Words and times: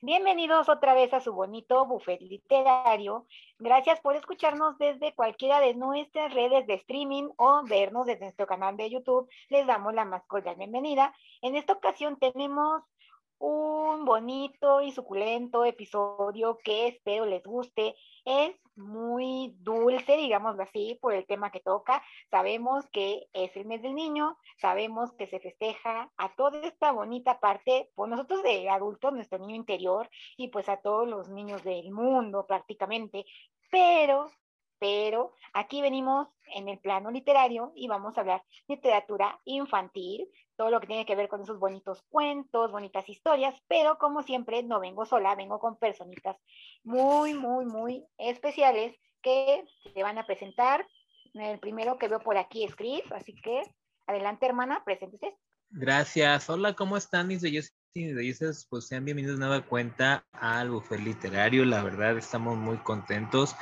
Bienvenidos 0.00 0.68
otra 0.68 0.94
vez 0.94 1.12
a 1.12 1.18
su 1.18 1.32
bonito 1.32 1.84
buffet 1.84 2.20
literario. 2.20 3.26
Gracias 3.58 3.98
por 3.98 4.14
escucharnos 4.14 4.78
desde 4.78 5.12
cualquiera 5.12 5.58
de 5.58 5.74
nuestras 5.74 6.32
redes 6.32 6.68
de 6.68 6.74
streaming 6.74 7.30
o 7.36 7.64
vernos 7.64 8.06
desde 8.06 8.26
nuestro 8.26 8.46
canal 8.46 8.76
de 8.76 8.90
YouTube. 8.90 9.28
Les 9.48 9.66
damos 9.66 9.92
la 9.94 10.04
más 10.04 10.24
cordial 10.26 10.54
bienvenida. 10.54 11.12
En 11.42 11.56
esta 11.56 11.72
ocasión 11.72 12.16
tenemos 12.16 12.84
un 13.38 14.04
bonito 14.04 14.82
y 14.82 14.92
suculento 14.92 15.64
episodio 15.64 16.58
que 16.62 16.86
espero 16.86 17.26
les 17.26 17.42
guste. 17.42 17.96
Es 18.24 18.54
muy 18.78 19.54
dulce, 19.58 20.16
digámoslo 20.16 20.62
así, 20.62 20.98
por 21.00 21.12
el 21.14 21.26
tema 21.26 21.50
que 21.50 21.60
toca. 21.60 22.02
Sabemos 22.30 22.88
que 22.90 23.28
es 23.32 23.54
el 23.56 23.66
mes 23.66 23.82
del 23.82 23.94
niño, 23.94 24.38
sabemos 24.56 25.12
que 25.12 25.26
se 25.26 25.40
festeja 25.40 26.10
a 26.16 26.34
toda 26.34 26.60
esta 26.60 26.92
bonita 26.92 27.40
parte, 27.40 27.90
por 27.94 28.08
nosotros 28.08 28.42
de 28.42 28.70
adultos, 28.70 29.12
nuestro 29.12 29.38
niño 29.38 29.56
interior, 29.56 30.08
y 30.36 30.48
pues 30.48 30.68
a 30.68 30.78
todos 30.78 31.06
los 31.08 31.28
niños 31.28 31.62
del 31.64 31.90
mundo 31.90 32.46
prácticamente. 32.46 33.26
Pero 33.70 34.30
pero 34.78 35.34
aquí 35.52 35.82
venimos 35.82 36.28
en 36.54 36.68
el 36.68 36.78
plano 36.78 37.10
literario 37.10 37.72
y 37.74 37.88
vamos 37.88 38.16
a 38.16 38.20
hablar 38.20 38.44
literatura 38.68 39.40
infantil, 39.44 40.28
todo 40.58 40.70
lo 40.70 40.80
que 40.80 40.88
tiene 40.88 41.06
que 41.06 41.14
ver 41.14 41.28
con 41.28 41.40
esos 41.40 41.60
bonitos 41.60 42.02
cuentos, 42.10 42.72
bonitas 42.72 43.08
historias, 43.08 43.54
pero 43.68 43.96
como 43.96 44.24
siempre 44.24 44.64
no 44.64 44.80
vengo 44.80 45.06
sola, 45.06 45.36
vengo 45.36 45.60
con 45.60 45.78
personitas 45.78 46.36
muy, 46.82 47.32
muy, 47.32 47.64
muy 47.64 48.04
especiales 48.18 48.96
que 49.22 49.64
se 49.94 50.02
van 50.02 50.18
a 50.18 50.26
presentar. 50.26 50.84
El 51.34 51.60
primero 51.60 51.96
que 51.96 52.08
veo 52.08 52.18
por 52.18 52.36
aquí 52.36 52.64
es 52.64 52.74
Chris, 52.74 53.04
así 53.12 53.36
que 53.36 53.62
adelante 54.08 54.46
hermana, 54.46 54.82
preséntese. 54.84 55.36
Gracias. 55.70 56.50
Hola, 56.50 56.74
¿cómo 56.74 56.96
están 56.96 57.28
mis 57.28 57.40
bellos 57.40 57.72
y 57.94 58.12
bellezas? 58.12 58.66
Pues 58.68 58.88
sean 58.88 59.04
bienvenidos 59.04 59.38
de 59.38 59.46
nueva 59.46 59.64
cuenta 59.64 60.26
al 60.32 60.70
Buffet 60.70 60.98
Literario. 60.98 61.64
La 61.66 61.84
verdad, 61.84 62.18
estamos 62.18 62.56
muy 62.56 62.78
contentos 62.78 63.54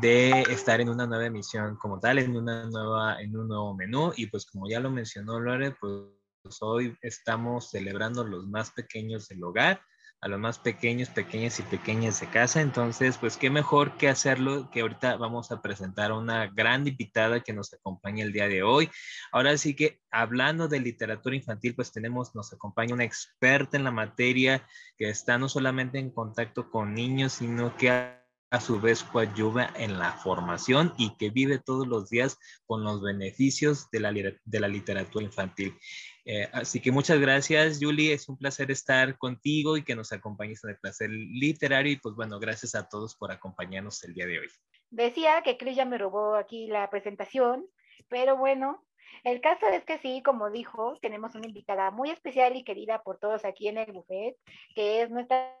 de 0.00 0.42
estar 0.42 0.80
en 0.80 0.88
una 0.88 1.06
nueva 1.06 1.26
emisión 1.26 1.76
como 1.76 2.00
tal, 2.00 2.18
en, 2.18 2.34
una 2.34 2.64
nueva, 2.64 3.20
en 3.20 3.36
un 3.36 3.48
nuevo 3.48 3.74
menú. 3.74 4.14
Y 4.16 4.28
pues 4.28 4.46
como 4.46 4.70
ya 4.70 4.80
lo 4.80 4.90
mencionó 4.90 5.38
Lore, 5.38 5.72
pues 5.72 6.19
hoy 6.60 6.96
estamos 7.02 7.70
celebrando 7.70 8.24
los 8.24 8.46
más 8.46 8.70
pequeños 8.70 9.28
del 9.28 9.44
hogar, 9.44 9.80
a 10.22 10.28
los 10.28 10.38
más 10.38 10.58
pequeños, 10.58 11.08
pequeñas 11.08 11.58
y 11.60 11.62
pequeñas 11.62 12.20
de 12.20 12.28
casa. 12.28 12.60
Entonces, 12.60 13.16
pues 13.16 13.38
qué 13.38 13.48
mejor 13.48 13.96
que 13.96 14.08
hacerlo, 14.08 14.70
que 14.70 14.82
ahorita 14.82 15.16
vamos 15.16 15.50
a 15.50 15.62
presentar 15.62 16.10
a 16.10 16.18
una 16.18 16.46
gran 16.48 16.86
invitada 16.86 17.40
que 17.40 17.54
nos 17.54 17.72
acompaña 17.72 18.24
el 18.24 18.32
día 18.32 18.46
de 18.46 18.62
hoy. 18.62 18.90
Ahora 19.32 19.56
sí 19.56 19.74
que 19.74 20.00
hablando 20.10 20.68
de 20.68 20.80
literatura 20.80 21.36
infantil, 21.36 21.74
pues 21.74 21.90
tenemos, 21.90 22.34
nos 22.34 22.52
acompaña 22.52 22.94
una 22.94 23.04
experta 23.04 23.78
en 23.78 23.84
la 23.84 23.92
materia 23.92 24.66
que 24.98 25.08
está 25.08 25.38
no 25.38 25.48
solamente 25.48 25.98
en 25.98 26.10
contacto 26.10 26.70
con 26.70 26.94
niños, 26.94 27.32
sino 27.32 27.74
que 27.76 28.19
a 28.50 28.60
su 28.60 28.80
vez 28.80 29.04
coadyuva 29.04 29.70
en 29.76 29.98
la 29.98 30.12
formación 30.12 30.92
y 30.98 31.16
que 31.16 31.30
vive 31.30 31.58
todos 31.58 31.86
los 31.86 32.10
días 32.10 32.38
con 32.66 32.82
los 32.82 33.00
beneficios 33.00 33.88
de 33.90 34.00
la, 34.00 34.12
de 34.12 34.60
la 34.60 34.68
literatura 34.68 35.24
infantil. 35.24 35.76
Eh, 36.24 36.48
así 36.52 36.80
que 36.80 36.90
muchas 36.90 37.20
gracias, 37.20 37.78
Julie. 37.80 38.12
Es 38.12 38.28
un 38.28 38.36
placer 38.36 38.70
estar 38.70 39.16
contigo 39.18 39.76
y 39.76 39.84
que 39.84 39.94
nos 39.94 40.12
acompañes 40.12 40.62
en 40.64 40.70
el 40.70 40.78
placer 40.78 41.10
literario. 41.10 41.92
Y 41.92 41.96
pues 41.96 42.14
bueno, 42.16 42.38
gracias 42.40 42.74
a 42.74 42.88
todos 42.88 43.16
por 43.16 43.30
acompañarnos 43.30 44.02
el 44.04 44.14
día 44.14 44.26
de 44.26 44.40
hoy. 44.40 44.48
Decía 44.90 45.42
que 45.42 45.56
Chris 45.56 45.76
ya 45.76 45.84
me 45.84 45.98
robó 45.98 46.34
aquí 46.34 46.66
la 46.66 46.90
presentación, 46.90 47.66
pero 48.08 48.36
bueno, 48.36 48.84
el 49.22 49.40
caso 49.40 49.66
es 49.68 49.84
que 49.84 49.98
sí, 49.98 50.22
como 50.24 50.50
dijo, 50.50 50.98
tenemos 51.00 51.34
una 51.36 51.46
invitada 51.46 51.90
muy 51.92 52.10
especial 52.10 52.56
y 52.56 52.64
querida 52.64 53.02
por 53.02 53.18
todos 53.18 53.44
aquí 53.44 53.68
en 53.68 53.78
el 53.78 53.92
buffet, 53.92 54.36
que 54.74 55.02
es 55.02 55.10
nuestra 55.10 55.56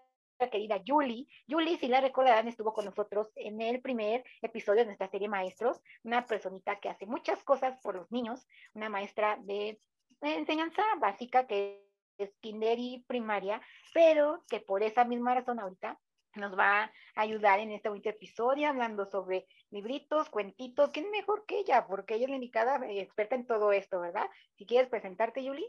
querida 0.48 0.80
Julie. 0.86 1.26
Julie, 1.48 1.78
si 1.78 1.88
la 1.88 2.00
recordarán, 2.00 2.48
estuvo 2.48 2.72
con 2.72 2.84
nosotros 2.84 3.28
en 3.36 3.60
el 3.60 3.80
primer 3.80 4.24
episodio 4.40 4.80
de 4.80 4.86
nuestra 4.86 5.10
serie 5.10 5.28
Maestros, 5.28 5.80
una 6.02 6.26
personita 6.26 6.80
que 6.80 6.88
hace 6.88 7.06
muchas 7.06 7.42
cosas 7.44 7.78
por 7.82 7.96
los 7.96 8.10
niños, 8.10 8.46
una 8.72 8.88
maestra 8.88 9.38
de 9.42 9.78
enseñanza 10.22 10.82
básica 10.98 11.46
que 11.46 11.84
es 12.18 12.30
kinder 12.40 12.78
y 12.78 13.04
primaria, 13.06 13.60
pero 13.92 14.44
que 14.48 14.60
por 14.60 14.82
esa 14.82 15.04
misma 15.04 15.34
razón 15.34 15.58
ahorita 15.58 15.98
nos 16.36 16.56
va 16.56 16.84
a 16.84 16.92
ayudar 17.14 17.58
en 17.60 17.72
este 17.72 17.88
bonito 17.88 18.08
episodio 18.08 18.68
hablando 18.68 19.04
sobre 19.06 19.46
libritos, 19.70 20.28
cuentitos. 20.30 20.90
¿Quién 20.90 21.10
mejor 21.10 21.44
que 21.46 21.58
ella? 21.58 21.86
Porque 21.86 22.14
ella 22.14 22.24
es 22.24 22.30
la 22.30 22.36
indicada 22.36 22.76
eh, 22.86 23.00
experta 23.00 23.34
en 23.34 23.46
todo 23.46 23.72
esto, 23.72 24.00
¿verdad? 24.00 24.28
Si 24.56 24.66
quieres 24.66 24.88
presentarte, 24.88 25.46
Julie. 25.46 25.66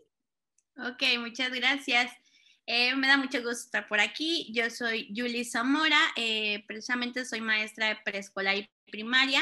Ok, 0.77 1.03
muchas 1.19 1.51
gracias. 1.51 2.15
Eh, 2.65 2.95
me 2.95 3.07
da 3.07 3.17
mucho 3.17 3.39
gusto 3.39 3.65
estar 3.65 3.87
por 3.87 3.99
aquí. 3.99 4.51
Yo 4.53 4.69
soy 4.69 5.11
Julie 5.15 5.45
Zamora, 5.45 5.99
eh, 6.15 6.63
precisamente 6.67 7.25
soy 7.25 7.41
maestra 7.41 7.89
de 7.89 7.97
preescolar 8.03 8.55
y 8.55 8.69
primaria 8.89 9.41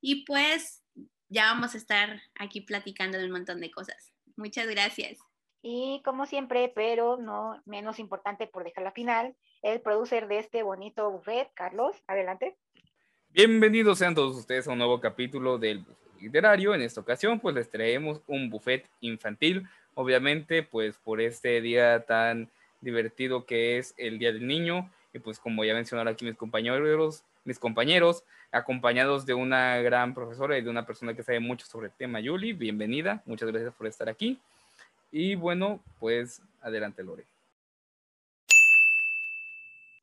y 0.00 0.24
pues 0.24 0.82
ya 1.28 1.52
vamos 1.52 1.74
a 1.74 1.78
estar 1.78 2.22
aquí 2.34 2.60
platicando 2.60 3.18
de 3.18 3.26
un 3.26 3.32
montón 3.32 3.60
de 3.60 3.70
cosas. 3.70 4.12
Muchas 4.36 4.66
gracias. 4.68 5.18
Y 5.62 6.00
como 6.04 6.26
siempre, 6.26 6.72
pero 6.74 7.16
no 7.16 7.60
menos 7.66 7.98
importante 7.98 8.46
por 8.46 8.64
dejar 8.64 8.84
la 8.84 8.92
final, 8.92 9.34
el 9.62 9.80
producer 9.80 10.28
de 10.28 10.38
este 10.38 10.62
bonito 10.62 11.10
buffet, 11.10 11.50
Carlos, 11.54 11.96
adelante. 12.06 12.56
Bienvenidos 13.30 13.98
sean 13.98 14.14
todos 14.14 14.36
ustedes 14.36 14.68
a 14.68 14.72
un 14.72 14.78
nuevo 14.78 15.00
capítulo 15.00 15.58
del 15.58 15.80
buffet 15.80 16.20
literario. 16.20 16.74
En 16.74 16.82
esta 16.82 17.00
ocasión, 17.00 17.40
pues 17.40 17.54
les 17.54 17.68
traemos 17.68 18.22
un 18.26 18.48
buffet 18.48 18.88
infantil 19.00 19.68
obviamente, 19.96 20.62
pues 20.62 20.96
por 20.98 21.20
este 21.20 21.60
día 21.60 22.04
tan 22.04 22.48
divertido 22.80 23.46
que 23.46 23.78
es 23.78 23.94
el 23.96 24.20
Día 24.20 24.32
del 24.32 24.46
Niño, 24.46 24.88
y 25.12 25.18
pues 25.18 25.40
como 25.40 25.64
ya 25.64 25.74
mencionaron 25.74 26.12
aquí 26.12 26.24
mis 26.24 26.36
compañeros, 26.36 27.24
mis 27.44 27.58
compañeros, 27.58 28.22
acompañados 28.52 29.26
de 29.26 29.34
una 29.34 29.78
gran 29.78 30.14
profesora 30.14 30.56
y 30.56 30.62
de 30.62 30.70
una 30.70 30.86
persona 30.86 31.14
que 31.14 31.22
sabe 31.22 31.40
mucho 31.40 31.66
sobre 31.66 31.88
el 31.88 31.92
tema, 31.94 32.20
Yuli, 32.20 32.52
bienvenida, 32.52 33.22
muchas 33.24 33.50
gracias 33.50 33.74
por 33.74 33.86
estar 33.86 34.08
aquí. 34.08 34.38
Y 35.10 35.34
bueno, 35.34 35.80
pues 35.98 36.42
adelante, 36.60 37.02
Lore. 37.02 37.24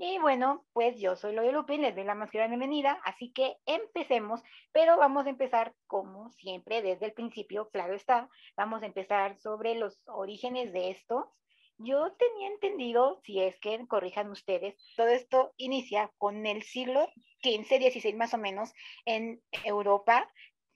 Y 0.06 0.20
bueno, 0.20 0.66
pues 0.74 1.00
yo 1.00 1.16
soy 1.16 1.34
Lore 1.34 1.54
Lupin, 1.54 1.82
les 1.82 1.96
doy 1.96 2.04
la 2.04 2.14
más 2.14 2.30
grande 2.30 2.58
bienvenida, 2.58 3.00
así 3.06 3.32
que 3.32 3.56
empecemos, 3.66 4.44
pero 4.74 4.98
vamos 4.98 5.26
a 5.26 5.30
empezar 5.30 5.74
como 5.88 6.30
siempre 6.32 6.82
desde 6.82 7.06
el 7.06 7.14
principio, 7.14 7.70
claro 7.70 7.94
está, 7.94 8.30
vamos 8.58 8.84
a 8.84 8.86
empezar 8.86 9.40
sobre 9.40 9.76
los 9.76 10.02
orígenes 10.06 10.74
de 10.74 10.90
esto. 10.90 11.32
Yo 11.78 12.12
tenía 12.20 12.50
entendido, 12.50 13.22
si 13.24 13.40
es 13.40 13.58
que 13.62 13.88
corrijan 13.88 14.30
ustedes, 14.30 14.76
todo 14.98 15.08
esto 15.08 15.54
inicia 15.56 16.12
con 16.18 16.46
el 16.48 16.64
siglo 16.64 17.08
XV, 17.42 17.90
XVI 17.90 18.14
más 18.14 18.34
o 18.34 18.38
menos 18.38 18.74
en 19.06 19.42
Europa, 19.64 20.30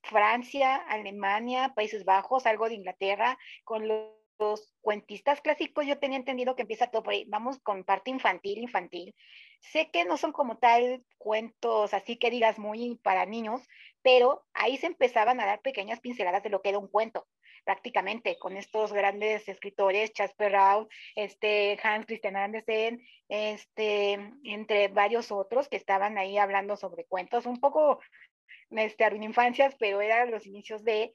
Francia, 0.04 0.78
Alemania, 0.78 1.74
Países 1.76 2.06
Bajos, 2.06 2.46
algo 2.46 2.70
de 2.70 2.76
Inglaterra, 2.76 3.38
con 3.66 3.90
los 3.90 4.17
los 4.40 4.74
cuentistas 4.82 5.42
clásicos 5.42 5.86
yo 5.86 6.00
tenía 6.00 6.18
entendido 6.18 6.56
que 6.56 6.62
empieza 6.64 6.88
todo 6.88 7.04
por 7.04 7.14
ahí, 7.14 7.26
vamos 7.28 7.60
con 7.60 7.84
parte 7.84 8.12
infantil, 8.12 8.60
infantil. 8.60 9.16
Sé 9.60 9.90
que 9.92 10.06
no 10.06 10.18
son 10.18 10.32
como 10.32 10.58
tal 10.58 11.04
cuentos 11.18 11.94
así 11.94 12.18
que 12.18 12.30
digas 12.30 12.60
muy 12.60 12.96
para 13.04 13.26
niños, 13.26 13.62
pero 14.02 14.46
ahí 14.54 14.78
se 14.78 14.88
empezaban 14.88 15.40
a 15.40 15.46
dar 15.46 15.62
pequeñas 15.62 16.00
pinceladas 16.00 16.44
de 16.44 16.50
lo 16.50 16.62
que 16.62 16.70
era 16.70 16.78
un 16.78 16.88
cuento, 16.88 17.28
prácticamente, 17.66 18.38
con 18.40 18.56
estos 18.56 18.94
grandes 18.94 19.48
escritores, 19.50 20.12
Jasper 20.16 20.52
Rau, 20.52 20.88
este, 21.16 21.78
Hans 21.84 22.06
Christian 22.06 22.38
Andersen, 22.38 23.02
este, 23.28 24.14
entre 24.44 24.88
varios 24.90 25.32
otros 25.32 25.68
que 25.68 25.78
estaban 25.78 26.18
ahí 26.18 26.38
hablando 26.38 26.78
sobre 26.78 27.06
cuentos, 27.06 27.46
un 27.46 27.60
poco 27.60 28.00
este, 28.70 29.16
infancias, 29.16 29.76
pero 29.80 30.02
eran 30.02 30.32
los 30.32 30.46
inicios 30.46 30.84
de 30.84 31.14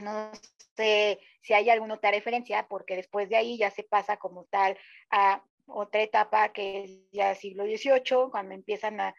no 0.00 0.30
sé 0.76 1.20
si 1.42 1.54
hay 1.54 1.70
alguna 1.70 1.94
otra 1.94 2.10
referencia, 2.10 2.66
porque 2.68 2.96
después 2.96 3.28
de 3.28 3.36
ahí 3.36 3.58
ya 3.58 3.70
se 3.70 3.82
pasa 3.82 4.16
como 4.16 4.44
tal 4.44 4.76
a 5.10 5.42
otra 5.66 6.02
etapa 6.02 6.52
que 6.52 6.84
es 6.84 7.10
ya 7.12 7.34
siglo 7.34 7.64
XVIII, 7.64 8.30
cuando 8.30 8.54
empiezan 8.54 9.00
a, 9.00 9.14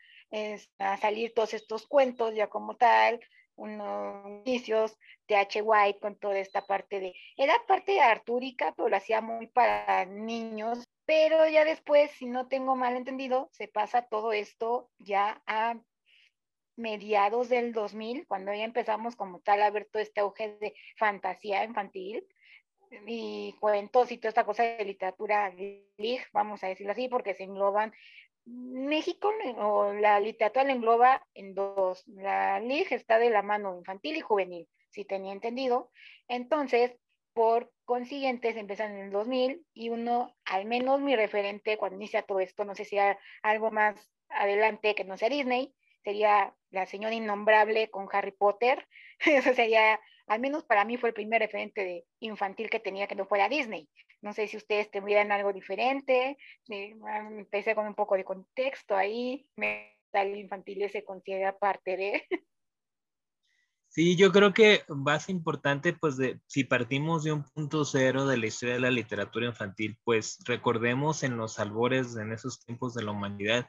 salir 0.99 1.33
todos 1.33 1.53
estos 1.53 1.87
cuentos 1.87 2.35
ya 2.35 2.47
como 2.47 2.75
tal, 2.75 3.19
unos 3.55 4.27
inicios 4.45 4.97
de. 5.27 5.61
White 5.61 5.99
con 5.99 6.15
toda 6.17 6.37
esta 6.37 6.65
parte 6.65 6.99
de, 6.99 7.15
era 7.37 7.53
parte 7.67 7.99
artúrica, 8.01 8.73
pero 8.75 8.89
lo 8.89 8.97
hacía 8.97 9.21
muy 9.21 9.47
para 9.47 10.05
niños, 10.05 10.83
pero 11.05 11.47
ya 11.47 11.63
después, 11.65 12.11
si 12.11 12.25
no 12.27 12.47
tengo 12.47 12.75
mal 12.75 12.95
entendido, 12.95 13.49
se 13.51 13.67
pasa 13.67 14.07
todo 14.07 14.33
esto 14.33 14.89
ya 14.99 15.41
a 15.47 15.75
mediados 16.77 17.49
del 17.49 17.73
2000, 17.73 18.25
cuando 18.27 18.53
ya 18.53 18.63
empezamos 18.63 19.15
como 19.15 19.39
tal 19.39 19.61
a 19.61 19.69
ver 19.71 19.85
todo 19.91 20.01
este 20.01 20.21
auge 20.21 20.57
de 20.59 20.73
fantasía 20.95 21.63
infantil 21.63 22.25
y 23.05 23.53
cuentos 23.59 24.11
y 24.11 24.17
toda 24.17 24.29
esta 24.29 24.45
cosa 24.45 24.63
de 24.63 24.85
literatura 24.85 25.53
vamos 26.31 26.63
a 26.63 26.67
decirlo 26.67 26.93
así, 26.93 27.09
porque 27.09 27.33
se 27.33 27.43
engloban 27.43 27.93
México 28.45 29.33
o 29.57 29.91
la 29.91 30.19
literatura 30.21 30.63
la 30.63 30.71
engloba 30.71 31.27
en 31.33 31.53
dos. 31.53 32.05
La 32.07 32.61
LIG 32.61 32.93
está 32.93 33.19
de 33.19 33.29
la 33.29 33.41
mano 33.41 33.77
infantil 33.77 34.15
y 34.15 34.21
juvenil, 34.21 34.69
si 34.89 35.03
tenía 35.03 35.33
entendido. 35.33 35.91
Entonces, 36.29 36.95
por 37.33 37.71
consiguiente 37.83 38.53
se 38.53 38.59
empiezan 38.59 38.93
en 38.93 39.05
el 39.05 39.11
2000 39.11 39.65
y 39.73 39.89
uno, 39.89 40.33
al 40.45 40.65
menos 40.65 41.01
mi 41.01 41.15
referente 41.15 41.77
cuando 41.77 41.97
inicia 41.97 42.21
todo 42.21 42.39
esto, 42.39 42.63
no 42.63 42.73
sé 42.73 42.85
si 42.85 42.97
algo 43.41 43.69
más 43.69 44.11
adelante 44.29 44.95
que 44.95 45.03
no 45.03 45.17
sea 45.17 45.29
Disney, 45.29 45.73
sería 46.07 46.55
la 46.69 46.85
señora 46.85 47.13
innombrable 47.13 47.89
con 47.89 48.07
Harry 48.13 48.31
Potter. 48.31 48.87
Eso 49.19 49.53
sería, 49.53 49.99
al 50.27 50.39
menos 50.39 50.63
para 50.63 50.85
mí 50.85 50.95
fue 50.95 51.09
el 51.09 51.13
primer 51.13 51.41
referente 51.41 51.83
de 51.83 52.05
infantil 52.21 52.69
que 52.69 52.79
tenía 52.79 53.07
que 53.07 53.15
no 53.15 53.25
fuera 53.25 53.49
Disney. 53.49 53.89
No 54.21 54.31
sé 54.31 54.47
si 54.47 54.55
ustedes 54.55 54.89
tendrían 54.89 55.33
algo 55.33 55.51
diferente. 55.51 56.37
empecé 56.69 57.75
con 57.75 57.87
un 57.87 57.93
poco 57.93 58.15
de 58.15 58.23
contexto 58.23 58.95
ahí. 58.95 59.49
Tal 60.11 60.37
infantil 60.37 60.89
se 60.89 61.03
considera 61.03 61.57
parte 61.57 61.97
de. 61.97 62.23
Sí, 63.97 64.15
yo 64.15 64.31
creo 64.31 64.53
que 64.53 64.83
más 64.89 65.27
importante, 65.27 65.91
pues, 65.91 66.17
de, 66.17 66.39
si 66.45 66.63
partimos 66.63 67.23
de 67.23 67.31
un 67.31 67.43
punto 67.43 67.83
cero 67.83 68.27
de 68.27 68.37
la 68.37 68.45
historia 68.45 68.75
de 68.75 68.81
la 68.81 68.91
literatura 68.91 69.47
infantil, 69.47 69.97
pues 70.03 70.37
recordemos 70.45 71.23
en 71.23 71.35
los 71.35 71.57
albores, 71.57 72.15
en 72.15 72.31
esos 72.31 72.63
tiempos 72.63 72.93
de 72.93 73.03
la 73.03 73.09
humanidad, 73.09 73.67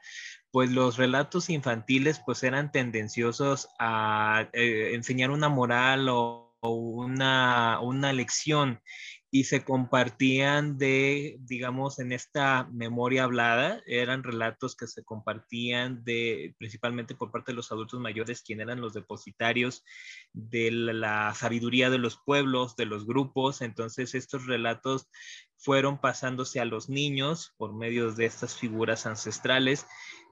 pues 0.50 0.70
los 0.70 0.98
relatos 0.98 1.48
infantiles, 1.48 2.20
pues 2.26 2.42
eran 2.42 2.70
tendenciosos 2.72 3.70
a 3.78 4.50
eh, 4.52 4.90
enseñar 4.92 5.30
una 5.30 5.48
moral 5.48 6.10
o, 6.10 6.54
o 6.60 6.72
una, 6.74 7.80
una 7.80 8.12
lección 8.12 8.82
y 9.30 9.44
se 9.44 9.62
compartían 9.62 10.78
de, 10.78 11.36
digamos, 11.40 11.98
en 11.98 12.12
esta 12.12 12.66
memoria 12.72 13.24
hablada, 13.24 13.82
eran 13.86 14.22
relatos 14.22 14.74
que 14.74 14.86
se 14.86 15.04
compartían 15.04 16.02
de, 16.02 16.54
principalmente 16.58 17.14
por 17.14 17.30
parte 17.30 17.52
de 17.52 17.56
los 17.56 17.70
adultos 17.70 18.00
mayores, 18.00 18.42
quienes 18.42 18.64
eran 18.64 18.80
los 18.80 18.94
depositarios 18.94 19.84
de 20.32 20.70
la 20.70 21.34
sabiduría 21.34 21.90
de 21.90 21.98
los 21.98 22.16
pueblos, 22.24 22.74
de 22.76 22.86
los 22.86 23.06
grupos. 23.06 23.60
Entonces, 23.60 24.14
estos 24.14 24.46
relatos 24.46 25.10
fueron 25.58 26.00
pasándose 26.00 26.60
a 26.60 26.64
los 26.64 26.88
niños 26.88 27.54
por 27.58 27.74
medio 27.74 28.12
de 28.12 28.24
estas 28.24 28.56
figuras 28.56 29.04
ancestrales, 29.04 29.86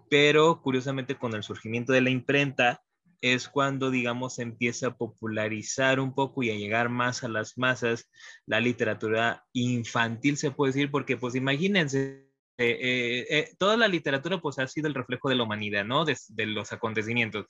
pero 0.08 0.62
curiosamente 0.62 1.18
con 1.18 1.34
el 1.34 1.42
surgimiento 1.42 1.92
de 1.92 2.00
la 2.00 2.10
imprenta, 2.10 2.82
es 3.34 3.48
cuando, 3.48 3.90
digamos, 3.90 4.38
empieza 4.38 4.88
a 4.88 4.96
popularizar 4.96 6.00
un 6.00 6.14
poco 6.14 6.42
y 6.42 6.50
a 6.50 6.56
llegar 6.56 6.88
más 6.88 7.24
a 7.24 7.28
las 7.28 7.58
masas 7.58 8.10
la 8.46 8.60
literatura 8.60 9.44
infantil, 9.52 10.36
se 10.36 10.50
puede 10.50 10.72
decir, 10.72 10.90
porque 10.90 11.16
pues 11.16 11.34
imagínense, 11.34 12.26
eh, 12.58 12.78
eh, 12.80 13.26
eh, 13.28 13.54
toda 13.58 13.76
la 13.76 13.86
literatura 13.86 14.40
pues 14.40 14.58
ha 14.58 14.66
sido 14.66 14.88
el 14.88 14.94
reflejo 14.94 15.28
de 15.28 15.34
la 15.34 15.42
humanidad, 15.42 15.84
¿no? 15.84 16.04
De, 16.04 16.16
los 16.46 16.72
acontecimientos. 16.72 17.46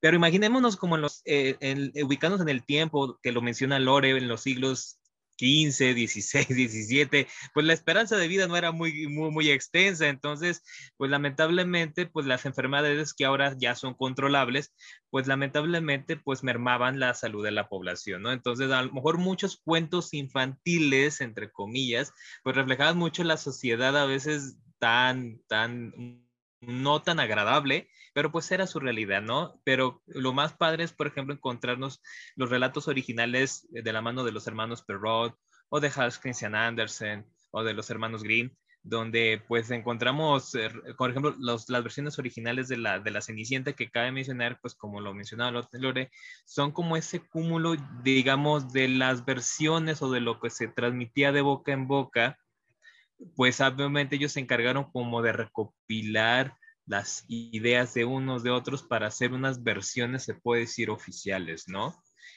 Pero 0.00 0.16
imaginémonos 0.16 0.76
como 0.76 0.96
los, 0.96 1.22
en, 1.24 1.92
ubicados 2.04 2.40
en 2.40 2.48
el 2.48 2.64
tiempo, 2.64 3.18
que 3.22 3.32
lo 3.32 3.42
menciona 3.42 3.78
Lore, 3.78 4.10
en 4.10 4.28
los 4.28 4.42
siglos 4.42 5.00
15, 5.36 5.94
16, 5.94 6.48
17, 6.48 7.26
pues 7.52 7.66
la 7.66 7.72
esperanza 7.72 8.16
de 8.16 8.28
vida 8.28 8.46
no 8.46 8.56
era 8.56 8.72
muy, 8.72 9.08
muy, 9.08 9.30
muy 9.30 9.50
extensa. 9.50 10.08
Entonces, 10.08 10.62
pues 10.96 11.10
lamentablemente, 11.10 12.06
pues 12.06 12.26
las 12.26 12.46
enfermedades 12.46 13.14
que 13.14 13.24
ahora 13.24 13.54
ya 13.58 13.74
son 13.74 13.94
controlables, 13.94 14.74
pues 15.10 15.26
lamentablemente, 15.26 16.16
pues 16.16 16.42
mermaban 16.42 16.98
la 16.98 17.14
salud 17.14 17.44
de 17.44 17.50
la 17.50 17.68
población, 17.68 18.22
¿no? 18.22 18.32
Entonces, 18.32 18.70
a 18.70 18.82
lo 18.82 18.92
mejor 18.92 19.18
muchos 19.18 19.60
cuentos 19.64 20.12
infantiles, 20.14 21.20
entre 21.20 21.50
comillas, 21.50 22.12
pues 22.42 22.56
reflejaban 22.56 22.98
mucho 22.98 23.24
la 23.24 23.36
sociedad 23.36 23.96
a 23.96 24.06
veces 24.06 24.56
tan, 24.78 25.40
tan, 25.48 26.23
no 26.66 27.02
tan 27.02 27.20
agradable, 27.20 27.88
pero 28.12 28.30
pues 28.30 28.50
era 28.52 28.66
su 28.66 28.80
realidad, 28.80 29.22
¿no? 29.22 29.60
Pero 29.64 30.02
lo 30.06 30.32
más 30.32 30.52
padre 30.52 30.84
es, 30.84 30.92
por 30.92 31.06
ejemplo, 31.06 31.34
encontrarnos 31.34 32.02
los 32.36 32.50
relatos 32.50 32.88
originales 32.88 33.66
de 33.70 33.92
la 33.92 34.02
mano 34.02 34.24
de 34.24 34.32
los 34.32 34.46
hermanos 34.46 34.82
Perrault 34.82 35.34
o 35.68 35.80
de 35.80 35.92
Hans 35.94 36.18
Christian 36.18 36.54
Andersen 36.54 37.26
o 37.50 37.62
de 37.64 37.74
los 37.74 37.90
hermanos 37.90 38.22
Grimm, 38.22 38.50
donde 38.84 39.42
pues 39.48 39.70
encontramos, 39.70 40.54
eh, 40.54 40.70
por 40.98 41.10
ejemplo, 41.10 41.34
las 41.38 41.66
versiones 41.68 42.18
originales 42.18 42.68
de 42.68 42.76
la, 42.76 43.00
de 43.00 43.10
la 43.10 43.22
Cenicienta 43.22 43.72
que 43.72 43.90
cabe 43.90 44.12
mencionar, 44.12 44.60
pues 44.60 44.74
como 44.74 45.00
lo 45.00 45.14
mencionaba 45.14 45.66
Lore, 45.72 46.10
son 46.44 46.70
como 46.70 46.96
ese 46.96 47.20
cúmulo, 47.20 47.76
digamos, 48.02 48.72
de 48.72 48.88
las 48.88 49.24
versiones 49.24 50.02
o 50.02 50.10
de 50.10 50.20
lo 50.20 50.38
que 50.38 50.50
se 50.50 50.68
transmitía 50.68 51.32
de 51.32 51.40
boca 51.40 51.72
en 51.72 51.88
boca, 51.88 52.38
pues 53.36 53.60
obviamente 53.60 54.16
ellos 54.16 54.32
se 54.32 54.40
encargaron 54.40 54.90
como 54.90 55.22
de 55.22 55.32
recopilar 55.32 56.56
las 56.86 57.24
ideas 57.28 57.94
de 57.94 58.04
unos 58.04 58.42
de 58.42 58.50
otros 58.50 58.82
para 58.82 59.06
hacer 59.06 59.32
unas 59.32 59.62
versiones, 59.62 60.24
se 60.24 60.34
puede 60.34 60.62
decir, 60.62 60.90
oficiales, 60.90 61.64
¿no? 61.68 61.94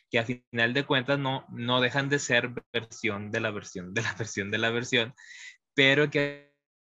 Que 0.10 0.20
a 0.20 0.26
final 0.26 0.74
de 0.74 0.86
cuentas 0.86 1.20
no, 1.20 1.46
no 1.50 1.82
dejan 1.82 2.10
de 2.10 2.20
ser 2.20 2.52
versión 2.72 3.32
de 3.32 3.42
la 3.42 3.52
versión 3.52 3.94
de 3.94 4.02
la 4.02 4.14
versión 4.14 4.52
de 4.52 4.58
la 4.58 4.70
versión, 4.70 5.14
pero 5.74 6.10
que 6.10 6.48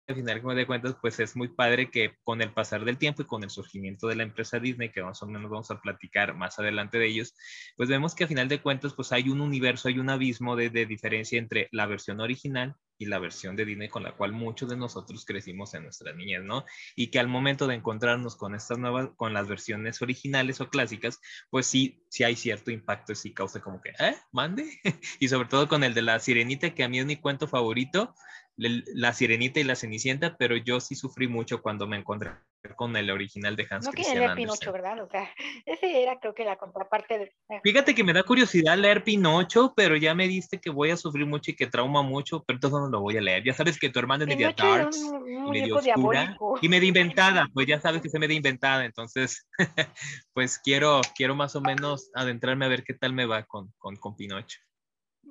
al 0.08 0.16
final 0.16 0.42
de 0.56 0.68
cuentas, 0.68 0.98
pues 1.02 1.20
es 1.20 1.36
muy 1.36 1.48
padre 1.48 1.90
que 1.90 2.16
con 2.24 2.42
el 2.42 2.52
pasar 2.54 2.84
del 2.84 2.98
tiempo 2.98 3.22
y 3.22 3.26
con 3.26 3.44
el 3.44 3.50
surgimiento 3.50 4.08
de 4.08 4.16
la 4.16 4.24
empresa 4.24 4.60
Disney, 4.60 4.92
que 4.92 5.02
más 5.02 5.22
o 5.24 5.28
menos 5.28 5.50
vamos 5.50 5.72
a 5.72 5.80
platicar 5.80 6.36
más 6.36 6.60
adelante 6.60 6.98
de 6.98 7.08
ellos, 7.08 7.34
pues 7.78 7.88
vemos 7.88 8.14
que 8.14 8.26
a 8.26 8.28
final 8.28 8.50
de 8.50 8.62
cuentas, 8.62 8.94
pues 8.94 9.14
hay 9.14 9.30
un 9.30 9.40
universo, 9.40 9.88
hay 9.88 10.00
un 10.00 10.10
abismo 10.10 10.58
de, 10.58 10.70
de 10.70 10.86
diferencia 10.86 11.40
entre 11.40 11.70
la 11.72 11.86
versión 11.86 12.20
original 12.20 12.76
y 12.98 13.06
la 13.06 13.20
versión 13.20 13.56
de 13.56 13.66
Disney 13.66 13.90
con 13.90 14.04
la 14.04 14.16
cual 14.16 14.32
muchos 14.32 14.70
de 14.70 14.78
nosotros 14.78 15.26
crecimos 15.26 15.74
en 15.74 15.84
nuestras 15.84 16.16
niñez, 16.16 16.44
¿no? 16.44 16.66
Y 16.96 17.08
que 17.08 17.20
al 17.20 17.28
momento 17.28 17.68
de 17.68 17.76
encontrarnos 17.76 18.36
con 18.36 18.56
estas 18.56 18.78
nuevas, 18.78 19.10
con 19.16 19.34
las 19.34 19.48
versiones 19.48 20.02
originales 20.02 20.62
o 20.62 20.70
clásicas, 20.70 21.20
pues 21.50 21.68
sí, 21.68 22.04
sí 22.10 22.24
hay 22.24 22.36
cierto 22.36 22.72
impacto, 22.72 23.16
sí 23.16 23.34
causa 23.34 23.62
como 23.62 23.82
que, 23.82 23.90
¿eh? 24.00 24.16
¿Mande? 24.32 24.66
y 25.20 25.28
sobre 25.28 25.48
todo 25.48 25.68
con 25.68 25.84
el 25.84 25.94
de 25.94 26.02
la 26.02 26.20
sirenita, 26.20 26.74
que 26.74 26.84
a 26.84 26.90
mí 26.90 27.00
es 27.00 27.06
mi 27.06 27.18
cuento 27.18 27.48
favorito, 27.48 28.16
la 28.56 29.14
Sirenita 29.14 29.60
y 29.60 29.64
la 29.64 29.76
Cenicienta, 29.76 30.38
pero 30.38 30.56
yo 30.56 30.80
sí 30.80 30.96
sufrí 30.96 31.28
mucho 31.28 31.62
cuando 31.62 31.88
me 31.88 31.98
encontré 31.98 32.32
con 32.76 32.96
el 32.96 33.12
original 33.12 33.56
de 33.56 33.68
Hans 33.70 33.86
no 33.86 33.92
Christian 33.92 34.20
leer 34.20 34.36
Pinocho, 34.36 34.72
¿verdad? 34.72 35.02
O 35.04 35.10
sea, 35.10 35.30
ese 35.66 36.02
era 36.02 36.20
creo 36.20 36.34
que 36.34 36.46
la 36.46 36.58
contraparte 36.58 37.20
de... 37.20 37.24
Eh. 37.50 37.60
Fíjate 37.64 37.94
que 37.94 38.04
me 38.04 38.14
da 38.14 38.24
curiosidad 38.24 38.78
leer 38.78 39.04
Pinocho, 39.04 39.74
pero 39.76 39.96
ya 39.98 40.16
me 40.16 40.28
diste 40.28 40.60
que 40.60 40.70
voy 40.70 40.92
a 40.92 40.98
sufrir 40.98 41.26
mucho 41.26 41.52
y 41.52 41.56
que 41.56 41.68
trauma 41.68 42.02
mucho, 42.02 42.44
pero 42.46 42.58
entonces 42.58 42.80
no 42.80 42.90
lo 42.90 43.02
voy 43.02 43.18
a 43.18 43.22
leer. 43.22 43.44
Ya 43.44 43.54
sabes 43.54 43.78
que 43.78 43.90
tu 43.90 44.00
hermana 44.00 44.24
es 44.24 44.30
media 44.30 44.54
darks 44.58 44.98
y 44.98 45.50
medio 45.50 45.76
oscura 45.78 46.38
y 46.62 46.70
medio 46.70 46.88
inventada, 46.88 47.48
pues 47.54 47.68
ya 47.68 47.82
sabes 47.82 48.02
que 48.02 48.10
se 48.10 48.20
medio 48.20 48.36
inventada, 48.36 48.86
entonces 48.86 49.48
pues 50.34 50.58
quiero, 50.58 51.02
quiero 51.16 51.36
más 51.36 51.56
o 51.56 51.62
menos 51.62 52.10
adentrarme 52.14 52.66
a 52.66 52.70
ver 52.70 52.84
qué 52.84 52.94
tal 52.94 53.14
me 53.14 53.26
va 53.26 53.44
con, 53.44 53.74
con, 53.78 53.96
con 53.98 54.16
Pinocho. 54.16 54.60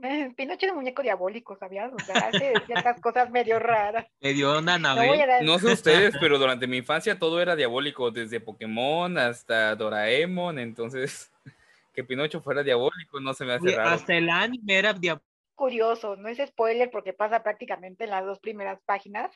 Pinocho 0.36 0.66
es 0.66 0.72
un 0.72 0.78
muñeco 0.78 1.02
diabólico, 1.02 1.56
¿sabías? 1.56 1.92
O 1.92 1.98
sea, 2.00 2.28
hace 2.28 2.54
ciertas 2.66 3.00
cosas 3.00 3.30
medio 3.30 3.58
raras. 3.58 4.06
Medio 4.20 4.58
onda 4.58 4.78
no, 4.78 4.94
no 5.42 5.58
sé 5.58 5.72
ustedes, 5.72 6.14
pero 6.20 6.38
durante 6.38 6.66
mi 6.66 6.78
infancia 6.78 7.18
todo 7.18 7.40
era 7.40 7.56
diabólico, 7.56 8.10
desde 8.10 8.40
Pokémon 8.40 9.16
hasta 9.18 9.74
Doraemon, 9.76 10.58
entonces 10.58 11.32
que 11.94 12.04
Pinocho 12.04 12.40
fuera 12.40 12.62
diabólico 12.62 13.20
no 13.20 13.34
se 13.34 13.44
me 13.44 13.54
hace 13.54 13.76
raro. 13.76 13.90
Hasta 13.90 14.14
el 14.14 14.28
anime 14.28 14.78
era 14.78 14.92
diabólico. 14.92 15.26
Curioso, 15.54 16.16
no 16.16 16.28
es 16.28 16.38
spoiler 16.38 16.90
porque 16.90 17.12
pasa 17.12 17.42
prácticamente 17.42 18.04
en 18.04 18.10
las 18.10 18.24
dos 18.24 18.40
primeras 18.40 18.80
páginas, 18.84 19.30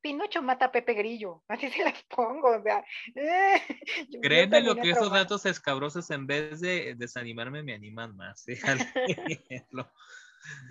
Pinocho 0.00 0.42
mata 0.42 0.66
a 0.66 0.72
Pepe 0.72 0.94
Grillo, 0.94 1.42
así 1.48 1.70
se 1.70 1.84
las 1.84 2.02
pongo, 2.04 2.56
o 2.56 2.62
sea. 2.62 2.84
Créeme 4.22 4.60
lo 4.62 4.76
que 4.76 4.90
esos 4.90 5.10
datos 5.10 5.46
escabrosos 5.46 6.10
en 6.10 6.26
vez 6.26 6.60
de 6.60 6.94
desanimarme 6.96 7.62
me 7.62 7.74
animan 7.74 8.16
más. 8.16 8.46
¿eh? 8.48 8.58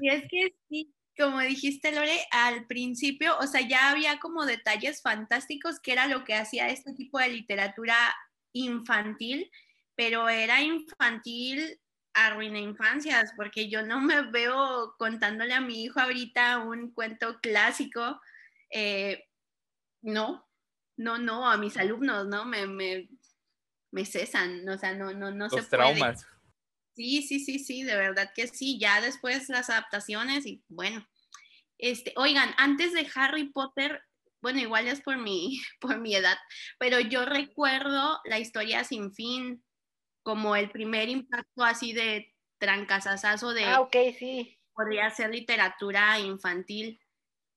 y 0.02 0.10
es 0.10 0.24
que 0.30 0.56
sí, 0.70 0.94
como 1.18 1.40
dijiste 1.40 1.92
Lore, 1.92 2.20
al 2.32 2.66
principio, 2.66 3.38
o 3.40 3.48
sea, 3.48 3.62
ya 3.62 3.92
había 3.92 4.20
como 4.20 4.46
detalles 4.46 5.02
fantásticos 5.02 5.80
que 5.80 5.92
era 5.92 6.08
lo 6.08 6.24
que 6.24 6.36
hacía 6.36 6.70
este 6.70 6.94
tipo 6.94 7.20
de 7.20 7.30
literatura 7.30 7.96
infantil, 8.54 9.52
pero 9.96 10.30
era 10.30 10.62
infantil 10.62 11.80
arruina 12.14 12.60
infancias, 12.60 13.34
porque 13.36 13.70
yo 13.70 13.84
no 13.84 14.02
me 14.02 14.22
veo 14.24 14.96
contándole 14.98 15.54
a 15.54 15.62
mi 15.62 15.84
hijo 15.84 16.00
ahorita 16.00 16.60
un 16.60 16.92
cuento 16.94 17.40
clásico 17.40 18.20
eh, 18.70 19.26
no, 20.02 20.48
no, 20.98 21.18
no, 21.18 21.50
a 21.50 21.58
mis 21.58 21.78
alumnos, 21.78 22.28
¿no? 22.28 22.46
Me, 22.46 22.68
me, 22.68 23.10
me 23.92 24.06
cesan, 24.06 24.68
o 24.68 24.78
sea, 24.78 24.94
no, 24.94 25.14
no, 25.14 25.32
no 25.32 25.48
Los 25.48 25.64
se 25.64 25.70
traumas. 25.70 26.26
Sí, 26.96 27.22
sí, 27.22 27.40
sí, 27.40 27.60
sí, 27.60 27.84
de 27.84 27.96
verdad 27.96 28.32
que 28.36 28.48
sí. 28.48 28.78
Ya 28.78 29.00
después 29.00 29.48
las 29.50 29.70
adaptaciones 29.70 30.46
y 30.46 30.64
bueno. 30.68 31.08
Este, 31.78 32.12
oigan, 32.18 32.54
antes 32.58 32.92
de 32.92 33.08
Harry 33.16 33.50
Potter, 33.50 34.02
bueno, 34.42 34.60
igual 34.60 34.88
es 34.88 35.00
por 35.00 35.18
mi, 35.18 35.62
por 35.80 36.00
mi 36.00 36.16
edad, 36.16 36.38
pero 36.78 37.00
yo 37.00 37.26
recuerdo 37.26 38.20
la 38.26 38.40
historia 38.40 38.84
sin 38.84 39.14
fin 39.14 39.64
como 40.24 40.56
el 40.58 40.70
primer 40.70 41.08
impacto 41.08 41.64
así 41.64 41.94
de 41.94 42.36
trancasasazo 42.58 43.54
de... 43.54 43.64
Ah, 43.64 43.80
ok, 43.80 43.96
sí. 44.18 44.60
Podría 44.74 45.10
ser 45.12 45.30
literatura 45.30 46.20
infantil 46.20 47.00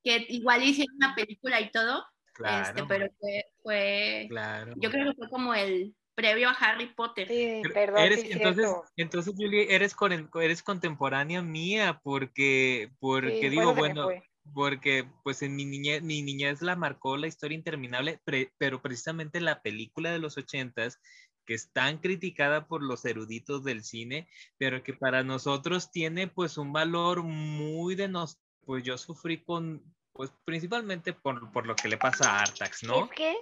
que 0.02 0.26
igual 0.28 0.62
hicieron 0.62 0.97
una 0.97 1.14
película 1.14 1.61
y 1.61 1.71
todo, 1.71 2.04
este, 2.44 2.85
pero 2.85 3.06
fue, 3.18 3.44
fue 3.62 4.28
yo 4.76 4.90
creo 4.90 5.11
que 5.11 5.16
fue 5.16 5.28
como 5.28 5.54
el, 5.54 5.94
previo 6.14 6.49
a 6.49 6.52
Harry 6.52 6.87
Potter. 6.94 7.28
Sí, 7.28 7.62
perdón. 7.73 8.02
Eres, 8.02 8.25
entonces, 8.28 8.71
entonces, 8.97 9.35
Julie, 9.37 9.75
eres, 9.75 9.97
eres 10.40 10.62
contemporánea 10.62 11.42
mía 11.42 12.00
porque, 12.02 12.90
porque 13.00 13.50
digo, 13.50 13.75
bueno, 13.75 14.09
porque 14.54 15.09
pues 15.23 15.42
en 15.42 15.56
mi 15.56 15.64
niñez, 15.64 16.02
mi 16.02 16.23
niñez 16.23 16.62
la 16.62 16.76
marcó 16.76 17.16
la 17.16 17.28
historia 17.28 17.56
interminable, 17.56 18.21
pero 18.59 18.82
precisamente 18.82 19.40
la 19.40 19.62
película 19.62 20.11
de 20.11 20.18
los 20.18 20.37
ochentas 20.37 21.00
que 21.44 21.54
es 21.54 21.73
tan 21.73 21.99
criticada 21.99 22.68
por 22.68 22.85
los 22.85 23.04
eruditos 23.04 23.64
del 23.64 23.82
cine, 23.82 24.28
pero 24.59 24.85
que 24.85 24.94
para 24.94 25.25
nosotros 25.25 25.90
tiene 25.90 26.28
pues 26.28 26.56
un 26.56 26.73
valor 26.73 27.25
muy 27.25 27.97
de 27.97 28.06
nos, 28.06 28.38
pues 28.64 28.85
yo 28.85 28.97
sufrí 28.99 29.42
con, 29.42 29.83
pues 30.12 30.31
principalmente 30.45 31.12
por, 31.12 31.50
por 31.52 31.66
lo 31.66 31.75
que 31.75 31.88
le 31.88 31.97
pasa 31.97 32.31
a 32.31 32.42
Artax, 32.42 32.85
¿no? 32.85 33.04
Es 33.04 33.11
que, 33.11 33.37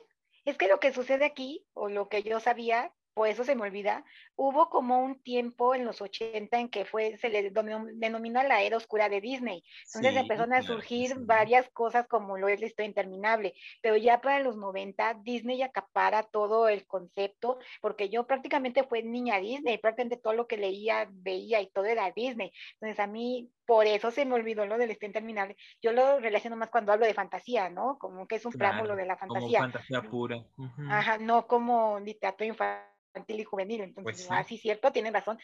es 0.44 0.56
que 0.56 0.68
lo 0.68 0.80
que 0.80 0.92
sucede 0.92 1.24
aquí, 1.24 1.66
o 1.74 1.88
lo 1.88 2.08
que 2.08 2.22
yo 2.22 2.40
sabía, 2.40 2.92
por 3.14 3.28
eso 3.28 3.44
se 3.44 3.54
me 3.54 3.62
olvida, 3.62 4.04
hubo 4.36 4.70
como 4.70 5.00
un 5.00 5.20
tiempo 5.22 5.74
en 5.74 5.84
los 5.84 6.00
80 6.00 6.58
en 6.58 6.68
que 6.68 6.84
fue, 6.84 7.16
se 7.18 7.28
le 7.28 7.50
denomina 7.50 8.44
la 8.44 8.62
era 8.62 8.76
oscura 8.76 9.08
de 9.08 9.20
Disney. 9.20 9.62
Entonces 9.86 10.16
empezaron 10.16 10.54
a 10.54 10.62
surgir 10.62 11.14
varias 11.18 11.68
cosas 11.70 12.06
como 12.06 12.38
lo 12.38 12.48
es 12.48 12.60
la 12.60 12.66
historia 12.66 12.88
interminable, 12.88 13.54
pero 13.82 13.96
ya 13.96 14.20
para 14.20 14.40
los 14.40 14.56
90 14.56 15.20
Disney 15.22 15.60
acapara 15.62 16.22
todo 16.22 16.68
el 16.68 16.86
concepto, 16.86 17.58
porque 17.80 18.08
yo 18.08 18.26
prácticamente 18.26 18.84
fue 18.84 19.02
niña 19.02 19.38
Disney, 19.38 19.78
prácticamente 19.78 20.22
todo 20.22 20.34
lo 20.34 20.46
que 20.46 20.56
leía, 20.56 21.08
veía 21.10 21.60
y 21.60 21.70
todo 21.70 21.86
era 21.86 22.12
Disney. 22.12 22.52
Entonces 22.74 23.00
a 23.00 23.06
mí 23.06 23.50
por 23.70 23.86
eso 23.86 24.10
se 24.10 24.24
me 24.24 24.34
olvidó 24.34 24.66
lo 24.66 24.76
de 24.78 24.88
la 24.88 24.92
historia 24.94 25.10
interminable. 25.10 25.56
Yo 25.80 25.92
lo 25.92 26.18
relaciono 26.18 26.56
más 26.56 26.70
cuando 26.70 26.90
hablo 26.90 27.06
de 27.06 27.14
fantasía, 27.14 27.70
¿no? 27.70 27.98
Como 28.00 28.26
que 28.26 28.34
es 28.34 28.44
un 28.44 28.50
preámbulo 28.50 28.96
de 28.96 29.06
la 29.06 29.16
fantasía. 29.16 29.60
Como 29.60 29.70
fantasía 29.70 30.02
pura. 30.02 30.44
Ajá, 30.88 31.18
no 31.18 31.46
como 31.46 32.00
literatura 32.00 32.48
infantil 32.48 33.38
y 33.38 33.44
juvenil. 33.44 33.82
Entonces, 33.82 34.26
pues 34.26 34.46
sí. 34.48 34.58
cierto, 34.58 34.90
tienen 34.90 35.14
razón. 35.14 35.38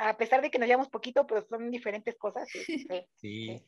A 0.00 0.16
pesar 0.16 0.42
de 0.42 0.50
que 0.52 0.60
nos 0.60 0.68
llevamos 0.68 0.90
poquito, 0.90 1.26
pero 1.26 1.44
son 1.44 1.68
diferentes 1.72 2.16
cosas. 2.16 2.48
Este, 2.68 3.08
sí. 3.16 3.60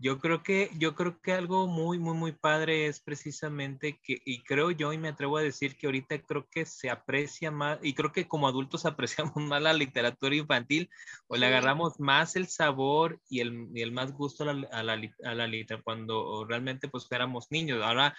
Yo 0.00 0.18
creo 0.18 0.44
que, 0.44 0.70
yo 0.78 0.94
creo 0.94 1.20
que 1.20 1.32
algo 1.32 1.66
muy, 1.66 1.98
muy, 1.98 2.14
muy 2.14 2.30
padre 2.30 2.86
es 2.86 3.00
precisamente 3.00 3.98
que, 4.00 4.22
y 4.24 4.44
creo 4.44 4.70
yo, 4.70 4.92
y 4.92 4.98
me 4.98 5.08
atrevo 5.08 5.38
a 5.38 5.42
decir 5.42 5.76
que 5.76 5.86
ahorita 5.86 6.22
creo 6.22 6.46
que 6.48 6.64
se 6.66 6.88
aprecia 6.88 7.50
más, 7.50 7.80
y 7.82 7.94
creo 7.94 8.12
que 8.12 8.28
como 8.28 8.46
adultos 8.46 8.86
apreciamos 8.86 9.34
más 9.36 9.60
la 9.60 9.72
literatura 9.72 10.36
infantil, 10.36 10.88
o 11.26 11.36
le 11.36 11.46
agarramos 11.46 11.98
más 11.98 12.36
el 12.36 12.46
sabor 12.46 13.20
y 13.28 13.40
el, 13.40 13.68
y 13.74 13.82
el 13.82 13.90
más 13.90 14.12
gusto 14.12 14.44
a 14.44 14.52
la, 14.52 14.68
a 14.70 14.82
la, 14.84 14.92
a 15.24 15.34
la 15.34 15.46
literatura 15.48 15.82
cuando 15.82 16.44
realmente 16.44 16.88
pues 16.88 17.06
éramos 17.10 17.50
niños. 17.50 17.82
Ahora 17.82 18.16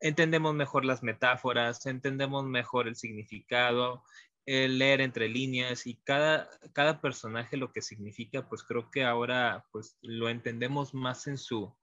entendemos 0.00 0.54
mejor 0.54 0.84
las 0.84 1.02
metáforas, 1.02 1.86
entendemos 1.86 2.44
mejor 2.44 2.88
el 2.88 2.96
significado, 2.96 4.02
leer 4.46 5.00
entre 5.00 5.28
líneas 5.28 5.86
y 5.86 5.96
cada, 6.02 6.48
cada 6.72 7.00
personaje 7.00 7.56
lo 7.56 7.72
que 7.72 7.82
significa, 7.82 8.48
pues 8.48 8.62
creo 8.62 8.90
que 8.90 9.04
ahora 9.04 9.66
pues 9.70 9.96
lo 10.02 10.28
entendemos 10.28 10.94
más 10.94 11.26
en 11.26 11.38
su, 11.38 11.74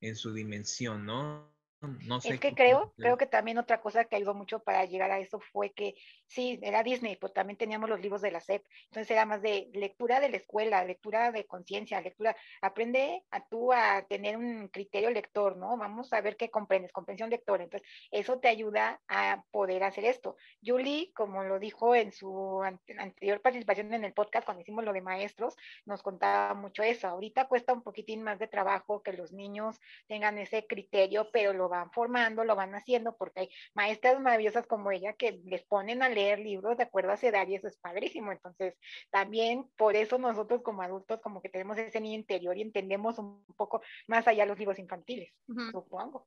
en 0.00 0.16
su 0.16 0.32
dimensión, 0.32 1.06
¿no? 1.06 1.52
No 1.80 2.20
sé 2.20 2.34
es 2.34 2.40
que 2.40 2.54
creo, 2.54 2.92
creo 2.96 3.16
que 3.16 3.26
también 3.26 3.58
otra 3.58 3.80
cosa 3.80 4.04
que 4.04 4.16
ayudó 4.16 4.34
mucho 4.34 4.58
para 4.58 4.84
llegar 4.84 5.12
a 5.12 5.20
eso 5.20 5.38
fue 5.38 5.72
que 5.72 5.94
sí, 6.28 6.58
era 6.62 6.82
Disney, 6.82 7.16
pero 7.16 7.32
también 7.32 7.56
teníamos 7.56 7.88
los 7.88 8.00
libros 8.00 8.22
de 8.22 8.30
la 8.30 8.40
SEP, 8.40 8.64
entonces 8.84 9.10
era 9.10 9.24
más 9.24 9.42
de 9.42 9.70
lectura 9.72 10.20
de 10.20 10.28
la 10.28 10.36
escuela, 10.36 10.84
lectura 10.84 11.32
de 11.32 11.46
conciencia, 11.46 12.00
lectura, 12.00 12.36
aprende 12.60 13.24
a 13.30 13.46
tú 13.48 13.72
a 13.72 14.02
tener 14.08 14.36
un 14.36 14.68
criterio 14.68 15.10
lector, 15.10 15.56
¿no? 15.56 15.76
Vamos 15.76 16.12
a 16.12 16.20
ver 16.20 16.36
qué 16.36 16.50
comprendes, 16.50 16.92
comprensión 16.92 17.30
lectora, 17.30 17.64
entonces 17.64 17.88
eso 18.10 18.38
te 18.38 18.48
ayuda 18.48 19.00
a 19.08 19.42
poder 19.50 19.82
hacer 19.82 20.04
esto. 20.04 20.36
Julie, 20.64 21.12
como 21.14 21.42
lo 21.44 21.58
dijo 21.58 21.94
en 21.94 22.12
su 22.12 22.62
anterior 22.62 23.40
participación 23.40 23.92
en 23.94 24.04
el 24.04 24.12
podcast 24.12 24.44
cuando 24.44 24.62
hicimos 24.62 24.84
lo 24.84 24.92
de 24.92 25.00
maestros, 25.00 25.56
nos 25.86 26.02
contaba 26.02 26.54
mucho 26.54 26.82
eso, 26.82 27.08
ahorita 27.08 27.48
cuesta 27.48 27.72
un 27.72 27.82
poquitín 27.82 28.22
más 28.22 28.38
de 28.38 28.48
trabajo 28.48 29.02
que 29.02 29.12
los 29.14 29.32
niños 29.32 29.80
tengan 30.06 30.38
ese 30.38 30.66
criterio, 30.66 31.30
pero 31.32 31.52
lo 31.52 31.68
van 31.68 31.90
formando, 31.90 32.44
lo 32.44 32.54
van 32.54 32.74
haciendo, 32.74 33.16
porque 33.16 33.40
hay 33.40 33.50
maestras 33.74 34.20
maravillosas 34.20 34.66
como 34.66 34.90
ella 34.90 35.14
que 35.14 35.40
les 35.44 35.62
ponen 35.62 36.02
a 36.02 36.08
leer 36.18 36.38
libros 36.40 36.76
de 36.76 36.84
acuerdo 36.84 37.12
a 37.12 37.16
su 37.16 37.26
edad 37.26 37.46
y 37.46 37.54
eso 37.54 37.68
es 37.68 37.76
padrísimo. 37.76 38.32
Entonces, 38.32 38.74
también 39.10 39.68
por 39.76 39.96
eso 39.96 40.18
nosotros 40.18 40.62
como 40.62 40.82
adultos 40.82 41.20
como 41.20 41.40
que 41.40 41.48
tenemos 41.48 41.78
ese 41.78 42.00
niño 42.00 42.16
interior 42.16 42.56
y 42.56 42.62
entendemos 42.62 43.18
un 43.18 43.44
poco 43.56 43.82
más 44.06 44.26
allá 44.26 44.46
los 44.46 44.58
libros 44.58 44.78
infantiles, 44.78 45.32
supongo. 45.72 46.26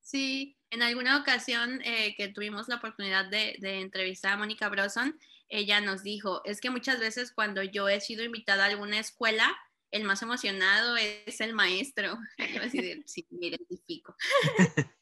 Sí, 0.00 0.56
en 0.70 0.82
alguna 0.82 1.18
ocasión 1.18 1.80
eh, 1.84 2.14
que 2.16 2.28
tuvimos 2.28 2.68
la 2.68 2.76
oportunidad 2.76 3.28
de, 3.28 3.56
de, 3.58 3.80
entrevistar 3.80 4.32
a 4.32 4.36
Mónica 4.36 4.68
Broson, 4.68 5.18
ella 5.48 5.80
nos 5.80 6.04
dijo, 6.04 6.42
es 6.44 6.60
que 6.60 6.70
muchas 6.70 7.00
veces 7.00 7.32
cuando 7.32 7.62
yo 7.64 7.88
he 7.88 8.00
sido 8.00 8.22
invitada 8.22 8.64
a 8.64 8.68
alguna 8.68 9.00
escuela, 9.00 9.56
el 9.90 10.04
más 10.04 10.22
emocionado 10.22 10.96
es 10.96 11.40
el 11.40 11.54
maestro. 11.54 12.18
Yo 12.54 12.62
así 12.62 13.02
sí, 13.06 13.26
me 13.30 13.46
identifico. 13.46 14.14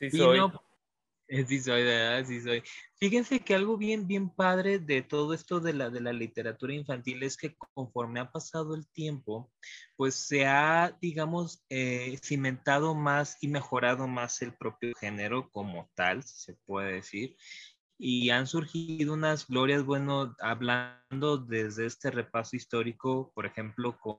Sí 0.00 0.10
soy. 0.10 0.40
sí 1.48 1.60
soy, 1.60 1.84
verdad, 1.84 2.24
sí 2.26 2.40
soy. 2.40 2.62
Fíjense 2.96 3.40
que 3.40 3.54
algo 3.54 3.76
bien, 3.76 4.06
bien 4.06 4.30
padre 4.30 4.78
de 4.78 5.02
todo 5.02 5.32
esto 5.32 5.60
de 5.60 5.72
la, 5.72 5.88
de 5.88 6.00
la 6.00 6.12
literatura 6.12 6.74
infantil 6.74 7.22
es 7.22 7.36
que 7.36 7.56
conforme 7.74 8.20
ha 8.20 8.30
pasado 8.30 8.74
el 8.74 8.88
tiempo, 8.88 9.52
pues 9.96 10.14
se 10.14 10.46
ha, 10.46 10.96
digamos, 11.00 11.64
eh, 11.70 12.18
cimentado 12.22 12.94
más 12.94 13.38
y 13.40 13.48
mejorado 13.48 14.08
más 14.08 14.42
el 14.42 14.54
propio 14.54 14.92
género 14.96 15.48
como 15.50 15.90
tal, 15.94 16.22
se 16.24 16.54
puede 16.66 16.94
decir 16.94 17.36
y 18.02 18.30
han 18.30 18.46
surgido 18.46 19.12
unas 19.12 19.46
glorias, 19.46 19.84
bueno, 19.84 20.34
hablando 20.40 21.36
desde 21.36 21.84
este 21.84 22.10
repaso 22.10 22.56
histórico, 22.56 23.30
por 23.34 23.44
ejemplo, 23.44 23.98
con, 24.00 24.16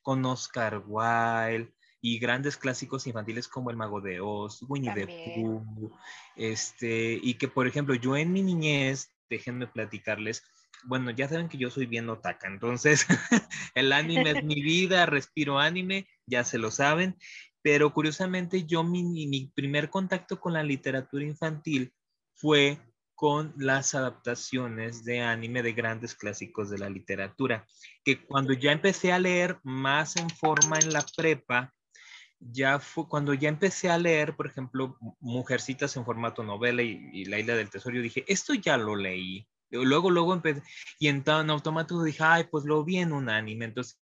con 0.00 0.24
Oscar 0.24 0.84
Wilde 0.86 1.74
y 2.08 2.20
grandes 2.20 2.56
clásicos 2.56 3.08
infantiles 3.08 3.48
como 3.48 3.68
El 3.68 3.76
Mago 3.76 4.00
de 4.00 4.20
Oz, 4.20 4.62
Winnie 4.68 4.94
the 4.94 5.08
Pooh, 5.08 5.90
este, 6.36 7.18
y 7.20 7.34
que, 7.34 7.48
por 7.48 7.66
ejemplo, 7.66 7.96
yo 7.96 8.16
en 8.16 8.32
mi 8.32 8.42
niñez, 8.42 9.10
déjenme 9.28 9.66
platicarles, 9.66 10.44
bueno, 10.84 11.10
ya 11.10 11.28
saben 11.28 11.48
que 11.48 11.58
yo 11.58 11.68
soy 11.68 11.86
bien 11.86 12.08
otaka, 12.08 12.46
entonces 12.46 13.08
el 13.74 13.92
anime 13.92 14.30
es 14.30 14.44
mi 14.44 14.54
vida, 14.62 15.04
respiro 15.06 15.58
anime, 15.58 16.06
ya 16.26 16.44
se 16.44 16.58
lo 16.58 16.70
saben, 16.70 17.16
pero 17.60 17.92
curiosamente 17.92 18.64
yo 18.64 18.84
mi, 18.84 19.02
mi 19.02 19.50
primer 19.52 19.90
contacto 19.90 20.38
con 20.38 20.52
la 20.52 20.62
literatura 20.62 21.24
infantil 21.24 21.92
fue 22.36 22.78
con 23.16 23.52
las 23.56 23.96
adaptaciones 23.96 25.04
de 25.04 25.22
anime 25.22 25.64
de 25.64 25.72
grandes 25.72 26.14
clásicos 26.14 26.70
de 26.70 26.78
la 26.78 26.88
literatura, 26.88 27.66
que 28.04 28.24
cuando 28.24 28.52
ya 28.52 28.70
empecé 28.70 29.12
a 29.12 29.18
leer 29.18 29.58
más 29.64 30.14
en 30.14 30.30
forma 30.30 30.78
en 30.78 30.92
la 30.92 31.04
prepa, 31.16 31.72
ya 32.40 32.78
fue 32.78 33.08
cuando 33.08 33.34
ya 33.34 33.48
empecé 33.48 33.90
a 33.90 33.98
leer, 33.98 34.36
por 34.36 34.46
ejemplo, 34.46 34.98
Mujercitas 35.20 35.96
en 35.96 36.04
formato 36.04 36.42
novela 36.42 36.82
y, 36.82 37.24
La 37.24 37.38
Isla 37.38 37.54
del 37.54 37.70
Tesoro, 37.70 37.96
yo 37.96 38.02
dije, 38.02 38.24
esto 38.28 38.54
ya 38.54 38.76
lo 38.76 38.96
leí. 38.96 39.46
Luego, 39.70 40.10
luego 40.10 40.32
empecé, 40.32 40.62
y 40.98 41.08
en, 41.08 41.24
en 41.26 41.50
automático 41.50 42.02
dije, 42.04 42.22
ay, 42.22 42.44
pues 42.44 42.64
lo 42.64 42.84
vi 42.84 42.98
en 42.98 43.12
un 43.12 43.28
anime. 43.28 43.64
Entonces 43.64 43.98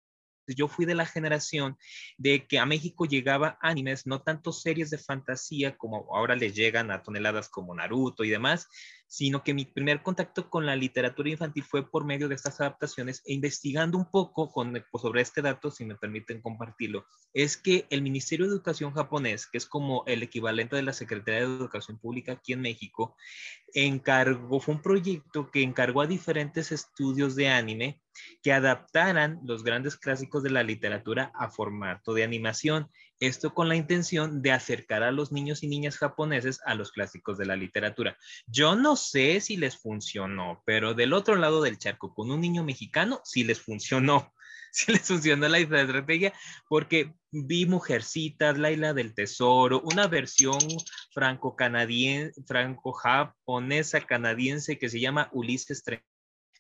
yo 0.47 0.69
fui 0.69 0.85
de 0.85 0.95
la 0.95 1.07
generación 1.07 1.79
de 2.19 2.47
que 2.47 2.59
a 2.59 2.67
México 2.67 3.07
llegaba 3.07 3.59
animes, 3.63 4.07
no 4.07 4.21
tanto 4.23 4.53
series 4.53 4.91
de 4.91 4.99
fantasía 4.99 5.77
como 5.77 6.15
ahora 6.15 6.37
les 6.37 6.55
llegan 6.55 6.91
a 6.91 7.03
toneladas 7.03 7.49
como 7.49 7.75
Naruto 7.75 8.25
y 8.25 8.31
demás, 8.31 8.69
sino 9.15 9.45
que 9.45 9.55
mi 9.55 9.65
primer 9.65 10.03
contacto 10.03 10.51
con 10.51 10.67
la 10.67 10.75
literatura 10.75 11.31
infantil 11.31 11.63
fue 11.63 11.89
por 11.89 12.05
medio 12.05 12.29
de 12.29 12.35
estas 12.35 12.61
adaptaciones 12.61 13.23
e 13.25 13.33
investigando 13.33 13.97
un 13.97 14.11
poco 14.11 14.51
con, 14.51 14.73
pues, 14.91 15.03
sobre 15.03 15.21
este 15.21 15.41
dato, 15.41 15.71
si 15.71 15.85
me 15.85 15.95
permiten 15.95 16.43
compartirlo, 16.43 17.07
es 17.33 17.57
que 17.57 17.87
el 17.91 18.03
Ministerio 18.03 18.47
de 18.47 18.53
Educación 18.53 18.93
japonés, 18.93 19.47
que 19.47 19.59
es 19.59 19.67
como 19.67 20.03
el 20.07 20.25
equivalente 20.25 20.75
de 20.75 20.83
la 20.83 20.93
Secretaría 20.93 21.47
de 21.47 21.55
Educación 21.55 21.97
Pública 21.97 22.33
aquí 22.33 22.55
en 22.55 22.63
México, 22.63 23.15
encargó, 23.73 24.59
fue 24.59 24.75
un 24.75 24.83
proyecto 24.83 25.49
que 25.49 25.63
encargó 25.63 26.01
a 26.01 26.09
diferentes 26.09 26.73
estudios 26.73 27.37
de 27.37 27.51
anime 27.51 28.01
que 28.43 28.53
adaptaran 28.53 29.41
los 29.45 29.63
grandes 29.63 29.97
clásicos 29.97 30.43
de 30.43 30.51
la 30.51 30.65
literatura 30.65 31.31
a 31.35 31.51
formato 31.51 32.15
de 32.15 32.25
animación. 32.25 32.91
Esto 33.27 33.55
con 33.55 33.69
la 33.69 33.77
intención 33.77 34.43
de 34.43 34.53
acercar 34.53 35.03
a 35.03 35.11
los 35.11 35.33
niños 35.33 35.63
y 35.63 35.69
niñas 35.69 35.97
japoneses 35.97 36.61
a 36.67 36.75
los 36.75 36.93
clásicos 36.93 37.39
de 37.39 37.47
la 37.47 37.57
literatura. 37.57 38.19
Yo 38.47 38.77
no 38.77 38.97
sé 38.97 39.41
si 39.41 39.57
les 39.57 39.79
funcionó, 39.79 40.63
pero 40.67 40.93
del 40.93 41.15
otro 41.15 41.37
lado 41.37 41.63
del 41.63 41.79
charco, 41.79 42.15
con 42.15 42.31
un 42.31 42.41
niño 42.41 42.65
mexicano, 42.65 43.21
sí 43.25 43.45
les 43.45 43.61
funcionó. 43.61 44.33
Sí 44.77 44.91
les 44.91 45.03
funcionó 45.03 45.47
la 45.47 45.61
estrategia, 45.61 46.33
porque 46.69 47.15
vi 47.31 47.65
Mujercitas, 47.65 48.59
Laila 48.59 48.93
del 48.93 49.15
Tesoro, 49.15 49.81
una 49.83 50.09
versión 50.09 50.59
franco-canadiense, 51.13 52.43
franco-japonesa 52.45 54.01
canadiense 54.01 54.77
que 54.77 54.89
se 54.89 54.99
llama 54.99 55.29
Ulises 55.31 55.85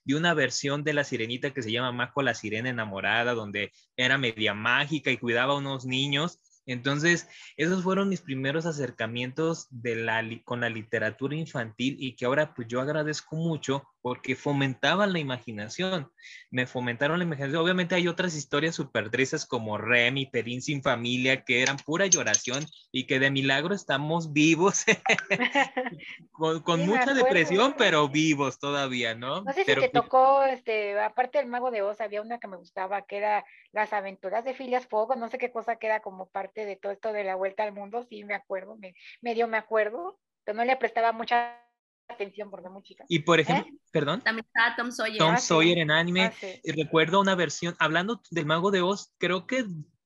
vi 0.04 0.14
una 0.14 0.35
versión 0.35 0.85
de 0.85 0.92
la 0.92 1.04
sirenita 1.04 1.52
que 1.52 1.62
se 1.62 1.73
llama 1.73 1.92
Mako 1.92 2.23
la 2.23 2.35
sirena 2.35 2.68
enamorada, 2.68 3.35
donde 3.35 3.73
era 3.97 4.18
media 4.18 4.54
mágica 4.54 5.11
y 5.11 5.18
cuidaba 5.18 5.54
a 5.54 5.56
unos 5.56 5.87
niños 5.87 6.38
Entonces, 6.66 7.28
esos 7.56 7.83
fueron 7.83 8.09
mis 8.09 8.23
primeros 8.23 8.66
acercamientos 8.66 9.66
de 9.71 9.97
la, 9.97 10.23
con 10.44 10.61
la 10.61 10.68
literatura 10.68 11.37
infantil 11.37 11.97
y 11.99 12.16
que 12.16 12.25
ahora 12.25 12.54
pues 12.54 12.68
yo 12.68 12.80
agradezco 12.80 13.37
mucho 13.37 13.85
porque 14.04 14.37
fomentaban 14.37 15.14
la 15.14 15.18
imaginación, 15.18 16.12
me 16.50 16.66
fomentaron 16.66 17.18
la 17.18 17.25
imaginación. 17.25 17.62
Obviamente 17.62 17.94
hay 17.94 18.06
otras 18.06 18.35
historias 18.35 18.75
súper 18.75 19.11
tristes 19.11 19.47
como 19.47 19.78
Remy, 19.78 20.26
Perín 20.26 20.61
sin 20.61 20.83
familia, 20.83 21.42
que 21.42 21.62
eran 21.62 21.78
pura 21.78 22.04
lloración 22.06 22.66
y 22.92 23.06
que 23.06 23.18
de 23.18 23.30
milagro 23.30 23.75
estamos 23.75 24.35
vivos, 24.35 24.85
con, 26.33 26.85
mucha 26.85 27.14
depresión, 27.14 27.75
pero 27.78 28.06
vivos 28.11 28.59
todavía, 28.59 29.14
¿no? 29.14 29.40
No 29.40 29.52
sé 29.54 29.64
si 29.64 29.75
te 29.75 29.88
tocó, 29.88 30.44
este, 30.44 31.00
aparte 31.00 31.38
del 31.38 31.47
Mago 31.47 31.71
de 31.71 31.80
Oz, 31.80 32.02
había 32.02 32.21
una 32.21 32.38
que 32.38 32.49
me 32.49 32.59
gustaba, 32.59 33.06
que 33.06 33.16
era 33.16 33.47
Las 33.73 33.94
aventuras 33.94 34.44
de 34.44 34.52
Filias 34.52 34.87
Fuego, 34.87 35.16
no 35.16 35.28
sé 35.28 35.38
qué 35.38 35.50
cosa 35.50 35.76
queda 35.76 36.00
como 36.00 36.26
parte 36.26 36.53
de 36.54 36.76
todo 36.76 36.92
esto 36.92 37.12
de 37.12 37.25
la 37.25 37.34
vuelta 37.34 37.64
al 37.64 37.73
mundo, 37.73 38.06
sí 38.08 38.25
me 38.25 38.34
acuerdo, 38.34 38.76
me, 38.76 38.94
medio 39.20 39.49
me 39.49 39.56
acuerdo, 39.56 40.18
pero 40.44 40.56
no 40.56 40.64
le 40.64 40.76
prestaba 40.76 41.12
mucha 41.12 41.61
atención 42.08 42.50
porque 42.50 42.68
muy 42.68 42.82
chica. 42.82 43.04
Y 43.08 43.20
por 43.20 43.40
ejemplo, 43.40 43.73
¿Eh? 43.73 43.78
perdón. 43.92 44.23
También 44.23 44.46
estaba 44.46 44.76
Tom 44.76 44.90
Sawyer. 44.90 45.18
Tom 45.18 45.34
ah, 45.34 45.38
Sawyer 45.38 45.78
en 45.78 45.90
anime. 45.90 46.25
Ah, 46.25 46.32
y 46.62 46.73
recuerdo 46.73 47.20
una 47.20 47.34
versión, 47.34 47.75
hablando 47.78 48.20
del 48.30 48.46
Mago 48.46 48.70
de 48.70 48.82
Oz, 48.82 49.14
creo 49.18 49.46
que 49.46 49.64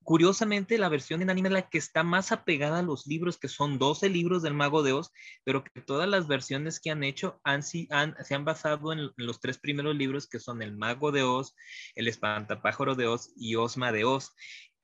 curiosamente 0.09 0.79
la 0.79 0.89
versión 0.89 1.21
en 1.21 1.29
anime 1.29 1.49
es 1.49 1.53
la 1.53 1.69
que 1.69 1.77
está 1.77 2.01
más 2.01 2.31
apegada 2.31 2.79
a 2.79 2.81
los 2.81 3.05
libros, 3.05 3.37
que 3.37 3.47
son 3.47 3.77
12 3.77 4.09
libros 4.09 4.41
del 4.41 4.55
Mago 4.55 4.81
de 4.81 4.91
Oz, 4.91 5.11
pero 5.43 5.63
que 5.63 5.81
todas 5.81 6.09
las 6.09 6.27
versiones 6.27 6.79
que 6.79 6.89
han 6.89 7.03
hecho 7.03 7.39
han, 7.43 7.61
han, 7.91 8.15
se 8.25 8.33
han 8.33 8.43
basado 8.43 8.91
en 8.91 9.11
los 9.17 9.39
tres 9.39 9.59
primeros 9.59 9.95
libros 9.95 10.27
que 10.27 10.39
son 10.39 10.63
El 10.63 10.75
Mago 10.75 11.11
de 11.11 11.21
Oz, 11.21 11.53
El 11.93 12.07
Espantapájaro 12.07 12.95
de 12.95 13.05
Oz 13.05 13.31
y 13.35 13.53
Osma 13.53 13.91
de 13.91 14.05
Oz. 14.05 14.33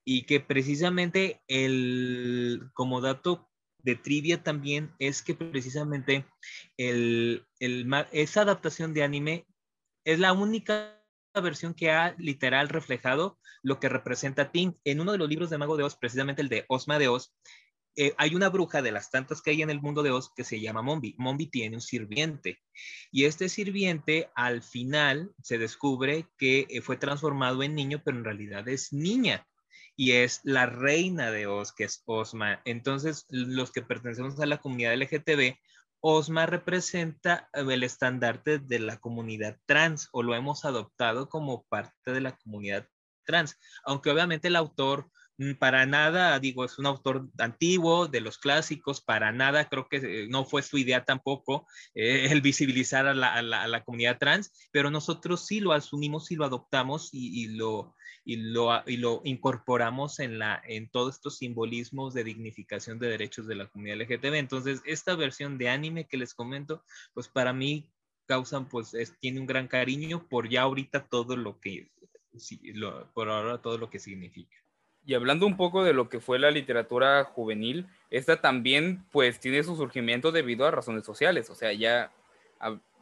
Y 0.05 0.23
que 0.23 0.39
precisamente 0.39 1.41
el, 1.47 2.69
como 2.73 3.01
dato 3.01 3.49
de 3.79 3.95
trivia 3.95 4.43
también 4.43 4.93
es 4.99 5.21
que 5.21 5.35
precisamente 5.35 6.25
el, 6.77 7.45
esa 7.59 8.41
adaptación 8.41 8.93
de 8.93 9.03
anime 9.03 9.45
es 10.03 10.19
la 10.19 10.33
única 10.33 11.01
versión 11.41 11.73
que 11.73 11.91
ha 11.91 12.15
literal 12.17 12.69
reflejado 12.69 13.39
lo 13.61 13.79
que 13.79 13.89
representa 13.89 14.51
Tim. 14.51 14.75
En 14.83 15.01
uno 15.01 15.11
de 15.11 15.17
los 15.17 15.29
libros 15.29 15.49
de 15.49 15.57
Mago 15.57 15.77
de 15.77 15.83
Oz, 15.83 15.95
precisamente 15.95 16.41
el 16.41 16.49
de 16.49 16.65
Osma 16.67 16.99
de 16.99 17.07
Oz, 17.07 17.33
eh, 17.97 18.13
hay 18.17 18.35
una 18.35 18.49
bruja 18.49 18.81
de 18.81 18.91
las 18.91 19.09
tantas 19.09 19.41
que 19.41 19.51
hay 19.51 19.61
en 19.61 19.69
el 19.69 19.81
mundo 19.81 20.03
de 20.03 20.11
Oz 20.11 20.31
que 20.35 20.43
se 20.43 20.59
llama 20.59 20.81
Mombi. 20.81 21.15
Mombi 21.17 21.47
tiene 21.47 21.77
un 21.77 21.81
sirviente 21.81 22.59
y 23.11 23.25
este 23.25 23.49
sirviente 23.49 24.29
al 24.35 24.61
final 24.63 25.33
se 25.41 25.57
descubre 25.57 26.27
que 26.37 26.67
eh, 26.69 26.81
fue 26.81 26.97
transformado 26.97 27.63
en 27.63 27.73
niño, 27.73 28.01
pero 28.03 28.17
en 28.17 28.25
realidad 28.25 28.67
es 28.67 28.91
niña 28.91 29.47
y 29.95 30.13
es 30.13 30.41
la 30.43 30.65
reina 30.65 31.31
de 31.31 31.47
Oz, 31.47 31.71
que 31.71 31.85
es 31.85 32.03
Osma. 32.05 32.61
Entonces, 32.65 33.25
los 33.29 33.71
que 33.71 33.81
pertenecemos 33.81 34.39
a 34.39 34.45
la 34.45 34.57
comunidad 34.57 34.93
LGTB, 34.93 35.57
Osma 36.01 36.45
representa 36.45 37.49
eh, 37.53 37.65
el 37.67 37.83
estandarte 37.83 38.59
de 38.59 38.79
la 38.79 38.97
comunidad 38.97 39.57
trans 39.65 40.09
o 40.11 40.23
lo 40.23 40.35
hemos 40.35 40.65
adoptado 40.65 41.29
como 41.29 41.63
parte 41.63 42.11
de 42.11 42.21
la 42.21 42.37
comunidad 42.37 42.87
trans, 43.25 43.57
aunque 43.85 44.11
obviamente 44.11 44.49
el 44.49 44.55
autor 44.55 45.09
para 45.59 45.85
nada, 45.85 46.39
digo, 46.39 46.63
es 46.63 46.79
un 46.79 46.85
autor 46.85 47.27
antiguo, 47.39 48.07
de 48.07 48.21
los 48.21 48.37
clásicos, 48.37 49.01
para 49.01 49.31
nada, 49.31 49.67
creo 49.67 49.87
que 49.89 49.97
eh, 49.97 50.27
no 50.29 50.45
fue 50.45 50.61
su 50.61 50.77
idea 50.77 51.03
tampoco 51.03 51.67
eh, 51.93 52.27
el 52.31 52.41
visibilizar 52.41 53.07
a 53.07 53.13
la, 53.13 53.83
comunidad 53.83 54.17
trans, 54.17 54.51
pero 54.71 54.89
nosotros 54.89 55.45
sí 55.45 55.59
lo 55.59 55.73
asumimos 55.73 56.31
y 56.31 56.35
lo 56.35 56.45
adoptamos 56.45 57.09
y 57.11 57.47
lo, 57.49 57.95
lo, 58.25 58.83
lo 58.85 59.21
incorporamos 59.23 60.19
en, 60.19 60.39
la, 60.39 60.61
en 60.65 60.89
todos 60.89 61.15
estos 61.15 61.37
simbolismos 61.37 62.13
de 62.13 62.23
dignificación 62.23 62.97
de 62.99 63.09
derechos 63.09 63.47
de 63.47 63.55
la 63.55 63.67
comunidad 63.67 64.01
LGTB. 64.01 64.33
Entonces, 64.35 64.81
esta 64.85 65.15
versión 65.15 65.57
de 65.57 65.69
anime 65.69 66.07
que 66.07 66.17
les 66.17 66.33
comento, 66.33 66.83
pues 67.13 67.27
para 67.27 67.53
mí 67.53 67.89
causan, 68.25 68.67
pues 68.67 68.95
tiene 69.19 69.39
un 69.39 69.45
gran 69.45 69.67
cariño 69.67 70.27
por 70.27 70.49
ya 70.49 70.63
ahorita 70.63 71.07
todo 71.07 71.37
lo 71.37 71.59
que, 71.59 71.91
por 73.13 73.29
ahora 73.29 73.61
todo 73.61 73.77
lo 73.77 73.89
que 73.89 73.99
significa. 73.99 74.64
Y 75.05 75.13
hablando 75.13 75.45
un 75.45 75.55
poco 75.55 75.83
de 75.83 75.93
lo 75.93 76.09
que 76.09 76.19
fue 76.19 76.39
la 76.39 76.49
literatura 76.51 77.23
juvenil, 77.23 77.87
esta 78.09 78.41
también 78.41 79.05
pues 79.11 79.39
tiene 79.39 79.63
su 79.63 79.75
surgimiento 79.75 80.31
debido 80.31 80.65
a 80.65 80.71
razones 80.71 81.05
sociales, 81.05 81.49
o 81.49 81.55
sea, 81.55 81.73
ya 81.73 82.11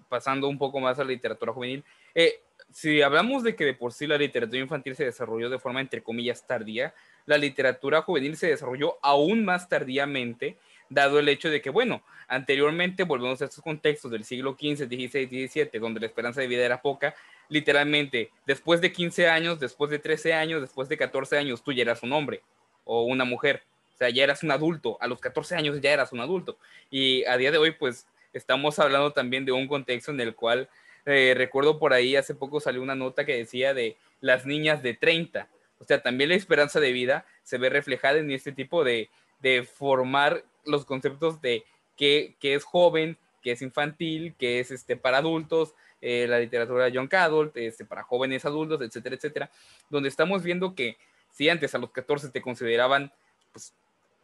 pasando 0.09 0.47
un 0.47 0.57
poco 0.57 0.79
más 0.79 0.99
a 0.99 1.03
la 1.03 1.09
literatura 1.09 1.53
juvenil. 1.53 1.83
Eh, 2.13 2.41
si 2.71 3.01
hablamos 3.01 3.43
de 3.43 3.55
que 3.55 3.65
de 3.65 3.73
por 3.73 3.93
sí 3.93 4.07
la 4.07 4.17
literatura 4.17 4.59
infantil 4.59 4.95
se 4.95 5.05
desarrolló 5.05 5.49
de 5.49 5.59
forma 5.59 5.79
entre 5.79 6.03
comillas 6.03 6.45
tardía, 6.45 6.93
la 7.25 7.37
literatura 7.37 8.01
juvenil 8.01 8.35
se 8.35 8.47
desarrolló 8.47 8.97
aún 9.01 9.45
más 9.45 9.69
tardíamente, 9.69 10.57
dado 10.89 11.19
el 11.19 11.29
hecho 11.29 11.49
de 11.49 11.61
que, 11.61 11.69
bueno, 11.69 12.03
anteriormente 12.27 13.03
volvemos 13.03 13.41
a 13.41 13.45
estos 13.45 13.63
contextos 13.63 14.11
del 14.11 14.25
siglo 14.25 14.57
XV, 14.59 14.87
XVI, 14.87 15.47
XVII, 15.47 15.79
donde 15.79 15.99
la 15.99 16.07
esperanza 16.07 16.41
de 16.41 16.47
vida 16.47 16.65
era 16.65 16.81
poca, 16.81 17.15
literalmente, 17.49 18.31
después 18.45 18.81
de 18.81 18.91
15 18.91 19.29
años, 19.29 19.59
después 19.59 19.91
de 19.91 19.99
13 19.99 20.33
años, 20.33 20.61
después 20.61 20.89
de 20.89 20.97
14 20.97 21.37
años, 21.37 21.63
tú 21.63 21.71
ya 21.71 21.83
eras 21.83 22.03
un 22.03 22.13
hombre 22.13 22.41
o 22.83 23.03
una 23.03 23.25
mujer. 23.25 23.63
O 23.93 23.97
sea, 23.97 24.09
ya 24.09 24.23
eras 24.23 24.43
un 24.43 24.51
adulto. 24.51 24.97
A 25.01 25.07
los 25.07 25.19
14 25.19 25.55
años 25.55 25.79
ya 25.81 25.91
eras 25.91 26.11
un 26.11 26.19
adulto. 26.19 26.57
Y 26.89 27.23
a 27.25 27.37
día 27.37 27.51
de 27.51 27.57
hoy, 27.57 27.71
pues, 27.71 28.07
estamos 28.33 28.79
hablando 28.79 29.13
también 29.13 29.45
de 29.45 29.51
un 29.51 29.67
contexto 29.67 30.11
en 30.11 30.19
el 30.19 30.35
cual 30.35 30.69
eh, 31.05 31.33
recuerdo 31.35 31.79
por 31.79 31.93
ahí 31.93 32.15
hace 32.15 32.33
poco 32.33 32.59
salió 32.59 32.81
una 32.81 32.95
nota 32.95 33.25
que 33.25 33.37
decía 33.37 33.73
de 33.73 33.97
las 34.21 34.45
niñas 34.45 34.81
de 34.81 34.93
30. 34.93 35.47
O 35.79 35.83
sea, 35.83 36.01
también 36.01 36.29
la 36.29 36.35
esperanza 36.35 36.79
de 36.79 36.91
vida 36.91 37.25
se 37.43 37.57
ve 37.57 37.69
reflejada 37.69 38.17
en 38.19 38.31
este 38.31 38.51
tipo 38.51 38.83
de, 38.83 39.09
de 39.41 39.63
formar 39.63 40.45
los 40.65 40.85
conceptos 40.85 41.41
de 41.41 41.65
qué, 41.97 42.35
es 42.41 42.63
joven, 42.63 43.17
qué 43.41 43.51
es 43.51 43.61
infantil, 43.61 44.33
qué 44.37 44.59
es 44.59 44.71
este, 44.71 44.95
para 44.95 45.17
adultos, 45.17 45.73
eh, 46.05 46.27
la 46.27 46.37
literatura 46.37 46.83
de 46.83 46.91
John 46.93 47.07
Adult, 47.09 47.55
este, 47.55 47.85
para 47.85 48.03
jóvenes 48.03 48.43
adultos, 48.43 48.81
etcétera, 48.81 49.15
etcétera, 49.15 49.49
donde 49.89 50.09
estamos 50.09 50.43
viendo 50.43 50.75
que 50.75 50.97
si 51.31 51.47
antes 51.47 51.73
a 51.75 51.77
los 51.77 51.91
14 51.91 52.27
te 52.27 52.41
consideraban 52.41 53.09
pues, 53.53 53.73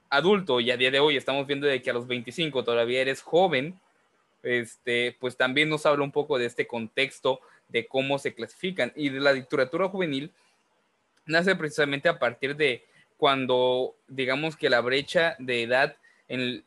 adulto 0.09 0.59
y 0.59 0.71
a 0.71 0.77
día 0.77 0.91
de 0.91 0.99
hoy 0.99 1.15
estamos 1.15 1.47
viendo 1.47 1.67
de 1.67 1.81
que 1.81 1.89
a 1.89 1.93
los 1.93 2.05
25 2.05 2.65
todavía 2.65 2.99
eres 2.99 3.21
joven, 3.21 3.79
este, 4.43 5.15
pues 5.21 5.37
también 5.37 5.69
nos 5.69 5.85
habla 5.85 6.03
un 6.03 6.11
poco 6.11 6.37
de 6.37 6.47
este 6.47 6.67
contexto 6.67 7.39
de 7.69 7.87
cómo 7.87 8.19
se 8.19 8.33
clasifican. 8.33 8.91
Y 8.97 9.07
de 9.07 9.21
la 9.21 9.31
literatura 9.31 9.87
juvenil 9.87 10.33
nace 11.25 11.55
precisamente 11.55 12.09
a 12.09 12.19
partir 12.19 12.57
de 12.57 12.83
cuando, 13.15 13.95
digamos 14.09 14.57
que 14.57 14.69
la 14.69 14.81
brecha 14.81 15.37
de 15.39 15.63
edad 15.63 15.95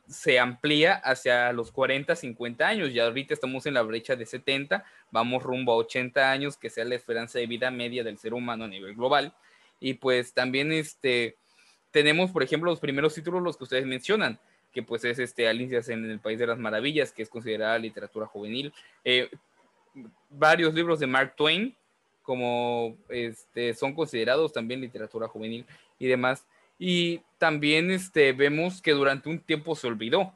se 0.08 0.40
amplía 0.40 0.94
hacia 0.94 1.52
los 1.52 1.70
40, 1.70 2.16
50 2.16 2.66
años. 2.66 2.92
Ya 2.92 3.04
ahorita 3.04 3.32
estamos 3.32 3.64
en 3.66 3.74
la 3.74 3.82
brecha 3.82 4.16
de 4.16 4.26
70, 4.26 4.84
vamos 5.10 5.42
rumbo 5.42 5.72
a 5.72 5.76
80 5.76 6.30
años, 6.30 6.56
que 6.56 6.70
sea 6.70 6.84
la 6.84 6.96
esperanza 6.96 7.38
de 7.38 7.46
vida 7.46 7.70
media 7.70 8.02
del 8.02 8.18
ser 8.18 8.34
humano 8.34 8.64
a 8.64 8.68
nivel 8.68 8.94
global. 8.94 9.34
Y 9.78 9.94
pues 9.94 10.32
también 10.32 10.72
este, 10.72 11.36
tenemos, 11.90 12.30
por 12.30 12.42
ejemplo, 12.42 12.70
los 12.70 12.80
primeros 12.80 13.14
títulos, 13.14 13.42
los 13.42 13.56
que 13.56 13.64
ustedes 13.64 13.86
mencionan, 13.86 14.38
que 14.72 14.82
pues 14.82 15.04
es 15.04 15.18
este 15.18 15.48
Alicias 15.48 15.88
en 15.88 16.10
el 16.10 16.18
País 16.18 16.38
de 16.38 16.46
las 16.46 16.58
Maravillas, 16.58 17.12
que 17.12 17.22
es 17.22 17.28
considerada 17.28 17.78
literatura 17.78 18.26
juvenil. 18.26 18.72
Eh, 19.04 19.30
varios 20.28 20.74
libros 20.74 20.98
de 20.98 21.06
Mark 21.06 21.34
Twain, 21.36 21.76
como 22.22 22.96
este, 23.08 23.74
son 23.74 23.94
considerados 23.94 24.52
también 24.52 24.80
literatura 24.80 25.28
juvenil 25.28 25.66
y 25.98 26.06
demás. 26.06 26.46
Y 26.84 27.20
también 27.38 27.90
este, 27.90 28.32
vemos 28.32 28.82
que 28.82 28.92
durante 28.92 29.28
un 29.28 29.38
tiempo 29.38 29.76
se 29.76 29.86
olvidó. 29.86 30.20
O 30.20 30.34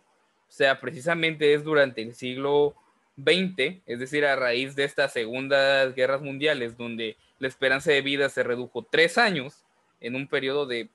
sea, 0.48 0.80
precisamente 0.80 1.54
es 1.54 1.64
durante 1.64 2.02
el 2.02 2.14
siglo 2.14 2.74
XX, 3.16 3.82
es 3.86 3.98
decir, 3.98 4.24
a 4.24 4.36
raíz 4.36 4.76
de 4.76 4.84
estas 4.84 5.12
segundas 5.12 5.94
guerras 5.94 6.22
mundiales, 6.22 6.76
donde 6.76 7.16
la 7.38 7.48
esperanza 7.48 7.90
de 7.90 8.02
vida 8.02 8.28
se 8.28 8.44
redujo 8.44 8.86
tres 8.88 9.18
años, 9.18 9.64
en 10.00 10.14
un 10.14 10.28
periodo 10.28 10.66
de 10.66 10.88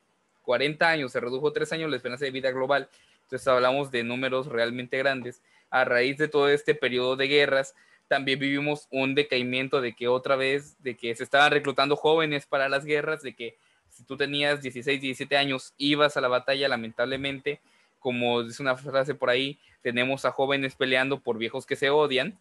40 0.43 0.87
años 0.87 1.11
se 1.11 1.19
redujo 1.19 1.51
tres 1.51 1.71
años 1.73 1.89
la 1.89 1.97
esperanza 1.97 2.25
de 2.25 2.31
vida 2.31 2.51
global 2.51 2.89
entonces 3.31 3.47
hablamos 3.47 3.91
de 3.91 4.03
números 4.03 4.47
realmente 4.47 4.97
grandes. 4.97 5.41
A 5.69 5.85
raíz 5.85 6.17
de 6.17 6.27
todo 6.27 6.49
este 6.49 6.75
periodo 6.75 7.15
de 7.15 7.29
guerras, 7.29 7.75
también 8.09 8.39
vivimos 8.39 8.89
un 8.91 9.15
decaimiento 9.15 9.79
de 9.79 9.93
que 9.93 10.09
otra 10.09 10.35
vez, 10.35 10.75
de 10.83 10.97
que 10.97 11.15
se 11.15 11.23
estaban 11.23 11.49
reclutando 11.49 11.95
jóvenes 11.95 12.45
para 12.45 12.67
las 12.67 12.83
guerras, 12.83 13.21
de 13.21 13.33
que 13.33 13.57
si 13.91 14.04
tú 14.04 14.17
tenías 14.17 14.62
16, 14.62 15.01
17 15.01 15.38
años, 15.38 15.73
ibas 15.77 16.17
a 16.17 16.21
la 16.21 16.27
batalla, 16.27 16.67
lamentablemente, 16.67 17.60
como 17.99 18.43
dice 18.43 18.62
una 18.62 18.75
frase 18.75 19.15
por 19.15 19.30
ahí, 19.30 19.60
tenemos 19.82 20.25
a 20.25 20.32
jóvenes 20.32 20.75
peleando 20.75 21.19
por 21.19 21.38
viejos 21.38 21.65
que 21.65 21.75
se 21.75 21.89
odian, 21.89 22.39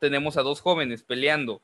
tenemos 0.00 0.36
a 0.36 0.42
dos 0.42 0.60
jóvenes 0.60 1.02
peleando 1.02 1.60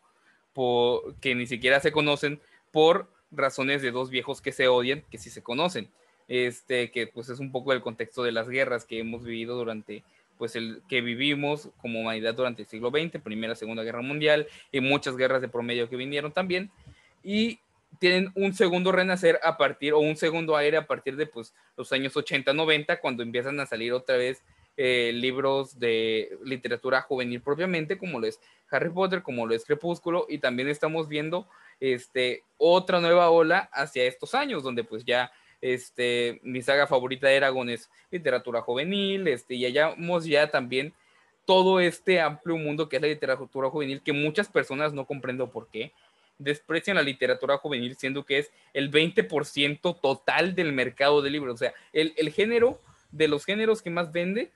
que 1.21 1.35
ni 1.35 1.47
siquiera 1.47 1.81
se 1.81 1.91
conocen 1.91 2.41
por 2.71 3.11
razones 3.33 3.83
de 3.83 3.91
dos 3.91 4.11
viejos 4.11 4.41
que 4.41 4.53
se 4.53 4.69
odian, 4.69 5.03
que 5.11 5.19
sí 5.19 5.31
se 5.31 5.43
conocen 5.43 5.91
este, 6.29 6.91
que 6.91 7.07
pues 7.07 7.29
es 7.29 7.39
un 7.39 7.53
poco 7.53 7.73
el 7.73 7.83
contexto 7.83 8.23
de 8.23 8.33
las 8.33 8.49
guerras 8.49 8.85
que 8.85 8.99
hemos 8.99 9.25
vivido 9.25 9.57
durante, 9.57 10.05
pues 10.39 10.57
el 10.57 10.83
que 10.89 11.01
vivimos 11.01 11.71
como 11.81 12.01
humanidad 12.01 12.35
durante 12.35 12.63
el 12.63 12.69
siglo 12.69 12.91
XX, 12.91 13.21
Primera, 13.23 13.55
Segunda 13.55 13.83
Guerra 13.83 14.03
Mundial 14.03 14.47
y 14.73 14.81
muchas 14.81 15.17
guerras 15.17 15.43
de 15.43 15.49
promedio 15.49 15.89
que 15.89 15.97
vinieron 15.97 16.33
también. 16.33 16.71
Y 17.23 17.59
tienen 17.99 18.33
un 18.35 18.55
segundo 18.55 18.93
renacer 18.93 19.39
a 19.43 19.57
partir, 19.57 19.93
o 19.93 19.99
un 19.99 20.17
segundo 20.17 20.57
aire 20.57 20.77
a 20.77 20.87
partir 20.87 21.17
de 21.17 21.27
pues, 21.27 21.55
los 21.77 21.93
años 21.93 22.17
80, 22.17 22.53
90, 22.53 23.01
cuando 23.01 23.23
empiezan 23.23 23.59
a 23.61 23.67
salir 23.67 23.93
otra 23.93 24.17
vez 24.17 24.43
eh, 24.77 25.13
libros 25.15 25.79
de 25.79 26.37
literatura 26.45 27.03
juvenil 27.03 27.41
propiamente, 27.41 27.97
como 27.97 28.19
lo 28.19 28.27
es 28.27 28.41
Harry 28.71 28.91
Potter, 28.91 29.23
como 29.23 29.47
lo 29.47 29.55
es 29.55 29.65
Crepúsculo, 29.65 30.27
y 30.29 30.39
también 30.39 30.69
estamos 30.69 31.09
viendo 31.09 31.49
este, 31.81 32.43
otra 32.57 33.01
nueva 33.01 33.31
ola 33.31 33.69
hacia 33.73 34.05
estos 34.05 34.35
años, 34.35 34.63
donde 34.63 34.83
pues 34.83 35.05
ya 35.05 35.31
este, 35.61 36.41
mi 36.43 36.61
saga 36.61 36.87
favorita 36.87 37.29
de 37.29 37.73
es 37.73 37.89
literatura 38.11 38.63
juvenil, 38.63 39.29
este, 39.29 39.55
y 39.55 39.65
hallamos 39.65 40.25
ya 40.25 40.51
también 40.51 40.93
todo 41.47 41.79
este 41.79 42.21
amplio 42.21 42.57
mundo 42.57 42.89
que 42.89 42.97
es 42.97 43.03
la 43.03 43.09
literatura 43.09 43.71
juvenil, 43.71 44.03
que 44.03 44.13
muchas 44.13 44.49
personas 44.49 44.93
no 44.93 45.07
comprendo 45.07 45.51
por 45.51 45.69
qué 45.69 45.93
desprecian 46.39 46.97
la 46.97 47.03
literatura 47.03 47.59
juvenil, 47.59 47.97
siendo 47.97 48.25
que 48.25 48.39
es 48.39 48.51
el 48.73 48.91
20% 48.91 50.01
total 50.01 50.55
del 50.55 50.73
mercado 50.73 51.23
de 51.23 51.31
libros. 51.31 51.55
O 51.55 51.59
sea, 51.59 51.75
el, 51.93 52.15
el 52.17 52.31
género 52.31 52.81
de 53.11 53.29
los 53.29 53.45
géneros 53.45 53.83
que 53.83 53.91
más 53.91 54.13
vende, 54.13 54.51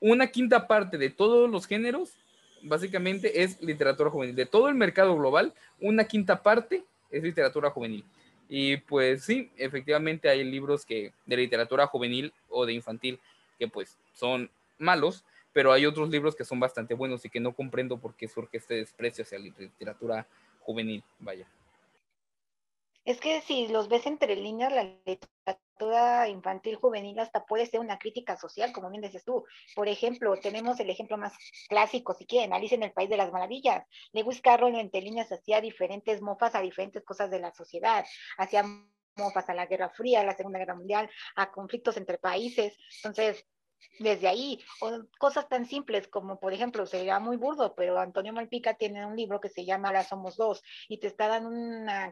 una 0.00 0.28
quinta 0.28 0.66
parte 0.66 0.98
de 0.98 1.10
todos 1.10 1.50
los 1.50 1.66
géneros, 1.66 2.16
básicamente 2.62 3.42
es 3.42 3.60
literatura 3.62 4.10
juvenil. 4.10 4.34
De 4.34 4.46
todo 4.46 4.68
el 4.68 4.74
mercado 4.74 5.16
global, 5.16 5.52
una 5.80 6.04
quinta 6.04 6.42
parte 6.42 6.84
es 7.10 7.22
literatura 7.22 7.70
juvenil. 7.70 8.04
Y 8.48 8.78
pues 8.78 9.24
sí, 9.24 9.50
efectivamente 9.56 10.28
hay 10.28 10.42
libros 10.44 10.84
que 10.84 11.12
de 11.26 11.36
literatura 11.36 11.86
juvenil 11.86 12.32
o 12.48 12.66
de 12.66 12.72
infantil 12.72 13.20
que 13.58 13.68
pues 13.68 13.96
son 14.12 14.50
malos, 14.78 15.24
pero 15.52 15.72
hay 15.72 15.86
otros 15.86 16.10
libros 16.10 16.34
que 16.34 16.44
son 16.44 16.58
bastante 16.58 16.94
buenos 16.94 17.24
y 17.24 17.30
que 17.30 17.40
no 17.40 17.52
comprendo 17.52 17.98
por 17.98 18.14
qué 18.14 18.26
surge 18.26 18.56
este 18.56 18.74
desprecio 18.74 19.22
hacia 19.22 19.38
la 19.38 19.44
literatura 19.44 20.26
juvenil, 20.60 21.02
vaya. 21.18 21.46
Es 23.04 23.18
que 23.18 23.40
si 23.40 23.66
los 23.68 23.88
ves 23.88 24.06
entre 24.06 24.36
líneas, 24.36 24.72
la 24.72 24.84
literatura 24.84 26.28
infantil 26.28 26.76
juvenil 26.76 27.18
hasta 27.18 27.46
puede 27.46 27.66
ser 27.66 27.80
una 27.80 27.98
crítica 27.98 28.36
social, 28.36 28.72
como 28.72 28.90
bien 28.90 29.02
dices 29.02 29.24
tú. 29.24 29.44
Por 29.74 29.88
ejemplo, 29.88 30.36
tenemos 30.36 30.78
el 30.80 30.90
ejemplo 30.90 31.16
más 31.16 31.32
clásico, 31.68 32.14
si 32.14 32.26
quieren, 32.26 32.52
Alice 32.52 32.74
en 32.74 32.82
el 32.82 32.92
País 32.92 33.08
de 33.08 33.16
las 33.16 33.32
Maravillas. 33.32 33.84
Lewis 34.12 34.42
Carroll 34.42 34.76
entre 34.76 35.00
líneas 35.00 35.32
hacía 35.32 35.60
diferentes 35.60 36.20
mofas 36.20 36.54
a 36.54 36.60
diferentes 36.60 37.02
cosas 37.02 37.30
de 37.30 37.40
la 37.40 37.52
sociedad. 37.52 38.04
Hacía 38.36 38.64
mofas 39.16 39.48
a 39.48 39.54
la 39.54 39.66
Guerra 39.66 39.88
Fría, 39.88 40.20
a 40.20 40.24
la 40.24 40.36
Segunda 40.36 40.58
Guerra 40.58 40.76
Mundial, 40.76 41.10
a 41.36 41.50
conflictos 41.50 41.96
entre 41.96 42.18
países. 42.18 42.76
Entonces, 42.96 43.46
desde 43.98 44.28
ahí, 44.28 44.58
o 44.80 44.90
cosas 45.18 45.48
tan 45.48 45.66
simples 45.66 46.08
como, 46.08 46.38
por 46.40 46.52
ejemplo, 46.52 46.86
sería 46.86 47.18
muy 47.18 47.36
burdo, 47.36 47.74
pero 47.74 47.98
Antonio 47.98 48.32
Malpica 48.32 48.74
tiene 48.74 49.04
un 49.06 49.16
libro 49.16 49.40
que 49.40 49.48
se 49.48 49.64
llama 49.64 49.88
Ahora 49.88 50.04
somos 50.04 50.36
dos 50.36 50.62
y 50.88 50.98
te 50.98 51.06
está 51.06 51.28
dando 51.28 51.50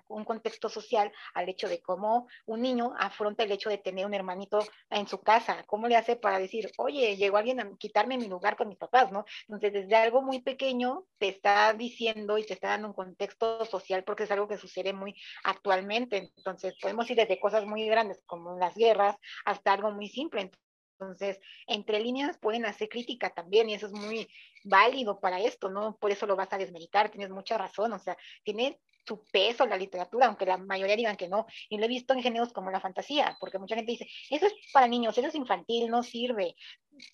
un 0.08 0.24
contexto 0.24 0.68
social 0.68 1.12
al 1.34 1.48
hecho 1.48 1.68
de 1.68 1.80
cómo 1.80 2.28
un 2.46 2.62
niño 2.62 2.92
afronta 2.98 3.44
el 3.44 3.52
hecho 3.52 3.70
de 3.70 3.78
tener 3.78 4.06
un 4.06 4.14
hermanito 4.14 4.58
en 4.90 5.06
su 5.06 5.20
casa, 5.22 5.64
cómo 5.66 5.88
le 5.88 5.96
hace 5.96 6.16
para 6.16 6.38
decir, 6.38 6.70
oye, 6.78 7.16
llegó 7.16 7.36
alguien 7.36 7.60
a 7.60 7.70
quitarme 7.78 8.18
mi 8.18 8.28
lugar 8.28 8.56
con 8.56 8.68
mis 8.68 8.78
papás, 8.78 9.10
¿no? 9.12 9.24
Entonces, 9.42 9.72
desde 9.72 9.96
algo 9.96 10.22
muy 10.22 10.40
pequeño 10.40 11.04
te 11.18 11.28
está 11.28 11.72
diciendo 11.72 12.38
y 12.38 12.44
te 12.44 12.54
está 12.54 12.68
dando 12.68 12.88
un 12.88 12.94
contexto 12.94 13.64
social 13.64 14.04
porque 14.04 14.24
es 14.24 14.30
algo 14.30 14.48
que 14.48 14.58
sucede 14.58 14.92
muy 14.92 15.14
actualmente. 15.44 16.32
Entonces, 16.36 16.74
podemos 16.80 17.10
ir 17.10 17.16
desde 17.16 17.40
cosas 17.40 17.64
muy 17.66 17.86
grandes 17.86 18.22
como 18.26 18.58
las 18.58 18.74
guerras 18.74 19.16
hasta 19.44 19.72
algo 19.72 19.90
muy 19.92 20.08
simple. 20.08 20.42
Entonces, 20.42 20.67
entre 21.66 22.00
líneas 22.00 22.38
pueden 22.38 22.66
hacer 22.66 22.88
crítica 22.88 23.30
también 23.30 23.68
y 23.68 23.74
eso 23.74 23.86
es 23.86 23.92
muy 23.92 24.28
válido 24.64 25.20
para 25.20 25.40
esto, 25.40 25.68
¿no? 25.68 25.96
Por 25.96 26.10
eso 26.10 26.26
lo 26.26 26.36
vas 26.36 26.52
a 26.52 26.58
desmeditar, 26.58 27.10
tienes 27.10 27.30
mucha 27.30 27.56
razón, 27.56 27.92
o 27.92 27.98
sea, 27.98 28.16
tiene 28.42 28.78
su 29.06 29.24
peso 29.32 29.64
la 29.66 29.76
literatura, 29.76 30.26
aunque 30.26 30.44
la 30.44 30.58
mayoría 30.58 30.96
digan 30.96 31.16
que 31.16 31.28
no. 31.28 31.46
Y 31.70 31.78
lo 31.78 31.84
he 31.86 31.88
visto 31.88 32.12
en 32.12 32.22
géneros 32.22 32.52
como 32.52 32.70
la 32.70 32.80
fantasía, 32.80 33.36
porque 33.40 33.58
mucha 33.58 33.74
gente 33.74 33.92
dice, 33.92 34.06
eso 34.30 34.46
es 34.46 34.52
para 34.72 34.86
niños, 34.86 35.16
eso 35.16 35.28
es 35.28 35.34
infantil, 35.34 35.88
no 35.88 36.02
sirve. 36.02 36.54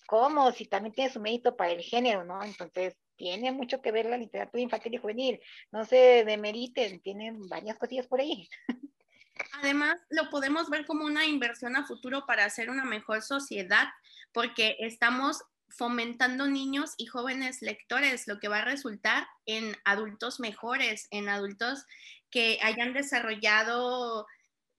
¿Cómo? 0.07 0.51
Si 0.51 0.65
también 0.65 0.93
tiene 0.93 1.11
su 1.11 1.21
mérito 1.21 1.55
para 1.55 1.71
el 1.71 1.81
género, 1.81 2.25
¿no? 2.25 2.43
Entonces, 2.43 2.97
tiene 3.15 3.51
mucho 3.53 3.81
que 3.81 3.91
ver 3.93 4.07
la 4.07 4.17
literatura 4.17 4.61
infantil 4.61 4.95
y 4.95 4.97
juvenil. 4.97 5.39
No 5.71 5.85
se 5.85 6.25
demeriten, 6.25 6.99
tienen 7.01 7.47
varias 7.47 7.77
cosillas 7.77 8.07
por 8.07 8.19
ahí. 8.19 8.49
Además, 9.53 9.97
lo 10.09 10.29
podemos 10.29 10.69
ver 10.69 10.85
como 10.85 11.05
una 11.05 11.25
inversión 11.25 11.75
a 11.75 11.85
futuro 11.85 12.25
para 12.25 12.45
hacer 12.45 12.69
una 12.69 12.85
mejor 12.85 13.21
sociedad, 13.21 13.87
porque 14.31 14.77
estamos 14.79 15.41
fomentando 15.69 16.47
niños 16.47 16.93
y 16.97 17.05
jóvenes 17.07 17.61
lectores, 17.61 18.27
lo 18.27 18.39
que 18.39 18.47
va 18.47 18.59
a 18.59 18.65
resultar 18.65 19.27
en 19.45 19.75
adultos 19.83 20.39
mejores, 20.39 21.07
en 21.11 21.27
adultos 21.27 21.85
que 22.29 22.59
hayan 22.61 22.93
desarrollado 22.93 24.25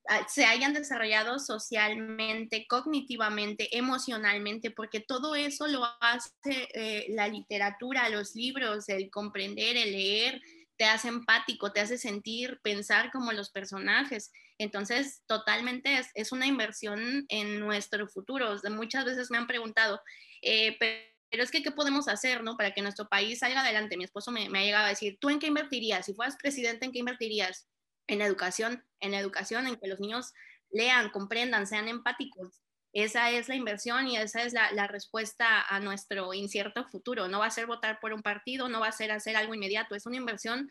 ah, 0.09 0.27
se 0.29 0.47
hayan 0.47 0.73
desarrollado 0.73 1.39
socialmente, 1.39 2.67
cognitivamente, 2.67 3.77
emocionalmente, 3.77 4.71
porque 4.71 5.01
todo 5.01 5.35
eso 5.35 5.67
lo 5.67 5.85
hace 6.01 6.33
eh, 6.75 7.07
la 7.11 7.29
literatura, 7.29 8.09
los 8.09 8.35
libros, 8.35 8.89
el 8.89 9.11
comprender, 9.11 9.77
el 9.77 9.93
leer, 9.93 10.41
te 10.77 10.85
hace 10.85 11.09
empático, 11.09 11.73
te 11.73 11.81
hace 11.81 11.99
sentir, 11.99 12.61
pensar 12.63 13.11
como 13.11 13.33
los 13.33 13.51
personajes. 13.51 14.31
Entonces, 14.59 15.23
totalmente 15.27 16.01
es, 16.15 16.33
una 16.33 16.47
inversión 16.47 17.27
en 17.29 17.61
nuestro 17.61 18.09
futuro. 18.09 18.55
Muchas 18.71 19.05
veces 19.05 19.31
me 19.31 19.39
han 19.39 19.47
preguntado, 19.47 20.01
eh, 20.43 20.77
pero 20.79 21.43
es 21.43 21.51
que, 21.51 21.63
¿qué 21.63 21.71
podemos 21.71 22.09
hacer 22.09 22.43
¿no? 22.43 22.57
para 22.57 22.73
que 22.73 22.83
nuestro 22.83 23.09
país 23.09 23.41
salga 23.41 23.61
adelante? 23.61 23.97
Mi 23.97 24.05
esposo 24.05 24.31
me, 24.31 24.49
me 24.49 24.61
ha 24.61 24.65
llegado 24.65 24.87
a 24.87 24.91
decir, 24.91 25.19
¿tú 25.21 25.29
en 25.29 25.39
qué 25.39 25.49
invertirías? 25.49 26.07
Si 26.07 26.15
fueras 26.15 26.37
presidente, 26.37 26.87
¿en 26.87 26.93
qué 26.93 27.01
invertirías? 27.01 27.69
En 28.07 28.21
educación, 28.23 28.85
en 29.01 29.15
educación, 29.15 29.67
en 29.67 29.77
que 29.77 29.89
los 29.89 30.01
niños 30.01 30.33
lean, 30.71 31.11
comprendan, 31.11 31.67
sean 31.67 31.89
empáticos. 31.89 32.63
Esa 32.93 33.31
es 33.31 33.49
la 33.49 33.57
inversión 33.57 34.09
y 34.09 34.17
esa 34.17 34.43
es 34.43 34.55
la, 34.55 34.87
respuesta 34.87 35.61
a 35.61 35.81
nuestro 35.81 36.33
incierto 36.33 36.87
futuro. 36.89 37.29
No 37.29 37.41
va 37.41 37.47
a 37.47 37.51
ser 37.51 37.67
votar 37.67 38.01
por 38.01 38.15
un 38.15 38.23
partido, 38.23 38.71
no 38.71 38.81
va 38.81 38.89
a 38.89 38.93
ser 38.93 39.13
hacer 39.13 39.37
algo 39.37 39.55
inmediato, 39.55 39.95
es 39.95 40.07
una 40.07 40.17
inversión 40.17 40.71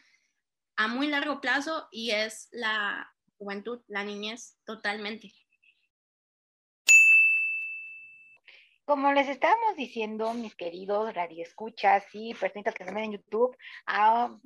a 0.76 0.88
muy 0.88 1.08
largo 1.08 1.40
plazo 1.40 1.88
y 1.92 2.12
es 2.12 2.48
la, 2.52 3.15
juventud, 3.38 3.82
la 3.88 4.04
niñez, 4.04 4.58
totalmente. 4.66 5.32
Como 8.86 9.12
les 9.14 9.28
estábamos 9.28 9.76
diciendo, 9.76 10.32
mis 10.34 10.56
queridos 10.56 11.14
radioescuchas 11.14 12.06
y 12.14 12.36
personitas 12.36 12.76
que 12.76 12.86
se 12.86 12.94
ven 12.94 13.06
en 13.06 13.12
YouTube, 13.14 13.58
ah, 13.88 14.38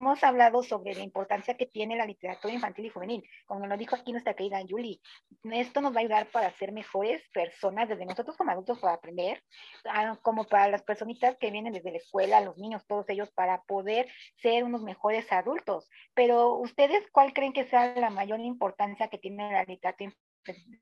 hemos 0.00 0.22
hablado 0.22 0.62
sobre 0.62 0.94
la 0.94 1.02
importancia 1.02 1.56
que 1.56 1.66
tiene 1.66 1.96
la 1.96 2.06
literatura 2.06 2.52
infantil 2.52 2.86
y 2.86 2.90
juvenil. 2.90 3.28
Como 3.46 3.66
nos 3.66 3.78
dijo 3.78 3.96
aquí 3.96 4.12
nuestra 4.12 4.34
querida 4.34 4.62
Julie, 4.68 5.00
esto 5.44 5.80
nos 5.80 5.92
va 5.92 5.98
a 5.98 6.00
ayudar 6.00 6.26
para 6.26 6.50
ser 6.52 6.72
mejores 6.72 7.22
personas, 7.32 7.88
desde 7.88 8.04
nosotros 8.04 8.36
como 8.36 8.50
adultos 8.50 8.78
para 8.78 8.94
aprender, 8.94 9.42
ah, 9.86 10.18
como 10.22 10.44
para 10.44 10.68
las 10.68 10.82
personitas 10.82 11.36
que 11.38 11.50
vienen 11.50 11.72
desde 11.72 11.90
la 11.90 11.98
escuela, 11.98 12.40
los 12.40 12.58
niños, 12.58 12.86
todos 12.86 13.08
ellos, 13.08 13.30
para 13.32 13.62
poder 13.62 14.08
ser 14.36 14.64
unos 14.64 14.82
mejores 14.82 15.30
adultos. 15.32 15.88
Pero 16.14 16.54
ustedes, 16.56 17.04
¿cuál 17.12 17.32
creen 17.32 17.52
que 17.52 17.64
sea 17.64 17.94
la 17.94 18.10
mayor 18.10 18.40
importancia 18.40 19.08
que 19.08 19.18
tiene 19.18 19.50
la 19.52 19.64
literatura 19.64 20.12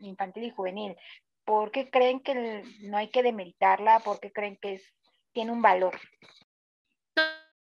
infantil 0.01 0.45
y 0.45 0.51
juvenil? 0.51 0.97
¿Por 1.45 1.71
qué 1.71 1.91
creen 1.91 2.21
que 2.21 2.65
no 2.81 2.97
hay 2.97 3.09
que 3.11 3.23
demeritarla? 3.23 4.01
¿Por 4.01 4.19
qué 4.19 4.33
creen 4.33 4.57
que 4.61 4.81
tiene 5.33 5.53
un 5.53 5.63
valor? 5.63 5.95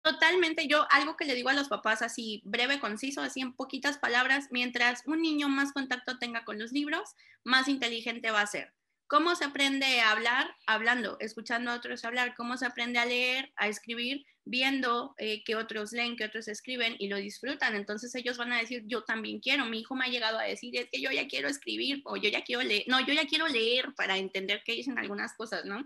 Totalmente, 0.06 0.68
yo 0.68 0.86
algo 0.92 1.16
que 1.16 1.24
le 1.24 1.34
digo 1.34 1.48
a 1.48 1.52
los 1.52 1.66
papás 1.66 2.00
así 2.00 2.40
breve, 2.44 2.78
conciso, 2.78 3.22
así 3.22 3.40
en 3.40 3.54
poquitas 3.54 3.98
palabras, 3.98 4.46
mientras 4.52 5.02
un 5.04 5.20
niño 5.20 5.48
más 5.48 5.72
contacto 5.72 6.16
tenga 6.20 6.44
con 6.44 6.60
los 6.60 6.70
libros, 6.70 7.16
más 7.42 7.66
inteligente 7.66 8.30
va 8.30 8.42
a 8.42 8.46
ser. 8.46 8.72
¿Cómo 9.08 9.34
se 9.34 9.44
aprende 9.44 10.00
a 10.00 10.12
hablar? 10.12 10.54
Hablando, 10.68 11.16
escuchando 11.18 11.72
a 11.72 11.74
otros 11.74 12.04
hablar. 12.04 12.36
¿Cómo 12.36 12.56
se 12.56 12.66
aprende 12.66 13.00
a 13.00 13.04
leer, 13.04 13.52
a 13.56 13.66
escribir? 13.66 14.24
Viendo 14.44 15.16
eh, 15.18 15.42
que 15.42 15.56
otros 15.56 15.90
leen, 15.90 16.14
que 16.14 16.24
otros 16.24 16.46
escriben 16.46 16.94
y 17.00 17.08
lo 17.08 17.16
disfrutan. 17.16 17.74
Entonces 17.74 18.14
ellos 18.14 18.36
van 18.38 18.52
a 18.52 18.58
decir, 18.58 18.84
yo 18.86 19.02
también 19.02 19.40
quiero. 19.40 19.64
Mi 19.64 19.80
hijo 19.80 19.96
me 19.96 20.04
ha 20.04 20.08
llegado 20.08 20.38
a 20.38 20.44
decir, 20.44 20.76
es 20.76 20.88
que 20.88 21.00
yo 21.00 21.10
ya 21.10 21.26
quiero 21.26 21.48
escribir 21.48 22.02
o 22.04 22.16
yo 22.16 22.30
ya 22.30 22.44
quiero 22.44 22.62
leer. 22.62 22.84
No, 22.86 23.04
yo 23.04 23.12
ya 23.12 23.26
quiero 23.26 23.48
leer 23.48 23.92
para 23.96 24.18
entender 24.18 24.62
qué 24.64 24.74
dicen 24.74 25.00
algunas 25.00 25.34
cosas, 25.34 25.64
¿no? 25.64 25.84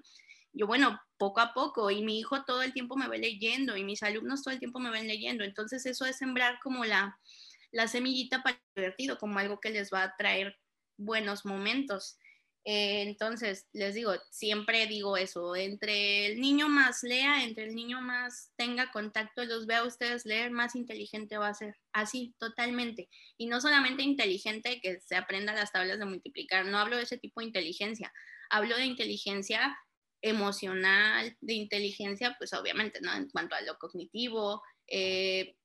Yo, 0.52 0.66
bueno, 0.66 1.00
poco 1.16 1.40
a 1.40 1.52
poco, 1.54 1.90
y 1.90 2.02
mi 2.02 2.18
hijo 2.18 2.44
todo 2.44 2.62
el 2.62 2.72
tiempo 2.72 2.96
me 2.96 3.08
ve 3.08 3.18
leyendo, 3.18 3.76
y 3.76 3.84
mis 3.84 4.02
alumnos 4.02 4.42
todo 4.42 4.52
el 4.54 4.60
tiempo 4.60 4.78
me 4.78 4.90
ven 4.90 5.06
leyendo. 5.06 5.44
Entonces 5.44 5.86
eso 5.86 6.04
es 6.04 6.16
sembrar 6.18 6.58
como 6.62 6.84
la, 6.84 7.18
la 7.72 7.88
semillita 7.88 8.42
para 8.42 8.56
el 8.56 8.62
divertido, 8.82 9.18
como 9.18 9.38
algo 9.38 9.60
que 9.60 9.70
les 9.70 9.92
va 9.92 10.02
a 10.02 10.16
traer 10.16 10.56
buenos 10.96 11.44
momentos. 11.44 12.18
Eh, 12.64 13.02
entonces, 13.02 13.66
les 13.72 13.94
digo, 13.94 14.12
siempre 14.30 14.86
digo 14.86 15.16
eso, 15.16 15.56
entre 15.56 16.26
el 16.26 16.40
niño 16.40 16.68
más 16.68 17.02
lea, 17.02 17.42
entre 17.42 17.64
el 17.64 17.74
niño 17.74 18.02
más 18.02 18.52
tenga 18.56 18.90
contacto, 18.90 19.44
los 19.44 19.66
vea 19.66 19.78
a 19.78 19.86
ustedes 19.86 20.26
leer, 20.26 20.50
más 20.50 20.76
inteligente 20.76 21.38
va 21.38 21.48
a 21.48 21.54
ser. 21.54 21.76
Así, 21.92 22.34
totalmente. 22.38 23.08
Y 23.38 23.46
no 23.46 23.60
solamente 23.62 24.02
inteligente 24.02 24.80
que 24.82 25.00
se 25.00 25.16
aprenda 25.16 25.54
las 25.54 25.72
tablas 25.72 25.98
de 25.98 26.04
multiplicar, 26.04 26.66
no 26.66 26.78
hablo 26.78 26.96
de 26.96 27.04
ese 27.04 27.16
tipo 27.16 27.40
de 27.40 27.46
inteligencia, 27.46 28.12
hablo 28.50 28.76
de 28.76 28.84
inteligencia 28.84 29.78
emocional, 30.22 31.37
de 31.40 31.54
inteligencia, 31.54 32.35
pues 32.38 32.52
obviamente, 32.52 33.00
¿no? 33.00 33.12
En 33.14 33.28
cuanto 33.30 33.54
a 33.54 33.61
lo 33.62 33.78
cognitivo, 33.78 34.62
eh, 34.87 35.56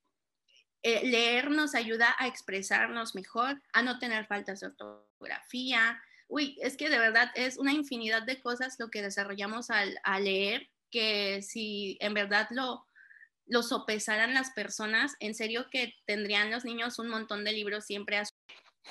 eh, 0.83 1.01
leer 1.07 1.49
nos 1.49 1.73
ayuda 1.73 2.15
a 2.19 2.27
expresarnos 2.27 3.15
mejor, 3.15 3.61
a 3.73 3.81
no 3.81 3.97
tener 3.97 4.27
faltas 4.27 4.59
de 4.59 4.67
ortografía. 4.67 5.99
Uy, 6.27 6.57
es 6.61 6.77
que 6.77 6.89
de 6.89 6.99
verdad 6.99 7.31
es 7.35 7.57
una 7.57 7.73
infinidad 7.73 8.23
de 8.23 8.39
cosas 8.39 8.75
lo 8.79 8.89
que 8.89 9.01
desarrollamos 9.01 9.71
al, 9.71 9.97
leer, 10.21 10.69
que 10.91 11.41
si 11.41 11.97
en 12.01 12.13
verdad 12.13 12.47
lo, 12.51 12.85
lo 13.47 13.63
sopesaran 13.63 14.33
las 14.33 14.51
personas, 14.51 15.15
en 15.19 15.33
serio 15.33 15.67
que 15.71 15.95
tendrían 16.05 16.51
los 16.51 16.65
niños 16.65 16.99
un 16.99 17.09
montón 17.09 17.43
de 17.43 17.53
libros 17.53 17.85
siempre 17.85 18.17
a 18.17 18.25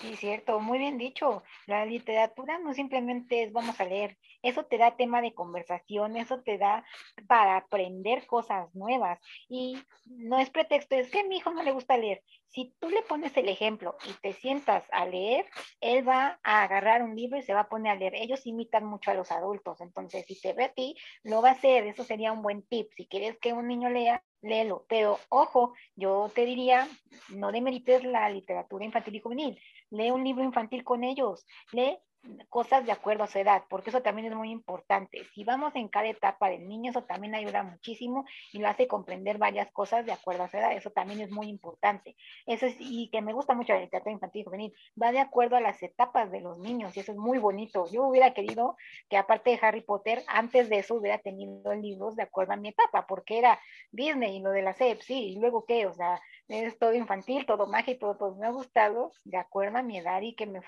Sí, 0.00 0.16
cierto, 0.16 0.61
muy 0.61 0.78
bien 0.78 0.98
dicho. 0.98 1.44
La 1.66 1.87
literatura 1.87 2.59
no 2.59 2.74
simplemente 2.74 3.44
es 3.44 3.52
vamos 3.52 3.78
a 3.80 3.85
leer, 3.85 4.18
eso 4.42 4.64
te 4.66 4.76
da 4.76 4.96
tema 4.96 5.22
de 5.22 5.35
conversación, 5.35 6.16
eso 6.16 6.42
te 6.42 6.59
da 6.59 6.85
para 7.28 7.57
aprender 7.57 8.26
cosas 8.26 8.74
nuevas. 8.74 9.20
Y 9.48 9.78
no 10.07 10.38
es 10.38 10.50
pretexto, 10.50 10.96
es 10.96 11.11
que 11.11 11.20
a 11.20 11.24
mi 11.24 11.37
hijo 11.37 11.52
no 11.52 11.62
le 11.62 11.72
gusta 11.72 11.96
leer. 11.96 12.22
Si 12.55 12.73
tú 12.79 12.88
le 12.88 13.03
pones 13.03 13.37
el 13.37 13.49
ejemplo 13.49 13.97
y 14.09 14.12
te 14.23 14.33
sientas 14.33 14.85
a 14.93 15.07
leer, 15.07 15.45
él 15.81 16.09
va 16.09 16.38
a 16.45 16.62
agarrar 16.62 17.03
un 17.03 17.17
libro 17.17 17.37
y 17.37 17.43
se 17.43 17.53
va 17.53 17.62
a 17.62 17.69
poner 17.69 17.90
a 17.90 17.97
leer. 17.97 18.14
Ellos 18.14 18.47
imitan 18.47 18.85
mucho 18.85 19.11
a 19.11 19.14
los 19.14 19.33
adultos, 19.33 19.81
entonces 19.81 20.25
si 20.25 20.40
te 20.40 20.53
ve 20.53 20.67
a 20.67 20.73
ti, 20.73 20.95
lo 21.25 21.43
va 21.43 21.49
a 21.49 21.53
hacer. 21.53 21.85
Eso 21.85 22.05
sería 22.05 22.31
un 22.31 22.43
buen 22.43 22.62
tip. 22.62 22.93
Si 22.97 23.07
quieres 23.07 23.37
que 23.40 23.53
un 23.53 23.67
niño 23.67 23.90
lea, 23.90 24.23
léelo. 24.40 24.87
Pero 24.88 25.19
ojo, 25.31 25.75
yo 25.97 26.31
te 26.33 26.45
diría, 26.45 26.87
no 27.31 27.51
demerites 27.51 28.05
la 28.05 28.31
literatura 28.31 28.85
infantil 28.85 29.17
y 29.17 29.21
juvenil. 29.21 29.61
Lee 29.90 30.12
un 30.12 30.23
libro 30.23 30.45
infantil 30.45 30.85
con 30.85 31.03
ellos. 31.03 31.45
Lee 31.73 31.99
cosas 32.48 32.84
de 32.87 32.92
acuerdo 32.92 33.24
a 33.24 33.26
su 33.26 33.38
edad, 33.38 33.64
porque 33.68 33.90
eso 33.90 34.02
también 34.02 34.28
es 34.28 34.37
muy 34.37 34.50
importante. 34.50 35.24
Si 35.34 35.44
vamos 35.44 35.74
en 35.76 35.88
cada 35.88 36.06
etapa 36.08 36.48
del 36.48 36.68
niño, 36.68 36.90
eso 36.90 37.04
también 37.04 37.34
ayuda 37.34 37.62
muchísimo 37.62 38.24
y 38.52 38.58
lo 38.58 38.68
hace 38.68 38.87
comprender 38.87 39.38
varias 39.38 39.70
cosas 39.72 40.06
de 40.06 40.12
acuerdo 40.12 40.44
a 40.44 40.48
su 40.48 40.56
edad. 40.56 40.72
Eso 40.72 40.90
también 40.90 41.20
es 41.20 41.30
muy 41.30 41.48
importante. 41.48 42.16
Eso 42.46 42.66
es, 42.66 42.76
y 42.78 43.08
que 43.10 43.22
me 43.22 43.32
gusta 43.32 43.54
mucho 43.54 43.72
la 43.72 43.80
literatura 43.80 44.12
infantil 44.12 44.42
y 44.42 44.44
juvenil, 44.44 44.74
va 45.00 45.12
de 45.12 45.20
acuerdo 45.20 45.56
a 45.56 45.60
las 45.60 45.82
etapas 45.82 46.30
de 46.30 46.40
los 46.40 46.58
niños 46.58 46.96
y 46.96 47.00
eso 47.00 47.12
es 47.12 47.18
muy 47.18 47.38
bonito. 47.38 47.87
Yo 47.90 48.04
hubiera 48.04 48.32
querido 48.32 48.76
que 49.08 49.16
aparte 49.16 49.50
de 49.50 49.58
Harry 49.62 49.82
Potter, 49.82 50.22
antes 50.28 50.68
de 50.68 50.78
eso 50.78 50.94
hubiera 50.94 51.18
tenido 51.18 51.74
libros 51.74 52.16
de 52.16 52.22
acuerdo 52.22 52.52
a 52.52 52.56
mi 52.56 52.68
etapa, 52.68 53.06
porque 53.06 53.38
era 53.38 53.60
Disney 53.90 54.37
y 54.37 54.40
lo 54.40 54.50
de 54.50 54.62
la 54.62 54.74
CEP, 54.74 55.00
sí, 55.00 55.32
y 55.32 55.40
luego 55.40 55.64
qué, 55.66 55.87
o 55.87 55.92
sea, 55.92 56.20
es 56.48 56.78
todo 56.78 56.94
infantil, 56.94 57.46
todo 57.46 57.66
mágico, 57.66 58.16
todo, 58.16 58.37
me 58.37 58.46
ha 58.46 58.50
gustado 58.50 59.12
de 59.24 59.38
acuerdo 59.38 59.78
a 59.78 59.82
mi 59.82 59.98
edad 59.98 60.20
y 60.22 60.34
que 60.34 60.46
me 60.46 60.60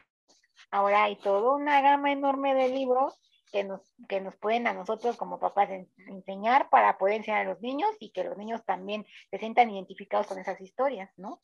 Ahora 0.70 1.04
hay 1.04 1.16
toda 1.16 1.54
una 1.56 1.80
gama 1.80 2.12
enorme 2.12 2.54
de 2.54 2.68
libros 2.68 3.18
que 3.52 3.64
nos, 3.64 3.80
que 4.08 4.20
nos 4.20 4.36
pueden 4.36 4.66
a 4.66 4.72
nosotros 4.72 5.16
como 5.16 5.38
papás 5.38 5.70
enseñar 6.08 6.68
para 6.70 6.98
poder 6.98 7.16
enseñar 7.16 7.46
a 7.46 7.50
los 7.50 7.60
niños 7.60 7.90
y 8.00 8.10
que 8.10 8.24
los 8.24 8.36
niños 8.36 8.64
también 8.64 9.06
se 9.30 9.38
sientan 9.38 9.70
identificados 9.70 10.26
con 10.26 10.38
esas 10.38 10.60
historias, 10.60 11.10
¿no? 11.16 11.40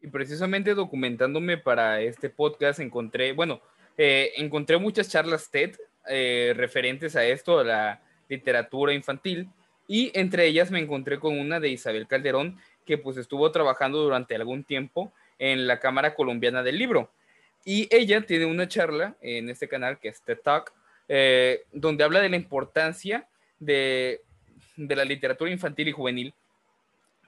Y 0.00 0.08
precisamente 0.08 0.74
documentándome 0.74 1.56
para 1.56 2.00
este 2.02 2.28
podcast 2.28 2.78
encontré, 2.80 3.32
bueno, 3.32 3.60
eh, 3.96 4.32
encontré 4.36 4.76
muchas 4.76 5.08
charlas 5.08 5.50
TED 5.50 5.76
eh, 6.08 6.52
referentes 6.56 7.16
a 7.16 7.24
esto, 7.24 7.60
a 7.60 7.64
la 7.64 8.02
literatura 8.28 8.92
infantil, 8.92 9.48
y 9.86 10.10
entre 10.18 10.46
ellas 10.46 10.70
me 10.70 10.80
encontré 10.80 11.18
con 11.18 11.38
una 11.38 11.60
de 11.60 11.70
Isabel 11.70 12.06
Calderón, 12.06 12.58
que 12.84 12.98
pues 12.98 13.16
estuvo 13.16 13.50
trabajando 13.50 14.02
durante 14.02 14.34
algún 14.34 14.64
tiempo 14.64 15.12
en 15.38 15.66
la 15.66 15.80
Cámara 15.80 16.14
Colombiana 16.14 16.62
del 16.62 16.78
Libro. 16.78 17.10
Y 17.64 17.88
ella 17.94 18.20
tiene 18.26 18.46
una 18.46 18.68
charla 18.68 19.16
en 19.20 19.48
este 19.48 19.68
canal 19.68 19.98
que 19.98 20.08
es 20.08 20.20
TED 20.22 20.38
Talk, 20.38 20.72
eh, 21.08 21.64
donde 21.72 22.04
habla 22.04 22.20
de 22.20 22.28
la 22.28 22.36
importancia 22.36 23.26
de, 23.58 24.22
de 24.76 24.96
la 24.96 25.04
literatura 25.04 25.50
infantil 25.50 25.88
y 25.88 25.92
juvenil, 25.92 26.34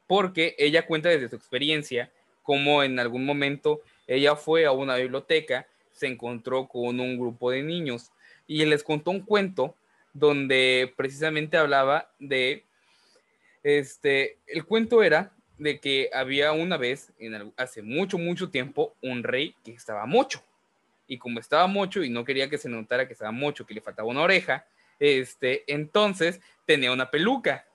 porque 0.06 0.54
ella 0.58 0.86
cuenta 0.86 1.08
desde 1.08 1.28
su 1.28 1.36
experiencia 1.36 2.10
cómo 2.42 2.82
en 2.82 2.98
algún 2.98 3.24
momento 3.24 3.80
ella 4.06 4.36
fue 4.36 4.66
a 4.66 4.72
una 4.72 4.96
biblioteca, 4.96 5.66
se 5.92 6.06
encontró 6.06 6.68
con 6.68 7.00
un 7.00 7.18
grupo 7.18 7.50
de 7.50 7.62
niños 7.62 8.12
y 8.46 8.64
les 8.64 8.84
contó 8.84 9.10
un 9.10 9.20
cuento 9.20 9.74
donde 10.12 10.92
precisamente 10.96 11.56
hablaba 11.56 12.10
de, 12.18 12.64
este, 13.62 14.38
el 14.46 14.64
cuento 14.64 15.02
era 15.02 15.32
de 15.58 15.80
que 15.80 16.10
había 16.12 16.52
una 16.52 16.76
vez, 16.76 17.12
en 17.18 17.52
hace 17.56 17.82
mucho, 17.82 18.18
mucho 18.18 18.50
tiempo, 18.50 18.94
un 19.02 19.22
rey 19.22 19.54
que 19.64 19.72
estaba 19.72 20.06
mocho. 20.06 20.42
Y 21.06 21.18
como 21.18 21.40
estaba 21.40 21.66
mocho 21.66 22.02
y 22.02 22.10
no 22.10 22.24
quería 22.24 22.50
que 22.50 22.58
se 22.58 22.68
notara 22.68 23.06
que 23.06 23.12
estaba 23.12 23.32
mocho, 23.32 23.66
que 23.66 23.74
le 23.74 23.80
faltaba 23.80 24.08
una 24.08 24.22
oreja, 24.22 24.66
este, 24.98 25.64
entonces 25.72 26.40
tenía 26.66 26.92
una 26.92 27.10
peluca. 27.10 27.66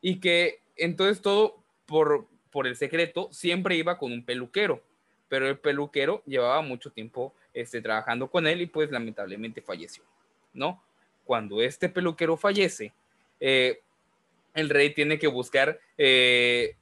Y 0.00 0.20
que 0.20 0.60
entonces 0.76 1.20
todo 1.20 1.58
por, 1.86 2.26
por 2.50 2.66
el 2.66 2.76
secreto 2.76 3.28
siempre 3.32 3.76
iba 3.76 3.98
con 3.98 4.12
un 4.12 4.24
peluquero. 4.24 4.82
Pero 5.28 5.48
el 5.48 5.58
peluquero 5.58 6.22
llevaba 6.26 6.60
mucho 6.60 6.90
tiempo 6.90 7.34
este, 7.54 7.80
trabajando 7.80 8.30
con 8.30 8.46
él 8.46 8.60
y 8.60 8.66
pues 8.66 8.90
lamentablemente 8.90 9.62
falleció, 9.62 10.04
¿no? 10.52 10.82
Cuando 11.24 11.62
este 11.62 11.88
peluquero 11.88 12.36
fallece, 12.36 12.92
eh, 13.38 13.80
el 14.54 14.68
rey 14.68 14.90
tiene 14.90 15.18
que 15.18 15.28
buscar 15.28 15.80
eh, 15.96 16.76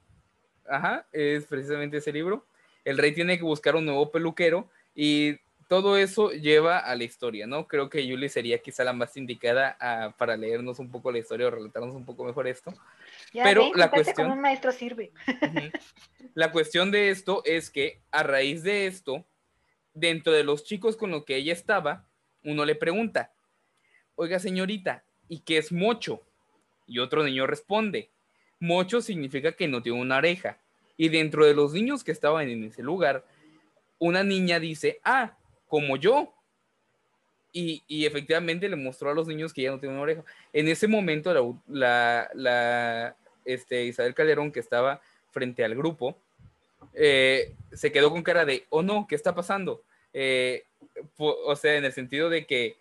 Ajá, 0.68 1.06
es 1.12 1.46
precisamente 1.46 1.98
ese 1.98 2.12
libro. 2.12 2.46
El 2.84 2.98
rey 2.98 3.12
tiene 3.12 3.36
que 3.36 3.44
buscar 3.44 3.76
un 3.76 3.86
nuevo 3.86 4.10
peluquero 4.10 4.68
y 4.94 5.38
todo 5.68 5.98
eso 5.98 6.30
lleva 6.30 6.78
a 6.78 6.96
la 6.96 7.04
historia, 7.04 7.46
¿no? 7.46 7.68
Creo 7.68 7.90
que 7.90 8.06
Yuli 8.06 8.30
sería 8.30 8.58
quizá 8.58 8.84
la 8.84 8.94
más 8.94 9.16
indicada 9.18 9.76
ah, 9.80 10.14
para 10.16 10.36
leernos 10.36 10.78
un 10.78 10.90
poco 10.90 11.12
la 11.12 11.18
historia 11.18 11.46
o 11.46 11.50
relatarnos 11.50 11.94
un 11.94 12.06
poco 12.06 12.24
mejor 12.24 12.48
esto. 12.48 12.72
Pero 13.32 13.70
la 13.74 13.90
cuestión... 13.90 14.30
un 14.30 14.40
maestro 14.40 14.72
sirve. 14.72 15.12
La 16.34 16.52
cuestión 16.52 16.90
de 16.90 17.10
esto 17.10 17.42
es 17.44 17.68
que 17.68 18.00
a 18.10 18.22
raíz 18.22 18.62
de 18.62 18.86
esto, 18.86 19.24
dentro 19.92 20.32
de 20.32 20.44
los 20.44 20.64
chicos 20.64 20.96
con 20.96 21.10
los 21.10 21.24
que 21.24 21.36
ella 21.36 21.52
estaba, 21.52 22.06
uno 22.44 22.64
le 22.64 22.74
pregunta, 22.74 23.32
oiga 24.14 24.38
señorita, 24.38 25.04
¿y 25.28 25.40
qué 25.40 25.58
es 25.58 25.72
mocho? 25.72 26.22
Y 26.86 27.00
otro 27.00 27.24
niño 27.24 27.46
responde, 27.46 28.10
Mocho 28.60 29.00
significa 29.00 29.52
que 29.52 29.68
no 29.68 29.82
tiene 29.82 30.00
una 30.00 30.18
oreja. 30.18 30.58
Y 30.96 31.08
dentro 31.08 31.46
de 31.46 31.54
los 31.54 31.72
niños 31.72 32.02
que 32.02 32.12
estaban 32.12 32.48
en 32.48 32.64
ese 32.64 32.82
lugar, 32.82 33.24
una 33.98 34.24
niña 34.24 34.58
dice, 34.58 35.00
ah, 35.04 35.36
como 35.68 35.96
yo. 35.96 36.34
Y, 37.52 37.82
efectivamente 38.06 38.68
le 38.68 38.76
mostró 38.76 39.10
a 39.10 39.14
los 39.14 39.26
niños 39.26 39.52
que 39.52 39.62
ya 39.62 39.70
no 39.70 39.80
tiene 39.80 39.94
una 39.94 40.02
oreja. 40.02 40.24
En 40.52 40.68
ese 40.68 40.86
momento, 40.86 41.56
la, 41.66 43.16
este, 43.44 43.84
Isabel 43.84 44.14
Calderón, 44.14 44.52
que 44.52 44.60
estaba 44.60 45.00
frente 45.30 45.64
al 45.64 45.74
grupo, 45.74 46.16
eh, 46.94 47.54
se 47.72 47.90
quedó 47.90 48.10
con 48.10 48.22
cara 48.22 48.44
de, 48.44 48.66
oh 48.70 48.82
no, 48.82 49.06
¿qué 49.08 49.16
está 49.16 49.34
pasando? 49.34 49.82
Eh, 50.12 50.64
o 51.16 51.56
sea, 51.56 51.76
en 51.76 51.84
el 51.84 51.92
sentido 51.92 52.30
de 52.30 52.46
que 52.46 52.76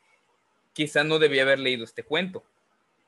quizá 0.73 1.03
no 1.03 1.17
debía 1.17 1.41
haber 1.41 1.59
leído 1.59 1.83
este 1.83 2.03
cuento. 2.03 2.43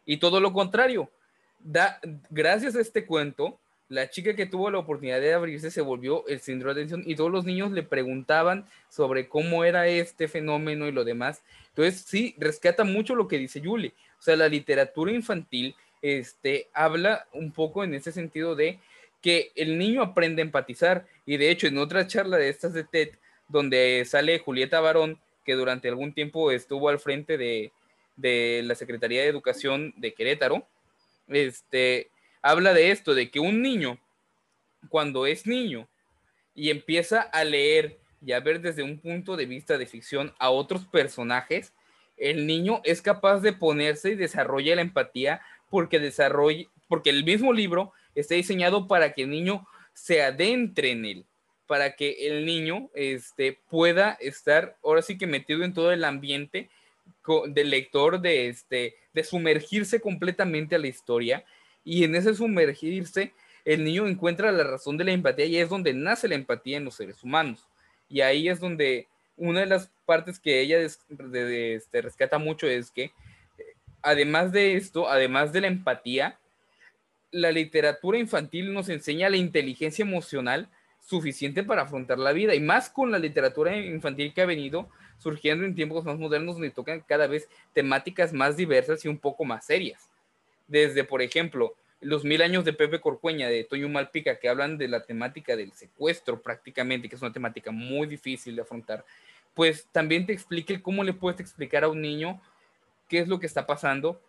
Y 0.05 0.17
todo 0.17 0.39
lo 0.39 0.53
contrario, 0.53 1.11
da, 1.59 1.99
gracias 2.29 2.75
a 2.75 2.81
este 2.81 3.05
cuento, 3.05 3.59
la 3.89 4.09
chica 4.09 4.35
que 4.35 4.45
tuvo 4.45 4.69
la 4.69 4.77
oportunidad 4.77 5.19
de 5.19 5.33
abrirse 5.33 5.71
se 5.71 5.81
volvió 5.81 6.25
el 6.27 6.39
centro 6.39 6.73
de 6.73 6.81
atención 6.81 7.03
y 7.05 7.15
todos 7.15 7.31
los 7.31 7.45
niños 7.45 7.71
le 7.71 7.81
preguntaban 7.81 8.67
sobre 8.87 9.27
cómo 9.27 9.63
era 9.63 9.87
este 9.87 10.27
fenómeno 10.27 10.87
y 10.87 10.91
lo 10.91 11.03
demás. 11.03 11.41
Entonces, 11.69 12.05
sí, 12.07 12.35
rescata 12.37 12.83
mucho 12.83 13.15
lo 13.15 13.27
que 13.27 13.39
dice 13.39 13.61
Julie. 13.63 13.93
O 14.19 14.21
sea, 14.21 14.35
la 14.35 14.47
literatura 14.47 15.11
infantil 15.11 15.75
este, 16.03 16.69
habla 16.73 17.27
un 17.33 17.51
poco 17.51 17.83
en 17.83 17.95
ese 17.95 18.11
sentido 18.11 18.55
de 18.55 18.79
que 19.21 19.51
el 19.55 19.77
niño 19.77 20.03
aprende 20.03 20.41
a 20.41 20.45
empatizar. 20.45 21.07
Y 21.25 21.37
de 21.37 21.49
hecho, 21.49 21.65
en 21.65 21.79
otra 21.79 22.05
charla 22.05 22.37
de 22.37 22.49
estas 22.49 22.73
de 22.73 22.83
TED, 22.83 23.09
donde 23.47 24.03
sale 24.05 24.39
Julieta 24.39 24.79
Barón, 24.79 25.19
que 25.43 25.53
durante 25.53 25.89
algún 25.89 26.13
tiempo 26.13 26.51
estuvo 26.51 26.89
al 26.89 26.99
frente 26.99 27.37
de, 27.37 27.71
de 28.17 28.61
la 28.65 28.75
Secretaría 28.75 29.21
de 29.21 29.29
Educación 29.29 29.95
de 29.97 30.13
Querétaro, 30.13 30.67
este, 31.29 32.09
habla 32.41 32.73
de 32.73 32.91
esto, 32.91 33.13
de 33.13 33.29
que 33.29 33.39
un 33.39 33.61
niño, 33.61 33.99
cuando 34.89 35.25
es 35.25 35.45
niño 35.45 35.87
y 36.55 36.69
empieza 36.69 37.21
a 37.21 37.43
leer 37.43 37.99
y 38.25 38.33
a 38.33 38.39
ver 38.39 38.61
desde 38.61 38.83
un 38.83 38.99
punto 38.99 39.37
de 39.37 39.45
vista 39.45 39.77
de 39.77 39.85
ficción 39.85 40.33
a 40.39 40.49
otros 40.49 40.85
personajes, 40.85 41.73
el 42.17 42.45
niño 42.47 42.81
es 42.83 43.01
capaz 43.01 43.39
de 43.39 43.53
ponerse 43.53 44.11
y 44.11 44.15
desarrolla 44.15 44.75
la 44.75 44.81
empatía 44.81 45.41
porque 45.69 45.99
desarrolla, 45.99 46.65
porque 46.87 47.09
el 47.09 47.23
mismo 47.23 47.53
libro 47.53 47.93
está 48.15 48.35
diseñado 48.35 48.87
para 48.87 49.13
que 49.13 49.23
el 49.23 49.29
niño 49.29 49.65
se 49.93 50.21
adentre 50.21 50.91
en 50.91 51.05
él, 51.05 51.25
para 51.67 51.95
que 51.95 52.27
el 52.27 52.45
niño 52.45 52.89
este, 52.93 53.59
pueda 53.69 54.17
estar 54.19 54.77
ahora 54.83 55.01
sí 55.01 55.17
que 55.17 55.27
metido 55.27 55.63
en 55.63 55.73
todo 55.73 55.91
el 55.91 56.03
ambiente 56.03 56.69
del 57.47 57.69
lector 57.69 58.21
de, 58.21 58.47
este, 58.49 58.95
de 59.13 59.23
sumergirse 59.23 59.99
completamente 59.99 60.75
a 60.75 60.79
la 60.79 60.87
historia 60.87 61.45
y 61.83 62.03
en 62.03 62.15
ese 62.15 62.35
sumergirse 62.35 63.33
el 63.65 63.83
niño 63.83 64.07
encuentra 64.07 64.51
la 64.51 64.63
razón 64.63 64.97
de 64.97 65.03
la 65.03 65.11
empatía 65.11 65.45
y 65.45 65.57
es 65.57 65.69
donde 65.69 65.93
nace 65.93 66.27
la 66.27 66.35
empatía 66.35 66.77
en 66.77 66.85
los 66.85 66.95
seres 66.95 67.23
humanos. 67.23 67.67
Y 68.07 68.21
ahí 68.21 68.49
es 68.49 68.59
donde 68.59 69.07
una 69.37 69.61
de 69.61 69.67
las 69.67 69.91
partes 70.05 70.39
que 70.39 70.61
ella 70.61 70.79
este, 70.79 72.01
rescata 72.01 72.37
mucho 72.37 72.67
es 72.67 72.91
que 72.91 73.11
además 74.01 74.51
de 74.51 74.75
esto, 74.75 75.09
además 75.09 75.53
de 75.53 75.61
la 75.61 75.67
empatía, 75.67 76.39
la 77.31 77.51
literatura 77.51 78.17
infantil 78.17 78.73
nos 78.73 78.89
enseña 78.89 79.29
la 79.29 79.37
inteligencia 79.37 80.03
emocional 80.03 80.69
suficiente 80.99 81.63
para 81.63 81.83
afrontar 81.83 82.17
la 82.19 82.33
vida 82.33 82.55
y 82.55 82.59
más 82.59 82.89
con 82.89 83.11
la 83.11 83.19
literatura 83.19 83.75
infantil 83.77 84.33
que 84.33 84.41
ha 84.41 84.45
venido 84.45 84.89
surgiendo 85.19 85.65
en 85.65 85.75
tiempos 85.75 86.03
más 86.05 86.17
modernos 86.17 86.55
donde 86.55 86.71
tocan 86.71 87.01
cada 87.01 87.27
vez 87.27 87.47
temáticas 87.73 88.33
más 88.33 88.57
diversas 88.57 89.05
y 89.05 89.07
un 89.07 89.19
poco 89.19 89.45
más 89.45 89.65
serias. 89.65 90.09
Desde, 90.67 91.03
por 91.03 91.21
ejemplo, 91.21 91.75
los 92.01 92.23
mil 92.23 92.41
años 92.41 92.65
de 92.65 92.73
Pepe 92.73 93.01
Corcueña, 93.01 93.49
de 93.49 93.63
Toño 93.65 93.89
Malpica, 93.89 94.39
que 94.39 94.49
hablan 94.49 94.77
de 94.77 94.87
la 94.87 95.03
temática 95.03 95.55
del 95.55 95.73
secuestro 95.73 96.41
prácticamente, 96.41 97.09
que 97.09 97.15
es 97.15 97.21
una 97.21 97.33
temática 97.33 97.71
muy 97.71 98.07
difícil 98.07 98.55
de 98.55 98.61
afrontar, 98.61 99.05
pues 99.53 99.87
también 99.91 100.25
te 100.25 100.33
explique 100.33 100.81
cómo 100.81 101.03
le 101.03 101.13
puedes 101.13 101.39
explicar 101.39 101.83
a 101.83 101.89
un 101.89 102.01
niño 102.01 102.41
qué 103.09 103.19
es 103.19 103.27
lo 103.27 103.39
que 103.39 103.47
está 103.47 103.65
pasando, 103.67 104.21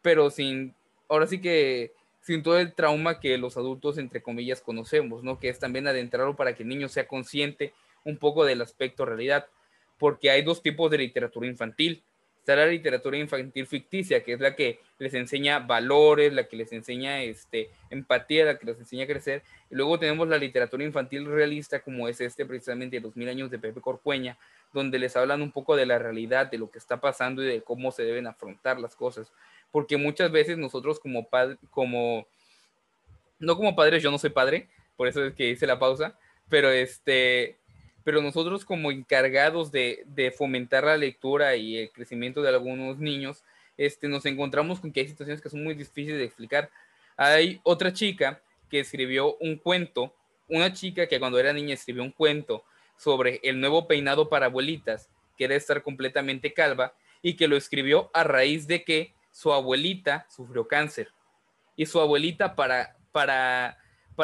pero 0.00 0.30
sin, 0.30 0.74
ahora 1.08 1.26
sí 1.26 1.40
que 1.40 1.92
sin 2.20 2.42
todo 2.42 2.58
el 2.58 2.74
trauma 2.74 3.20
que 3.20 3.36
los 3.38 3.56
adultos, 3.56 3.98
entre 3.98 4.22
comillas, 4.22 4.60
conocemos, 4.60 5.22
¿no? 5.22 5.38
Que 5.38 5.48
es 5.48 5.58
también 5.58 5.86
adentrarlo 5.86 6.36
para 6.36 6.54
que 6.54 6.62
el 6.62 6.68
niño 6.68 6.88
sea 6.88 7.06
consciente 7.08 7.72
un 8.04 8.16
poco 8.16 8.44
del 8.44 8.62
aspecto 8.62 9.04
realidad, 9.04 9.46
porque 9.98 10.30
hay 10.30 10.42
dos 10.42 10.62
tipos 10.62 10.90
de 10.90 10.98
literatura 10.98 11.46
infantil. 11.46 12.02
Está 12.38 12.56
la 12.56 12.66
literatura 12.66 13.18
infantil 13.18 13.66
ficticia, 13.66 14.22
que 14.22 14.32
es 14.32 14.40
la 14.40 14.56
que 14.56 14.80
les 14.98 15.12
enseña 15.12 15.58
valores, 15.58 16.32
la 16.32 16.48
que 16.48 16.56
les 16.56 16.72
enseña 16.72 17.22
este, 17.22 17.68
empatía, 17.90 18.46
la 18.46 18.58
que 18.58 18.64
les 18.64 18.78
enseña 18.78 19.04
a 19.04 19.06
crecer. 19.06 19.42
Y 19.70 19.74
luego 19.74 19.98
tenemos 19.98 20.28
la 20.28 20.38
literatura 20.38 20.82
infantil 20.82 21.26
realista, 21.26 21.80
como 21.80 22.08
es 22.08 22.22
este 22.22 22.46
precisamente 22.46 23.00
Los 23.00 23.16
Mil 23.16 23.28
Años 23.28 23.50
de 23.50 23.58
Pepe 23.58 23.82
Corcueña, 23.82 24.38
donde 24.72 24.98
les 24.98 25.14
hablan 25.14 25.42
un 25.42 25.52
poco 25.52 25.76
de 25.76 25.84
la 25.84 25.98
realidad, 25.98 26.50
de 26.50 26.56
lo 26.56 26.70
que 26.70 26.78
está 26.78 27.00
pasando 27.00 27.42
y 27.42 27.46
de 27.46 27.60
cómo 27.60 27.92
se 27.92 28.04
deben 28.04 28.26
afrontar 28.26 28.80
las 28.80 28.96
cosas 28.96 29.30
porque 29.70 29.96
muchas 29.96 30.30
veces 30.30 30.58
nosotros 30.58 30.98
como 30.98 31.28
padre, 31.28 31.56
como, 31.70 32.26
no 33.38 33.56
como 33.56 33.76
padres, 33.76 34.02
yo 34.02 34.10
no 34.10 34.18
soy 34.18 34.30
padre, 34.30 34.68
por 34.96 35.08
eso 35.08 35.24
es 35.24 35.34
que 35.34 35.50
hice 35.50 35.66
la 35.66 35.78
pausa, 35.78 36.18
pero 36.48 36.70
este, 36.70 37.58
pero 38.08 38.22
nosotros 38.22 38.64
como 38.64 38.90
encargados 38.90 39.70
de, 39.70 40.32
fomentar 40.34 40.82
la 40.82 40.96
lectura 40.96 41.56
y 41.56 41.76
el 41.76 41.90
crecimiento 41.90 42.40
de 42.40 42.48
algunos 42.48 42.96
niños, 42.96 43.44
este, 43.76 44.08
nos 44.08 44.24
encontramos 44.24 44.80
con 44.80 44.90
que 44.90 45.00
hay 45.00 45.08
situaciones 45.08 45.42
que 45.42 45.50
son 45.50 45.62
muy 45.62 45.74
difíciles 45.74 46.16
de 46.16 46.24
explicar. 46.24 46.70
Hay 47.18 47.60
otra 47.64 47.92
chica 47.92 48.40
que 48.70 48.80
escribió 48.80 49.36
un 49.40 49.56
cuento, 49.56 50.14
una 50.48 50.72
chica 50.72 51.06
que 51.06 51.18
cuando 51.18 51.38
era 51.38 51.52
niña 51.52 51.74
escribió 51.74 52.02
un 52.02 52.10
cuento 52.10 52.64
sobre 52.96 53.40
el 53.42 53.60
nuevo 53.60 53.86
peinado 53.86 54.30
para 54.30 54.46
abuelitas, 54.46 55.10
que 55.36 55.44
era 55.44 55.54
estar 55.54 55.82
completamente 55.82 56.54
calva, 56.54 56.94
y 57.20 57.36
que 57.36 57.46
lo 57.46 57.58
escribió 57.58 58.10
a 58.14 58.24
raíz 58.24 58.66
de 58.66 58.84
que 58.84 59.12
su 59.32 59.52
abuelita 59.52 60.26
sufrió 60.30 60.66
cáncer 60.66 61.12
y 61.76 61.84
su 61.84 62.00
abuelita 62.00 62.56
para 62.56 63.76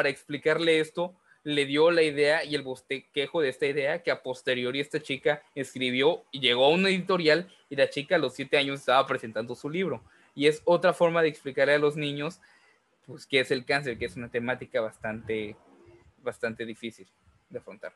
explicarle 0.05 0.79
esto 0.79 1.15
le 1.45 1.65
dio 1.65 1.89
la 1.91 2.01
idea 2.01 2.43
y 2.43 2.55
el 2.55 2.63
bosquejo 2.63 3.39
de 3.39 3.47
esta 3.47 3.65
idea 3.65 4.03
que 4.03 4.11
a 4.11 4.21
posteriori 4.21 4.81
esta 4.81 5.01
chica 5.01 5.41
escribió 5.55 6.25
y 6.31 6.41
llegó 6.41 6.65
a 6.65 6.69
una 6.69 6.89
editorial 6.89 7.49
y 7.69 7.77
la 7.77 7.89
chica 7.89 8.15
a 8.15 8.19
los 8.19 8.33
siete 8.33 8.57
años 8.57 8.81
estaba 8.81 9.07
presentando 9.07 9.55
su 9.55 9.69
libro. 9.69 10.03
Y 10.35 10.47
es 10.47 10.61
otra 10.65 10.93
forma 10.93 11.21
de 11.21 11.29
explicarle 11.29 11.75
a 11.75 11.79
los 11.79 11.95
niños 11.95 12.41
pues 13.05 13.25
qué 13.25 13.39
es 13.39 13.51
el 13.51 13.63
cáncer, 13.63 13.97
que 13.97 14.05
es 14.05 14.17
una 14.17 14.29
temática 14.29 14.81
bastante, 14.81 15.55
bastante 16.17 16.65
difícil 16.65 17.07
de 17.49 17.59
afrontar. 17.59 17.93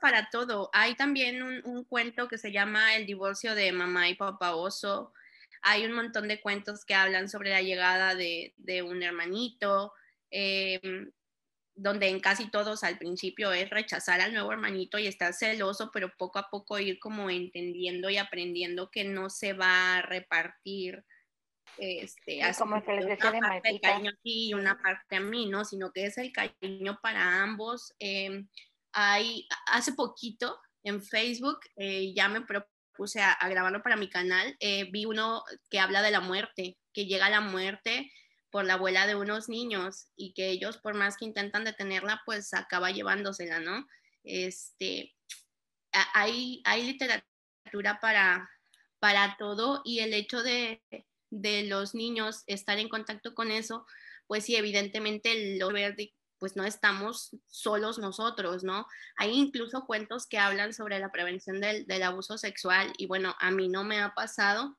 Para 0.00 0.28
todo. 0.30 0.68
Hay 0.72 0.96
también 0.96 1.42
un, 1.42 1.62
un 1.64 1.84
cuento 1.84 2.26
que 2.26 2.36
se 2.36 2.50
llama 2.50 2.96
El 2.96 3.06
divorcio 3.06 3.54
de 3.54 3.70
mamá 3.70 4.08
y 4.08 4.16
papá 4.16 4.54
oso 4.54 5.12
hay 5.62 5.86
un 5.86 5.92
montón 5.92 6.28
de 6.28 6.40
cuentos 6.40 6.84
que 6.84 6.94
hablan 6.94 7.28
sobre 7.28 7.50
la 7.50 7.62
llegada 7.62 8.14
de, 8.16 8.52
un 8.84 9.02
hermanito, 9.02 9.94
em, 10.30 11.10
donde 11.74 12.08
en 12.08 12.20
casi 12.20 12.50
todos 12.50 12.84
al 12.84 12.98
principio 12.98 13.52
es 13.52 13.70
rechazar 13.70 14.20
al 14.20 14.32
nuevo 14.32 14.52
hermanito 14.52 14.98
y 14.98 15.06
estar 15.06 15.32
celoso, 15.32 15.90
pero 15.92 16.12
poco 16.16 16.38
a 16.38 16.48
poco 16.50 16.78
ir 16.78 16.98
como 16.98 17.30
entendiendo 17.30 18.10
y 18.10 18.18
aprendiendo 18.18 18.90
que 18.90 19.04
no 19.04 19.30
se 19.30 19.52
va 19.52 19.96
a 19.96 20.02
repartir 20.02 21.04
este, 21.78 22.40
como 22.58 22.84
se 22.84 22.92
les 22.92 23.06
decía 23.06 23.30
una 23.30 23.48
parte 23.48 23.72
de 23.72 23.80
cariño 23.80 24.10
aquí 24.10 24.48
y 24.48 24.54
una 24.54 24.80
parte 24.80 25.16
a 25.16 25.20
mí, 25.20 25.46
¿no? 25.46 25.64
Sino 25.64 25.90
que 25.90 26.04
es 26.04 26.18
el 26.18 26.32
cariño 26.32 26.98
para 27.02 27.42
ambos. 27.42 27.94
Em, 27.98 28.46
hay, 28.92 29.48
hace 29.66 29.94
poquito 29.94 30.60
en 30.84 31.02
Facebook 31.02 31.60
eh, 31.76 32.12
ya 32.14 32.28
me 32.28 32.44
puse 32.94 33.20
a, 33.22 33.36
grabarlo 33.48 33.82
para 33.82 33.96
mi 33.96 34.08
canal, 34.08 34.54
eh, 34.60 34.88
vi 34.90 35.06
uno 35.06 35.44
que 35.70 35.78
habla 35.78 36.02
de 36.02 36.10
la 36.10 36.20
muerte, 36.20 36.76
que 36.92 37.06
llega 37.06 37.30
la 37.30 37.40
muerte 37.40 38.12
por 38.52 38.64
la 38.64 38.74
abuela 38.74 39.08
de 39.08 39.16
unos 39.16 39.48
niños 39.48 40.06
y 40.14 40.34
que 40.34 40.50
ellos, 40.50 40.76
por 40.76 40.94
más 40.94 41.16
que 41.16 41.24
intentan 41.24 41.64
detenerla, 41.64 42.22
pues 42.24 42.54
acaba 42.54 42.92
llevándosela, 42.92 43.58
¿no? 43.58 43.88
Este, 44.22 45.16
hay, 46.14 46.62
hay 46.64 46.84
literatura 46.84 47.98
para, 48.00 48.48
para 49.00 49.36
todo 49.38 49.82
y 49.84 50.00
el 50.00 50.14
hecho 50.14 50.42
de, 50.42 50.82
de 51.30 51.64
los 51.64 51.94
niños 51.94 52.44
estar 52.46 52.78
en 52.78 52.88
contacto 52.88 53.34
con 53.34 53.50
eso, 53.50 53.86
pues 54.26 54.44
sí, 54.44 54.54
evidentemente 54.54 55.58
lo 55.58 55.70
ver 55.70 55.96
pues 56.42 56.56
no 56.56 56.64
estamos 56.64 57.30
solos 57.46 57.98
nosotros, 57.98 58.64
¿no? 58.64 58.84
Hay 59.16 59.30
incluso 59.30 59.86
cuentos 59.86 60.26
que 60.26 60.38
hablan 60.38 60.74
sobre 60.74 60.98
la 60.98 61.12
prevención 61.12 61.60
del, 61.60 62.02
abuso 62.02 62.36
sexual 62.36 62.92
y 62.98 63.06
bueno, 63.06 63.36
a 63.38 63.52
mí 63.52 63.68
no 63.68 63.84
me 63.84 64.00
ha 64.00 64.12
pasado, 64.12 64.76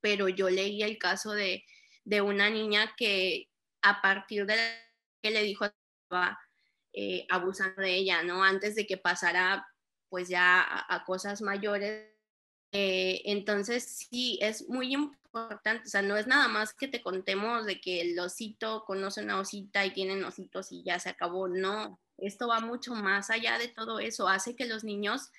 pero 0.00 0.28
yo 0.28 0.50
leí 0.50 0.82
el 0.82 0.98
caso 0.98 1.30
de, 1.30 1.64
una 2.04 2.50
niña 2.50 2.94
que 2.96 3.48
a 3.82 4.00
partir 4.00 4.46
de 4.46 4.56
que 5.22 5.30
le 5.30 5.42
dijo 5.42 5.64
estaba 5.64 6.38
eh, 6.92 7.26
abusando 7.30 7.82
de 7.82 7.94
ella, 7.94 8.22
¿no? 8.22 8.44
Antes 8.44 8.74
de 8.74 8.86
que 8.86 8.96
pasara 8.96 9.66
pues 10.08 10.28
ya 10.28 10.62
a, 10.88 11.04
cosas 11.04 11.40
mayores. 11.40 12.10
Eh, 12.72 13.22
entonces 13.24 14.06
sí, 14.10 14.38
es 14.42 14.68
muy 14.68 14.92
importante, 14.92 15.86
o 15.86 15.90
sea, 15.90 16.02
no 16.02 16.16
es 16.18 16.26
nada 16.26 16.48
más 16.48 16.74
que 16.74 16.88
te 16.88 17.02
contemos 17.02 17.64
de 17.64 17.80
que 17.80 18.02
el 18.02 18.18
osito 18.18 18.84
conoce 18.86 19.22
una 19.22 19.40
osita 19.40 19.86
y 19.86 19.92
tienen 19.92 20.24
ositos 20.24 20.70
y 20.70 20.82
ya 20.82 20.98
se 20.98 21.08
acabó, 21.08 21.48
no, 21.48 21.98
esto 22.18 22.48
va 22.48 22.60
mucho 22.60 22.94
más 22.94 23.30
allá 23.30 23.58
de 23.58 23.68
todo 23.68 24.00
eso, 24.00 24.28
hace 24.28 24.54
que 24.54 24.66
los 24.66 24.84
niños 24.84 25.30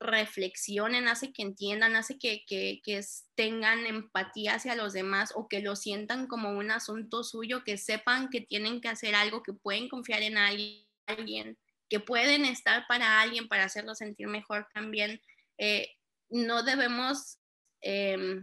reflexionen, 0.00 1.08
hace 1.08 1.32
que 1.32 1.42
entiendan, 1.42 1.96
hace 1.96 2.18
que, 2.18 2.44
que, 2.46 2.80
que, 2.84 3.00
tengan 3.34 3.86
empatía 3.86 4.54
hacia 4.54 4.74
los 4.74 4.92
demás 4.92 5.32
o 5.34 5.48
que 5.48 5.60
lo 5.60 5.76
sientan 5.76 6.26
como 6.26 6.50
un 6.50 6.70
asunto 6.70 7.24
suyo, 7.24 7.64
que 7.64 7.78
sepan 7.78 8.28
que 8.28 8.40
tienen 8.40 8.80
que 8.80 8.88
hacer 8.88 9.14
algo, 9.14 9.42
que 9.42 9.52
pueden 9.52 9.88
confiar 9.88 10.22
en 10.22 10.36
alguien, 10.36 11.58
que 11.88 12.00
pueden 12.00 12.44
estar 12.44 12.86
para 12.86 13.20
alguien 13.20 13.48
para 13.48 13.64
hacerlo 13.64 13.94
sentir 13.94 14.26
mejor 14.26 14.68
también. 14.74 15.20
Eh, 15.58 15.88
no 16.28 16.62
debemos 16.62 17.38
eh, 17.80 18.40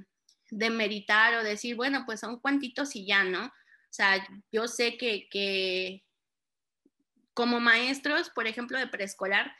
de 0.50 0.70
meritar 0.70 1.36
o 1.36 1.44
decir, 1.44 1.76
bueno, 1.76 2.04
pues 2.06 2.20
son 2.20 2.40
cuantitos 2.40 2.96
y 2.96 3.06
ya, 3.06 3.24
¿no? 3.24 3.46
O 3.46 3.94
sea, 3.94 4.26
yo 4.52 4.68
sé 4.68 4.98
que, 4.98 5.28
que 5.30 6.04
como 7.34 7.60
maestros, 7.60 8.30
por 8.30 8.48
ejemplo, 8.48 8.78
de 8.78 8.88
preescolar, 8.88 9.54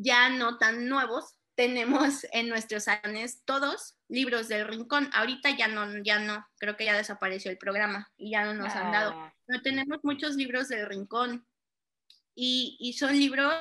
ya 0.00 0.30
no 0.30 0.58
tan 0.58 0.88
nuevos, 0.88 1.36
tenemos 1.54 2.26
en 2.32 2.48
nuestros 2.48 2.84
salones 2.84 3.42
todos 3.44 3.96
libros 4.08 4.48
del 4.48 4.66
rincón. 4.66 5.10
Ahorita 5.12 5.50
ya 5.56 5.68
no, 5.68 6.02
ya 6.02 6.18
no, 6.18 6.46
creo 6.58 6.76
que 6.76 6.86
ya 6.86 6.96
desapareció 6.96 7.50
el 7.50 7.58
programa 7.58 8.10
y 8.16 8.30
ya 8.30 8.44
no 8.44 8.54
nos 8.54 8.74
han 8.74 8.92
dado. 8.92 9.12
Ah. 9.14 9.34
Pero 9.46 9.60
tenemos 9.62 9.98
muchos 10.02 10.36
libros 10.36 10.68
del 10.68 10.86
rincón 10.86 11.46
y, 12.34 12.76
y 12.80 12.94
son 12.94 13.12
libros 13.12 13.54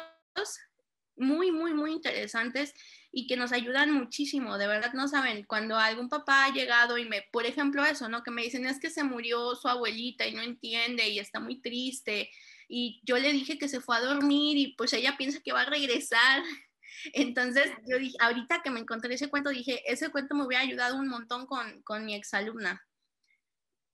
muy, 1.18 1.52
muy, 1.52 1.74
muy 1.74 1.92
interesantes 1.92 2.74
y 3.12 3.28
que 3.28 3.36
nos 3.36 3.52
ayudan 3.52 3.92
muchísimo, 3.92 4.58
de 4.58 4.68
verdad 4.68 4.94
no 4.94 5.08
saben, 5.08 5.44
cuando 5.44 5.78
algún 5.78 6.10
papá 6.10 6.46
ha 6.46 6.54
llegado 6.54 6.98
y 6.98 7.06
me, 7.06 7.24
por 7.32 7.46
ejemplo 7.46 7.84
eso, 7.84 8.08
¿no? 8.08 8.24
Que 8.24 8.32
me 8.32 8.44
dicen 8.44 8.66
es 8.66 8.80
que 8.80 8.90
se 8.90 9.04
murió 9.04 9.56
su 9.56 9.68
abuelita 9.68 10.28
y 10.28 10.34
no 10.34 10.42
entiende 10.42 11.10
y 11.10 11.20
está 11.20 11.40
muy 11.40 11.60
triste 11.60 12.30
y 12.70 13.02
yo 13.04 13.18
le 13.18 13.34
dije 13.34 13.58
que 13.58 13.68
se 13.68 13.82
fue 13.82 13.98
a 13.98 14.02
dormir 14.02 14.58
y 14.58 14.76
pues 14.76 14.94
ella 14.94 15.18
piensa 15.18 15.42
que 15.44 15.52
va 15.52 15.62
a 15.62 15.70
regresar. 15.70 16.44
Entonces 17.14 17.72
yo 17.88 17.98
dije, 17.98 18.16
ahorita 18.20 18.62
que 18.62 18.70
me 18.70 18.80
encontré 18.80 19.16
ese 19.16 19.30
cuento, 19.30 19.50
dije, 19.50 19.82
ese 19.92 20.10
cuento 20.10 20.36
me 20.36 20.46
hubiera 20.46 20.64
ayudado 20.64 20.96
un 20.96 21.08
montón 21.08 21.48
con, 21.48 21.82
con 21.82 22.06
mi 22.06 22.14
exalumna. 22.14 22.86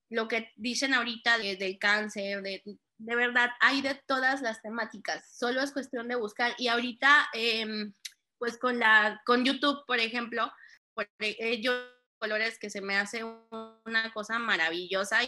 Lo 0.10 0.28
que 0.28 0.52
dicen 0.58 0.94
ahorita 0.94 1.38
del 1.38 1.80
cáncer, 1.80 2.42
de, 2.44 2.62
de 2.98 3.16
verdad, 3.16 3.52
hay 3.62 3.82
de 3.82 3.96
todas 4.06 4.42
las 4.42 4.62
temáticas, 4.62 5.36
solo 5.38 5.62
es 5.62 5.72
cuestión 5.72 6.08
de 6.10 6.16
buscar. 6.16 6.54
Y 6.58 6.68
ahorita, 6.68 7.30
eh, 7.34 7.92
pues 8.38 8.58
con, 8.58 8.78
la, 8.78 9.22
con 9.26 9.46
YouTube, 9.46 9.86
por 9.88 10.00
ejemplo, 10.00 10.52
por 10.94 11.08
ellos 11.20 11.92
colores 12.18 12.60
que 12.60 12.70
se 12.70 12.82
me 12.82 12.98
hace 12.98 13.24
una 13.24 14.12
cosa 14.14 14.38
maravillosa 14.40 15.24
y 15.24 15.28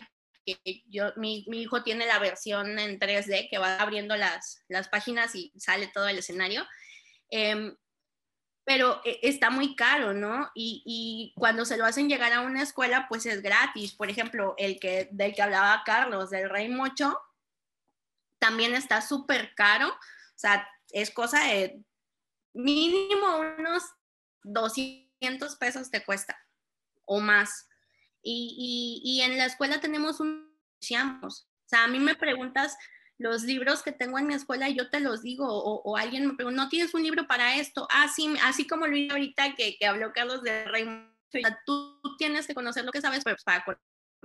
yo, 0.87 1.11
mi, 1.15 1.45
mi, 1.47 1.61
hijo 1.61 1.83
tiene 1.83 2.05
la 2.05 2.19
versión 2.19 2.79
en 2.79 2.99
3D 2.99 3.49
que 3.49 3.57
va 3.57 3.77
abriendo 3.77 4.15
las, 4.15 4.63
las 4.67 4.87
páginas 4.89 5.35
y 5.35 5.51
sale 5.57 5.87
todo 5.87 6.07
el 6.07 6.19
escenario. 6.19 6.65
Em, 7.29 7.75
pero 8.63 9.01
eh, 9.05 9.19
está 9.23 9.49
muy 9.49 9.75
caro, 9.75 10.13
¿no? 10.13 10.51
Y, 10.53 10.83
y, 10.85 11.33
cuando 11.39 11.65
se 11.65 11.77
lo 11.77 11.85
hacen 11.85 12.09
llegar 12.09 12.33
a 12.33 12.41
una 12.41 12.61
escuela, 12.61 13.07
pues 13.09 13.25
es 13.25 13.41
gratis. 13.41 13.93
Por 13.93 14.09
ejemplo, 14.09 14.55
el 14.57 14.79
que, 14.79 15.09
del 15.11 15.33
que 15.33 15.41
hablaba 15.41 15.83
Carlos, 15.85 16.29
del 16.29 16.49
Rey 16.49 16.69
Mocho, 16.69 17.19
también 18.39 18.75
está 18.75 19.01
súper 19.01 19.53
caro. 19.55 19.89
O 19.89 20.39
sea, 20.39 20.67
es 20.91 21.11
cosa 21.11 21.43
de 21.43 21.81
mínimo 22.53 23.39
unos 23.57 23.83
200 24.43 25.55
pesos 25.57 25.91
te 25.91 26.03
cuesta 26.03 26.37
o 27.05 27.19
más. 27.19 27.66
Y, 28.29 29.01
y, 29.03 29.19
y 29.19 29.21
en 29.21 29.37
la 29.37 29.45
escuela 29.45 29.79
tenemos 29.79 30.19
un... 30.19 30.47
O 31.21 31.29
sea, 31.65 31.85
a 31.85 31.87
mí 31.87 31.99
me 31.99 32.15
preguntas 32.15 32.77
los 33.17 33.43
libros 33.43 33.81
que 33.83 33.91
tengo 33.91 34.19
en 34.19 34.27
mi 34.27 34.33
escuela, 34.33 34.69
yo 34.69 34.89
te 34.89 34.99
los 34.99 35.21
digo, 35.21 35.47
o, 35.47 35.97
alguien 35.97 36.27
me 36.27 36.33
pregunta, 36.35 36.63
¿no 36.63 36.69
tienes 36.69 36.93
un 36.93 37.03
libro 37.03 37.25
para 37.25 37.55
esto? 37.55 37.87
Ah, 37.91 38.07
sí, 38.13 38.33
así 38.43 38.67
como 38.67 38.85
lo 38.85 38.93
vi 38.93 39.09
ahorita 39.09 39.55
que, 39.55 39.77
que 39.77 39.85
habló 39.87 40.13
Carlos 40.13 40.43
de 40.43 40.65
Raymond, 40.65 41.09
tú, 41.65 41.99
tienes 42.17 42.47
que 42.47 42.53
conocer 42.53 42.85
lo 42.85 42.91
que 42.91 43.01
sabes, 43.01 43.23
para 43.23 43.65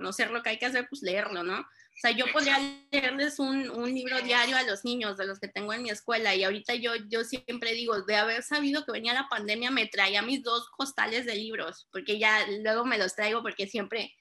conocer 0.03 0.31
lo 0.31 0.43
que 0.43 0.49
hay 0.49 0.59
que 0.59 0.65
hacer, 0.65 0.85
pues 0.89 1.01
leerlo, 1.01 1.43
¿no? 1.43 1.59
O 1.61 1.95
sea, 1.95 2.11
yo 2.11 2.25
podría 2.33 2.59
leerles 2.91 3.39
un, 3.39 3.69
un, 3.69 3.93
libro 3.93 4.19
diario 4.21 4.57
a 4.57 4.63
los 4.63 4.83
niños 4.83 5.15
de 5.15 5.25
los 5.25 5.39
que 5.39 5.47
tengo 5.47 5.71
en 5.71 5.83
mi 5.83 5.91
escuela 5.91 6.35
y 6.35 6.43
ahorita 6.43 6.75
yo, 6.75 6.91
yo 7.07 7.23
siempre 7.23 7.71
digo, 7.73 8.01
de 8.01 8.17
haber 8.17 8.43
sabido 8.43 8.83
que 8.83 8.91
venía 8.91 9.13
la 9.13 9.29
pandemia, 9.29 9.71
me 9.71 9.87
traía 9.87 10.21
mis 10.21 10.43
dos 10.43 10.69
costales 10.71 11.25
de 11.25 11.35
libros, 11.35 11.87
porque 11.91 12.19
ya 12.19 12.45
luego 12.63 12.83
me 12.83 12.97
los 12.97 13.15
traigo 13.15 13.41
porque 13.41 13.67
siempre, 13.67 14.13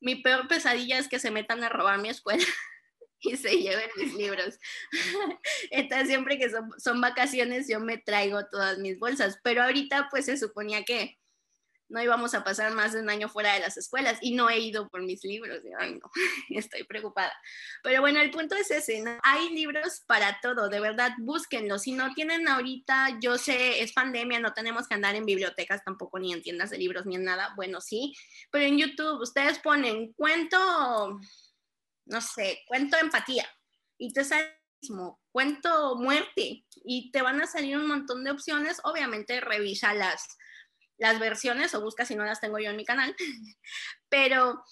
mi 0.00 0.14
peor 0.16 0.46
pesadilla 0.46 0.98
es 0.98 1.08
que 1.08 1.18
se 1.18 1.32
metan 1.32 1.64
a 1.64 1.68
robar 1.68 1.98
mi 1.98 2.10
escuela. 2.10 2.44
y 3.20 3.36
se 3.38 3.56
lleven 3.56 3.90
mis 3.96 4.14
libros. 4.14 4.58
Entonces, 5.70 6.08
siempre 6.08 6.38
que 6.38 6.50
son, 6.50 6.70
son, 6.78 7.00
vacaciones, 7.00 7.66
yo 7.66 7.80
me 7.80 7.96
traigo 7.96 8.46
todas 8.50 8.78
mis 8.78 8.98
bolsas, 8.98 9.38
pero 9.42 9.62
ahorita 9.62 10.08
pues 10.10 10.26
se 10.26 10.36
suponía 10.36 10.84
que 10.84 11.18
no 11.88 12.02
íbamos 12.02 12.34
a 12.34 12.44
pasar 12.44 12.72
más 12.72 12.92
de 12.92 13.00
un 13.00 13.10
año 13.10 13.28
fuera 13.28 13.54
de 13.54 13.60
las 13.60 13.76
escuelas 13.76 14.18
y 14.20 14.34
no 14.34 14.48
he 14.50 14.58
ido 14.58 14.88
por 14.88 15.02
mis 15.02 15.22
libros. 15.24 15.60
Ay, 15.78 15.94
no, 15.94 16.10
estoy 16.50 16.84
preocupada. 16.84 17.32
Pero 17.82 18.00
bueno, 18.00 18.20
el 18.20 18.30
punto 18.30 18.54
es 18.56 18.70
ese. 18.70 19.04
Hay 19.22 19.50
libros 19.50 20.02
para 20.06 20.38
todo, 20.40 20.68
de 20.68 20.80
verdad, 20.80 21.12
búsquenlos. 21.18 21.82
Si 21.82 21.92
no 21.92 22.12
tienen 22.14 22.48
ahorita, 22.48 23.18
yo 23.20 23.38
sé, 23.38 23.82
es 23.82 23.92
pandemia, 23.92 24.40
no 24.40 24.52
tenemos 24.52 24.88
que 24.88 24.94
andar 24.94 25.14
en 25.14 25.26
bibliotecas 25.26 25.84
tampoco, 25.84 26.18
ni 26.18 26.32
en 26.32 26.42
tiendas 26.42 26.70
de 26.70 26.78
libros, 26.78 27.06
ni 27.06 27.16
en 27.16 27.24
nada. 27.24 27.52
Bueno, 27.56 27.80
sí, 27.80 28.14
pero 28.50 28.64
en 28.64 28.78
YouTube 28.78 29.20
ustedes 29.20 29.58
ponen 29.58 30.12
cuento 30.12 31.20
no 32.06 32.20
sé, 32.20 32.62
cuento 32.66 32.96
empatía 32.98 33.46
y 33.98 34.12
te 34.12 34.24
sale 34.24 34.60
mismo, 34.82 35.20
cuento 35.32 35.96
muerte 35.96 36.64
y 36.84 37.10
te 37.10 37.22
van 37.22 37.40
a 37.40 37.46
salir 37.46 37.76
un 37.78 37.86
montón 37.86 38.24
de 38.24 38.30
opciones. 38.30 38.80
Obviamente 38.84 39.40
revisa 39.40 39.94
las, 39.94 40.26
las 40.98 41.18
versiones 41.18 41.74
o 41.74 41.80
busca 41.80 42.04
si 42.04 42.14
no 42.14 42.24
las 42.24 42.40
tengo 42.40 42.58
yo 42.58 42.70
en 42.70 42.76
mi 42.76 42.84
canal, 42.84 43.14
pero, 44.08 44.62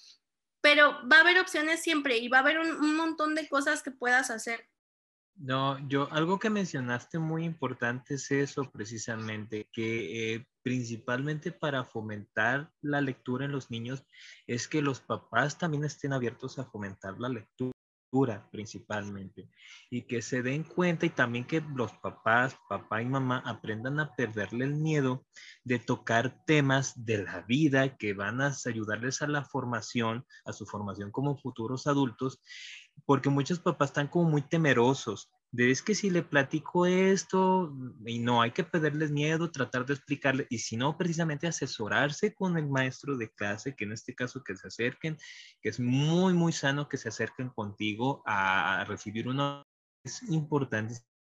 pero 0.61 0.99
va 1.09 1.19
a 1.19 1.21
haber 1.21 1.41
opciones 1.41 1.83
siempre 1.83 2.19
y 2.19 2.29
va 2.29 2.39
a 2.39 2.41
haber 2.41 2.59
un, 2.59 2.97
montón 2.97 3.35
de 3.35 3.49
cosas 3.49 3.83
que 3.83 3.91
puedas 3.91 4.31
hacer. 4.31 4.69
No, 5.35 5.79
yo 5.89 6.13
algo 6.13 6.39
que 6.39 6.51
mencionaste 6.51 7.19
muy 7.19 7.45
importante 7.45 8.15
es 8.15 8.31
eso 8.31 8.71
precisamente, 8.71 9.69
que 9.73 10.35
eh, 10.35 10.47
principalmente 10.63 11.51
para 11.51 11.85
fomentar 11.85 12.71
la 12.83 13.01
lectura 13.01 13.47
en 13.47 13.53
los 13.53 13.71
niños 13.71 14.05
es 14.47 14.69
que 14.69 14.83
los 14.83 15.01
papás 15.01 15.59
también 15.59 15.85
estén 15.85 16.13
abiertos 16.13 16.59
a 16.59 16.65
fomentar 16.67 17.19
la 17.19 17.31
lectura 17.31 17.72
principalmente 18.51 19.49
y 19.91 20.03
que 20.03 20.21
se 20.21 20.43
den 20.43 20.65
cuenta 20.65 21.07
y 21.07 21.11
también 21.11 21.47
que 21.47 21.63
los 21.75 21.93
papás, 21.95 22.57
papá 22.69 23.01
y 23.01 23.07
mamá 23.07 23.43
aprendan 23.47 24.01
a 24.01 24.15
perderle 24.15 24.67
el 24.67 24.75
miedo 24.75 25.25
de 25.65 25.79
tocar 25.79 26.45
temas 26.45 26.93
de 27.07 27.25
la 27.25 27.41
vida 27.41 27.97
que 27.97 28.13
van 28.13 28.43
a 28.43 28.53
ayudarles 28.67 29.23
a 29.23 29.27
la 29.27 29.45
formación, 29.45 30.27
a 30.45 30.53
su 30.53 30.67
formación 30.67 31.11
como 31.11 31.39
futuros 31.39 31.87
adultos, 31.87 32.43
porque 33.07 33.31
muchos 33.31 33.61
papás 33.61 33.91
están 33.91 34.09
como 34.09 34.29
muy 34.29 34.43
temerosos 34.43 35.31
de 35.53 35.71
es 35.71 35.83
que 35.83 35.95
si 35.95 36.09
le 36.09 36.23
platico 36.23 36.87
esto 36.87 37.77
y 38.07 38.19
no 38.19 38.41
hay 38.41 38.53
que 38.53 38.65
perderles 38.65 39.11
miedo, 39.11 39.51
tratar 39.51 39.85
de 39.85 39.93
explicarle 39.93 40.47
y 40.49 40.59
si 40.59 40.79
no, 40.79 40.97
precisamente 40.97 41.47
asesorarse 41.47 42.35
con 42.35 42.57
el 42.57 42.69
maestro 42.69 43.19
de 43.19 43.31
clase, 43.31 43.77
que 43.77 43.85
en 43.85 43.93
este 43.93 44.15
caso 44.15 44.43
que 44.43 44.57
se 44.57 44.69
acerquen, 44.69 45.19
que 45.61 45.69
es 45.69 45.79
muy, 45.79 46.33
muy 46.33 46.53
sano 46.53 46.89
que 46.89 46.97
se 46.97 47.11
acerquen 47.11 47.51
contigo 47.51 48.23
a, 48.25 48.85
recibir 48.89 49.29
una... 49.29 49.63
Es 50.05 50.23
importante, 50.31 50.95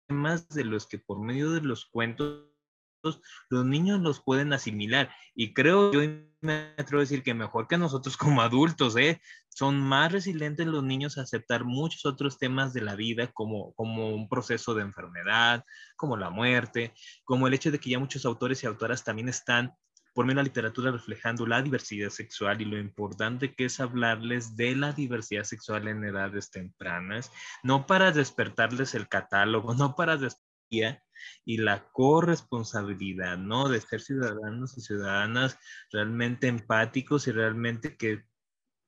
más 0.09 0.49
de 0.49 0.64
los 0.64 0.87
que 0.87 0.99
por 0.99 1.21
medio 1.21 1.53
de 1.53 1.61
los 1.61 1.85
cuentos 1.85 2.55
los 3.03 3.64
niños 3.64 4.01
los 4.01 4.20
pueden 4.20 4.53
asimilar. 4.53 5.11
Y 5.34 5.55
creo, 5.55 5.92
yo 5.92 6.01
me 6.40 6.72
atrevo 6.78 7.01
a 7.01 7.05
decir 7.05 7.22
que 7.22 7.34
mejor 7.34 7.68
que 7.68 7.78
nosotros 7.78 8.16
como 8.16 8.42
adultos, 8.42 8.97
¿eh? 8.97 9.20
Son 9.49 9.80
más 9.80 10.12
resilientes 10.12 10.66
los 10.66 10.84
niños 10.84 11.16
a 11.16 11.22
aceptar 11.22 11.64
muchos 11.64 12.05
otros 12.05 12.38
temas 12.38 12.72
de 12.72 12.82
la 12.82 12.94
vida, 12.94 13.28
como, 13.32 13.72
como 13.74 14.14
un 14.14 14.28
proceso 14.28 14.74
de 14.74 14.82
enfermedad, 14.82 15.64
como 15.97 16.16
la 16.16 16.30
muerte, 16.30 16.92
como 17.24 17.47
el 17.47 17.55
hecho 17.55 17.70
de 17.70 17.78
que 17.78 17.90
ya 17.90 17.99
muchos 17.99 18.26
autores 18.26 18.62
y 18.62 18.66
autoras 18.66 19.03
también 19.03 19.28
están 19.28 19.72
por 20.16 20.24
medio 20.24 20.36
de 20.36 20.44
la 20.44 20.49
literatura 20.49 20.90
reflejando 20.90 21.47
la 21.47 21.61
diversidad 21.61 22.09
sexual 22.09 22.62
y 22.62 22.64
lo 22.64 22.78
importante 22.78 23.55
que 23.55 23.66
es 23.66 23.80
hablarles 23.80 24.57
de 24.57 24.74
la 24.74 24.92
diversidad 24.92 25.44
sexual 25.44 25.88
en 25.88 26.03
edades 26.05 26.51
tempranas, 26.51 27.30
no 27.62 27.86
para 27.86 28.12
despertarles 28.12 28.94
el 28.94 29.09
catálogo, 29.09 29.74
no 29.76 29.94
para 29.94 30.16
despertar 30.16 30.45
y 30.69 31.59
la 31.59 31.89
corresponsabilidad, 31.93 33.39
¿no? 33.39 33.69
De 33.69 33.81
ser 33.81 34.01
ciudadanos 34.01 34.77
y 34.77 34.81
ciudadanas 34.81 35.59
realmente 35.91 36.49
empáticos 36.49 37.27
y 37.29 37.33
realmente 37.33 37.97
que 37.97 38.25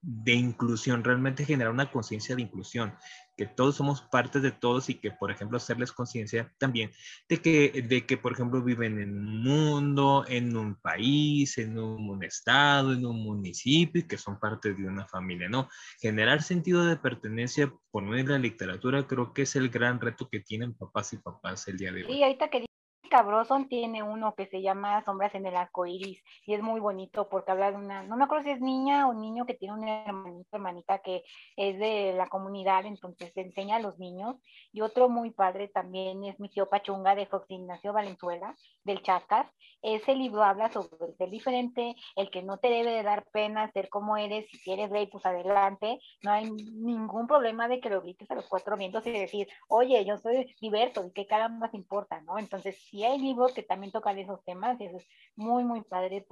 de 0.00 0.32
inclusión, 0.32 1.02
realmente 1.02 1.44
generar 1.44 1.72
una 1.72 1.90
conciencia 1.90 2.36
de 2.36 2.42
inclusión, 2.42 2.94
que 3.38 3.46
todos 3.46 3.76
somos 3.76 4.02
parte 4.02 4.40
de 4.40 4.50
todos 4.50 4.90
y 4.90 4.94
que, 4.96 5.12
por 5.12 5.30
ejemplo, 5.30 5.58
hacerles 5.58 5.92
conciencia 5.92 6.52
también 6.58 6.90
de 7.28 7.40
que, 7.40 7.86
de 7.88 8.04
que, 8.04 8.16
por 8.16 8.32
ejemplo, 8.32 8.62
viven 8.62 9.00
en 9.00 9.16
un 9.16 9.42
mundo, 9.44 10.24
en 10.26 10.56
un 10.56 10.74
país, 10.74 11.56
en 11.56 11.78
un 11.78 12.24
estado, 12.24 12.92
en 12.92 13.06
un 13.06 13.22
municipio 13.22 14.02
y 14.02 14.08
que 14.08 14.18
son 14.18 14.40
parte 14.40 14.74
de 14.74 14.84
una 14.84 15.06
familia, 15.06 15.48
¿no? 15.48 15.68
Generar 16.00 16.42
sentido 16.42 16.84
de 16.84 16.96
pertenencia 16.96 17.72
por 17.92 18.02
medio 18.02 18.24
de 18.24 18.32
la 18.32 18.38
literatura 18.40 19.06
creo 19.06 19.32
que 19.32 19.42
es 19.42 19.54
el 19.54 19.68
gran 19.68 20.00
reto 20.00 20.28
que 20.28 20.40
tienen 20.40 20.74
papás 20.74 21.12
y 21.12 21.18
papás 21.18 21.68
el 21.68 21.78
día 21.78 21.92
de 21.92 22.04
hoy. 22.04 22.12
Sí, 22.12 22.22
ahorita 22.24 22.50
que 22.50 22.67
Cabroson 23.08 23.68
tiene 23.68 24.02
uno 24.02 24.34
que 24.34 24.46
se 24.46 24.62
llama 24.62 25.02
Sombras 25.04 25.34
en 25.34 25.46
el 25.46 25.56
arco 25.56 25.86
iris 25.86 26.22
y 26.46 26.54
es 26.54 26.62
muy 26.62 26.80
bonito 26.80 27.28
porque 27.28 27.50
habla 27.50 27.70
de 27.70 27.76
una, 27.76 28.02
no 28.02 28.16
me 28.16 28.24
acuerdo 28.24 28.44
si 28.44 28.50
es 28.50 28.60
niña 28.60 29.08
o 29.08 29.14
niño 29.14 29.46
que 29.46 29.54
tiene 29.54 29.74
una 29.74 30.04
hermanita, 30.04 30.56
hermanita 30.56 30.98
que 30.98 31.22
es 31.56 31.78
de 31.78 32.14
la 32.16 32.28
comunidad, 32.28 32.84
entonces 32.86 33.36
enseña 33.36 33.76
a 33.76 33.80
los 33.80 33.98
niños. 33.98 34.36
Y 34.72 34.80
otro 34.82 35.08
muy 35.08 35.30
padre 35.30 35.68
también 35.68 36.24
es 36.24 36.38
Mi 36.38 36.48
tío 36.48 36.68
Pachunga 36.68 37.14
de 37.14 37.26
José 37.26 37.54
Ignacio 37.54 37.92
Valenzuela, 37.92 38.54
del 38.84 39.02
Chacas. 39.02 39.46
Ese 39.80 40.14
libro 40.14 40.42
habla 40.42 40.70
sobre 40.70 41.12
ser 41.14 41.30
diferente, 41.30 41.94
el 42.16 42.30
que 42.30 42.42
no 42.42 42.58
te 42.58 42.68
debe 42.68 42.90
de 42.90 43.02
dar 43.04 43.24
pena 43.32 43.70
ser 43.72 43.88
como 43.88 44.16
eres, 44.16 44.46
si 44.50 44.72
eres 44.72 44.90
rey, 44.90 45.06
pues 45.06 45.24
adelante. 45.24 46.00
No 46.22 46.32
hay 46.32 46.50
ningún 46.50 47.26
problema 47.26 47.68
de 47.68 47.80
que 47.80 47.90
lo 47.90 48.02
grites 48.02 48.30
a 48.30 48.34
los 48.34 48.48
cuatro 48.48 48.76
vientos 48.76 49.06
y 49.06 49.12
decir, 49.12 49.48
oye, 49.68 50.04
yo 50.04 50.18
soy 50.18 50.54
diverso 50.60 51.06
y 51.06 51.12
qué 51.12 51.26
más 51.48 51.74
importa, 51.74 52.20
¿no? 52.22 52.38
Entonces, 52.38 52.76
y 52.98 53.04
hay 53.04 53.16
libros 53.20 53.52
que 53.52 53.62
también 53.62 53.92
tocan 53.92 54.18
esos 54.18 54.44
temas 54.44 54.80
y 54.80 54.86
eso 54.86 54.96
es 54.96 55.06
muy, 55.36 55.62
muy 55.62 55.82
padre 55.82 56.26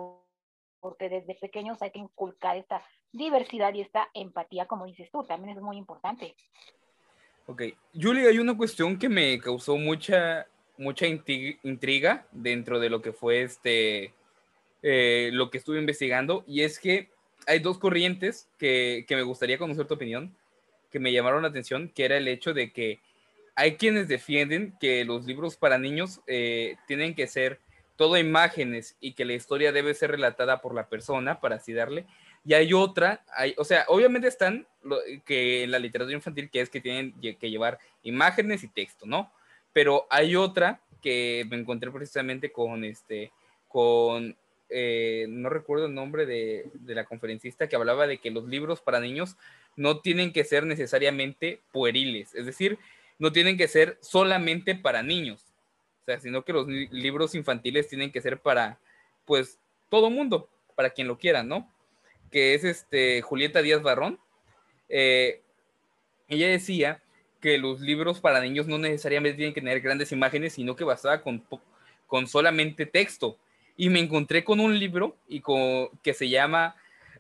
porque 0.81 1.09
desde 1.09 1.37
pequeños 1.37 1.81
hay 1.81 1.93
que 1.93 2.01
inculcar 2.01 2.57
esta 2.57 2.83
diversidad 3.13 3.73
y 3.73 3.83
esta 3.83 4.09
empatía, 4.15 4.67
como 4.67 4.85
dices 4.85 5.09
tú, 5.13 5.23
también 5.23 5.57
es 5.57 5.63
muy 5.63 5.77
importante. 5.77 6.35
Ok, 7.47 7.63
Julie, 7.95 8.27
hay 8.27 8.41
una 8.41 8.57
cuestión 8.57 8.99
que 8.99 9.09
me 9.09 9.39
causó 9.39 9.77
mucha, 9.77 10.49
mucha 10.77 11.07
intriga 11.07 12.27
dentro 12.33 12.81
de 12.81 12.91
lo 12.91 13.01
que 13.01 13.13
fue 13.13 13.43
este, 13.43 14.13
eh, 14.83 15.31
lo 15.33 15.51
que 15.51 15.59
estuve 15.59 15.79
investigando, 15.79 16.43
y 16.49 16.63
es 16.63 16.81
que 16.81 17.11
hay 17.47 17.61
dos 17.61 17.79
corrientes 17.79 18.49
que, 18.59 19.05
que 19.07 19.15
me 19.15 19.23
gustaría 19.23 19.57
conocer 19.57 19.87
tu 19.87 19.95
opinión, 19.95 20.37
que 20.91 20.99
me 20.99 21.13
llamaron 21.13 21.43
la 21.43 21.49
atención, 21.49 21.93
que 21.95 22.07
era 22.07 22.17
el 22.17 22.27
hecho 22.27 22.53
de 22.53 22.73
que 22.73 22.99
hay 23.57 23.77
quienes 23.77 24.07
defienden 24.07 24.77
que 24.79 25.05
los 25.05 25.25
libros 25.25 25.57
para 25.57 25.79
niños 25.79 26.21
eh, 26.27 26.77
tienen 26.87 27.15
que 27.15 27.27
ser 27.27 27.59
todo 27.97 28.19
imágenes 28.19 28.97
y 29.01 29.15
que 29.15 29.25
la 29.25 29.33
historia 29.33 29.73
debe 29.73 29.95
ser 29.95 30.11
relatada 30.11 30.61
por 30.61 30.75
la 30.75 30.89
persona 30.89 31.41
para 31.41 31.57
así 31.57 31.73
darle. 31.73 32.05
Y 32.45 32.53
hay 32.53 32.75
otra, 32.75 33.25
hay, 33.35 33.55
o 33.57 33.65
sea, 33.65 33.87
obviamente 33.89 34.29
están 34.29 34.67
que 35.25 35.65
en 35.65 35.71
la 35.71 35.79
literatura 35.79 36.15
infantil 36.15 36.51
que 36.51 36.61
es 36.61 36.69
que 36.69 36.83
tienen 36.83 37.15
que 37.19 37.51
llevar 37.51 37.79
imágenes 38.03 38.63
y 38.63 38.69
texto, 38.69 39.07
¿no? 39.07 39.33
Pero 39.73 40.07
hay 40.11 40.37
otra 40.37 40.81
que 41.03 41.47
me 41.49 41.57
encontré 41.57 41.91
precisamente 41.91 42.53
con 42.53 42.85
este, 42.85 43.33
con, 43.69 44.37
eh, 44.69 45.27
no 45.31 45.49
recuerdo 45.49 45.87
el 45.87 45.95
nombre 45.95 46.27
de, 46.27 46.71
de 46.75 46.95
la 46.95 47.05
conferencista 47.07 47.69
que 47.69 47.77
hablaba 47.77 48.07
de 48.07 48.19
que 48.19 48.31
los 48.31 48.45
libros 48.47 48.83
para 48.83 49.01
niños 49.01 49.37
no 49.77 50.01
tienen 50.01 50.33
que 50.33 50.45
ser 50.45 50.67
necesariamente 50.67 51.61
pueriles, 51.73 52.35
es 52.35 52.47
decir, 52.47 52.79
no 53.19 53.33
tienen 53.33 53.57
que 53.57 53.69
ser 53.69 53.99
solamente 54.01 54.75
para 54.75 55.03
niños, 55.03 55.47
sea, 56.07 56.21
sino 56.21 56.45
que 56.45 56.53
los 56.53 56.69
libros 56.69 57.35
infantiles 57.35 57.89
tienen 57.89 58.13
que 58.13 58.23
ser 58.23 58.41
para, 58.41 58.79
pues, 59.25 59.59
todo 59.91 60.09
mundo, 60.09 60.49
para 60.75 60.91
quien 60.91 61.09
lo 61.09 61.19
quiera, 61.19 61.43
¿no? 61.43 61.71
Que 62.31 62.55
es 62.55 62.65
este 62.65 63.23
Julieta 63.23 63.61
Díaz 63.61 63.83
Barrón. 63.83 64.19
Eh, 64.89 65.43
ella 66.29 66.49
decía 66.49 67.03
que 67.41 67.59
los 67.59 67.81
libros 67.81 68.21
para 68.21 68.41
niños 68.41 68.67
no 68.67 68.79
necesariamente 68.79 69.37
tienen 69.37 69.55
que 69.55 69.61
tener 69.61 69.81
grandes 69.81 70.13
imágenes, 70.13 70.55
sino 70.55 70.77
que 70.77 70.85
bastaba 70.85 71.23
con, 71.23 71.45
con 72.07 72.27
solamente 72.27 72.87
texto. 72.87 73.37
Y 73.77 73.91
me 73.91 74.01
encontré 74.01 74.43
con 74.43 74.61
un 74.61 74.79
libro 74.79 75.17
y 75.29 75.41
con, 75.41 75.89
que 76.03 76.15
se 76.15 76.29
llama 76.29 76.77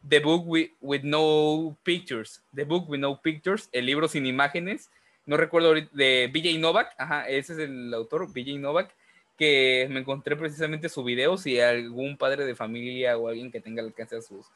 The 0.08 0.20
Book 0.20 0.48
with, 0.48 0.70
with, 0.80 1.02
No 1.02 1.76
Pictures. 1.82 2.42
The 2.54 2.64
Book 2.64 2.88
with 2.88 3.00
No 3.00 3.20
Pictures, 3.20 3.68
el 3.72 3.86
libro 3.86 4.08
sin 4.08 4.26
imágenes. 4.26 4.90
No 5.26 5.36
recuerdo 5.36 5.74
de 5.74 6.30
BJ 6.32 6.58
Novak, 6.60 6.94
ajá, 6.98 7.28
ese 7.28 7.54
es 7.54 7.58
el 7.58 7.92
autor, 7.92 8.32
BJ 8.32 8.58
Novak, 8.60 8.94
que 9.36 9.88
me 9.90 10.00
encontré 10.00 10.36
precisamente 10.36 10.88
su 10.88 11.02
video. 11.02 11.36
Si 11.36 11.60
algún 11.60 12.16
padre 12.16 12.46
de 12.46 12.54
familia 12.54 13.18
o 13.18 13.28
alguien 13.28 13.50
que 13.50 13.60
tenga 13.60 13.82
alcance 13.82 14.16
a 14.16 14.22
sus, 14.22 14.46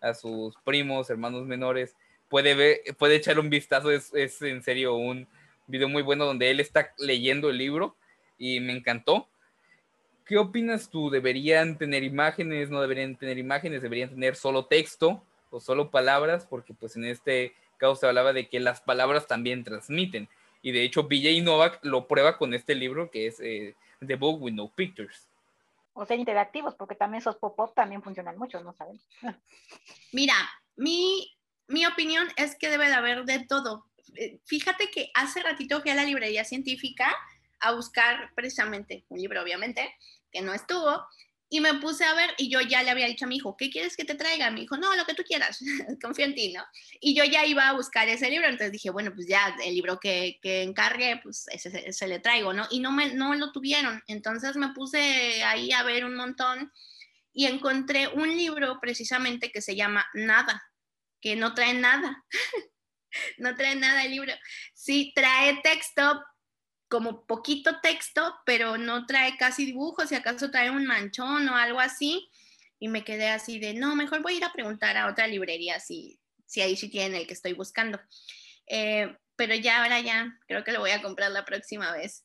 a 0.00 0.12
sus 0.12 0.54
primos, 0.62 1.08
hermanos 1.08 1.46
menores, 1.46 1.96
puede, 2.28 2.54
ver, 2.54 2.80
puede 2.98 3.16
echar 3.16 3.38
un 3.38 3.48
vistazo. 3.48 3.90
Es, 3.90 4.12
es 4.12 4.42
en 4.42 4.62
serio 4.62 4.94
un 4.94 5.26
video 5.66 5.88
muy 5.88 6.02
bueno 6.02 6.26
donde 6.26 6.50
él 6.50 6.60
está 6.60 6.92
leyendo 6.98 7.48
el 7.48 7.56
libro 7.56 7.96
y 8.38 8.60
me 8.60 8.72
encantó. 8.74 9.26
¿Qué 10.26 10.36
opinas 10.36 10.90
tú? 10.90 11.08
¿Deberían 11.08 11.78
tener 11.78 12.04
imágenes? 12.04 12.68
¿No 12.68 12.82
deberían 12.82 13.16
tener 13.16 13.38
imágenes? 13.38 13.80
¿Deberían 13.80 14.10
tener 14.10 14.36
solo 14.36 14.66
texto 14.66 15.22
o 15.50 15.60
solo 15.60 15.90
palabras? 15.90 16.46
Porque 16.48 16.74
pues 16.74 16.94
en 16.96 17.06
este 17.06 17.54
caso 17.80 17.96
se 17.96 18.06
hablaba 18.06 18.32
de 18.32 18.48
que 18.48 18.60
las 18.60 18.80
palabras 18.80 19.26
también 19.26 19.64
transmiten. 19.64 20.28
Y 20.62 20.70
de 20.72 20.84
hecho 20.84 21.04
BJ 21.04 21.42
Novak 21.42 21.80
lo 21.82 22.06
prueba 22.06 22.38
con 22.38 22.54
este 22.54 22.76
libro 22.76 23.10
que 23.10 23.26
es 23.26 23.40
eh, 23.40 23.74
The 24.06 24.14
Book 24.14 24.40
with 24.40 24.52
No 24.52 24.68
Pictures. 24.68 25.26
O 25.92 26.06
ser 26.06 26.20
interactivos, 26.20 26.76
porque 26.76 26.94
también 26.94 27.20
esos 27.20 27.36
pop-up 27.36 27.74
también 27.74 28.02
funcionan 28.02 28.38
mucho, 28.38 28.60
¿no 28.62 28.72
saben? 28.72 29.00
Mira, 30.12 30.34
mi, 30.76 31.36
mi 31.66 31.84
opinión 31.84 32.28
es 32.36 32.54
que 32.56 32.70
debe 32.70 32.86
de 32.86 32.94
haber 32.94 33.24
de 33.24 33.40
todo. 33.46 33.86
Eh, 34.14 34.38
fíjate 34.44 34.90
que 34.90 35.10
hace 35.14 35.42
ratito 35.42 35.80
fui 35.80 35.90
a 35.90 35.94
la 35.94 36.04
librería 36.04 36.44
científica 36.44 37.12
a 37.60 37.72
buscar 37.72 38.32
precisamente 38.34 39.04
un 39.08 39.18
libro, 39.18 39.42
obviamente, 39.42 39.94
que 40.30 40.42
no 40.42 40.54
estuvo, 40.54 41.04
y 41.52 41.60
me 41.60 41.74
puse 41.74 42.04
a 42.04 42.14
ver 42.14 42.32
y 42.38 42.48
yo 42.48 42.60
ya 42.60 42.84
le 42.84 42.90
había 42.90 43.08
dicho 43.08 43.24
a 43.24 43.28
mi 43.28 43.36
hijo, 43.36 43.56
¿qué 43.56 43.70
quieres 43.70 43.96
que 43.96 44.04
te 44.04 44.14
traiga? 44.14 44.50
Me 44.52 44.60
dijo, 44.60 44.76
no, 44.76 44.94
lo 44.94 45.04
que 45.04 45.14
tú 45.14 45.24
quieras, 45.24 45.58
confío 46.00 46.24
en 46.24 46.34
ti, 46.36 46.52
¿no? 46.52 46.64
Y 47.00 47.14
yo 47.14 47.24
ya 47.24 47.44
iba 47.44 47.68
a 47.68 47.72
buscar 47.72 48.08
ese 48.08 48.30
libro, 48.30 48.46
entonces 48.46 48.70
dije, 48.70 48.90
bueno, 48.90 49.12
pues 49.12 49.26
ya 49.26 49.56
el 49.64 49.74
libro 49.74 49.98
que, 49.98 50.38
que 50.40 50.62
encargue, 50.62 51.20
pues 51.20 51.46
ese, 51.48 51.92
se 51.92 52.08
le 52.08 52.20
traigo, 52.20 52.52
¿no? 52.52 52.68
Y 52.70 52.78
no, 52.78 52.92
me, 52.92 53.12
no 53.14 53.34
lo 53.34 53.50
tuvieron, 53.50 54.00
entonces 54.06 54.54
me 54.56 54.72
puse 54.72 55.42
ahí 55.42 55.72
a 55.72 55.82
ver 55.82 56.04
un 56.04 56.14
montón 56.14 56.72
y 57.32 57.46
encontré 57.46 58.06
un 58.06 58.28
libro 58.28 58.78
precisamente 58.80 59.50
que 59.50 59.60
se 59.60 59.74
llama 59.74 60.06
Nada, 60.14 60.62
que 61.20 61.34
no 61.34 61.52
trae 61.54 61.74
nada. 61.74 62.24
no 63.38 63.56
trae 63.56 63.74
nada 63.74 64.04
el 64.04 64.12
libro. 64.12 64.32
Sí, 64.72 65.12
trae 65.16 65.60
texto, 65.62 66.22
como 66.90 67.24
poquito 67.24 67.80
texto, 67.80 68.34
pero 68.44 68.76
no 68.76 69.06
trae 69.06 69.36
casi 69.36 69.64
dibujos, 69.64 70.08
si 70.08 70.16
acaso 70.16 70.50
trae 70.50 70.70
un 70.70 70.84
manchón 70.84 71.48
o 71.48 71.56
algo 71.56 71.78
así. 71.78 72.28
Y 72.80 72.88
me 72.88 73.04
quedé 73.04 73.28
así 73.28 73.60
de, 73.60 73.74
no, 73.74 73.94
mejor 73.94 74.22
voy 74.22 74.34
a 74.34 74.36
ir 74.38 74.44
a 74.44 74.52
preguntar 74.52 74.96
a 74.96 75.06
otra 75.06 75.28
librería 75.28 75.78
si, 75.78 76.18
si 76.46 76.60
ahí 76.62 76.76
sí 76.76 76.88
tienen 76.88 77.14
el 77.14 77.26
que 77.28 77.34
estoy 77.34 77.52
buscando. 77.52 78.00
Eh, 78.66 79.16
pero 79.36 79.54
ya, 79.54 79.82
ahora 79.82 80.00
ya, 80.00 80.36
creo 80.48 80.64
que 80.64 80.72
lo 80.72 80.80
voy 80.80 80.90
a 80.90 81.00
comprar 81.00 81.30
la 81.30 81.44
próxima 81.44 81.92
vez. 81.92 82.24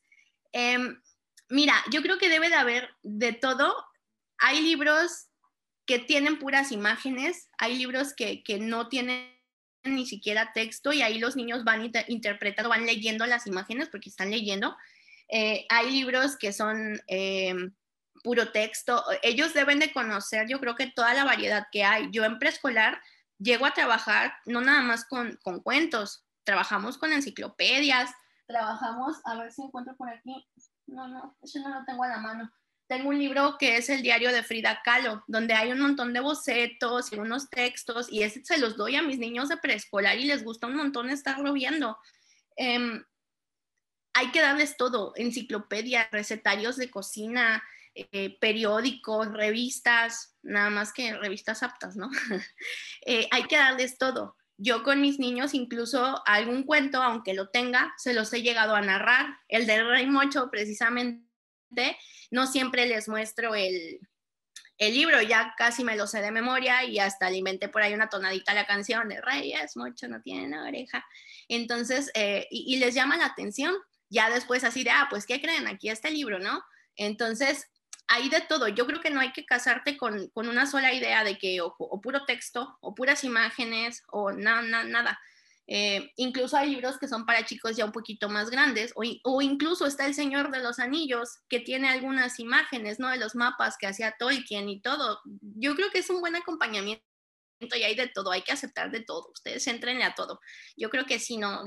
Em, 0.52 1.00
mira, 1.48 1.74
yo 1.92 2.02
creo 2.02 2.18
que 2.18 2.28
debe 2.28 2.48
de 2.48 2.56
haber 2.56 2.90
de 3.02 3.32
todo. 3.32 3.72
Hay 4.38 4.62
libros 4.62 5.28
que 5.86 6.00
tienen 6.00 6.40
puras 6.40 6.72
imágenes, 6.72 7.48
hay 7.56 7.78
libros 7.78 8.14
que, 8.14 8.42
que 8.42 8.58
no 8.58 8.88
tienen 8.88 9.35
ni 9.88 10.06
siquiera 10.06 10.52
texto 10.52 10.92
y 10.92 11.02
ahí 11.02 11.18
los 11.18 11.36
niños 11.36 11.64
van 11.64 11.90
interpretando, 12.08 12.68
van 12.68 12.86
leyendo 12.86 13.26
las 13.26 13.46
imágenes 13.46 13.88
porque 13.88 14.08
están 14.08 14.30
leyendo. 14.30 14.76
Eh, 15.28 15.66
hay 15.68 15.90
libros 15.90 16.36
que 16.36 16.52
son 16.52 17.00
eh, 17.08 17.54
puro 18.22 18.52
texto. 18.52 19.04
Ellos 19.22 19.54
deben 19.54 19.78
de 19.78 19.92
conocer, 19.92 20.46
yo 20.48 20.60
creo 20.60 20.74
que 20.76 20.90
toda 20.90 21.14
la 21.14 21.24
variedad 21.24 21.66
que 21.72 21.84
hay. 21.84 22.08
Yo 22.10 22.24
en 22.24 22.38
preescolar 22.38 23.00
llego 23.38 23.66
a 23.66 23.74
trabajar 23.74 24.32
no 24.46 24.60
nada 24.60 24.82
más 24.82 25.04
con, 25.04 25.38
con 25.42 25.60
cuentos, 25.60 26.24
trabajamos 26.44 26.98
con 26.98 27.12
enciclopedias, 27.12 28.10
trabajamos, 28.46 29.20
a 29.24 29.36
ver 29.36 29.52
si 29.52 29.62
encuentro 29.62 29.96
por 29.96 30.08
aquí, 30.08 30.46
no, 30.86 31.08
no, 31.08 31.36
eso 31.42 31.58
no 31.60 31.68
lo 31.68 31.84
tengo 31.84 32.04
a 32.04 32.08
la 32.08 32.18
mano 32.18 32.50
tengo 32.88 33.08
un 33.08 33.18
libro 33.18 33.56
que 33.58 33.76
es 33.76 33.90
el 33.90 34.02
diario 34.02 34.32
de 34.32 34.42
Frida 34.42 34.80
Kahlo, 34.84 35.24
donde 35.26 35.54
hay 35.54 35.72
un 35.72 35.80
montón 35.80 36.12
de 36.12 36.20
bocetos 36.20 37.12
y 37.12 37.16
unos 37.16 37.50
textos, 37.50 38.10
y 38.10 38.22
ese 38.22 38.44
se 38.44 38.58
los 38.58 38.76
doy 38.76 38.96
a 38.96 39.02
mis 39.02 39.18
niños 39.18 39.48
de 39.48 39.56
preescolar 39.56 40.18
y 40.18 40.24
les 40.24 40.44
gusta 40.44 40.66
un 40.66 40.76
montón 40.76 41.10
estarlo 41.10 41.52
viendo. 41.52 41.98
Em, 42.56 43.04
hay 44.14 44.30
que 44.30 44.40
darles 44.40 44.76
todo, 44.76 45.12
enciclopedias, 45.16 46.10
recetarios 46.10 46.76
de 46.76 46.90
cocina, 46.90 47.62
eh, 47.94 48.38
periódicos, 48.40 49.32
revistas, 49.32 50.36
nada 50.42 50.70
más 50.70 50.92
que 50.92 51.14
revistas 51.14 51.62
aptas, 51.62 51.96
¿no? 51.96 52.10
Eh, 53.08 53.28
hay 53.30 53.44
que 53.44 53.56
darles 53.56 53.98
todo. 53.98 54.36
Yo 54.58 54.82
con 54.82 55.00
mis 55.00 55.18
niños 55.18 55.54
incluso 55.54 56.22
algún 56.26 56.64
cuento, 56.64 57.02
aunque 57.02 57.34
lo 57.34 57.50
tenga, 57.50 57.94
se 57.98 58.14
los 58.14 58.32
he 58.32 58.42
llegado 58.42 58.74
a 58.74 58.80
narrar. 58.80 59.38
El 59.48 59.66
de 59.66 59.84
Rey 59.84 60.06
Mocho, 60.06 60.50
precisamente, 60.50 61.25
no 62.30 62.46
siempre 62.46 62.86
les 62.86 63.08
muestro 63.08 63.54
el, 63.54 64.00
libro, 64.78 65.22
ya 65.22 65.54
casi 65.56 65.84
me 65.84 65.96
lo 65.96 66.06
sé 66.06 66.20
de 66.20 66.30
memoria 66.30 66.84
y 66.84 66.98
hasta 66.98 67.30
le 67.30 67.38
inventé 67.38 67.68
por 67.68 67.82
ahí 67.82 67.94
una 67.94 68.08
tonadita 68.08 68.52
la 68.52 68.66
canción 68.66 69.08
de 69.08 69.20
Reyes, 69.20 69.76
mucho 69.76 70.08
no 70.08 70.20
tienen 70.20 70.54
oreja. 70.54 71.04
Entonces, 71.48 72.10
eh, 72.14 72.46
y, 72.50 72.76
les 72.76 72.94
llama 72.94 73.16
la 73.16 73.26
atención. 73.26 73.74
Ya 74.08 74.30
después 74.30 74.64
así 74.64 74.84
de, 74.84 74.90
ah, 74.90 75.06
pues, 75.10 75.26
¿qué 75.26 75.40
creen? 75.40 75.66
Aquí 75.66 75.88
está 75.88 76.08
el 76.08 76.14
libro, 76.14 76.38
¿no? 76.38 76.62
Entonces, 76.94 77.68
hay 78.08 78.28
de 78.28 78.40
todo. 78.42 78.68
Yo 78.68 78.86
creo 78.86 79.00
que 79.00 79.10
no 79.10 79.20
hay 79.20 79.32
que 79.32 79.44
casarte 79.44 79.96
con, 79.96 80.30
una 80.34 80.66
sola 80.66 80.92
idea 80.92 81.24
de 81.24 81.38
que 81.38 81.60
o, 81.60 82.00
puro 82.00 82.24
texto, 82.24 82.78
o 82.80 82.94
puras 82.94 83.24
imágenes, 83.24 84.02
o 84.08 84.32
nada, 84.32 84.62
nada, 84.62 84.84
nada. 84.84 85.20
Eh, 85.68 86.12
incluso 86.16 86.56
hay 86.56 86.70
libros 86.70 86.96
que 86.98 87.08
son 87.08 87.26
para 87.26 87.44
chicos 87.44 87.76
ya 87.76 87.84
un 87.84 87.92
poquito 87.92 88.28
más 88.28 88.50
grandes, 88.50 88.92
o, 88.94 89.42
incluso 89.42 89.86
está 89.86 90.06
El 90.06 90.14
Señor 90.14 90.50
de 90.50 90.62
los 90.62 90.78
Anillos, 90.78 91.40
que 91.48 91.60
tiene 91.60 91.88
algunas 91.88 92.38
imágenes, 92.38 93.00
¿no? 93.00 93.08
De 93.10 93.16
los 93.16 93.34
mapas 93.34 93.76
que 93.76 93.86
hacía 93.86 94.14
Tolkien 94.18 94.68
y 94.68 94.80
todo. 94.80 95.20
Yo 95.40 95.74
creo 95.74 95.90
que 95.90 95.98
es 95.98 96.10
un 96.10 96.20
buen 96.20 96.36
acompañamiento 96.36 97.02
y 97.60 97.82
hay 97.82 97.94
de 97.94 98.08
todo, 98.08 98.30
hay 98.30 98.42
que 98.42 98.52
aceptar 98.52 98.90
de 98.90 99.00
todo. 99.00 99.30
Ustedes 99.32 99.66
entrenle 99.66 100.04
a 100.04 100.14
todo. 100.14 100.40
Yo 100.76 100.90
creo 100.90 101.04
que 101.04 101.18
sí, 101.18 101.36
no. 101.36 101.64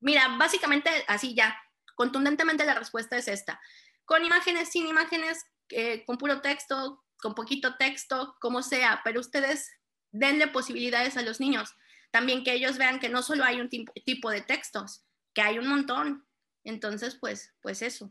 mira, 0.00 0.36
básicamente 0.38 0.90
así 1.08 1.34
ya, 1.34 1.56
contundentemente 1.94 2.64
la 2.64 2.74
respuesta 2.74 3.16
es 3.16 3.28
esta. 3.28 3.60
Con 4.04 4.24
imágenes, 4.24 4.70
sin 4.70 4.86
imágenes, 4.86 5.44
eh, 5.70 6.04
con 6.06 6.16
puro 6.16 6.40
texto, 6.40 7.04
con 7.18 7.34
poquito 7.34 7.76
texto, 7.76 8.36
como 8.40 8.62
sea, 8.62 9.00
pero 9.04 9.20
ustedes 9.20 9.70
denle 10.12 10.46
posibilidades 10.46 11.16
a 11.16 11.22
los 11.22 11.40
niños 11.40 11.74
también 12.10 12.44
que 12.44 12.52
ellos 12.52 12.78
vean 12.78 13.00
que 13.00 13.08
no 13.08 13.22
solo 13.22 13.44
hay 13.44 13.60
un 13.60 13.68
tipo 13.68 14.30
de 14.30 14.40
textos, 14.40 15.06
que 15.34 15.42
hay 15.42 15.58
un 15.58 15.68
montón. 15.68 16.26
Entonces, 16.64 17.16
pues, 17.20 17.54
pues 17.60 17.82
eso. 17.82 18.10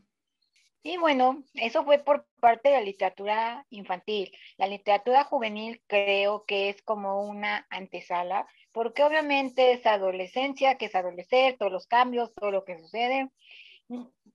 Y 0.82 0.98
bueno, 0.98 1.42
eso 1.54 1.84
fue 1.84 1.98
por 1.98 2.28
parte 2.40 2.68
de 2.68 2.76
la 2.76 2.80
literatura 2.80 3.66
infantil. 3.70 4.30
La 4.56 4.68
literatura 4.68 5.24
juvenil 5.24 5.82
creo 5.88 6.44
que 6.46 6.68
es 6.68 6.80
como 6.82 7.22
una 7.22 7.66
antesala, 7.70 8.46
porque 8.70 9.02
obviamente 9.02 9.72
es 9.72 9.84
adolescencia, 9.84 10.78
que 10.78 10.84
es 10.84 10.94
adolecer, 10.94 11.56
todos 11.58 11.72
los 11.72 11.88
cambios, 11.88 12.32
todo 12.36 12.52
lo 12.52 12.64
que 12.64 12.78
sucede. 12.78 13.28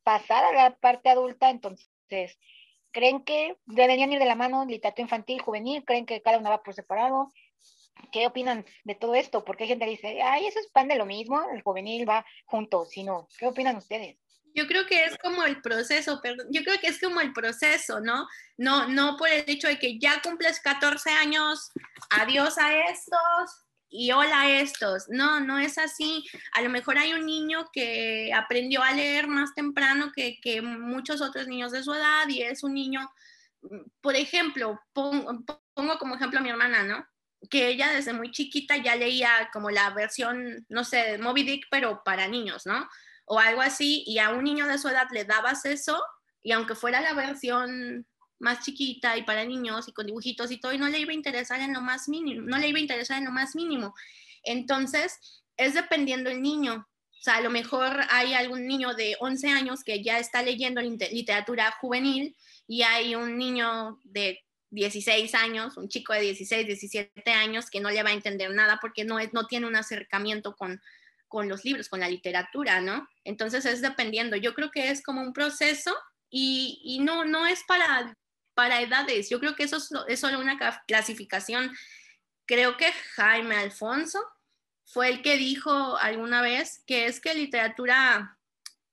Pasar 0.04 0.44
a 0.44 0.52
la 0.52 0.76
parte 0.76 1.08
adulta, 1.10 1.50
entonces, 1.50 2.38
¿creen 2.92 3.24
que 3.24 3.56
deberían 3.66 4.12
ir 4.12 4.20
de 4.20 4.26
la 4.26 4.36
mano 4.36 4.66
literatura 4.66 5.04
infantil, 5.04 5.42
juvenil? 5.42 5.86
¿Creen 5.86 6.06
que 6.06 6.22
cada 6.22 6.38
una 6.38 6.50
va 6.50 6.64
por 6.64 6.74
separado? 6.74 7.32
¿Qué 8.12 8.28
opinan 8.28 8.66
de 8.84 8.96
todo 8.96 9.16
esto? 9.16 9.44
Porque 9.44 9.64
hay 9.64 9.70
gente 9.70 9.86
que 9.86 9.92
dice, 9.92 10.22
ay, 10.22 10.46
eso 10.46 10.60
es 10.60 10.68
pan 10.68 10.88
de 10.88 10.96
lo 10.96 11.06
mismo, 11.06 11.42
el 11.54 11.62
juvenil 11.62 12.08
va 12.08 12.26
junto, 12.46 12.86
sino, 12.86 13.28
¿qué 13.38 13.48
opinan 13.48 13.78
ustedes? 13.78 14.18
Yo 14.54 14.68
creo 14.68 14.86
que 14.86 15.06
es 15.06 15.18
como 15.18 15.44
el 15.44 15.62
proceso, 15.62 16.20
perdón, 16.22 16.48
yo 16.50 16.64
creo 16.64 16.78
que 16.80 16.88
es 16.88 17.00
como 17.00 17.22
el 17.22 17.32
proceso, 17.32 18.02
¿no? 18.02 18.28
No, 18.58 18.88
no 18.88 19.16
por 19.18 19.30
el 19.30 19.46
hecho 19.48 19.68
de 19.68 19.80
que 19.80 19.98
ya 19.98 20.22
cumples 20.22 20.60
14 20.60 21.10
años, 21.12 21.72
adiós 22.10 22.58
a 22.58 22.90
estos 22.90 23.66
y 23.90 24.12
hola 24.12 24.42
a 24.42 24.50
estos. 24.60 25.08
No, 25.10 25.40
no 25.40 25.58
es 25.60 25.78
así. 25.78 26.26
A 26.54 26.62
lo 26.62 26.70
mejor 26.70 26.98
hay 26.98 27.14
un 27.14 27.26
niño 27.26 27.70
que 27.72 28.32
aprendió 28.34 28.82
a 28.82 28.92
leer 28.94 29.28
más 29.28 29.54
temprano 29.54 30.12
que, 30.14 30.40
que 30.42 30.62
muchos 30.62 31.22
otros 31.22 31.48
niños 31.48 31.72
de 31.72 31.84
su 31.84 31.94
edad 31.94 32.28
y 32.28 32.42
es 32.42 32.64
un 32.64 32.74
niño, 32.74 33.10
por 34.02 34.16
ejemplo, 34.16 34.82
pongo, 34.94 35.44
pongo 35.74 35.98
como 35.98 36.16
ejemplo 36.16 36.40
a 36.40 36.42
mi 36.42 36.50
hermana, 36.50 36.84
¿no? 36.84 37.06
Que 37.50 37.68
ella 37.68 37.92
desde 37.92 38.14
muy 38.14 38.32
chiquita 38.32 38.78
ya 38.78 38.96
leía 38.96 39.50
como 39.52 39.72
la 39.72 39.90
versión, 39.92 40.66
no 40.70 40.84
sé, 40.84 41.18
Moby 41.18 41.44
Dick, 41.44 41.68
pero 41.72 42.02
para 42.04 42.28
niños, 42.28 42.66
¿no? 42.66 42.88
O 43.26 43.40
algo 43.40 43.62
así, 43.62 44.04
y 44.06 44.20
a 44.20 44.30
un 44.30 44.44
niño 44.44 44.68
de 44.68 44.78
su 44.78 44.90
edad 44.90 45.08
le 45.12 45.26
dabas 45.26 45.66
eso 45.66 46.02
y 46.44 46.52
aunque 46.52 46.76
fuera 46.76 47.02
la 47.02 47.14
versión 47.14 48.06
más 48.40 48.64
chiquita 48.64 49.18
y 49.18 49.24
para 49.24 49.46
niños 49.46 49.88
y 49.88 49.94
con 49.94 50.08
dibujitos 50.08 50.52
y 50.52 50.60
todo, 50.60 50.74
y 50.74 50.78
no 50.78 50.90
le 50.90 51.00
iba 51.00 51.12
a 51.12 51.16
interesar 51.16 51.62
en 51.62 51.74
lo 51.74 51.82
más 51.82 52.10
mínimo, 52.10 52.42
no 52.42 52.58
le 52.58 52.68
iba 52.68 52.80
a 52.80 52.82
interesar 52.82 53.18
en 53.20 53.26
lo 53.26 53.32
más 53.32 53.56
mínimo. 53.56 53.94
Entonces, 54.44 55.44
es 55.58 55.76
dependiendo 55.76 56.30
el 56.30 56.42
niño. 56.42 56.88
O 57.20 57.24
sea, 57.24 57.36
a 57.36 57.42
lo 57.42 57.52
mejor 57.52 58.02
hay 58.10 58.34
algún 58.34 58.66
niño 58.66 58.96
de 58.96 59.16
11 59.20 59.50
años 59.50 59.84
que 59.84 60.04
ya 60.04 60.18
está 60.18 60.42
leyendo 60.42 60.82
literatura 60.82 61.72
juvenil 61.80 62.36
y 62.68 62.82
hay 62.82 63.14
un 63.14 63.38
niño 63.38 64.00
de 64.04 64.44
16 64.72 65.36
años, 65.36 65.78
un 65.78 65.90
chico 65.90 66.14
de 66.14 66.22
16, 66.22 66.66
17 66.66 67.32
años 67.32 67.70
que 67.70 67.82
no 67.82 67.90
le 67.90 68.02
va 68.04 68.10
a 68.10 68.14
entender 68.14 68.50
nada 68.52 68.80
porque 68.82 69.04
no, 69.04 69.20
es, 69.20 69.34
no 69.34 69.46
tiene 69.46 69.68
un 69.68 69.76
acercamiento 69.76 70.56
con, 70.56 70.82
con 71.28 71.48
los 71.48 71.64
libros, 71.64 71.90
con 71.90 72.00
la 72.00 72.10
literatura, 72.10 72.82
¿no? 72.82 73.08
Entonces 73.24 73.66
es 73.66 73.82
dependiendo. 73.82 74.38
Yo 74.38 74.54
creo 74.54 74.72
que 74.72 74.90
es 74.90 75.04
como 75.04 75.22
un 75.22 75.34
proceso 75.34 75.96
y, 76.30 76.82
y 76.84 77.00
no, 77.00 77.26
no 77.26 77.46
es 77.46 77.64
para, 77.68 78.18
para 78.54 78.82
edades. 78.82 79.30
Yo 79.30 79.40
creo 79.40 79.56
que 79.56 79.64
eso 79.64 79.78
es, 79.78 79.90
es 80.08 80.20
solo 80.20 80.40
una 80.40 80.58
clasificación. 80.88 81.72
Creo 82.46 82.78
que 82.78 82.92
Jaime 83.16 83.56
Alfonso 83.56 84.20
fue 84.86 85.10
el 85.10 85.22
que 85.22 85.38
dijo 85.38 85.98
alguna 85.98 86.42
vez 86.42 86.82
que 86.88 87.06
es 87.06 87.20
que 87.20 87.34
literatura 87.34 88.38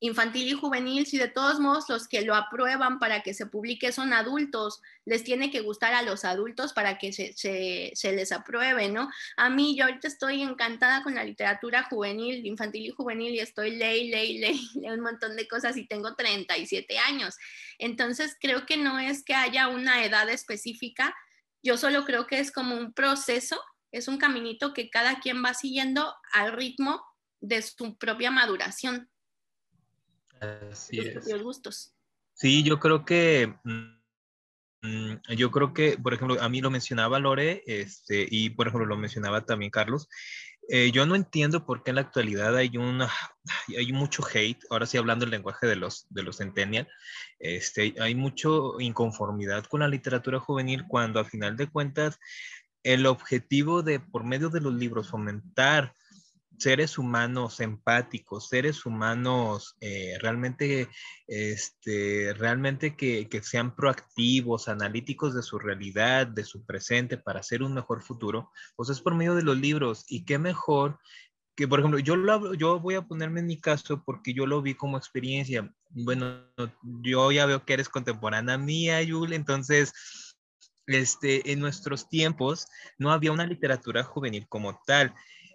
infantil 0.00 0.48
y 0.48 0.52
juvenil, 0.52 1.06
si 1.06 1.18
de 1.18 1.28
todos 1.28 1.58
modos 1.60 1.88
los 1.88 2.06
que 2.06 2.22
lo 2.22 2.34
aprueban 2.34 2.98
para 2.98 3.22
que 3.22 3.34
se 3.34 3.46
publique 3.46 3.92
son 3.92 4.12
adultos, 4.12 4.80
les 5.04 5.24
tiene 5.24 5.50
que 5.50 5.60
gustar 5.60 5.94
a 5.94 6.02
los 6.02 6.24
adultos 6.24 6.72
para 6.72 6.98
que 6.98 7.12
se, 7.12 8.12
les 8.12 8.32
apruebe, 8.32 8.88
¿no? 8.88 9.10
A 9.36 9.50
mí 9.50 9.76
yo 9.76 9.84
ahorita 9.84 10.08
estoy 10.08 10.42
encantada 10.42 11.02
con 11.02 11.14
la 11.14 11.24
literatura 11.24 11.82
juvenil, 11.84 12.46
infantil 12.46 12.86
y 12.86 12.90
juvenil 12.90 13.34
y 13.34 13.40
estoy 13.40 13.76
ley, 13.76 14.10
ley, 14.10 14.38
ley, 14.38 14.68
ley 14.74 14.90
un 14.90 15.00
montón 15.00 15.36
de 15.36 15.48
cosas 15.48 15.76
y 15.76 15.86
tengo 15.86 16.14
37 16.14 16.98
años. 16.98 17.36
Entonces 17.78 18.36
creo 18.40 18.66
que 18.66 18.76
no 18.76 18.98
es 18.98 19.24
que 19.24 19.34
haya 19.34 19.68
una 19.68 20.04
edad 20.04 20.28
específica, 20.28 21.14
yo 21.62 21.76
solo 21.76 22.04
creo 22.04 22.26
que 22.26 22.38
es 22.38 22.52
como 22.52 22.76
un 22.76 22.92
proceso 22.92 23.60
es 23.92 24.08
un 24.08 24.18
caminito 24.18 24.74
que 24.74 24.90
cada 24.90 25.20
quien 25.20 25.42
va 25.44 25.54
siguiendo 25.54 26.14
al 26.32 26.52
ritmo 26.52 27.02
de 27.40 27.62
su 27.62 27.96
propia 27.96 28.30
maduración. 28.30 29.10
Así 30.40 30.98
es. 31.00 31.42
gustos. 31.42 31.94
Sí, 32.34 32.62
yo 32.62 32.78
creo 32.78 33.04
que 33.04 33.54
mm, 33.64 35.16
yo 35.36 35.50
creo 35.50 35.72
que, 35.74 35.98
por 35.98 36.14
ejemplo, 36.14 36.40
a 36.40 36.48
mí 36.48 36.60
lo 36.60 36.70
mencionaba 36.70 37.18
Lore, 37.18 37.62
este, 37.66 38.26
y 38.30 38.50
por 38.50 38.68
ejemplo 38.68 38.86
lo 38.86 38.96
mencionaba 38.96 39.44
también 39.44 39.70
Carlos. 39.70 40.08
Eh, 40.70 40.90
yo 40.92 41.06
no 41.06 41.14
entiendo 41.14 41.64
por 41.64 41.82
qué 41.82 41.90
en 41.90 41.96
la 41.96 42.02
actualidad 42.02 42.54
hay 42.54 42.76
una, 42.76 43.10
hay 43.76 43.92
mucho 43.92 44.22
hate. 44.22 44.62
Ahora 44.70 44.86
sí 44.86 44.98
hablando 44.98 45.24
el 45.24 45.30
lenguaje 45.30 45.66
de 45.66 45.76
los 45.76 46.06
de 46.10 46.22
los 46.22 46.36
centennial, 46.36 46.86
este, 47.38 47.94
hay 47.98 48.14
mucho 48.14 48.78
inconformidad 48.78 49.64
con 49.64 49.80
la 49.80 49.88
literatura 49.88 50.38
juvenil 50.38 50.84
cuando 50.86 51.20
a 51.20 51.24
final 51.24 51.56
de 51.56 51.70
cuentas 51.70 52.18
el 52.82 53.06
objetivo 53.06 53.82
de, 53.82 53.98
por 53.98 54.24
medio 54.24 54.50
de 54.50 54.60
los 54.60 54.74
libros, 54.74 55.08
fomentar 55.08 55.94
seres 56.58 56.98
humanos 56.98 57.60
empáticos, 57.60 58.48
seres 58.48 58.84
humanos 58.84 59.76
eh, 59.80 60.16
realmente, 60.20 60.88
este, 61.26 62.34
realmente 62.34 62.96
que, 62.96 63.28
que, 63.28 63.42
sean 63.42 63.74
proactivos, 63.74 64.68
analíticos 64.68 65.34
de 65.34 65.42
su 65.42 65.58
realidad, 65.58 66.26
de 66.26 66.44
su 66.44 66.64
presente, 66.64 67.16
para 67.16 67.40
hacer 67.40 67.62
un 67.62 67.74
mejor 67.74 68.02
futuro, 68.02 68.50
pues 68.76 68.90
es 68.90 69.00
por 69.00 69.14
medio 69.14 69.34
de 69.34 69.42
los 69.42 69.56
libros. 69.56 70.04
Y 70.08 70.24
qué 70.24 70.38
mejor 70.38 70.98
que, 71.58 71.66
por 71.66 71.80
ejemplo, 71.80 71.98
yo, 71.98 72.14
lo, 72.14 72.54
yo 72.54 72.78
voy 72.78 72.94
a 72.94 73.02
ponerme 73.02 73.40
en 73.40 73.46
mi 73.46 73.60
caso 73.60 74.04
porque 74.04 74.32
yo 74.32 74.46
lo 74.46 74.62
vi 74.62 74.74
como 74.74 74.96
experiencia. 74.96 75.68
Bueno, 75.90 76.44
yo 77.02 77.32
ya 77.32 77.46
veo 77.46 77.64
que 77.64 77.72
eres 77.72 77.88
contemporánea 77.88 78.56
mía, 78.56 79.02
Yul, 79.02 79.32
entonces 79.32 79.92
este, 80.86 81.50
en 81.50 81.58
nuestros 81.58 82.08
tiempos 82.08 82.68
no 82.96 83.12
había 83.12 83.32
una 83.32 83.44
literatura 83.44 84.04
juvenil 84.04 84.46
como 84.48 84.80
tal. 84.86 85.12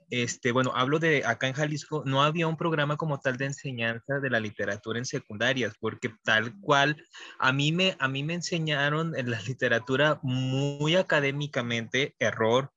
Este, 0.10 0.52
bueno, 0.52 0.72
hablo 0.76 1.00
de 1.00 1.26
acá 1.26 1.48
en 1.48 1.54
Jalisco, 1.54 2.04
no 2.06 2.24
había 2.24 2.48
un 2.48 2.58
programa 2.58 2.98
como 2.98 3.20
tal 3.20 3.38
de 3.38 3.46
enseñanza 3.46 4.20
de 4.20 4.30
la 4.30 4.40
literatura 4.40 5.00
en 5.00 5.06
secundarias, 5.06 5.74
porque 5.80 6.14
tal 6.24 6.60
cual 6.60 7.04
a 7.40 7.52
mí 7.52 7.72
me, 7.72 7.96
a 8.00 8.08
mí 8.08 8.24
me 8.24 8.36
enseñaron 8.36 9.18
en 9.18 9.32
la 9.32 9.42
literatura 9.48 10.20
muy 10.24 10.96
académicamente, 10.96 12.16
error, 12.20 12.72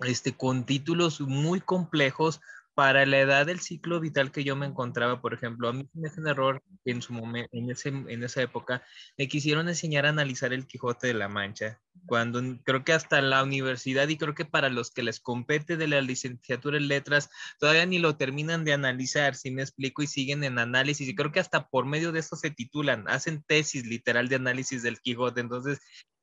este, 0.00 0.36
con 0.36 0.64
títulos 0.64 1.20
muy 1.20 1.60
complejos, 1.60 2.40
para 2.74 3.04
la 3.06 3.20
edad 3.20 3.46
del 3.46 3.60
ciclo 3.60 4.00
vital 4.00 4.32
que 4.32 4.44
yo 4.44 4.56
me 4.56 4.66
encontraba, 4.66 5.20
por 5.20 5.34
ejemplo, 5.34 5.68
a 5.68 5.72
mí 5.72 5.88
me 5.92 6.08
hizo 6.08 6.20
un 6.20 6.28
error 6.28 6.62
en 6.84 7.02
su 7.02 7.12
momento, 7.12 7.50
en, 7.52 7.70
ese, 7.70 7.88
en 7.88 8.22
esa 8.22 8.42
época, 8.42 8.82
me 9.18 9.28
quisieron 9.28 9.68
enseñar 9.68 10.06
a 10.06 10.10
analizar 10.10 10.52
el 10.52 10.66
Quijote 10.66 11.08
de 11.08 11.14
la 11.14 11.28
Mancha, 11.28 11.80
cuando 12.06 12.40
creo 12.64 12.84
que 12.84 12.92
hasta 12.92 13.20
la 13.20 13.42
universidad 13.42 14.08
y 14.08 14.16
creo 14.16 14.34
que 14.34 14.44
para 14.44 14.70
los 14.70 14.90
que 14.90 15.02
les 15.02 15.20
compete 15.20 15.76
de 15.76 15.88
la 15.88 16.00
licenciatura 16.00 16.78
en 16.78 16.88
letras, 16.88 17.28
todavía 17.58 17.84
ni 17.84 17.98
lo 17.98 18.16
terminan 18.16 18.64
de 18.64 18.72
analizar, 18.72 19.34
si 19.34 19.50
me 19.50 19.62
explico, 19.62 20.02
y 20.02 20.06
siguen 20.06 20.42
en 20.44 20.58
análisis, 20.58 21.08
y 21.08 21.14
creo 21.14 21.32
que 21.32 21.40
hasta 21.40 21.68
por 21.68 21.84
medio 21.84 22.12
de 22.12 22.20
eso 22.20 22.36
se 22.36 22.50
titulan, 22.50 23.08
hacen 23.08 23.42
tesis 23.42 23.86
literal 23.86 24.28
de 24.28 24.36
análisis 24.36 24.82
del 24.82 25.00
Quijote, 25.00 25.40
entonces 25.40 25.80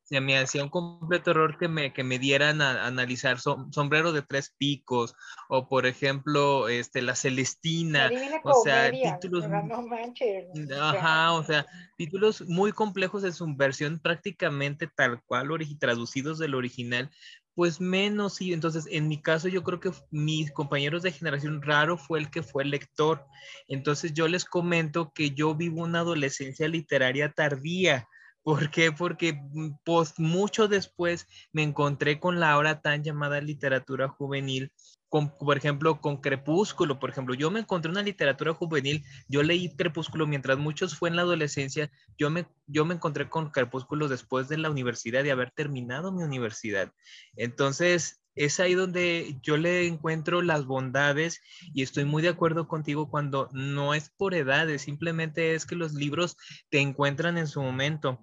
se 0.09 0.21
me 0.21 0.39
hacía 0.39 0.63
un 0.63 0.69
completo 0.69 1.29
error 1.29 1.55
que 1.59 1.67
me, 1.67 1.93
que 1.93 2.03
me 2.03 2.17
dieran 2.17 2.63
a, 2.63 2.87
analizar 2.87 3.39
sombrero 3.39 4.11
de 4.11 4.23
tres 4.23 4.55
picos 4.57 5.13
o 5.49 5.69
por 5.69 5.85
ejemplo 5.85 6.67
este 6.67 7.03
la 7.03 7.13
Celestina 7.13 8.09
o 8.43 8.63
sea 8.63 8.89
títulos 8.89 9.45
ajá 10.81 11.33
o 11.33 11.43
sea 11.43 11.67
títulos 11.95 12.41
muy 12.47 12.71
complejos 12.71 13.23
en 13.23 13.33
su 13.33 13.55
versión 13.55 13.99
prácticamente 13.99 14.87
tal 14.87 15.21
cual 15.21 15.49
traducidos 15.79 16.39
del 16.39 16.55
original 16.55 17.11
pues 17.53 17.79
menos 17.79 18.37
sí 18.37 18.51
entonces 18.51 18.87
en 18.89 19.09
mi 19.09 19.21
caso 19.21 19.47
yo 19.47 19.63
creo 19.63 19.79
que 19.79 19.91
mis 20.09 20.51
compañeros 20.51 21.03
de 21.03 21.11
generación 21.11 21.61
raro 21.61 21.99
fue 21.99 22.17
el 22.17 22.31
que 22.31 22.41
fue 22.41 22.63
el 22.63 22.69
lector. 22.69 23.25
Entonces 23.67 24.13
yo 24.13 24.29
les 24.29 24.45
comento 24.45 25.11
que 25.13 25.31
yo 25.31 25.55
vivo 25.55 25.81
una 25.81 25.99
adolescencia 25.99 26.69
literaria 26.69 27.33
tardía 27.33 28.07
¿Por 28.43 28.71
qué? 28.71 28.91
Porque 28.91 29.39
pues, 29.83 30.17
mucho 30.17 30.67
después 30.67 31.27
me 31.51 31.63
encontré 31.63 32.19
con 32.19 32.39
la 32.39 32.51
ahora 32.51 32.81
tan 32.81 33.03
llamada 33.03 33.41
literatura 33.41 34.07
juvenil, 34.07 34.71
con, 35.09 35.35
por 35.37 35.57
ejemplo, 35.57 35.99
con 35.99 36.17
Crepúsculo, 36.17 36.99
por 36.99 37.09
ejemplo, 37.09 37.33
yo 37.33 37.51
me 37.51 37.59
encontré 37.59 37.91
una 37.91 38.03
literatura 38.03 38.53
juvenil, 38.53 39.03
yo 39.27 39.43
leí 39.43 39.75
Crepúsculo 39.75 40.27
mientras 40.27 40.57
muchos 40.57 40.95
fue 40.95 41.09
en 41.09 41.15
la 41.15 41.23
adolescencia, 41.23 41.91
yo 42.17 42.29
me, 42.29 42.47
yo 42.67 42.85
me 42.85 42.93
encontré 42.93 43.27
con 43.27 43.49
Crepúsculo 43.49 44.07
después 44.07 44.47
de 44.47 44.57
la 44.57 44.69
universidad, 44.69 45.23
de 45.23 45.31
haber 45.31 45.51
terminado 45.51 46.11
mi 46.11 46.23
universidad. 46.23 46.93
Entonces, 47.35 48.18
es 48.35 48.59
ahí 48.59 48.73
donde 48.73 49.37
yo 49.41 49.57
le 49.57 49.87
encuentro 49.87 50.41
las 50.41 50.65
bondades 50.65 51.41
y 51.73 51.83
estoy 51.83 52.05
muy 52.05 52.21
de 52.21 52.29
acuerdo 52.29 52.67
contigo 52.67 53.09
cuando 53.09 53.49
no 53.51 53.93
es 53.93 54.09
por 54.09 54.33
edades, 54.33 54.83
simplemente 54.83 55.55
es 55.55 55.65
que 55.65 55.75
los 55.75 55.93
libros 55.93 56.37
te 56.69 56.79
encuentran 56.79 57.37
en 57.37 57.47
su 57.47 57.61
momento. 57.61 58.21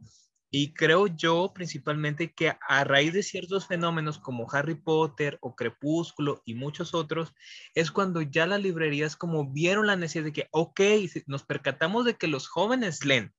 Y 0.50 0.72
creo 0.74 1.08
yo 1.08 1.52
principalmente 1.52 2.32
que 2.32 2.56
a 2.66 2.84
raíz 2.84 3.12
de 3.12 3.22
ciertos 3.22 3.66
fenómenos 3.66 4.18
como 4.18 4.46
Harry 4.52 4.76
Potter 4.76 5.38
o 5.42 5.56
Crepúsculo 5.56 6.40
y 6.46 6.54
muchos 6.54 6.94
otros, 6.94 7.34
es 7.74 7.90
cuando 7.90 8.22
ya 8.22 8.46
las 8.46 8.62
librerías 8.62 9.16
como 9.16 9.52
vieron 9.52 9.86
la 9.86 9.96
necesidad 9.96 10.24
de 10.24 10.32
que, 10.32 10.48
ok, 10.52 10.80
nos 11.26 11.42
percatamos 11.42 12.04
de 12.04 12.14
que 12.14 12.28
los 12.28 12.46
jóvenes 12.46 13.04
leen, 13.04 13.34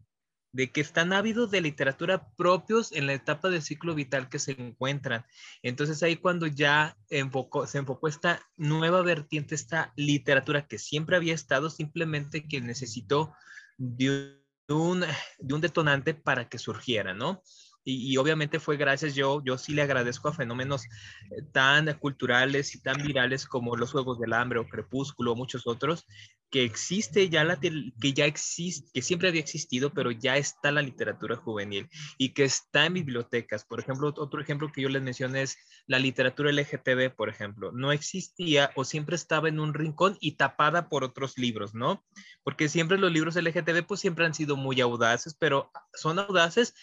de 0.57 0.71
que 0.71 0.81
están 0.81 1.13
ávidos 1.13 1.51
de 1.51 1.61
literatura 1.61 2.31
propios 2.35 2.91
en 2.91 3.05
la 3.05 3.13
etapa 3.13 3.51
del 3.51 3.61
ciclo 3.61 3.93
vital 3.93 4.27
que 4.27 4.39
se 4.39 4.53
encuentran. 4.53 5.23
Entonces 5.61 6.01
ahí 6.01 6.15
cuando 6.15 6.47
ya 6.47 6.97
enfocó, 7.11 7.67
se 7.67 7.77
enfocó 7.77 8.07
esta 8.07 8.41
nueva 8.55 9.03
vertiente, 9.03 9.53
esta 9.53 9.93
literatura 9.95 10.65
que 10.65 10.79
siempre 10.79 11.15
había 11.15 11.35
estado, 11.35 11.69
simplemente 11.69 12.47
que 12.47 12.59
necesitó 12.59 13.35
de 13.77 14.41
un, 14.69 15.05
de 15.37 15.53
un 15.53 15.61
detonante 15.61 16.15
para 16.15 16.49
que 16.49 16.57
surgiera, 16.57 17.13
¿no? 17.13 17.43
Y, 17.89 18.17
obviamente 18.17 18.59
fue 18.59 18.75
gracias, 18.75 19.15
yo, 19.15 19.41
yo 19.45 19.57
sí 19.57 19.73
le 19.73 19.81
agradezco 19.81 20.27
a 20.27 20.33
fenómenos 20.33 20.83
eh, 20.83 21.43
tan 21.53 21.93
culturales 21.99 22.75
y 22.75 22.81
tan 22.81 23.01
virales 23.01 23.45
como 23.45 23.77
los 23.77 23.93
Juegos 23.93 24.19
del 24.19 24.33
Hambre 24.33 24.59
o 24.59 24.67
Crepúsculo 24.67 25.31
o 25.31 25.35
muchos 25.37 25.65
otros, 25.67 26.05
que 26.49 26.63
existe 26.63 27.29
ya 27.29 27.43
la, 27.43 27.59
que 27.59 28.13
ya 28.13 28.25
existe, 28.25 28.89
que 28.93 29.01
siempre 29.01 29.29
había 29.29 29.41
existido, 29.41 29.93
pero 29.93 30.11
ya 30.11 30.37
está 30.37 30.71
la 30.71 30.81
literatura 30.81 31.35
juvenil 31.35 31.89
y 32.17 32.29
que 32.29 32.45
está 32.45 32.85
en 32.85 32.93
bibliotecas. 32.93 33.65
Por 33.65 33.79
ejemplo, 33.79 34.13
otro 34.17 34.41
ejemplo 34.41 34.71
que 34.71 34.81
yo 34.81 34.89
les 34.89 35.01
mencioné 35.01 35.41
es 35.41 35.57
la 35.87 35.99
literatura 35.99 36.51
LGTB, 36.51 37.15
por 37.15 37.29
ejemplo. 37.29 37.71
No 37.71 37.91
existía 37.91 38.71
o 38.75 38.85
siempre 38.85 39.15
estaba 39.15 39.49
en 39.49 39.59
un 39.59 39.73
rincón 39.73 40.17
y 40.21 40.33
tapada 40.33 40.89
por 40.89 41.03
otros 41.03 41.37
libros, 41.37 41.73
¿no? 41.73 42.05
Porque 42.43 42.69
siempre 42.69 42.97
los 42.97 43.11
libros 43.11 43.35
LGTB 43.35 43.85
pues 43.85 43.99
siempre 43.99 44.25
han 44.25 44.33
sido 44.33 44.55
muy 44.55 44.79
audaces, 44.81 45.35
pero 45.37 45.71
son 45.93 46.19
audaces 46.19 46.73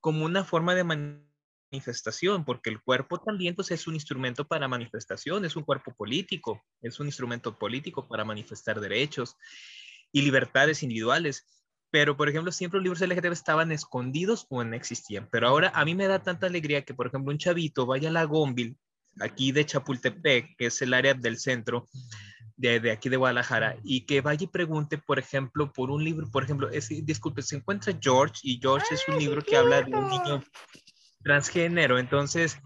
como 0.00 0.26
una 0.26 0.44
forma 0.44 0.74
de 0.74 0.84
manifestación, 1.74 2.44
porque 2.44 2.70
el 2.70 2.80
cuerpo 2.80 3.18
también 3.18 3.54
pues, 3.54 3.70
es 3.72 3.86
un 3.86 3.94
instrumento 3.94 4.46
para 4.46 4.68
manifestación, 4.68 5.44
es 5.44 5.56
un 5.56 5.64
cuerpo 5.64 5.92
político, 5.92 6.62
es 6.80 7.00
un 7.00 7.06
instrumento 7.06 7.58
político 7.58 8.06
para 8.06 8.24
manifestar 8.24 8.80
derechos 8.80 9.36
y 10.12 10.22
libertades 10.22 10.82
individuales. 10.82 11.46
pero 11.90 12.16
por 12.16 12.28
ejemplo, 12.28 12.50
siempre 12.50 12.78
los 12.80 12.84
libros 12.84 13.00
LGTB 13.00 13.32
estaban 13.32 13.70
escondidos 13.72 14.46
o 14.50 14.64
no 14.64 14.74
existían. 14.74 15.28
Pero 15.30 15.48
ahora 15.48 15.70
a 15.74 15.84
mí 15.84 15.94
me 15.94 16.08
da 16.08 16.22
tanta 16.22 16.46
alegría 16.46 16.84
que, 16.84 16.94
por 16.94 17.06
ejemplo, 17.06 17.32
un 17.32 17.38
chavito 17.38 17.86
vaya 17.86 18.08
a 18.08 18.12
la 18.12 18.24
Gonville, 18.24 18.76
aquí 19.20 19.52
de 19.52 19.64
Chapultepec, 19.64 20.56
que 20.56 20.66
es 20.66 20.82
el 20.82 20.92
área 20.92 21.14
del 21.14 21.38
centro, 21.38 21.88
de, 22.56 22.90
aquí 22.92 23.08
de 23.08 23.16
Guadalajara 23.16 23.76
y 23.82 24.02
que 24.02 24.20
vaya 24.20 24.44
y 24.44 24.48
pregunte, 24.48 24.98
por 24.98 25.18
ejemplo, 25.18 25.72
por 25.72 25.90
un 25.90 26.04
libro, 26.04 26.30
por 26.30 26.44
ejemplo, 26.44 26.70
es, 26.70 26.88
disculpe, 27.04 27.42
se 27.42 27.56
encuentra 27.56 27.96
George 28.00 28.40
y 28.42 28.58
George 28.60 28.94
es 28.94 29.02
un 29.08 29.18
libro 29.18 29.42
que 29.42 29.56
habla 29.56 29.82
de 29.82 29.94
un 29.94 30.08
niño 30.08 30.42
transgénero, 31.24 31.98
entonces 31.98 32.58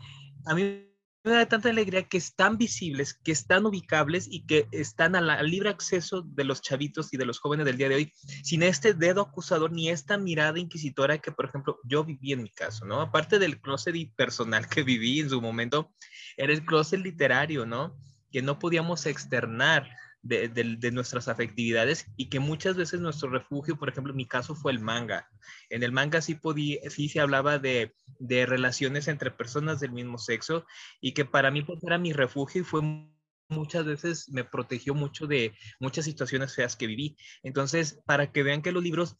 a 0.46 0.54
mí 0.54 0.84
me 1.24 1.32
da 1.32 1.46
tanta 1.46 1.68
alegría 1.70 2.08
que 2.08 2.18
están 2.18 2.58
visibles, 2.58 3.14
que 3.14 3.32
están 3.32 3.66
ubicables 3.66 4.28
y 4.30 4.46
que 4.46 4.68
están 4.72 5.16
al 5.16 5.50
libre 5.50 5.68
acceso 5.68 6.22
de 6.22 6.44
los 6.44 6.62
chavitos 6.62 7.12
y 7.12 7.16
de 7.16 7.26
los 7.26 7.38
jóvenes 7.38 7.66
del 7.66 7.76
día 7.76 7.88
de 7.88 7.94
hoy, 7.96 8.12
sin 8.42 8.62
este 8.62 8.94
dedo 8.94 9.22
acusador 9.22 9.72
ni 9.72 9.90
esta 9.90 10.16
mirada 10.16 10.58
inquisitora 10.58 11.18
que, 11.18 11.32
por 11.32 11.46
ejemplo, 11.46 11.78
yo 11.84 12.04
viví 12.04 12.32
en 12.32 12.42
mi 12.42 12.50
caso, 12.50 12.84
¿no? 12.84 13.00
Aparte 13.00 13.38
del 13.38 13.60
closet 13.60 14.14
personal 14.14 14.68
que 14.68 14.82
viví 14.82 15.20
en 15.20 15.30
su 15.30 15.40
momento, 15.40 15.92
era 16.36 16.52
el 16.52 16.64
closet 16.64 17.00
literario, 17.00 17.66
¿no? 17.66 17.96
que 18.30 18.42
no 18.42 18.58
podíamos 18.58 19.06
externar 19.06 19.88
de, 20.22 20.90
nuestras 20.92 21.28
afectividades 21.28 22.06
y 22.16 22.28
que 22.28 22.40
muchas 22.40 22.76
veces 22.76 23.00
nuestro 23.00 23.30
refugio, 23.30 23.76
por 23.76 23.88
ejemplo, 23.88 24.12
en 24.12 24.16
mi 24.16 24.26
caso 24.26 24.54
fue 24.54 24.72
el 24.72 24.80
manga. 24.80 25.28
En 25.70 25.82
el 25.82 25.92
manga 25.92 26.20
sí, 26.20 26.34
podía, 26.34 26.78
sí 26.90 27.08
se 27.08 27.20
hablaba 27.20 27.58
de, 27.58 27.94
relaciones 28.20 29.08
entre 29.08 29.30
personas 29.30 29.80
del 29.80 29.92
mismo 29.92 30.18
sexo 30.18 30.66
y 31.00 31.12
que 31.12 31.24
para 31.24 31.50
mí 31.50 31.62
pues, 31.62 31.82
era 31.82 31.98
mi 31.98 32.12
refugio 32.12 32.62
y 32.62 32.64
fue 32.64 32.82
muchas 33.50 33.86
veces 33.86 34.28
me 34.28 34.44
protegió 34.44 34.94
mucho 34.94 35.26
de 35.26 35.54
muchas 35.80 36.04
situaciones 36.04 36.54
feas 36.54 36.76
que 36.76 36.86
viví. 36.86 37.16
Entonces, 37.42 38.00
para 38.04 38.30
que 38.30 38.42
vean 38.42 38.62
que 38.62 38.72
los 38.72 38.82
libros 38.82 39.16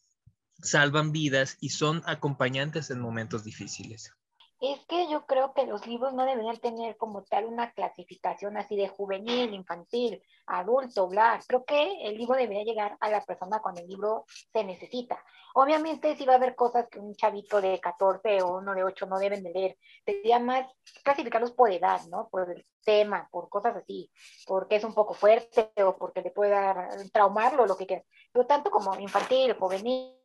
salvan 0.61 1.11
vidas 1.11 1.57
y 1.61 1.69
son 1.69 2.03
acompañantes 2.05 2.91
en 2.91 2.99
momentos 2.99 3.43
difíciles. 3.43 4.13
Es 4.61 4.85
que 4.87 5.09
yo 5.09 5.25
creo 5.25 5.53
que 5.53 5.65
los 5.65 5.87
libros 5.87 6.13
no 6.13 6.25
deberían 6.25 6.57
tener 6.57 6.97
como 6.97 7.23
tal 7.23 7.45
una 7.45 7.71
clasificación 7.71 8.57
así 8.57 8.75
de 8.75 8.89
juvenil, 8.89 9.53
infantil, 9.53 10.21
adulto, 10.47 11.07
bla. 11.07 11.39
Creo 11.47 11.63
que 11.63 12.01
el 12.01 12.17
libro 12.17 12.35
debería 12.35 12.65
llegar 12.65 12.97
a 12.99 13.09
la 13.09 13.21
persona 13.23 13.61
cuando 13.61 13.79
el 13.79 13.87
libro 13.87 14.25
se 14.51 14.65
necesita. 14.65 15.23
Obviamente 15.53 16.13
sí 16.17 16.25
va 16.25 16.33
a 16.33 16.35
haber 16.35 16.55
cosas 16.55 16.89
que 16.89 16.99
un 16.99 17.15
chavito 17.15 17.61
de 17.61 17.79
14 17.79 18.41
o 18.41 18.57
uno 18.57 18.75
de 18.75 18.83
8 18.83 19.05
no 19.05 19.17
deben 19.17 19.43
de 19.43 19.51
leer. 19.51 19.77
Sería 20.05 20.39
más 20.39 20.67
clasificarlos 21.03 21.53
por 21.53 21.71
edad, 21.71 22.01
¿no? 22.09 22.27
Por 22.29 22.51
el 22.51 22.65
tema, 22.83 23.29
por 23.31 23.47
cosas 23.47 23.77
así, 23.77 24.11
porque 24.45 24.75
es 24.75 24.83
un 24.83 24.93
poco 24.93 25.13
fuerte 25.13 25.71
o 25.83 25.95
porque 25.95 26.21
le 26.21 26.31
puede 26.31 26.51
dar 26.51 26.89
traumarlo, 27.13 27.65
lo 27.65 27.77
que 27.77 27.87
quieras. 27.87 28.05
Pero 28.33 28.45
tanto 28.45 28.69
como 28.71 28.93
infantil, 28.99 29.53
juvenil, 29.53 30.18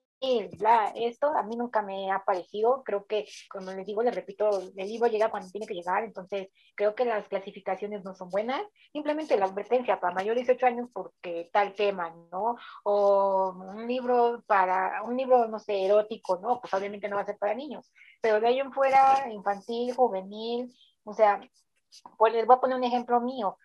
bla, 0.58 0.92
esto 0.94 1.28
a 1.28 1.42
mí 1.42 1.56
nunca 1.56 1.82
me 1.82 2.10
ha 2.10 2.24
parecido, 2.24 2.82
creo 2.82 3.04
que, 3.06 3.26
como 3.50 3.72
les 3.72 3.86
digo, 3.86 4.02
les 4.02 4.14
repito, 4.14 4.48
el 4.76 4.88
libro 4.88 5.08
llega 5.08 5.30
cuando 5.30 5.50
tiene 5.50 5.66
que 5.66 5.74
llegar, 5.74 6.04
entonces 6.04 6.48
creo 6.74 6.94
que 6.94 7.04
las 7.04 7.28
clasificaciones 7.28 8.04
no 8.04 8.14
son 8.14 8.30
buenas, 8.30 8.62
simplemente 8.92 9.36
la 9.36 9.46
advertencia 9.46 10.00
para 10.00 10.14
mayores 10.14 10.46
de 10.46 10.54
18 10.54 10.66
años 10.66 10.88
porque 10.92 11.50
tal 11.52 11.74
tema, 11.74 12.14
¿no? 12.32 12.56
O 12.84 13.52
un 13.52 13.86
libro 13.86 14.42
para, 14.46 15.02
un 15.02 15.16
libro, 15.16 15.46
no 15.48 15.58
sé, 15.58 15.84
erótico, 15.84 16.38
¿no? 16.40 16.60
Pues 16.60 16.72
obviamente 16.74 17.08
no 17.08 17.16
va 17.16 17.22
a 17.22 17.26
ser 17.26 17.38
para 17.38 17.54
niños, 17.54 17.92
pero 18.20 18.40
de 18.40 18.48
ahí 18.48 18.60
en 18.60 18.72
fuera, 18.72 19.30
infantil, 19.30 19.94
juvenil, 19.94 20.74
o 21.04 21.12
sea, 21.12 21.40
pues 22.16 22.32
les 22.32 22.46
voy 22.46 22.56
a 22.56 22.60
poner 22.60 22.76
un 22.76 22.84
ejemplo 22.84 23.20
mío. 23.20 23.58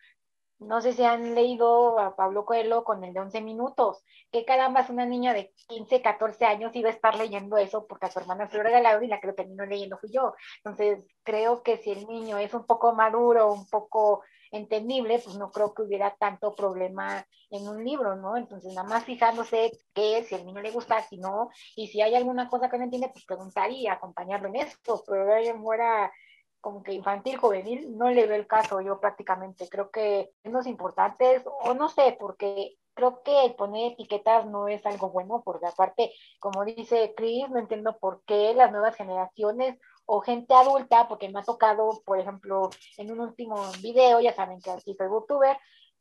No 0.59 0.81
sé 0.81 0.91
si 0.93 1.03
han 1.03 1.35
leído 1.35 1.97
a 1.99 2.15
Pablo 2.15 2.45
Coelho 2.45 2.83
con 2.83 3.03
el 3.03 3.13
de 3.13 3.21
11 3.21 3.41
minutos. 3.41 4.03
Que 4.31 4.43
caramba, 4.43 4.81
es 4.81 4.89
una 4.89 5.05
niña 5.05 5.33
de 5.33 5.53
15, 5.67 6.01
14 6.01 6.45
años 6.45 6.75
iba 6.75 6.89
a 6.89 6.93
estar 6.93 7.17
leyendo 7.17 7.57
eso 7.57 7.87
porque 7.87 8.07
a 8.07 8.11
su 8.11 8.19
hermana 8.19 8.49
se 8.49 8.57
lo 8.61 9.03
y 9.03 9.07
la 9.07 9.19
que 9.19 9.27
lo 9.27 9.35
terminó 9.35 9.65
leyendo 9.65 9.97
fui 9.97 10.11
yo. 10.11 10.33
Entonces, 10.57 11.05
creo 11.23 11.63
que 11.63 11.77
si 11.77 11.91
el 11.91 12.05
niño 12.07 12.37
es 12.37 12.53
un 12.53 12.65
poco 12.65 12.93
maduro, 12.93 13.53
un 13.53 13.67
poco 13.69 14.21
entendible, 14.51 15.19
pues 15.19 15.37
no 15.37 15.51
creo 15.51 15.73
que 15.73 15.83
hubiera 15.83 16.15
tanto 16.17 16.53
problema 16.55 17.25
en 17.49 17.67
un 17.67 17.83
libro, 17.83 18.15
¿no? 18.15 18.35
Entonces, 18.35 18.73
nada 18.73 18.87
más 18.87 19.05
fijándose 19.05 19.71
qué, 19.93 20.23
si 20.23 20.35
al 20.35 20.45
niño 20.45 20.61
le 20.61 20.71
gusta, 20.71 21.01
si 21.03 21.17
no, 21.17 21.49
y 21.75 21.87
si 21.87 22.01
hay 22.01 22.15
alguna 22.15 22.49
cosa 22.49 22.69
que 22.69 22.77
no 22.77 22.83
entiende, 22.83 23.09
pues 23.09 23.25
preguntar 23.25 23.71
y 23.71 23.87
acompañarlo 23.87 24.49
en 24.49 24.57
esto, 24.57 25.03
pero 25.07 25.25
de 25.25 25.53
fuera 25.55 26.11
como 26.61 26.83
que 26.83 26.93
infantil, 26.93 27.37
juvenil, 27.37 27.97
no 27.97 28.09
le 28.09 28.25
veo 28.27 28.35
el 28.35 28.47
caso 28.47 28.81
yo 28.81 28.99
prácticamente. 28.99 29.67
Creo 29.69 29.89
que 29.91 30.31
es 30.43 30.67
importantes, 30.67 31.43
o 31.63 31.73
no 31.73 31.89
sé, 31.89 32.17
porque 32.19 32.75
creo 32.93 33.23
que 33.23 33.55
poner 33.57 33.93
etiquetas 33.93 34.45
no 34.45 34.67
es 34.67 34.85
algo 34.85 35.09
bueno, 35.09 35.41
porque 35.45 35.67
aparte, 35.67 36.11
como 36.39 36.65
dice 36.65 37.13
Chris, 37.15 37.49
no 37.49 37.59
entiendo 37.59 37.97
por 37.97 38.23
qué 38.25 38.53
las 38.53 38.71
nuevas 38.71 38.95
generaciones 38.95 39.79
o 40.05 40.21
gente 40.21 40.53
adulta, 40.53 41.07
porque 41.07 41.29
me 41.29 41.39
ha 41.39 41.43
tocado, 41.43 42.01
por 42.03 42.19
ejemplo, 42.19 42.69
en 42.97 43.11
un 43.11 43.19
último 43.21 43.55
video, 43.81 44.19
ya 44.19 44.33
saben 44.33 44.59
que 44.59 44.71
aquí 44.71 44.95
soy 44.95 45.07
booktuber, 45.07 45.55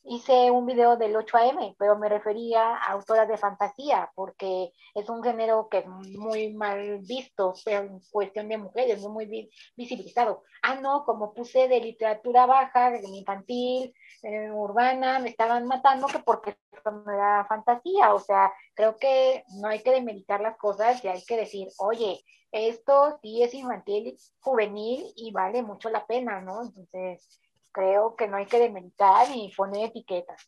hice 0.05 0.51
un 0.51 0.67
video 0.67 0.97
del 0.97 1.15
8am, 1.15 1.75
pero 1.79 1.99
me 1.99 2.09
refería 2.09 2.77
a 2.77 2.93
autoras 2.93 3.29
de 3.29 3.37
fantasía, 3.37 4.11
porque 4.15 4.73
es 4.95 5.09
un 5.09 5.23
género 5.23 5.69
que 5.69 5.79
es 5.79 5.87
muy 5.87 6.55
mal 6.55 6.99
visto, 7.01 7.55
pero 7.65 7.83
en 7.83 8.01
cuestión 8.11 8.49
de 8.49 8.59
mujeres, 8.59 9.03
no 9.03 9.11
muy 9.11 9.51
visibilizado. 9.77 10.43
Ah, 10.63 10.77
no, 10.77 11.05
como 11.05 11.35
puse 11.35 11.69
de 11.69 11.81
literatura 11.81 12.47
baja, 12.47 12.97
infantil, 12.99 13.95
eh, 14.23 14.51
urbana, 14.51 15.19
me 15.19 15.31
estaban 15.31 15.67
matando 15.67 16.07
que 16.07 16.19
porque 16.21 16.57
no 16.85 17.13
era 17.13 17.45
fantasía. 17.47 18.15
O 18.15 18.19
sea, 18.19 18.53
creo 18.75 18.97
que 18.97 19.45
no 19.61 19.69
hay 19.69 19.83
que 19.83 19.93
demeritar 19.93 20.41
las 20.41 20.57
cosas 20.57 21.05
y 21.05 21.09
hay 21.09 21.25
que 21.25 21.37
decir, 21.37 21.69
oye, 21.79 22.25
esto 22.51 23.19
sí 23.23 23.43
es 23.43 23.55
infantil, 23.55 24.17
juvenil 24.41 25.13
y 25.17 25.33
vale 25.33 25.63
mucho 25.63 25.91
la 25.91 26.07
pena, 26.07 26.41
¿no? 26.41 26.63
Entonces, 26.63 27.41
creo 27.79 28.17
que 28.17 28.27
no 28.27 28.37
hay 28.37 28.47
que 28.47 28.59
demeritar 28.59 29.29
y 29.33 29.53
poner 29.57 29.91
etiquetas. 29.91 30.45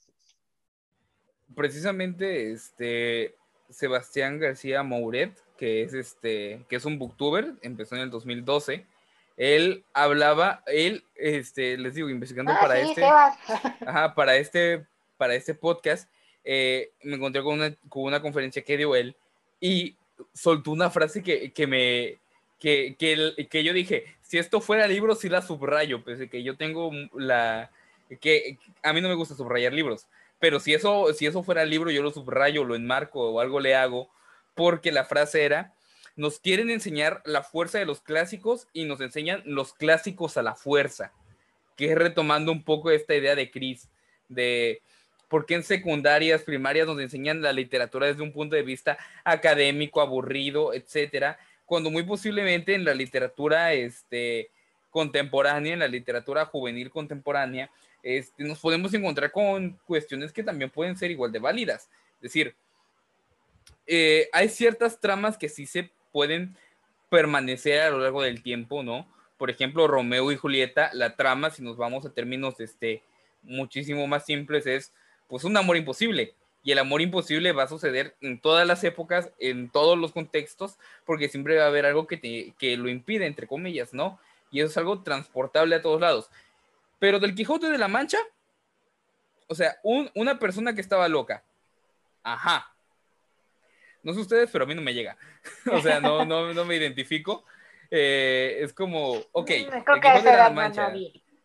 Precisamente, 1.55 2.51
este, 2.51 3.37
Sebastián 3.69 4.41
García 4.41 4.83
Mouret, 4.83 5.39
que 5.57 5.83
es 5.83 5.95
este, 5.95 6.65
que 6.69 6.77
es 6.77 6.85
un 6.85 6.99
booktuber, 6.99 7.55
empezó 7.63 7.95
en 7.95 8.03
el 8.03 8.11
2012. 8.11 8.85
Él 9.37 9.85
hablaba, 9.93 10.65
él, 10.67 11.05
este, 11.15 11.79
les 11.79 11.95
digo, 11.95 12.11
investigando 12.11 12.53
ah, 12.53 12.59
para 12.61 12.81
este, 12.81 13.05
ajá, 13.87 14.15
para 14.15 14.37
este, 14.37 14.85
para 15.17 15.35
este 15.35 15.55
podcast, 15.55 16.11
eh, 16.43 16.91
me 17.05 17.15
encontré 17.15 17.43
con 17.45 17.55
una, 17.55 17.75
con 17.89 18.05
una 18.05 18.21
conferencia 18.21 18.63
que 18.63 18.77
dio 18.77 18.97
él 18.97 19.15
y 19.61 19.97
soltó 20.35 20.73
una 20.73 20.91
frase 20.91 21.23
que, 21.23 21.53
que 21.53 21.67
me, 21.67 22.19
que, 22.59 22.97
que, 22.99 23.49
que, 23.49 23.65
yo 23.65 23.73
dije, 23.73 24.05
si 24.31 24.39
esto 24.39 24.61
fuera 24.61 24.87
libro, 24.87 25.17
sí 25.17 25.29
la 25.29 25.43
subrayo, 25.43 26.05
pese 26.05 26.31
que 26.31 26.45
yo 26.45 26.57
tengo 26.57 26.93
la... 27.15 27.73
que 28.21 28.59
a 28.81 28.93
mí 28.93 29.01
no 29.01 29.09
me 29.09 29.17
gusta 29.17 29.35
subrayar 29.35 29.73
libros, 29.73 30.07
pero 30.39 30.61
si 30.61 30.73
eso, 30.73 31.13
si 31.15 31.27
eso 31.27 31.43
fuera 31.43 31.65
libro, 31.65 31.91
yo 31.91 32.01
lo 32.01 32.13
subrayo, 32.13 32.63
lo 32.63 32.77
enmarco 32.77 33.29
o 33.29 33.41
algo 33.41 33.59
le 33.59 33.75
hago, 33.75 34.09
porque 34.55 34.93
la 34.93 35.05
frase 35.05 35.43
era, 35.43 35.75
nos 36.15 36.39
quieren 36.39 36.71
enseñar 36.71 37.23
la 37.25 37.43
fuerza 37.43 37.81
de 37.81 37.87
los 37.87 38.03
clásicos 38.03 38.69
y 38.73 38.85
nos 38.85 39.01
enseñan 39.01 39.43
los 39.47 39.75
clásicos 39.75 40.37
a 40.37 40.45
la 40.45 40.55
fuerza, 40.55 41.13
que 41.77 41.91
es 41.91 41.99
retomando 41.99 42.53
un 42.53 42.63
poco 42.63 42.93
esta 42.93 43.17
idea 43.17 43.35
de 43.35 43.51
Cris, 43.51 43.89
de 44.29 44.81
por 45.27 45.45
qué 45.45 45.57
en 45.57 45.65
secundarias, 45.65 46.45
primarias 46.45 46.87
nos 46.87 47.01
enseñan 47.01 47.43
la 47.43 47.53
literatura 47.53 48.07
desde 48.07 48.23
un 48.23 48.31
punto 48.31 48.55
de 48.55 48.63
vista 48.63 48.97
académico, 49.25 50.01
aburrido, 50.01 50.73
etcétera, 50.73 51.41
cuando 51.71 51.89
muy 51.89 52.03
posiblemente 52.03 52.75
en 52.75 52.85
la 52.85 52.95
literatura 52.95 53.73
este, 53.75 54.51
contemporánea, 54.91 55.75
en 55.75 55.79
la 55.79 55.87
literatura 55.87 56.45
juvenil 56.45 56.91
contemporánea, 56.91 57.71
este, 58.03 58.43
nos 58.43 58.59
podemos 58.59 58.93
encontrar 58.93 59.31
con 59.31 59.79
cuestiones 59.87 60.33
que 60.33 60.43
también 60.43 60.69
pueden 60.71 60.97
ser 60.97 61.13
igual 61.13 61.31
de 61.31 61.39
válidas. 61.39 61.89
Es 62.17 62.23
decir, 62.23 62.57
eh, 63.87 64.29
hay 64.33 64.49
ciertas 64.49 64.99
tramas 64.99 65.39
que 65.39 65.49
sí 65.49 65.65
se 65.65 65.93
pueden 66.11 66.57
permanecer 67.09 67.83
a 67.83 67.91
lo 67.91 68.01
largo 68.01 68.21
del 68.21 68.43
tiempo, 68.43 68.83
¿no? 68.83 69.07
Por 69.39 69.49
ejemplo, 69.49 69.87
Romeo 69.87 70.33
y 70.33 70.37
Julieta, 70.37 70.91
la 70.93 71.15
trama, 71.15 71.51
si 71.51 71.63
nos 71.63 71.77
vamos 71.77 72.05
a 72.05 72.13
términos 72.13 72.59
este, 72.59 73.05
muchísimo 73.45 74.09
más 74.09 74.27
simples, 74.27 74.67
es 74.67 74.93
pues 75.29 75.45
un 75.45 75.57
amor 75.57 75.77
imposible 75.77 76.35
y 76.63 76.73
el 76.73 76.79
amor 76.79 77.01
imposible 77.01 77.53
va 77.53 77.65
a 77.65 77.69
suceder 77.69 78.17
en 78.21 78.39
todas 78.39 78.67
las 78.67 78.85
épocas, 78.85 79.31
en 79.39 79.71
todos 79.71 79.99
los 79.99 80.13
contextos, 80.13 80.79
porque 81.07 81.29
siempre 81.29 81.57
va 81.57 81.65
a 81.65 81.69
haber 81.69 81.87
algo 81.87 82.07
que, 82.07 82.17
te, 82.17 82.55
que 82.59 82.77
lo 82.77 82.89
impide, 82.89 83.27
entre 83.27 83.47
comillas, 83.47 83.95
¿no? 83.95 84.19
Y 84.51 84.61
eso 84.61 84.69
es 84.69 84.77
algo 84.77 85.03
transportable 85.03 85.77
a 85.77 85.83
todos 85.83 86.01
lados. 86.01 86.31
Pero 86.99 87.19
del 87.19 87.35
Quijote 87.35 87.71
de 87.71 87.79
la 87.79 87.89
Mancha, 87.89 88.19
o 89.47 89.55
sea, 89.55 89.79
una 89.83 90.39
persona 90.39 90.75
que 90.75 90.81
estaba 90.81 91.09
loca, 91.09 91.43
ajá. 92.23 92.73
No 94.03 94.13
sé 94.13 94.21
ustedes, 94.21 94.51
pero 94.51 94.65
a 94.65 94.67
mí 94.67 94.75
no 94.75 94.83
me 94.83 94.95
llega. 94.95 95.17
o 95.73 95.81
sea, 95.81 96.01
no, 96.01 96.25
no, 96.25 96.53
no 96.53 96.65
me 96.65 96.77
identifico. 96.77 97.45
Eh, 97.91 98.59
es 98.61 98.73
como, 98.73 99.15
ok, 99.33 99.51
el 99.51 99.65
Quijote 99.67 100.31
de 100.31 100.37
la 100.37 100.51
Mancha 100.51 100.93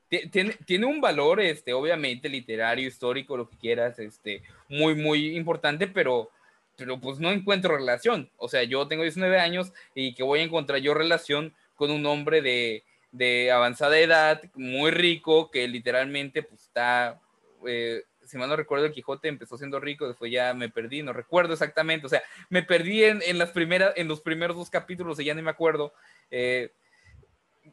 tiene, 0.09 0.53
tiene 0.65 0.85
un 0.85 1.01
valor, 1.01 1.41
este, 1.41 1.73
obviamente, 1.73 2.29
literario, 2.29 2.87
histórico, 2.87 3.37
lo 3.37 3.49
que 3.49 3.57
quieras, 3.57 3.99
este, 3.99 4.43
muy, 4.69 4.95
muy 4.95 5.35
importante, 5.35 5.87
pero 5.87 6.29
pero 6.77 6.99
pues 6.99 7.19
no 7.19 7.31
encuentro 7.31 7.77
relación. 7.77 8.29
O 8.37 8.47
sea, 8.49 8.63
yo 8.63 8.87
tengo 8.87 9.03
19 9.03 9.39
años 9.39 9.73
y 9.93 10.13
que 10.13 10.23
voy 10.23 10.39
a 10.39 10.43
encontrar 10.43 10.79
yo 10.79 10.93
relación 10.93 11.53
con 11.75 11.91
un 11.91 12.05
hombre 12.05 12.41
de, 12.41 12.83
de 13.11 13.51
avanzada 13.51 13.97
edad, 13.97 14.41
muy 14.55 14.91
rico, 14.91 15.51
que 15.51 15.67
literalmente 15.67 16.43
pues 16.43 16.63
está, 16.63 17.19
eh, 17.67 18.03
si 18.25 18.37
mal 18.37 18.49
no 18.49 18.55
recuerdo, 18.55 18.85
el 18.85 18.91
Quijote 18.91 19.27
empezó 19.27 19.57
siendo 19.57 19.79
rico, 19.79 20.07
después 20.07 20.31
ya 20.31 20.53
me 20.53 20.69
perdí, 20.69 21.03
no 21.03 21.13
recuerdo 21.13 21.53
exactamente, 21.53 22.05
o 22.05 22.09
sea, 22.09 22.23
me 22.49 22.63
perdí 22.63 23.03
en, 23.03 23.21
en 23.25 23.37
las 23.37 23.51
primeras, 23.51 23.93
en 23.95 24.07
los 24.07 24.21
primeros 24.21 24.57
dos 24.57 24.69
capítulos 24.69 25.17
ya 25.17 25.33
no 25.33 25.41
me 25.41 25.51
acuerdo. 25.51 25.93
Eh, 26.31 26.71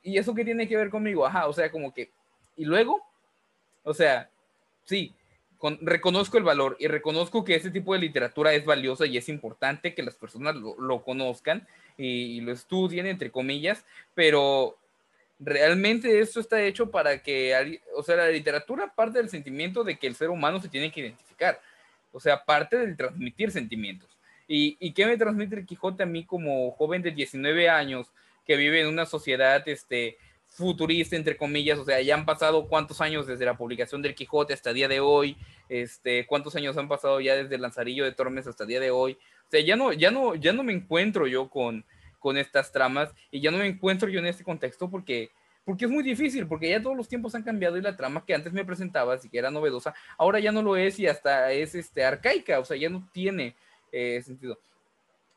¿Y 0.02 0.16
eso 0.16 0.34
qué 0.34 0.44
tiene 0.44 0.68
que 0.68 0.76
ver 0.76 0.90
conmigo? 0.90 1.26
Ajá, 1.26 1.46
o 1.48 1.52
sea, 1.52 1.70
como 1.70 1.92
que, 1.92 2.10
y 2.56 2.64
luego, 2.64 3.04
o 3.82 3.94
sea, 3.94 4.30
sí, 4.84 5.14
reconozco 5.80 6.38
el 6.38 6.44
valor 6.44 6.76
y 6.80 6.88
reconozco 6.88 7.44
que 7.44 7.54
ese 7.54 7.70
tipo 7.70 7.92
de 7.92 8.00
literatura 8.00 8.52
es 8.52 8.64
valiosa 8.64 9.06
y 9.06 9.16
es 9.16 9.28
importante 9.28 9.94
que 9.94 10.02
las 10.02 10.16
personas 10.16 10.56
lo, 10.56 11.02
conozcan 11.02 11.66
y, 11.96 12.40
lo 12.40 12.52
estudien, 12.52 13.06
entre 13.06 13.30
comillas, 13.30 13.84
pero 14.14 14.76
realmente 15.38 16.20
esto 16.20 16.40
está 16.40 16.62
hecho 16.62 16.90
para 16.90 17.22
que, 17.22 17.80
o 17.94 18.02
sea, 18.02 18.16
la 18.16 18.28
literatura 18.28 18.92
parte 18.94 19.18
del 19.18 19.28
sentimiento 19.28 19.84
de 19.84 19.98
que 19.98 20.06
el 20.06 20.16
ser 20.16 20.30
humano 20.30 20.60
se 20.60 20.68
tiene 20.68 20.90
que 20.90 21.00
identificar, 21.00 21.60
o 22.12 22.20
sea, 22.20 22.44
parte 22.44 22.76
del 22.76 22.96
transmitir 22.96 23.50
sentimientos. 23.50 24.10
¿Y, 24.48 24.76
y 24.80 24.92
qué 24.92 25.06
me 25.06 25.16
transmite 25.16 25.56
el 25.56 25.66
Quijote 25.66 26.02
a 26.02 26.06
mí 26.06 26.24
como 26.26 26.72
joven 26.72 27.00
de 27.02 27.12
19 27.12 27.68
años 27.68 28.12
que 28.44 28.56
vive 28.56 28.80
en 28.80 28.88
una 28.88 29.06
sociedad, 29.06 29.66
este, 29.68 30.18
futurista, 30.54 31.16
entre 31.16 31.36
comillas, 31.36 31.78
o 31.78 31.84
sea, 31.84 32.00
ya 32.02 32.14
han 32.14 32.26
pasado 32.26 32.68
cuántos 32.68 33.00
años 33.00 33.26
desde 33.26 33.46
la 33.46 33.56
publicación 33.56 34.02
del 34.02 34.14
Quijote 34.14 34.52
hasta 34.52 34.70
el 34.70 34.76
día 34.76 34.88
de 34.88 35.00
hoy, 35.00 35.36
este, 35.68 36.26
cuántos 36.26 36.54
años 36.56 36.76
han 36.76 36.88
pasado 36.88 37.20
ya 37.20 37.34
desde 37.34 37.54
el 37.54 37.62
lanzarillo 37.62 38.04
de 38.04 38.12
Tormes 38.12 38.46
hasta 38.46 38.64
el 38.64 38.68
día 38.68 38.80
de 38.80 38.90
hoy. 38.90 39.18
O 39.46 39.50
sea, 39.50 39.60
ya 39.60 39.76
no, 39.76 39.92
ya 39.92 40.10
no, 40.10 40.34
ya 40.34 40.52
no 40.52 40.62
me 40.62 40.72
encuentro 40.72 41.26
yo 41.26 41.48
con, 41.48 41.84
con 42.18 42.36
estas 42.36 42.70
tramas 42.70 43.14
y 43.30 43.40
ya 43.40 43.50
no 43.50 43.58
me 43.58 43.66
encuentro 43.66 44.08
yo 44.08 44.18
en 44.18 44.26
este 44.26 44.44
contexto 44.44 44.90
porque, 44.90 45.30
porque 45.64 45.86
es 45.86 45.90
muy 45.90 46.02
difícil, 46.02 46.46
porque 46.46 46.68
ya 46.68 46.82
todos 46.82 46.96
los 46.96 47.08
tiempos 47.08 47.34
han 47.34 47.42
cambiado 47.42 47.78
y 47.78 47.82
la 47.82 47.96
trama 47.96 48.24
que 48.26 48.34
antes 48.34 48.52
me 48.52 48.64
presentaba, 48.64 49.14
así 49.14 49.30
que 49.30 49.38
era 49.38 49.50
novedosa, 49.50 49.94
ahora 50.18 50.38
ya 50.38 50.52
no 50.52 50.62
lo 50.62 50.76
es 50.76 50.98
y 50.98 51.06
hasta 51.06 51.50
es 51.52 51.74
este, 51.74 52.04
arcaica, 52.04 52.60
o 52.60 52.64
sea, 52.64 52.76
ya 52.76 52.90
no 52.90 53.08
tiene 53.12 53.56
eh, 53.90 54.20
sentido. 54.22 54.58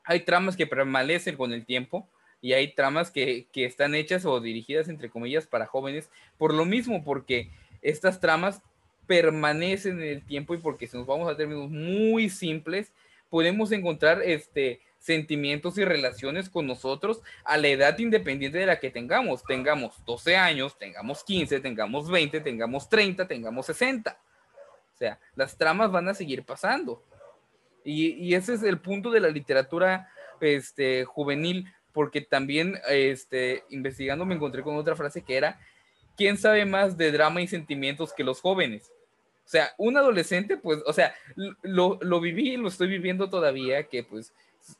Hay 0.04 0.20
tramas 0.22 0.58
que 0.58 0.68
permanecen 0.68 1.38
con 1.38 1.54
el 1.54 1.66
tiempo, 1.66 2.08
y 2.46 2.54
hay 2.54 2.68
tramas 2.68 3.10
que, 3.10 3.48
que, 3.52 3.66
están 3.66 3.96
hechas 3.96 4.24
o 4.24 4.40
dirigidas, 4.40 4.88
entre 4.88 5.10
comillas, 5.10 5.48
para 5.48 5.66
jóvenes, 5.66 6.12
por 6.38 6.54
lo 6.54 6.64
mismo, 6.64 7.04
porque 7.04 7.50
estas 7.82 8.20
tramas 8.20 8.62
permanecen 9.08 10.00
en 10.00 10.10
el 10.10 10.24
tiempo 10.24 10.54
y 10.54 10.60
porque 10.60 10.86
si 10.86 10.96
nos 10.96 11.08
vamos 11.08 11.28
a 11.28 11.36
términos 11.36 11.72
muy 11.72 12.30
simples, 12.30 12.94
podemos 13.32 13.72
encontrar 13.72 14.22
este, 14.22 14.80
sentimientos 15.00 15.80
y 15.80 15.86
relaciones 15.86 16.48
con 16.48 16.68
nosotros 16.68 17.24
a 17.46 17.58
la 17.58 17.70
edad 17.70 17.98
independiente 17.98 18.60
de 18.60 18.68
la 18.68 18.80
que 18.80 18.92
tengamos. 18.92 19.44
Tengamos 19.44 20.06
12 20.06 20.38
años, 20.38 20.78
tengamos 20.78 21.24
15, 21.24 21.62
tengamos 21.62 22.12
20, 22.12 22.42
tengamos 22.42 22.88
30, 22.90 23.28
tengamos 23.28 23.66
60. 23.66 24.20
O 24.94 24.98
sea, 25.00 25.20
las 25.34 25.58
tramas 25.58 25.92
van 25.92 26.10
a 26.10 26.14
seguir 26.14 26.44
pasando. 26.44 27.02
Y, 27.84 28.10
y 28.24 28.36
ese 28.36 28.54
es 28.54 28.62
el 28.62 28.78
punto 28.78 29.10
de 29.10 29.22
la 29.22 29.30
literatura 29.30 30.12
este, 30.40 31.06
juvenil 31.06 31.74
porque 31.96 32.20
también 32.20 32.78
este, 32.90 33.64
investigando 33.70 34.26
me 34.26 34.36
encontré 34.36 34.62
con 34.62 34.76
otra 34.76 34.98
frase 34.98 35.24
que 35.24 35.38
era, 35.38 35.58
¿quién 36.18 36.38
sabe 36.38 36.66
más 36.66 36.98
de 36.98 37.10
drama 37.12 37.42
y 37.42 37.48
sentimientos 37.48 38.14
que 38.14 38.26
los 38.26 38.42
jóvenes? 38.42 38.92
O 39.46 39.48
sea, 39.48 39.74
un 39.78 39.96
adolescente, 39.96 40.58
pues, 40.58 40.84
o 40.86 40.92
sea, 40.92 41.16
lo, 41.62 41.98
lo 42.02 42.20
viví 42.20 42.54
y 42.54 42.58
lo 42.58 42.68
estoy 42.68 42.90
viviendo 42.90 43.30
todavía, 43.30 43.84
que 43.84 44.04
pues 44.04 44.34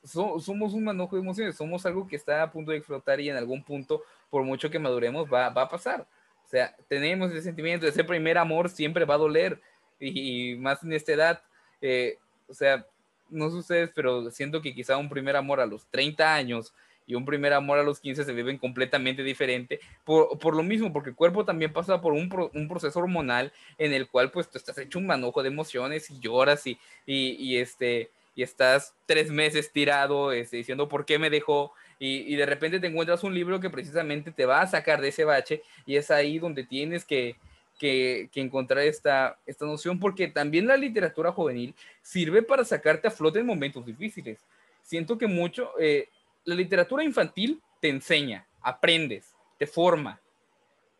somos 0.04 0.74
un 0.74 0.84
manojo 0.84 1.16
de 1.16 1.22
emociones, 1.22 1.56
somos 1.56 1.86
algo 1.86 2.06
que 2.06 2.16
está 2.16 2.42
a 2.42 2.50
punto 2.50 2.72
de 2.72 2.76
explotar 2.76 3.18
y 3.18 3.30
en 3.30 3.36
algún 3.36 3.64
punto, 3.64 4.02
por 4.28 4.42
mucho 4.42 4.68
que 4.70 4.78
maduremos, 4.78 5.32
va, 5.32 5.48
va 5.48 5.62
a 5.62 5.68
pasar. 5.70 6.06
O 6.44 6.48
sea, 6.48 6.76
tenemos 6.86 7.30
ese 7.30 7.42
sentimiento, 7.42 7.86
ese 7.86 8.04
primer 8.04 8.36
amor 8.36 8.68
siempre 8.68 9.06
va 9.06 9.14
a 9.14 9.18
doler 9.18 9.58
y, 9.98 10.54
más 10.56 10.84
en 10.84 10.92
esta 10.92 11.12
edad, 11.12 11.42
eh, 11.80 12.18
o 12.46 12.52
sea, 12.52 12.84
no 13.30 13.48
sé 13.50 13.56
ustedes, 13.56 13.90
pero 13.94 14.30
siento 14.30 14.60
que 14.60 14.74
quizá 14.74 14.96
un 14.98 15.08
primer 15.08 15.36
amor 15.36 15.60
a 15.60 15.66
los 15.66 15.86
30 15.86 16.34
años 16.34 16.74
y 17.06 17.14
un 17.14 17.24
primer 17.24 17.52
amor 17.52 17.78
a 17.78 17.82
los 17.82 18.00
15 18.00 18.24
se 18.24 18.32
viven 18.32 18.58
completamente 18.58 19.22
diferente, 19.22 19.80
por, 20.04 20.38
por 20.38 20.56
lo 20.56 20.62
mismo, 20.62 20.92
porque 20.92 21.10
el 21.10 21.16
cuerpo 21.16 21.44
también 21.44 21.72
pasa 21.72 22.00
por 22.00 22.12
un, 22.12 22.50
un, 22.52 22.68
proceso 22.68 22.98
hormonal 22.98 23.52
en 23.78 23.92
el 23.92 24.08
cual 24.08 24.30
pues 24.30 24.50
tú 24.50 24.58
estás 24.58 24.78
hecho 24.78 24.98
un 24.98 25.06
manojo 25.06 25.42
de 25.42 25.48
emociones 25.48 26.10
y 26.10 26.18
lloras 26.18 26.66
y, 26.66 26.78
y, 27.06 27.36
y 27.38 27.58
este, 27.58 28.10
y 28.34 28.42
estás 28.42 28.94
tres 29.06 29.30
meses 29.30 29.72
tirado 29.72 30.32
este, 30.32 30.58
diciendo 30.58 30.88
por 30.88 31.06
qué 31.06 31.18
me 31.18 31.30
dejó 31.30 31.72
y, 31.98 32.32
y, 32.32 32.36
de 32.36 32.44
repente 32.44 32.78
te 32.78 32.88
encuentras 32.88 33.24
un 33.24 33.34
libro 33.34 33.58
que 33.60 33.70
precisamente 33.70 34.30
te 34.30 34.44
va 34.44 34.60
a 34.60 34.66
sacar 34.66 35.00
de 35.00 35.08
ese 35.08 35.24
bache 35.24 35.62
y 35.86 35.96
es 35.96 36.10
ahí 36.10 36.38
donde 36.38 36.64
tienes 36.64 37.06
que, 37.06 37.36
que, 37.78 38.28
que, 38.32 38.40
encontrar 38.40 38.84
esta, 38.84 39.38
esta 39.46 39.66
noción, 39.66 39.98
porque 39.98 40.28
también 40.28 40.66
la 40.66 40.76
literatura 40.76 41.32
juvenil 41.32 41.74
sirve 42.02 42.42
para 42.42 42.64
sacarte 42.64 43.08
a 43.08 43.10
flote 43.10 43.40
en 43.40 43.46
momentos 43.46 43.84
difíciles. 43.84 44.38
Siento 44.82 45.18
que 45.18 45.26
mucho, 45.26 45.70
eh, 45.80 46.08
la 46.46 46.54
literatura 46.54 47.04
infantil 47.04 47.60
te 47.80 47.88
enseña, 47.88 48.46
aprendes, 48.62 49.34
te 49.58 49.66
forma, 49.66 50.20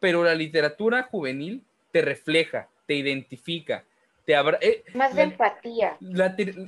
pero 0.00 0.22
la 0.22 0.34
literatura 0.34 1.04
juvenil 1.04 1.64
te 1.92 2.02
refleja, 2.02 2.68
te 2.86 2.94
identifica, 2.94 3.84
te 4.24 4.34
abra 4.34 4.58
eh, 4.60 4.84
más 4.92 5.14
de 5.14 5.22
empatía. 5.22 5.96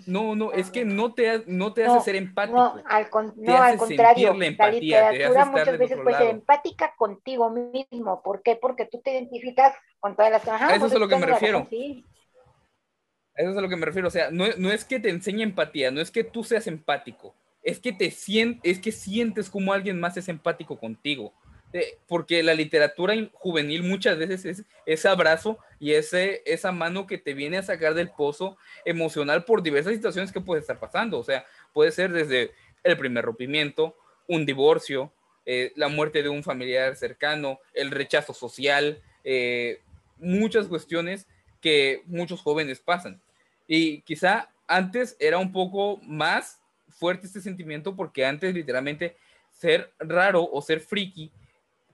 no, 0.06 0.36
no, 0.36 0.52
es 0.52 0.70
que 0.70 0.84
no 0.84 1.12
te, 1.12 1.42
no 1.46 1.74
te 1.74 1.84
hace 1.84 2.00
ser 2.00 2.16
empático. 2.16 2.56
No, 2.56 2.82
al, 2.86 3.10
contrario, 3.10 4.32
la, 4.32 4.70
literatura 4.70 5.44
muchas 5.44 5.76
veces 5.76 5.98
puede 6.00 6.16
ser 6.16 6.30
empática 6.30 6.94
contigo 6.96 7.50
mismo. 7.50 8.22
¿Por 8.22 8.42
qué? 8.42 8.54
Porque 8.54 8.86
tú 8.86 9.00
te 9.00 9.10
identificas 9.10 9.74
con 9.98 10.14
todas 10.14 10.30
las 10.30 10.42
cosas. 10.42 10.72
Eso 10.72 10.86
es 10.86 10.94
a 10.94 10.98
lo 10.98 11.08
que 11.08 11.16
me 11.16 11.26
refiero. 11.26 11.66
Eso 11.70 13.50
es 13.50 13.56
a 13.56 13.60
lo 13.60 13.68
que 13.68 13.76
me 13.76 13.86
refiero. 13.86 14.06
O 14.06 14.12
sea, 14.12 14.30
no, 14.30 14.44
no 14.56 14.70
es 14.70 14.84
que 14.84 15.00
te 15.00 15.10
enseñe 15.10 15.42
empatía, 15.42 15.90
no 15.90 16.00
es 16.00 16.12
que 16.12 16.22
tú 16.22 16.44
seas 16.44 16.68
empático 16.68 17.34
es 17.68 17.80
que 17.80 17.92
te 17.92 18.10
sientes, 18.10 18.60
es 18.64 18.80
que 18.80 18.92
sientes 18.92 19.50
como 19.50 19.74
alguien 19.74 20.00
más 20.00 20.16
es 20.16 20.28
empático 20.28 20.78
contigo. 20.78 21.34
Eh, 21.74 21.98
porque 22.06 22.42
la 22.42 22.54
literatura 22.54 23.14
juvenil 23.34 23.82
muchas 23.82 24.16
veces 24.16 24.46
es 24.46 24.64
ese 24.86 25.06
abrazo 25.06 25.58
y 25.78 25.92
ese, 25.92 26.42
esa 26.46 26.72
mano 26.72 27.06
que 27.06 27.18
te 27.18 27.34
viene 27.34 27.58
a 27.58 27.62
sacar 27.62 27.92
del 27.92 28.08
pozo 28.08 28.56
emocional 28.86 29.44
por 29.44 29.62
diversas 29.62 29.92
situaciones 29.92 30.32
que 30.32 30.40
puede 30.40 30.62
estar 30.62 30.80
pasando. 30.80 31.18
O 31.18 31.24
sea, 31.24 31.44
puede 31.74 31.92
ser 31.92 32.10
desde 32.10 32.52
el 32.84 32.96
primer 32.96 33.26
rompimiento, 33.26 33.94
un 34.26 34.46
divorcio, 34.46 35.12
eh, 35.44 35.72
la 35.76 35.88
muerte 35.88 36.22
de 36.22 36.30
un 36.30 36.42
familiar 36.42 36.96
cercano, 36.96 37.60
el 37.74 37.90
rechazo 37.90 38.32
social, 38.32 39.02
eh, 39.24 39.82
muchas 40.16 40.68
cuestiones 40.68 41.26
que 41.60 42.00
muchos 42.06 42.40
jóvenes 42.40 42.80
pasan. 42.80 43.20
Y 43.66 44.00
quizá 44.02 44.48
antes 44.66 45.16
era 45.20 45.36
un 45.36 45.52
poco 45.52 45.98
más 46.02 46.57
fuerte 46.98 47.26
este 47.26 47.40
sentimiento 47.40 47.94
porque 47.94 48.26
antes 48.26 48.54
literalmente 48.54 49.16
ser 49.50 49.92
raro 49.98 50.48
o 50.50 50.60
ser 50.60 50.80
friki 50.80 51.30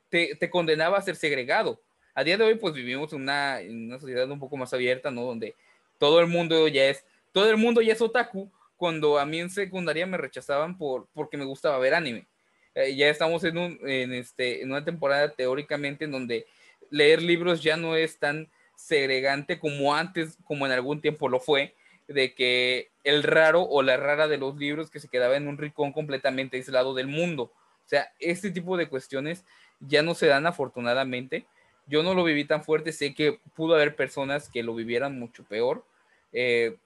te, 0.09 0.35
te 0.37 0.51
condenaba 0.51 0.99
a 0.99 1.03
ser 1.03 1.17
segregado. 1.17 1.81
A 2.15 2.25
día 2.25 2.37
de 2.39 2.45
hoy 2.45 2.55
pues 2.55 2.75
vivimos 2.75 3.13
en 3.13 3.23
una, 3.23 3.61
en 3.61 3.87
una 3.87 4.01
sociedad 4.01 4.31
un 4.31 4.41
poco 4.41 4.57
más 4.57 4.73
abierta, 4.73 5.11
¿no? 5.11 5.25
Donde 5.25 5.55
todo 5.99 6.21
el 6.21 6.27
mundo 6.27 6.69
ya 6.69 6.85
es, 6.87 7.05
todo 7.33 7.51
el 7.51 7.57
mundo 7.57 7.83
ya 7.83 7.93
es 7.93 8.01
otaku, 8.01 8.51
cuando 8.77 9.19
a 9.19 9.27
mí 9.27 9.41
en 9.41 9.51
secundaria 9.51 10.07
me 10.07 10.17
rechazaban 10.17 10.77
por, 10.77 11.09
porque 11.13 11.37
me 11.37 11.45
gustaba 11.45 11.79
ver 11.79 11.95
anime. 11.95 12.27
Eh, 12.75 12.95
ya 12.97 13.09
estamos 13.09 13.45
en, 13.45 13.57
un, 13.57 13.79
en, 13.83 14.13
este, 14.13 14.63
en 14.63 14.71
una 14.71 14.85
temporada 14.85 15.31
teóricamente 15.33 16.05
en 16.05 16.11
donde 16.11 16.47
leer 16.91 17.23
libros 17.23 17.63
ya 17.63 17.77
no 17.77 17.97
es 17.97 18.19
tan 18.19 18.49
segregante 18.77 19.59
como 19.59 19.95
antes, 19.95 20.37
como 20.45 20.67
en 20.67 20.73
algún 20.73 21.01
tiempo 21.01 21.29
lo 21.29 21.41
fue, 21.41 21.75
de 22.09 22.35
que 22.35 22.91
el 23.03 23.23
raro 23.23 23.63
o 23.63 23.83
la 23.83 23.97
rara 23.97 24.29
de 24.29 24.39
los 24.39 24.57
libros 24.57 24.91
que 24.91 25.01
se 25.01 25.09
quedaba 25.09 25.37
en 25.37 25.49
un 25.49 25.59
rincón 25.59 25.93
completamente 25.93 26.57
aislado 26.57 26.95
del 26.95 27.07
mundo. 27.07 27.45
O 27.45 27.89
sea, 27.89 28.13
este 28.19 28.51
tipo 28.51 28.77
de 28.77 28.89
cuestiones 28.89 29.45
ya 29.81 30.03
no 30.03 30.15
se 30.15 30.27
dan 30.27 30.47
afortunadamente. 30.47 31.47
Yo 31.87 32.03
no 32.03 32.15
lo 32.15 32.25
viví 32.25 32.45
tan 32.45 32.65
fuerte, 32.65 32.93
sé 32.93 33.15
que 33.15 33.39
pudo 33.55 33.75
haber 33.75 33.95
personas 33.95 34.49
que 34.49 34.63
lo 34.63 34.75
vivieran 34.75 35.19
mucho 35.19 35.45
peor. 35.45 35.85
Eh, 36.33 36.77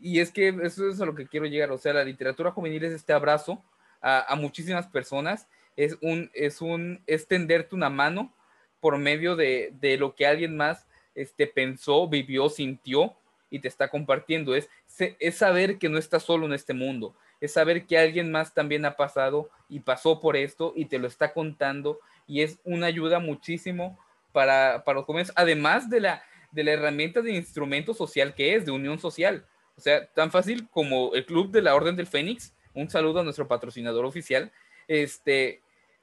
y 0.00 0.20
es 0.20 0.30
que 0.30 0.48
eso 0.62 0.88
es 0.88 1.00
a 1.00 1.06
lo 1.06 1.14
que 1.14 1.26
quiero 1.26 1.46
llegar. 1.46 1.70
O 1.70 1.78
sea, 1.78 1.92
la 1.92 2.04
literatura 2.04 2.50
juvenil 2.50 2.84
es 2.84 2.92
este 2.92 3.12
abrazo 3.12 3.62
a, 4.00 4.34
muchísimas 4.36 4.86
personas. 4.86 5.48
Es 5.76 5.96
un, 6.00 6.30
es 6.32 6.62
un, 6.62 7.02
es 7.06 7.26
tenderte 7.26 7.74
una 7.74 7.90
mano 7.90 8.32
por 8.80 8.96
medio 8.98 9.36
de, 9.36 9.72
de 9.80 9.98
lo 9.98 10.14
que 10.14 10.26
alguien 10.26 10.56
más 10.56 10.86
este, 11.14 11.46
pensó, 11.46 12.08
vivió, 12.08 12.48
sintió 12.48 13.16
y 13.56 13.60
te 13.60 13.68
está 13.68 13.88
compartiendo. 13.88 14.54
Es, 14.54 14.68
es 14.98 15.34
saber 15.34 15.78
que 15.78 15.88
no 15.88 15.98
estás 15.98 16.22
solo 16.22 16.46
en 16.46 16.52
este 16.52 16.74
mundo. 16.74 17.14
Es 17.40 17.52
saber 17.52 17.86
que 17.86 17.98
alguien 17.98 18.30
más 18.30 18.54
también 18.54 18.84
ha 18.84 18.96
pasado 18.96 19.50
y 19.68 19.80
pasó 19.80 20.20
por 20.20 20.36
esto 20.36 20.72
y 20.76 20.86
te 20.86 20.98
lo 20.98 21.06
está 21.06 21.32
contando. 21.32 21.98
Y 22.26 22.42
es 22.42 22.58
una 22.64 22.86
ayuda 22.86 23.18
muchísimo 23.18 23.98
para, 24.32 24.84
para 24.84 24.96
los 24.96 25.06
jóvenes, 25.06 25.32
además 25.34 25.88
de 25.88 26.00
la, 26.00 26.22
de 26.52 26.64
la 26.64 26.72
herramienta 26.72 27.22
de 27.22 27.32
instrumento 27.32 27.94
social 27.94 28.34
que 28.34 28.54
es, 28.54 28.66
de 28.66 28.72
unión 28.72 28.98
social. 28.98 29.46
O 29.76 29.80
sea, 29.80 30.06
tan 30.06 30.30
fácil 30.30 30.68
como 30.70 31.14
el 31.14 31.26
Club 31.26 31.50
de 31.50 31.62
la 31.62 31.74
Orden 31.74 31.96
del 31.96 32.06
Fénix, 32.06 32.54
un 32.74 32.88
saludo 32.88 33.20
a 33.20 33.24
nuestro 33.24 33.48
patrocinador 33.48 34.04
oficial, 34.04 34.52
este, 34.88 35.60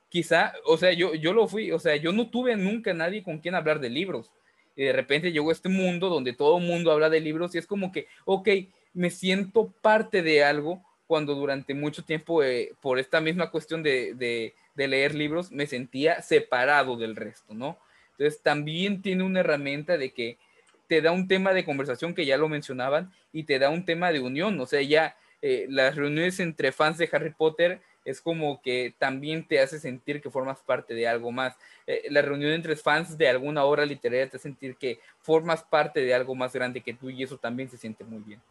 quizá, 0.09 0.53
o 0.65 0.77
sea, 0.77 0.93
yo, 0.93 1.15
yo 1.15 1.33
lo 1.33 1.47
fui, 1.47 1.71
o 1.71 1.79
sea, 1.79 1.95
yo 1.95 2.11
no 2.11 2.29
tuve 2.29 2.55
nunca 2.55 2.93
nadie 2.93 3.23
con 3.23 3.39
quien 3.39 3.55
hablar 3.55 3.79
de 3.79 3.89
libros. 3.89 4.31
Y 4.75 4.83
de 4.83 4.93
repente 4.93 5.31
llegó 5.31 5.51
este 5.51 5.69
mundo 5.69 6.09
donde 6.09 6.33
todo 6.33 6.59
mundo 6.59 6.91
habla 6.91 7.09
de 7.09 7.19
libros 7.19 7.53
y 7.53 7.57
es 7.57 7.67
como 7.67 7.91
que, 7.91 8.07
ok, 8.25 8.49
me 8.93 9.09
siento 9.09 9.73
parte 9.81 10.21
de 10.21 10.43
algo 10.43 10.83
cuando 11.07 11.35
durante 11.35 11.73
mucho 11.73 12.03
tiempo, 12.03 12.43
eh, 12.43 12.73
por 12.81 12.99
esta 12.99 13.21
misma 13.21 13.51
cuestión 13.51 13.83
de, 13.83 14.13
de, 14.15 14.55
de 14.75 14.87
leer 14.87 15.13
libros, 15.13 15.51
me 15.51 15.67
sentía 15.67 16.21
separado 16.21 16.97
del 16.97 17.15
resto, 17.15 17.53
¿no? 17.53 17.77
Entonces 18.11 18.41
también 18.41 19.01
tiene 19.01 19.23
una 19.23 19.41
herramienta 19.41 19.97
de 19.97 20.11
que 20.11 20.37
te 20.87 21.01
da 21.01 21.11
un 21.11 21.27
tema 21.27 21.53
de 21.53 21.65
conversación 21.65 22.13
que 22.13 22.25
ya 22.25 22.37
lo 22.37 22.49
mencionaban 22.49 23.11
y 23.31 23.43
te 23.43 23.59
da 23.59 23.69
un 23.69 23.85
tema 23.85 24.11
de 24.11 24.19
unión, 24.19 24.59
o 24.59 24.65
sea, 24.65 24.81
ya 24.81 25.17
eh, 25.41 25.65
las 25.69 25.95
reuniones 25.95 26.39
entre 26.39 26.71
fans 26.71 26.97
de 26.97 27.09
Harry 27.11 27.31
Potter 27.31 27.81
es 28.05 28.21
como 28.21 28.61
que 28.61 28.93
también 28.97 29.47
te 29.47 29.59
hace 29.59 29.79
sentir 29.79 30.21
que 30.21 30.29
formas 30.29 30.61
parte 30.61 30.93
de 30.93 31.07
algo 31.07 31.31
más. 31.31 31.55
Eh, 31.87 32.07
la 32.09 32.21
reunión 32.21 32.51
entre 32.51 32.75
fans 32.75 33.17
de 33.17 33.29
alguna 33.29 33.63
obra 33.65 33.85
literaria 33.85 34.29
te 34.29 34.37
hace 34.37 34.43
sentir 34.43 34.75
que 34.75 34.99
formas 35.19 35.63
parte 35.63 36.01
de 36.01 36.13
algo 36.13 36.35
más 36.35 36.53
grande 36.53 36.81
que 36.81 36.93
tú 36.93 37.09
y 37.09 37.23
eso 37.23 37.37
también 37.37 37.69
se 37.69 37.77
siente 37.77 38.03
muy 38.03 38.19
bien. 38.19 38.41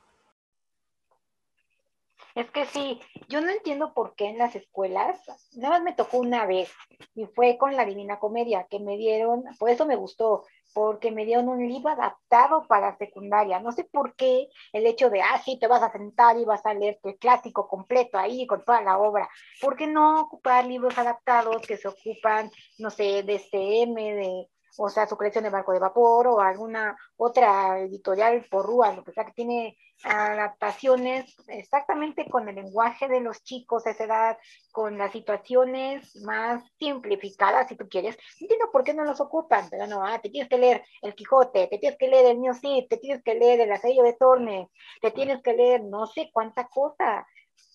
Es 2.35 2.51
que 2.51 2.65
sí, 2.65 2.99
yo 3.29 3.43
no 3.43 3.51
entiendo 3.51 3.93
por 3.93 4.15
qué 4.15 4.27
en 4.31 4.39
las 4.39 4.57
escuelas, 4.57 5.21
nada 5.55 5.75
más 5.75 5.83
me 5.83 5.93
tocó 5.93 6.19
una 6.19 6.47
vez 6.47 6.73
y 7.15 7.27
fue 7.27 7.59
con 7.59 7.77
la 7.77 7.85
Divina 7.85 8.19
Comedia 8.19 8.67
que 8.71 8.79
me 8.79 8.97
dieron, 8.97 9.45
por 9.59 9.69
eso 9.69 9.85
me 9.85 9.97
gustó, 9.97 10.45
porque 10.73 11.11
me 11.11 11.25
dieron 11.25 11.49
un 11.49 11.67
libro 11.67 11.91
adaptado 11.91 12.67
para 12.67 12.97
secundaria. 12.97 13.61
No 13.61 13.73
sé 13.73 13.85
por 13.85 14.15
qué 14.15 14.49
el 14.73 14.87
hecho 14.87 15.11
de, 15.11 15.23
ah, 15.23 15.41
sí, 15.45 15.59
te 15.59 15.67
vas 15.67 15.83
a 15.83 15.93
sentar 15.93 16.39
y 16.39 16.45
vas 16.45 16.65
a 16.67 16.75
leer 16.75 16.99
el 17.05 17.19
clásico 17.19 17.69
completo 17.69 18.19
ahí 18.19 18.47
con 18.47 18.65
toda 18.65 18.83
la 18.83 18.99
obra. 18.99 19.29
¿Por 19.61 19.77
qué 19.77 19.87
no 19.87 20.21
ocupar 20.21 20.67
libros 20.67 20.97
adaptados 20.99 21.67
que 21.67 21.77
se 21.77 21.89
ocupan, 21.89 22.51
no 22.79 22.91
sé, 22.91 23.23
de 23.23 23.39
CM, 23.39 24.15
de 24.15 24.49
o 24.79 24.89
sea, 24.89 25.07
su 25.07 25.17
colección 25.17 25.45
de 25.45 25.51
barco 25.51 25.73
de 25.73 25.79
vapor 25.79 26.27
o 26.29 26.41
alguna 26.41 26.97
otra 27.17 27.81
editorial 27.81 28.45
por 28.51 28.67
Rúa, 28.67 28.93
lo 28.95 29.05
que 29.05 29.13
sea, 29.13 29.25
que 29.25 29.33
tiene 29.33 29.77
adaptaciones 30.05 31.37
exactamente 31.49 32.29
con 32.29 32.49
el 32.49 32.57
lenguaje 32.57 33.09
de 33.09 33.21
los 33.21 33.43
chicos 33.45 33.85
de 33.85 33.93
esa 33.93 34.05
edad, 34.05 34.39
con 34.73 34.99
las 34.99 35.13
situaciones 35.13 36.17
más 36.25 36.65
simplificadas, 36.79 37.69
si 37.69 37.77
tú 37.77 37.89
quieres. 37.89 38.17
Entiendo 38.41 38.71
por 38.73 38.85
qué 38.85 38.95
no 38.95 39.05
los 39.05 39.21
ocupan, 39.21 39.69
pero 39.71 39.87
no, 39.87 40.05
ah, 40.05 40.19
te 40.21 40.31
tienes 40.31 40.49
que 40.49 40.59
leer 40.59 40.85
El 41.03 41.15
Quijote, 41.15 41.69
te 41.69 41.79
tienes 41.79 41.99
que 41.99 42.09
leer 42.09 42.27
El 42.27 42.39
Mío 42.39 42.55
Cid, 42.55 42.89
te 42.89 42.97
tienes 42.97 43.23
que 43.23 43.35
leer 43.35 43.61
El 43.61 43.73
Asello 43.73 44.03
de 44.03 44.15
Torne, 44.15 44.71
te 45.01 45.11
tienes 45.11 45.43
que 45.43 45.55
leer 45.55 45.85
no 45.85 46.07
sé 46.07 46.31
cuánta 46.33 46.67
cosa. 46.69 47.27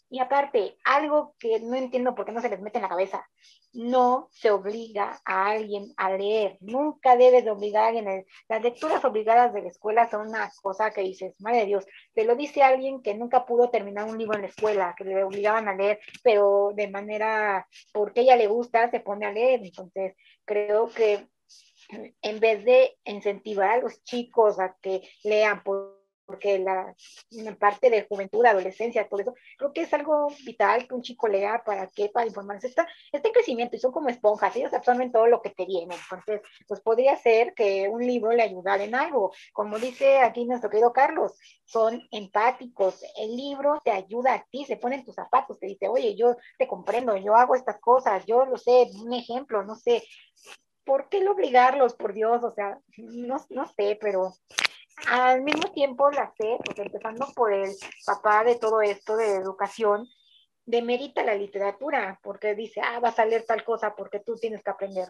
Y 0.10 0.20
aparte, 0.20 0.78
algo 0.86 1.36
que 1.38 1.60
no 1.60 1.76
entiendo 1.76 2.16
por 2.16 2.26
qué 2.26 2.32
no 2.32 2.41
se 2.41 2.49
les 2.49 2.62
mete 2.62 2.78
en 2.78 2.84
la 2.84 2.89
cabeza, 2.89 3.28
no 3.74 4.30
se 4.32 4.51
obliga 4.51 5.20
a 5.26 5.49
alguien 5.49 5.93
a 5.97 6.12
leer, 6.12 6.58
nunca 6.62 7.18
debes 7.18 7.43
de 7.43 7.51
obligar 7.51 7.84
a 7.84 7.88
alguien. 7.88 8.26
Las 8.47 8.62
lecturas 8.62 9.03
obligadas 9.03 9.53
de 9.53 9.64
la 9.64 9.68
escuela 9.68 10.10
son 10.10 10.30
una 10.30 10.49
cosa 10.62 10.91
que 10.91 11.01
dices, 11.01 11.36
madre 11.39 11.60
de 11.60 11.66
Dios, 11.66 11.86
te 12.14 12.24
lo 12.24 12.36
dice 12.36 12.64
alguien 12.64 13.01
que 13.01 13.16
nunca 13.16 13.45
pudo 13.45 13.70
terminar 13.70 14.05
un 14.05 14.18
libro 14.18 14.36
en 14.36 14.43
la 14.43 14.47
escuela, 14.47 14.95
que 14.97 15.03
le 15.03 15.24
obligaban 15.24 15.68
a 15.68 15.76
leer, 15.76 15.99
pero 16.24 16.72
de 16.74 16.88
manera, 16.88 17.68
porque 17.91 18.22
ella 18.22 18.38
le 18.38 18.47
gusta, 18.47 18.89
se 18.89 19.01
pone 19.01 19.26
a 19.26 19.32
leer. 19.32 19.60
Entonces, 19.64 20.16
creo 20.45 20.89
que 20.89 21.28
en 22.22 22.39
vez 22.39 22.64
de 22.66 22.97
incentivar 23.05 23.72
a 23.72 23.82
los 23.82 24.03
chicos 24.03 24.60
a 24.60 24.76
que 24.82 25.01
lean, 25.24 25.62
porque 26.28 26.59
la, 26.59 26.93
parte 27.57 27.89
de 27.89 28.05
juventud, 28.05 28.45
adolescencia, 28.45 29.07
todo 29.07 29.21
eso, 29.21 29.34
creo 29.57 29.73
que 29.73 29.82
es 29.82 29.93
algo 29.93 30.28
vital 30.45 30.88
que 30.88 30.93
un 30.93 31.01
chico 31.01 31.28
lea 31.28 31.63
para 31.65 31.88
qué, 31.88 32.09
para 32.09 32.28
informarse. 32.28 32.67
Está, 32.67 32.88
está 33.11 33.30
en 33.30 33.34
crecimiento 33.34 33.75
y 33.78 33.80
son 33.80 33.93
como 33.93 34.09
esponjas, 34.09 34.55
ellos 34.55 34.73
absorben 34.73 35.11
todo 35.11 35.28
lo 35.28 35.41
que 35.41 35.51
te 35.51 35.65
viene. 35.65 35.95
Entonces, 35.95 36.41
pues 36.67 36.82
podría 36.82 37.15
ser 37.15 37.53
que 37.53 37.88
un 37.89 38.05
libro 38.05 38.32
le 38.34 38.43
ayudara 38.43 38.84
en 38.84 38.93
algo. 38.93 39.32
Como 39.53 39.80
dice 39.80 40.19
aquí 40.19 40.45
nuestro 40.45 40.69
querido 40.69 40.91
Carlos, 40.91 41.39
son 41.63 42.01
empáticos. 42.11 43.01
El 43.17 43.36
libro 43.36 43.80
te 43.84 43.91
ayuda 43.91 44.34
a 44.34 44.45
ti, 44.51 44.65
se 44.65 44.78
pone 44.78 44.97
en 44.97 45.05
tus 45.05 45.15
zapatos, 45.15 45.59
te 45.59 45.67
dice, 45.67 45.88
oye, 45.88 46.15
yo 46.15 46.36
te 46.57 46.67
comprendo, 46.67 47.15
yo 47.15 47.36
hago 47.36 47.55
estas 47.55 47.80
cosas, 47.80 48.25
yo 48.25 48.45
lo 48.45 48.57
sé, 48.57 48.89
un 49.01 49.13
ejemplo, 49.13 49.63
no 49.63 49.75
sé. 49.75 50.03
¿Por 50.84 51.09
qué 51.09 51.21
lo 51.21 51.32
obligarlos, 51.32 51.95
por 51.95 52.13
Dios? 52.13 52.43
O 52.43 52.51
sea, 52.51 52.80
no, 52.97 53.38
no 53.49 53.67
sé, 53.67 53.97
pero 53.99 54.34
al 55.05 55.43
mismo 55.43 55.71
tiempo 55.71 56.09
la 56.09 56.31
fe, 56.31 56.57
pues 56.63 56.79
empezando 56.79 57.27
por 57.35 57.53
el 57.53 57.71
papá 58.05 58.43
de 58.43 58.55
todo 58.55 58.81
esto 58.81 59.15
de 59.15 59.35
educación, 59.35 60.07
demerita 60.65 61.23
la 61.23 61.35
literatura, 61.35 62.19
porque 62.23 62.55
dice, 62.55 62.81
ah, 62.83 62.99
vas 62.99 63.19
a 63.19 63.25
leer 63.25 63.45
tal 63.45 63.63
cosa 63.63 63.95
porque 63.95 64.19
tú 64.19 64.35
tienes 64.35 64.63
que 64.63 64.71
aprender. 64.71 65.09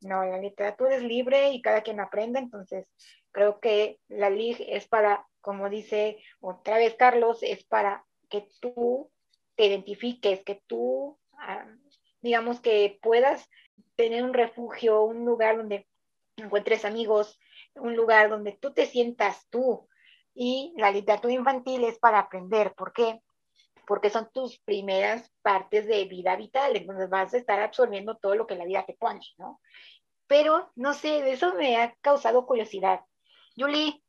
No, 0.00 0.24
la 0.24 0.38
literatura 0.38 0.96
es 0.96 1.02
libre 1.02 1.50
y 1.52 1.62
cada 1.62 1.82
quien 1.82 2.00
aprende, 2.00 2.38
entonces 2.38 2.86
creo 3.32 3.60
que 3.60 3.98
la 4.08 4.28
LIG 4.28 4.64
es 4.68 4.86
para, 4.86 5.26
como 5.40 5.70
dice 5.70 6.18
otra 6.40 6.76
vez 6.76 6.94
Carlos, 6.96 7.42
es 7.42 7.64
para 7.64 8.04
que 8.28 8.46
tú 8.60 9.10
te 9.56 9.66
identifiques, 9.66 10.44
que 10.44 10.62
tú, 10.66 11.18
ah, 11.38 11.66
digamos, 12.20 12.60
que 12.60 12.98
puedas 13.00 13.48
tener 13.96 14.22
un 14.22 14.34
refugio, 14.34 15.02
un 15.02 15.24
lugar 15.24 15.56
donde 15.56 15.86
encuentres 16.36 16.84
amigos, 16.84 17.38
un 17.80 17.96
lugar 17.96 18.30
donde 18.30 18.52
tú 18.60 18.72
te 18.72 18.86
sientas 18.86 19.46
tú. 19.50 19.88
Y 20.34 20.72
la 20.76 20.90
literatura 20.90 21.34
infantil 21.34 21.84
es 21.84 21.98
para 21.98 22.20
aprender. 22.20 22.74
¿Por 22.74 22.92
qué? 22.92 23.20
Porque 23.86 24.10
son 24.10 24.30
tus 24.32 24.58
primeras 24.60 25.32
partes 25.42 25.86
de 25.86 26.04
vida 26.04 26.36
vital. 26.36 26.76
Entonces 26.76 27.08
vas 27.08 27.34
a 27.34 27.38
estar 27.38 27.60
absorbiendo 27.60 28.16
todo 28.16 28.34
lo 28.34 28.46
que 28.46 28.54
la 28.54 28.64
vida 28.64 28.84
te 28.86 28.94
pone, 28.94 29.20
¿no? 29.38 29.60
Pero, 30.26 30.70
no 30.76 30.92
sé, 30.92 31.30
eso 31.30 31.54
me 31.54 31.78
ha 31.78 31.94
causado 32.02 32.46
curiosidad. 32.46 33.00
Julie, 33.56 34.02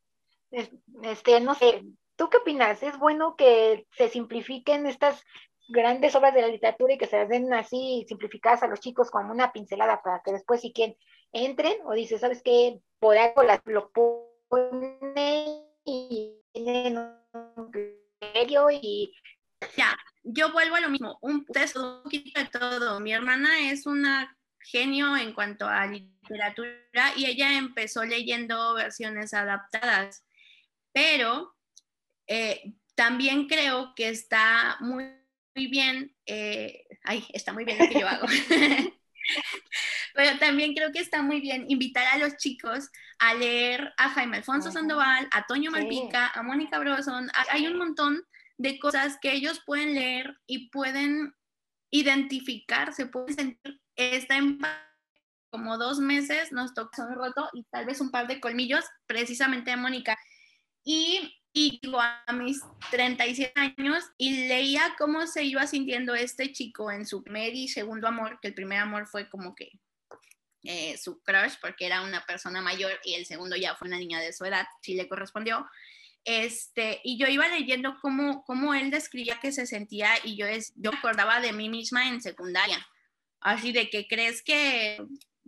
este, 1.02 1.40
no 1.40 1.54
sé, 1.54 1.82
¿tú 2.16 2.28
qué 2.28 2.36
opinas? 2.36 2.82
¿Es 2.82 2.98
bueno 2.98 3.36
que 3.36 3.86
se 3.96 4.08
simplifiquen 4.08 4.86
estas 4.86 5.24
grandes 5.70 6.14
obras 6.14 6.34
de 6.34 6.42
la 6.42 6.48
literatura 6.48 6.94
y 6.94 6.98
que 6.98 7.06
se 7.06 7.16
las 7.16 7.28
den 7.28 7.52
así 7.54 8.04
simplificadas 8.08 8.62
a 8.62 8.66
los 8.66 8.80
chicos 8.80 9.10
con 9.10 9.30
una 9.30 9.52
pincelada 9.52 10.02
para 10.02 10.20
que 10.22 10.32
después 10.32 10.60
si 10.60 10.72
quieren 10.72 10.96
entren 11.32 11.76
o 11.84 11.92
dice, 11.92 12.18
¿sabes 12.18 12.42
qué? 12.42 12.80
Por 12.98 13.16
algo 13.16 13.42
las, 13.42 13.60
lo 13.64 13.90
pone 13.90 15.64
y 15.84 16.34
tienen 16.52 16.98
un 16.98 17.70
criterio 17.70 18.70
y... 18.70 19.14
Ya, 19.76 19.96
yo 20.22 20.52
vuelvo 20.52 20.76
a 20.76 20.80
lo 20.80 20.88
mismo, 20.88 21.18
un, 21.20 21.46
un 21.46 22.02
poquito 22.02 22.40
de 22.40 22.46
todo. 22.46 22.98
Mi 23.00 23.12
hermana 23.12 23.70
es 23.70 23.86
una 23.86 24.36
genio 24.60 25.16
en 25.16 25.32
cuanto 25.32 25.66
a 25.66 25.86
literatura 25.86 26.72
y 27.16 27.26
ella 27.26 27.56
empezó 27.58 28.04
leyendo 28.04 28.74
versiones 28.74 29.34
adaptadas, 29.34 30.24
pero 30.92 31.54
eh, 32.26 32.74
también 32.94 33.48
creo 33.48 33.94
que 33.94 34.08
está 34.08 34.76
muy, 34.80 35.10
muy 35.54 35.66
bien, 35.66 36.14
eh, 36.26 36.86
ay, 37.04 37.26
está 37.32 37.52
muy 37.52 37.64
bien 37.64 37.78
lo 37.78 37.88
que 37.88 38.00
yo 38.00 38.08
hago. 38.08 38.26
Pero 40.14 40.38
también 40.38 40.74
creo 40.74 40.92
que 40.92 41.00
está 41.00 41.22
muy 41.22 41.40
bien 41.40 41.66
invitar 41.68 42.06
a 42.06 42.18
los 42.18 42.36
chicos 42.36 42.90
a 43.18 43.34
leer 43.34 43.92
a 43.96 44.10
Jaime 44.10 44.38
Alfonso 44.38 44.70
Sandoval, 44.70 45.28
a 45.32 45.46
Toño 45.46 45.70
Malpica, 45.70 46.28
a 46.28 46.42
Mónica 46.42 46.78
Broson. 46.78 47.30
Hay 47.50 47.66
un 47.66 47.78
montón 47.78 48.22
de 48.58 48.78
cosas 48.78 49.18
que 49.20 49.32
ellos 49.32 49.60
pueden 49.64 49.94
leer 49.94 50.36
y 50.46 50.70
pueden 50.70 51.34
identificar, 51.90 52.92
se 52.92 53.06
pueden 53.06 53.34
sentir 53.34 53.80
esta 53.96 54.38
como 55.50 55.78
dos 55.78 55.98
meses 55.98 56.52
nos 56.52 56.74
tocó 56.74 57.02
un 57.02 57.14
roto 57.14 57.50
y 57.52 57.64
tal 57.64 57.84
vez 57.84 58.00
un 58.00 58.12
par 58.12 58.28
de 58.28 58.40
colmillos, 58.40 58.84
precisamente 59.06 59.72
de 59.72 59.76
Mónica. 59.76 60.16
Y 60.84 61.40
y 61.52 61.80
a 61.98 62.32
mis 62.32 62.62
37 62.90 63.52
años 63.56 64.04
y 64.16 64.46
leía 64.46 64.94
cómo 64.98 65.26
se 65.26 65.44
iba 65.44 65.66
sintiendo 65.66 66.14
este 66.14 66.52
chico 66.52 66.90
en 66.90 67.06
su 67.06 67.22
primer 67.22 67.54
y 67.54 67.68
segundo 67.68 68.06
amor, 68.06 68.38
que 68.40 68.48
el 68.48 68.54
primer 68.54 68.78
amor 68.78 69.06
fue 69.06 69.28
como 69.28 69.54
que 69.54 69.70
eh, 70.64 70.96
su 70.98 71.20
crush 71.22 71.54
porque 71.60 71.86
era 71.86 72.02
una 72.02 72.24
persona 72.26 72.60
mayor 72.60 72.92
y 73.04 73.14
el 73.14 73.26
segundo 73.26 73.56
ya 73.56 73.76
fue 73.76 73.88
una 73.88 73.98
niña 73.98 74.20
de 74.20 74.32
su 74.32 74.44
edad, 74.44 74.66
si 74.82 74.94
le 74.94 75.08
correspondió. 75.08 75.66
Este, 76.24 77.00
y 77.02 77.18
yo 77.18 77.26
iba 77.28 77.48
leyendo 77.48 77.96
cómo, 78.02 78.44
cómo 78.44 78.74
él 78.74 78.90
describía 78.90 79.40
que 79.40 79.52
se 79.52 79.66
sentía 79.66 80.10
y 80.22 80.36
yo, 80.36 80.46
es, 80.46 80.72
yo 80.76 80.90
acordaba 80.92 81.40
de 81.40 81.52
mí 81.52 81.68
misma 81.68 82.08
en 82.08 82.20
secundaria, 82.20 82.86
así 83.40 83.72
de 83.72 83.88
que 83.88 84.06
crees 84.06 84.42
que 84.42 84.98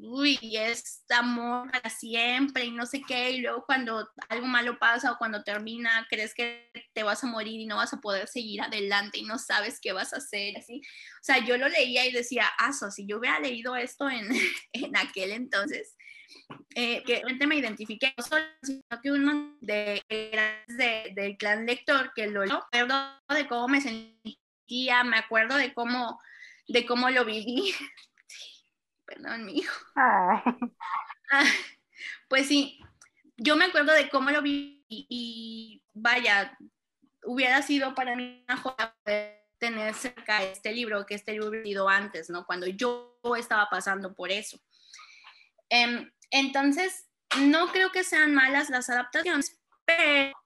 uy, 0.03 0.39
es 0.57 1.05
amor 1.11 1.71
para 1.71 1.89
siempre 1.89 2.65
y 2.65 2.71
no 2.73 2.87
sé 2.87 3.03
qué, 3.07 3.31
y 3.31 3.41
luego 3.41 3.65
cuando 3.65 4.09
algo 4.29 4.47
malo 4.47 4.79
pasa 4.79 5.13
o 5.13 5.19
cuando 5.19 5.43
termina, 5.45 6.07
crees 6.11 6.35
que 6.35 6.71
te 6.93 7.03
vas 7.03 7.23
a 7.23 7.29
morir 7.29 7.61
y 7.61 7.67
no 7.67 7.77
vas 7.77 7.93
a 7.93 8.01
poder 8.01 8.27
seguir 8.27 8.63
adelante 8.63 9.19
y 9.19 9.23
no 9.23 9.39
sabes 9.39 9.79
qué 9.81 9.93
vas 9.93 10.13
a 10.13 10.17
hacer, 10.17 10.57
así. 10.57 10.81
O 11.21 11.25
sea, 11.25 11.45
yo 11.45 11.57
lo 11.57 11.69
leía 11.69 12.07
y 12.07 12.13
decía, 12.13 12.47
aso, 12.59 12.91
si 12.91 13.07
yo 13.07 13.19
hubiera 13.19 13.39
leído 13.39 13.77
esto 13.77 14.11
en, 14.11 14.29
en 14.73 14.97
aquel 14.97 15.31
entonces, 15.31 15.97
eh, 16.75 17.03
que 17.05 17.17
realmente 17.17 17.47
me 17.47 17.57
identifiqué, 17.57 18.15
no 18.17 18.25
solo, 18.25 18.45
sino 18.63 18.83
que 19.03 19.13
uno 19.13 19.57
de, 19.61 20.03
de, 20.09 21.13
del 21.15 21.37
clan 21.37 21.67
lector 21.67 22.13
que 22.15 22.27
lo 22.27 22.41
me 22.41 22.53
acuerdo 22.53 23.21
de 23.29 23.47
cómo 23.47 23.69
me 23.69 23.81
sentía, 23.81 25.05
me 25.05 25.19
acuerdo 25.19 25.57
de 25.57 25.73
cómo, 25.75 26.19
de 26.67 26.87
cómo 26.87 27.11
lo 27.11 27.25
viví. 27.25 27.75
Perdón, 29.05 29.47
mi 29.47 29.59
hijo. 29.59 29.87
Ah. 29.97 30.43
Ah, 31.35 31.47
pues 32.29 32.47
sí, 32.47 32.79
yo 33.39 33.57
me 33.57 33.65
acuerdo 33.65 33.95
de 33.95 34.11
cómo 34.11 34.31
lo 34.31 34.43
viví 34.43 34.85
y 34.91 35.83
vaya, 35.95 36.59
hubiera 37.25 37.63
sido 37.63 37.95
para 37.95 38.15
mí 38.15 38.45
una 38.47 38.59
joya 38.59 38.95
tener 39.57 39.95
cerca 39.95 40.43
este 40.43 40.73
libro, 40.73 41.07
que 41.07 41.15
este 41.15 41.33
libro 41.33 41.49
hubiera 41.49 41.65
sido 41.65 41.89
antes, 41.89 42.29
¿no? 42.29 42.45
Cuando 42.45 42.67
yo 42.67 43.19
estaba 43.39 43.71
pasando 43.71 44.13
por 44.13 44.31
eso. 44.31 44.61
Eh, 45.71 46.11
entonces, 46.31 47.07
no 47.41 47.69
creo 47.69 47.93
que 47.93 48.05
sean 48.05 48.35
malas 48.35 48.71
las 48.71 48.91
adaptaciones, 48.91 49.59
pero 49.85 50.37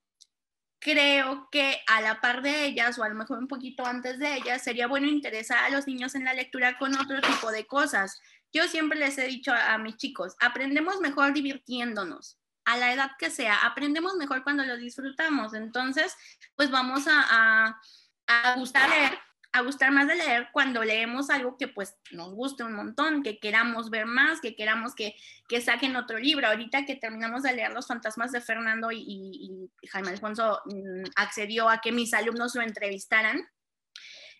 creo 0.78 1.48
que 1.50 1.80
a 1.86 2.00
la 2.00 2.20
par 2.20 2.42
de 2.42 2.66
ellas, 2.66 2.98
o 2.98 3.02
a 3.02 3.08
lo 3.08 3.14
mejor 3.14 3.38
un 3.38 3.48
poquito 3.48 3.84
antes 3.86 4.18
de 4.18 4.36
ellas, 4.36 4.62
sería 4.62 4.86
bueno 4.86 5.06
interesar 5.06 5.64
a 5.64 5.70
los 5.70 5.86
niños 5.86 6.14
en 6.14 6.24
la 6.24 6.34
lectura 6.34 6.78
con 6.78 6.94
otro 6.96 7.20
tipo 7.20 7.50
de 7.50 7.66
cosas. 7.66 8.20
Yo 8.56 8.68
siempre 8.68 8.98
les 8.98 9.18
he 9.18 9.26
dicho 9.26 9.52
a, 9.52 9.76
mis 9.76 9.98
chicos, 9.98 10.34
aprendemos 10.40 10.98
mejor 11.00 11.34
divirtiéndonos, 11.34 12.38
a 12.64 12.78
la 12.78 12.92
edad 12.92 13.10
que 13.18 13.30
sea, 13.30 13.66
aprendemos 13.66 14.14
mejor 14.14 14.42
cuando 14.42 14.64
lo 14.64 14.78
disfrutamos. 14.78 15.52
Entonces, 15.52 16.16
pues 16.56 16.70
vamos 16.70 17.06
a, 17.06 17.20
a, 17.28 17.80
a 18.26 18.54
gustar 18.56 18.88
leer 18.88 19.18
a 19.56 19.62
gustar 19.62 19.90
más 19.90 20.06
de 20.06 20.16
leer 20.16 20.48
cuando 20.52 20.84
leemos 20.84 21.30
algo 21.30 21.56
que 21.56 21.66
pues 21.66 21.96
nos 22.10 22.34
guste 22.34 22.62
un 22.62 22.74
montón, 22.74 23.22
que 23.22 23.38
queramos 23.38 23.88
ver 23.88 24.04
más, 24.04 24.40
que 24.42 24.54
queramos 24.54 24.94
que, 24.94 25.14
que 25.48 25.62
saquen 25.62 25.96
otro 25.96 26.18
libro. 26.18 26.46
Ahorita 26.46 26.84
que 26.84 26.96
terminamos 26.96 27.42
de 27.42 27.54
leer 27.54 27.72
Los 27.72 27.86
fantasmas 27.86 28.32
de 28.32 28.42
Fernando 28.42 28.90
y, 28.92 29.70
y 29.80 29.88
Jaime 29.88 30.10
Alfonso 30.10 30.60
mm, 30.66 31.04
accedió 31.16 31.70
a 31.70 31.80
que 31.80 31.90
mis 31.90 32.12
alumnos 32.12 32.54
lo 32.54 32.60
entrevistaran, 32.60 33.48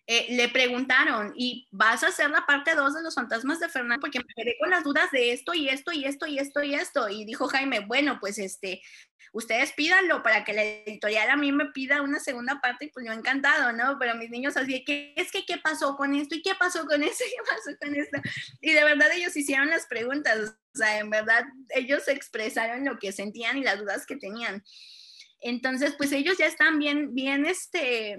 eh, 0.09 0.27
le 0.37 0.49
preguntaron, 0.49 1.33
¿y 1.37 1.67
vas 1.73 2.05
a 2.05 2.09
hacer 2.09 2.31
la 2.31 2.47
parte 2.47 2.77
2 2.77 2.95
de 2.95 3.03
los 3.03 3.15
fantasmas 3.15 3.59
de 3.59 3.69
Fernando? 3.69 4.01
Porque 4.01 4.21
me 4.21 4.35
quedé 4.37 4.57
con 4.61 4.71
las 4.71 4.85
dudas 4.85 5.11
de 5.11 5.33
esto 5.33 5.53
y 5.53 5.69
esto 5.69 5.93
y 5.93 6.05
esto 6.05 6.27
y 6.27 6.39
esto 6.39 6.63
y 6.63 6.75
esto. 6.75 7.09
Y 7.09 7.25
dijo 7.25 7.49
Jaime, 7.49 7.81
bueno, 7.81 8.19
pues 8.21 8.39
este, 8.39 8.83
ustedes 9.33 9.73
pídanlo 9.73 10.23
para 10.23 10.45
que 10.45 10.53
la 10.53 10.63
editorial 10.63 11.29
a 11.29 11.37
mí 11.37 11.51
me 11.51 11.67
pida 11.67 12.03
una 12.03 12.21
segunda 12.21 12.61
parte 12.61 12.85
y 12.85 12.89
pues 12.89 13.05
yo 13.05 13.13
encantado, 13.13 13.73
¿no? 13.73 13.99
Pero 13.99 14.15
mis 14.15 14.31
niños 14.31 14.57
así, 14.57 14.85
¿qué 14.85 15.13
es 15.17 15.33
que 15.33 15.45
qué 15.45 15.59
pasó 15.59 15.97
con 15.97 16.15
esto? 16.15 16.37
¿Y 16.37 16.43
qué 16.43 16.55
pasó 16.55 16.87
con 16.87 17.03
eso? 17.03 17.25
¿Qué 17.31 17.43
pasó 17.43 17.77
con 17.81 17.97
esto? 17.97 18.19
Y 18.61 18.73
de 18.73 18.85
verdad 18.85 19.11
ellos 19.13 19.37
hicieron 19.37 19.69
las 19.69 19.87
preguntas, 19.87 20.57
o 20.73 20.79
sea, 20.79 21.01
en 21.01 21.11
verdad 21.11 21.45
ellos 21.71 22.07
expresaron 22.07 22.85
lo 22.85 22.99
que 22.99 23.11
sentían 23.11 23.59
y 23.59 23.65
las 23.65 23.81
dudas 23.81 24.07
que 24.07 24.17
tenían. 24.17 24.63
Entonces, 25.41 25.95
pues 25.99 26.13
ellos 26.13 26.39
ya 26.39 26.47
están 26.47 26.79
bien, 26.79 27.15
bien, 27.15 27.45
este, 27.45 28.19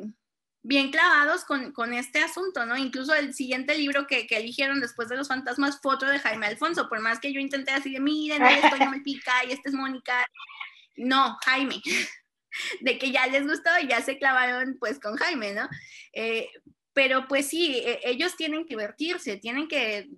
bien 0.67 0.91
clavados 0.91 1.45
con, 1.45 1.71
con, 1.71 1.93
este 1.93 2.19
asunto, 2.19 2.65
¿no? 2.65 2.75
Incluso 2.75 3.15
el 3.15 3.33
siguiente 3.33 3.77
libro 3.77 4.05
que, 4.05 4.27
que, 4.27 4.35
eligieron 4.35 4.81
después 4.81 5.07
de 5.07 5.15
Los 5.15 5.29
Fantasmas 5.29 5.79
fue 5.81 5.95
otro 5.95 6.09
de 6.11 6.19
Jaime 6.19 6.45
Alfonso, 6.45 6.89
por 6.89 6.99
más 6.99 7.19
que 7.19 7.31
yo 7.31 7.39
intenté 7.39 7.71
así 7.71 7.93
de, 7.93 8.01
miren, 8.01 8.43
esto 8.45 8.75
ya 8.75 8.89
me 8.89 8.99
pica 8.99 9.31
y 9.47 9.53
este 9.53 9.69
es 9.69 9.73
Mónica. 9.73 10.27
No, 10.97 11.37
Jaime, 11.45 11.81
de 12.81 12.97
que 12.97 13.11
ya 13.11 13.27
les 13.27 13.47
gustó 13.47 13.69
y 13.81 13.87
ya 13.87 14.01
se 14.01 14.17
clavaron 14.17 14.75
pues 14.77 14.99
con 14.99 15.15
Jaime, 15.15 15.53
¿no? 15.53 15.69
Eh, 16.11 16.49
pero 16.91 17.29
pues 17.29 17.47
sí, 17.47 17.77
e, 17.77 18.01
ellos 18.03 18.35
tienen 18.35 18.65
que 18.65 18.75
divertirse, 18.75 19.37
tienen 19.37 19.69
que, 19.69 20.09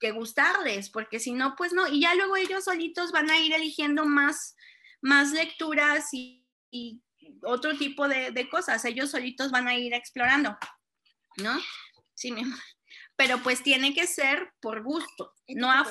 que 0.00 0.10
gustarles, 0.10 0.90
porque 0.90 1.20
si 1.20 1.34
no, 1.34 1.54
pues 1.56 1.72
no, 1.72 1.86
y 1.86 2.00
ya 2.00 2.16
luego 2.16 2.34
ellos 2.34 2.64
solitos 2.64 3.12
van 3.12 3.30
a 3.30 3.38
ir 3.38 3.54
eligiendo 3.54 4.06
más, 4.06 4.56
más 5.00 5.30
lecturas 5.30 6.08
y, 6.12 6.44
y 6.72 7.00
otro 7.42 7.76
tipo 7.76 8.08
de, 8.08 8.30
de, 8.30 8.48
cosas, 8.48 8.84
ellos 8.84 9.10
solitos 9.10 9.50
van 9.50 9.68
a 9.68 9.74
ir 9.74 9.94
explorando, 9.94 10.56
¿no? 11.38 11.58
Sí, 12.14 12.32
mi 12.32 12.42
amor. 12.42 12.58
Pero 13.16 13.42
pues 13.42 13.62
tiene 13.62 13.94
que 13.94 14.06
ser 14.06 14.52
por 14.60 14.82
gusto, 14.82 15.32
no 15.48 15.70
a, 15.70 15.86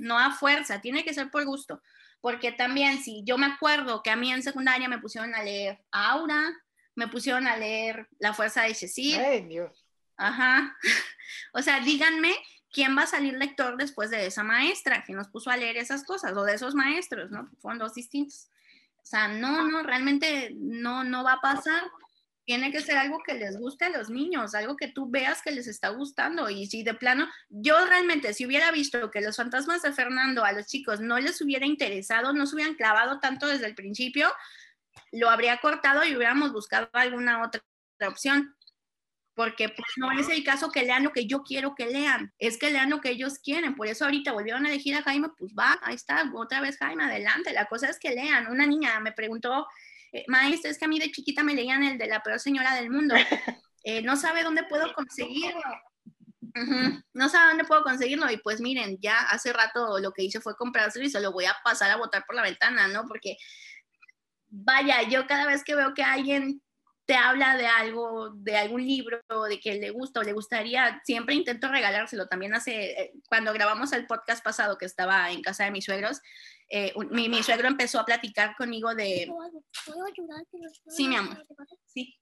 no 0.00 0.18
a 0.18 0.32
fuerza, 0.32 0.80
tiene 0.80 1.04
que 1.04 1.14
ser 1.14 1.30
por 1.30 1.44
gusto. 1.44 1.80
Porque 2.20 2.50
también, 2.50 3.02
si 3.02 3.22
yo 3.24 3.38
me 3.38 3.46
acuerdo 3.46 4.02
que 4.02 4.10
a 4.10 4.16
mí 4.16 4.32
en 4.32 4.42
secundaria 4.42 4.88
me 4.88 4.98
pusieron 4.98 5.34
a 5.34 5.42
leer 5.42 5.84
Aura, 5.92 6.52
me 6.96 7.08
pusieron 7.08 7.46
a 7.46 7.56
leer 7.56 8.08
La 8.18 8.32
Fuerza 8.32 8.62
de 8.62 8.74
Cecil. 8.74 9.18
Ay, 9.18 9.42
Dios. 9.46 9.86
Ajá. 10.16 10.76
O 11.52 11.60
sea, 11.60 11.80
díganme 11.80 12.36
quién 12.70 12.96
va 12.96 13.02
a 13.02 13.06
salir 13.08 13.34
lector 13.34 13.76
después 13.76 14.10
de 14.10 14.26
esa 14.26 14.44
maestra 14.44 15.02
que 15.04 15.12
nos 15.12 15.26
puso 15.28 15.50
a 15.50 15.56
leer 15.56 15.76
esas 15.76 16.04
cosas, 16.04 16.36
o 16.36 16.44
de 16.44 16.54
esos 16.54 16.74
maestros, 16.74 17.32
¿no? 17.32 17.50
Fueron 17.58 17.80
dos 17.80 17.94
distintos. 17.94 18.48
O 19.06 19.08
sea, 19.08 19.28
no, 19.28 19.68
no, 19.68 19.84
realmente 19.84 20.50
no, 20.56 21.04
no 21.04 21.22
va 21.22 21.34
a 21.34 21.40
pasar. 21.40 21.80
Tiene 22.44 22.72
que 22.72 22.80
ser 22.80 22.96
algo 22.96 23.22
que 23.24 23.34
les 23.34 23.56
guste 23.56 23.84
a 23.84 23.90
los 23.90 24.10
niños, 24.10 24.56
algo 24.56 24.76
que 24.76 24.88
tú 24.88 25.08
veas 25.08 25.42
que 25.42 25.52
les 25.52 25.68
está 25.68 25.90
gustando. 25.90 26.50
Y 26.50 26.66
si 26.66 26.82
de 26.82 26.92
plano, 26.92 27.28
yo 27.48 27.86
realmente, 27.86 28.34
si 28.34 28.44
hubiera 28.44 28.72
visto 28.72 29.12
que 29.12 29.20
los 29.20 29.36
fantasmas 29.36 29.82
de 29.82 29.92
Fernando 29.92 30.44
a 30.44 30.50
los 30.50 30.66
chicos 30.66 30.98
no 30.98 31.20
les 31.20 31.40
hubiera 31.40 31.66
interesado, 31.66 32.32
no 32.32 32.46
se 32.46 32.56
hubieran 32.56 32.74
clavado 32.74 33.20
tanto 33.20 33.46
desde 33.46 33.66
el 33.66 33.76
principio, 33.76 34.32
lo 35.12 35.30
habría 35.30 35.58
cortado 35.58 36.04
y 36.04 36.16
hubiéramos 36.16 36.52
buscado 36.52 36.88
alguna 36.92 37.44
otra 37.44 37.62
opción 38.08 38.56
porque 39.36 39.68
pues 39.68 39.86
no 39.96 40.10
es 40.12 40.30
el 40.30 40.42
caso 40.42 40.70
que 40.70 40.82
lean 40.82 41.04
lo 41.04 41.12
que 41.12 41.26
yo 41.26 41.42
quiero 41.42 41.74
que 41.74 41.86
lean, 41.86 42.32
es 42.38 42.56
que 42.56 42.70
lean 42.70 42.88
lo 42.88 43.02
que 43.02 43.10
ellos 43.10 43.38
quieren, 43.38 43.76
por 43.76 43.86
eso 43.86 44.06
ahorita 44.06 44.32
volvieron 44.32 44.64
a 44.64 44.70
elegir 44.70 44.96
a 44.96 45.02
Jaime, 45.02 45.28
pues 45.38 45.52
va, 45.52 45.78
ahí 45.82 45.94
está, 45.94 46.32
otra 46.34 46.62
vez 46.62 46.78
Jaime, 46.78 47.04
adelante, 47.04 47.52
la 47.52 47.66
cosa 47.66 47.90
es 47.90 47.98
que 47.98 48.14
lean, 48.14 48.50
una 48.50 48.66
niña 48.66 48.98
me 48.98 49.12
preguntó, 49.12 49.66
eh, 50.12 50.24
maestra, 50.26 50.70
es 50.70 50.78
que 50.78 50.86
a 50.86 50.88
mí 50.88 50.98
de 50.98 51.10
chiquita 51.10 51.42
me 51.42 51.54
leían 51.54 51.84
el 51.84 51.98
de 51.98 52.06
la 52.06 52.22
peor 52.22 52.40
señora 52.40 52.74
del 52.76 52.90
mundo, 52.90 53.14
eh, 53.84 54.00
no 54.00 54.16
sabe 54.16 54.42
dónde 54.42 54.64
puedo 54.64 54.90
conseguirlo, 54.94 55.60
uh 55.60 56.58
-huh. 56.58 57.04
no 57.12 57.28
sabe 57.28 57.48
dónde 57.48 57.64
puedo 57.64 57.82
conseguirlo, 57.82 58.30
y 58.30 58.38
pues 58.38 58.62
miren, 58.62 58.96
ya 59.02 59.18
hace 59.18 59.52
rato 59.52 59.98
lo 59.98 60.12
que 60.12 60.22
hice 60.22 60.40
fue 60.40 60.56
comprárselo 60.56 61.04
y 61.04 61.10
se 61.10 61.20
lo 61.20 61.32
voy 61.32 61.44
a 61.44 61.54
pasar 61.62 61.90
a 61.90 61.96
botar 61.96 62.24
por 62.24 62.36
la 62.36 62.42
ventana, 62.42 62.88
¿no? 62.88 63.04
Porque 63.06 63.36
vaya, 64.48 65.02
yo 65.02 65.26
cada 65.26 65.44
vez 65.44 65.62
que 65.62 65.74
veo 65.74 65.92
que 65.92 66.02
alguien 66.02 66.62
te 67.06 67.14
habla 67.14 67.56
de 67.56 67.66
algo, 67.66 68.30
de 68.30 68.56
algún 68.56 68.84
libro, 68.84 69.22
de 69.48 69.60
que 69.60 69.76
le 69.76 69.90
gusta 69.90 70.20
o 70.20 70.22
le 70.24 70.32
gustaría, 70.32 71.00
siempre 71.04 71.36
intento 71.36 71.68
regalárselo. 71.68 72.26
También 72.26 72.52
hace, 72.52 73.00
eh, 73.00 73.12
cuando 73.28 73.52
grabamos 73.52 73.92
el 73.92 74.06
podcast 74.06 74.42
pasado 74.42 74.76
que 74.76 74.86
estaba 74.86 75.30
en 75.30 75.40
casa 75.40 75.64
de 75.64 75.70
mis 75.70 75.84
suegros, 75.84 76.20
eh, 76.68 76.92
mi, 77.12 77.28
mi, 77.28 77.44
suegro 77.44 77.68
empezó 77.68 78.00
a 78.00 78.04
platicar 78.04 78.56
conmigo 78.56 78.92
de... 78.96 79.28
¿Puedo 79.86 80.04
ayudar? 80.04 80.44
Sí, 80.88 81.06
mi 81.06 81.14
amor. 81.14 81.46
Sí. 81.86 82.18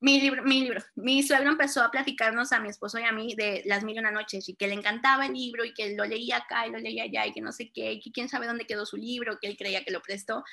Mi 0.00 0.18
libro, 0.20 0.42
mi 0.42 0.62
libro. 0.62 0.80
Mi 0.96 1.22
suegro 1.22 1.50
empezó 1.50 1.82
a 1.82 1.90
platicarnos 1.90 2.52
a 2.52 2.60
mi 2.60 2.70
esposo 2.70 2.98
y 2.98 3.04
a 3.04 3.12
mí 3.12 3.34
de 3.34 3.62
Las 3.66 3.84
Mil 3.84 3.96
y 3.96 3.98
Una 3.98 4.10
Noches 4.10 4.48
y 4.48 4.54
que 4.54 4.68
le 4.68 4.74
encantaba 4.74 5.26
el 5.26 5.34
libro 5.34 5.66
y 5.66 5.74
que 5.74 5.94
lo 5.94 6.04
leía 6.06 6.38
acá 6.38 6.66
y 6.66 6.70
lo 6.70 6.78
leía 6.78 7.04
allá 7.04 7.26
y 7.26 7.32
que 7.32 7.42
no 7.42 7.52
sé 7.52 7.70
qué, 7.74 7.92
y 7.92 8.00
que 8.00 8.10
quién 8.10 8.30
sabe 8.30 8.46
dónde 8.46 8.66
quedó 8.66 8.86
su 8.86 8.96
libro, 8.96 9.38
que 9.38 9.48
él 9.48 9.56
creía 9.58 9.84
que 9.84 9.92
lo 9.92 10.00
prestó. 10.00 10.44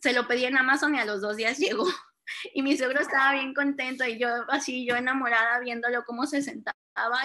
Se 0.00 0.12
lo 0.12 0.28
pedí 0.28 0.44
en 0.44 0.56
Amazon 0.56 0.94
y 0.94 1.00
a 1.00 1.04
los 1.04 1.20
dos 1.20 1.36
días 1.36 1.58
llegó 1.58 1.86
y 2.54 2.62
mi 2.62 2.76
suegro 2.76 3.00
estaba 3.00 3.32
bien 3.32 3.54
contento 3.54 4.04
y 4.04 4.18
yo 4.18 4.28
así, 4.48 4.86
yo 4.86 4.96
enamorada 4.96 5.58
viéndolo 5.60 6.04
cómo 6.04 6.26
se 6.26 6.42
sentaba 6.42 6.76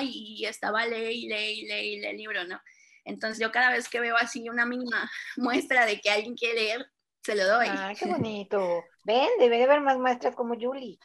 y 0.02 0.46
estaba 0.46 0.86
lee 0.86 1.26
y 1.26 1.28
lee 1.28 1.62
y 1.62 1.66
lee 1.66 1.94
y 1.94 2.00
lee 2.00 2.08
el 2.08 2.18
libro, 2.18 2.44
¿no? 2.46 2.60
Entonces 3.06 3.40
yo 3.40 3.52
cada 3.52 3.72
vez 3.72 3.90
que 3.90 4.00
veo 4.00 4.16
así 4.18 4.50
una 4.50 4.66
mínima 4.66 5.10
muestra 5.38 5.86
de 5.86 6.00
que 6.00 6.10
alguien 6.10 6.36
quiere 6.36 6.56
leer, 6.56 6.92
se 7.24 7.36
lo 7.36 7.48
doy. 7.48 7.68
¡Ay, 7.70 7.96
qué 7.96 8.06
bonito! 8.08 8.84
Ven, 9.04 9.30
debe 9.40 9.58
de 9.58 9.64
haber 9.64 9.82
más 9.82 9.98
maestras 9.98 10.36
como 10.36 10.56
Julie. 10.60 11.00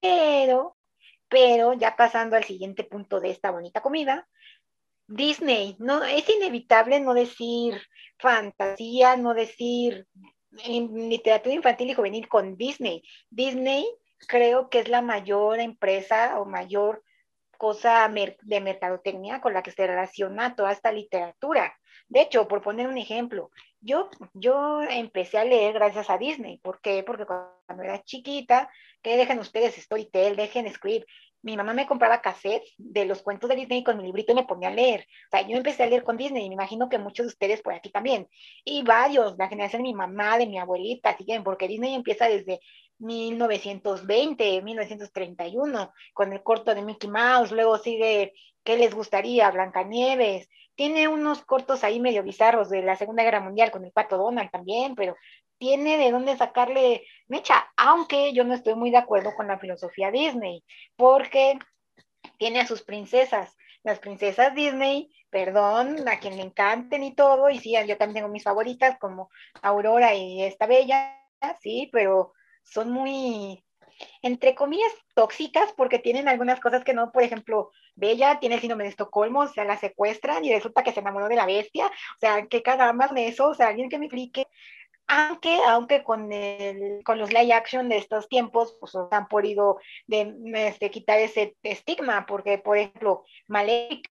Pero, 0.00 0.76
pero 1.28 1.74
ya 1.74 1.94
pasando 1.94 2.36
al 2.36 2.44
siguiente 2.44 2.84
punto 2.84 3.20
de 3.20 3.30
esta 3.30 3.50
bonita 3.50 3.82
comida, 3.82 4.26
Disney, 5.06 5.76
no, 5.78 6.04
es 6.04 6.28
inevitable 6.28 7.00
no 7.00 7.14
decir 7.14 7.82
fantasía, 8.18 9.16
no 9.16 9.34
decir 9.34 10.06
en 10.64 11.08
literatura 11.08 11.54
infantil 11.54 11.90
y 11.90 11.94
juvenil 11.94 12.28
con 12.28 12.56
Disney. 12.56 13.02
Disney 13.30 13.86
creo 14.26 14.68
que 14.68 14.80
es 14.80 14.88
la 14.88 15.02
mayor 15.02 15.60
empresa 15.60 16.38
o 16.40 16.44
mayor 16.44 17.02
cosa 17.56 18.10
de 18.42 18.60
mercadotecnia 18.60 19.40
con 19.40 19.52
la 19.52 19.62
que 19.62 19.70
se 19.70 19.86
relaciona 19.86 20.56
toda 20.56 20.72
esta 20.72 20.92
literatura. 20.92 21.74
De 22.08 22.22
hecho, 22.22 22.48
por 22.48 22.62
poner 22.62 22.88
un 22.88 22.96
ejemplo, 22.96 23.50
yo, 23.80 24.08
yo 24.32 24.82
empecé 24.82 25.38
a 25.38 25.44
leer 25.44 25.74
gracias 25.74 26.08
a 26.08 26.18
Disney. 26.18 26.58
¿Por 26.58 26.80
qué? 26.80 27.02
Porque 27.02 27.26
cuando 27.26 27.82
era 27.82 28.02
chiquita, 28.02 28.70
que 29.02 29.16
dejen 29.16 29.38
ustedes 29.38 29.74
Storytel, 29.76 30.36
dejen 30.36 30.72
Script, 30.72 31.06
mi 31.42 31.56
mamá 31.56 31.72
me 31.72 31.86
compraba 31.86 32.20
cassettes 32.20 32.74
de 32.76 33.04
los 33.04 33.22
cuentos 33.22 33.48
de 33.48 33.56
Disney 33.56 33.82
con 33.82 33.96
mi 33.96 34.04
librito 34.04 34.32
y 34.32 34.34
me 34.36 34.44
ponía 34.44 34.68
a 34.68 34.72
leer. 34.72 35.06
O 35.26 35.30
sea, 35.30 35.46
yo 35.46 35.56
empecé 35.56 35.82
a 35.82 35.86
leer 35.86 36.04
con 36.04 36.16
Disney 36.16 36.44
y 36.44 36.48
me 36.48 36.54
imagino 36.54 36.88
que 36.88 36.98
muchos 36.98 37.26
de 37.26 37.30
ustedes 37.30 37.62
por 37.62 37.74
aquí 37.74 37.90
también. 37.90 38.28
Y 38.64 38.82
varios, 38.82 39.36
la 39.38 39.48
generación 39.48 39.82
de 39.82 39.88
mi 39.88 39.94
mamá, 39.94 40.38
de 40.38 40.46
mi 40.46 40.58
abuelita, 40.58 41.16
siguen, 41.16 41.42
porque 41.44 41.68
Disney 41.68 41.94
empieza 41.94 42.28
desde 42.28 42.60
1920, 42.98 44.62
1931, 44.62 45.92
con 46.12 46.32
el 46.32 46.42
corto 46.42 46.74
de 46.74 46.82
Mickey 46.82 47.08
Mouse, 47.08 47.52
luego 47.52 47.78
sigue 47.78 48.34
¿Qué 48.64 48.76
les 48.76 48.94
gustaría? 48.94 49.50
Blancanieves. 49.50 50.48
Tiene 50.74 51.08
unos 51.08 51.42
cortos 51.44 51.82
ahí 51.84 52.00
medio 52.00 52.22
bizarros 52.22 52.70
de 52.70 52.82
la 52.82 52.96
Segunda 52.96 53.22
Guerra 53.22 53.40
Mundial 53.40 53.70
con 53.70 53.84
el 53.84 53.92
Pato 53.92 54.16
Donald 54.16 54.50
también, 54.50 54.94
pero 54.94 55.16
tiene 55.60 55.98
de 55.98 56.10
dónde 56.10 56.38
sacarle 56.38 57.06
mecha, 57.28 57.70
aunque 57.76 58.32
yo 58.32 58.44
no 58.44 58.54
estoy 58.54 58.74
muy 58.74 58.90
de 58.90 58.96
acuerdo 58.96 59.34
con 59.36 59.46
la 59.46 59.58
filosofía 59.58 60.10
Disney, 60.10 60.64
porque 60.96 61.58
tiene 62.38 62.60
a 62.60 62.66
sus 62.66 62.82
princesas. 62.82 63.54
Las 63.82 63.98
princesas 63.98 64.54
Disney, 64.54 65.14
perdón, 65.28 66.08
a 66.08 66.18
quien 66.18 66.38
le 66.38 66.42
encanten 66.42 67.04
y 67.04 67.14
todo, 67.14 67.50
y 67.50 67.58
sí, 67.58 67.74
yo 67.86 67.98
también 67.98 68.14
tengo 68.14 68.28
mis 68.28 68.42
favoritas 68.42 68.98
como 68.98 69.30
Aurora 69.60 70.14
y 70.14 70.42
esta 70.42 70.66
bella, 70.66 71.14
sí, 71.60 71.90
pero 71.92 72.32
son 72.64 72.90
muy, 72.90 73.62
entre 74.22 74.54
comillas, 74.54 74.92
tóxicas 75.14 75.74
porque 75.76 75.98
tienen 75.98 76.26
algunas 76.26 76.58
cosas 76.58 76.84
que 76.84 76.94
no, 76.94 77.12
por 77.12 77.22
ejemplo, 77.22 77.70
Bella 77.96 78.38
tiene 78.40 78.54
el 78.54 78.62
síndrome 78.62 78.84
de 78.84 78.90
Estocolmo, 78.90 79.40
o 79.40 79.48
sea, 79.48 79.64
la 79.64 79.76
secuestran 79.76 80.42
y 80.42 80.54
resulta 80.54 80.82
que 80.82 80.92
se 80.92 81.00
enamoró 81.00 81.28
de 81.28 81.36
la 81.36 81.44
bestia, 81.44 81.86
o 81.86 82.18
sea, 82.18 82.46
que 82.46 82.62
caramba 82.62 83.08
de 83.08 83.28
eso, 83.28 83.48
o 83.48 83.54
sea, 83.54 83.68
alguien 83.68 83.90
que 83.90 83.98
me 83.98 84.06
explique. 84.06 84.46
Aunque, 85.12 85.58
aunque 85.66 86.04
con, 86.04 86.32
el, 86.32 87.02
con 87.04 87.18
los 87.18 87.32
live 87.32 87.52
action 87.52 87.88
de 87.88 87.96
estos 87.96 88.28
tiempos, 88.28 88.76
pues 88.78 88.92
han 89.10 89.26
podido 89.26 89.78
de, 90.06 90.34
este, 90.54 90.90
quitar 90.90 91.18
ese 91.18 91.56
estigma, 91.64 92.26
porque, 92.26 92.58
por 92.58 92.78
ejemplo, 92.78 93.24
Maléfica 93.48 94.08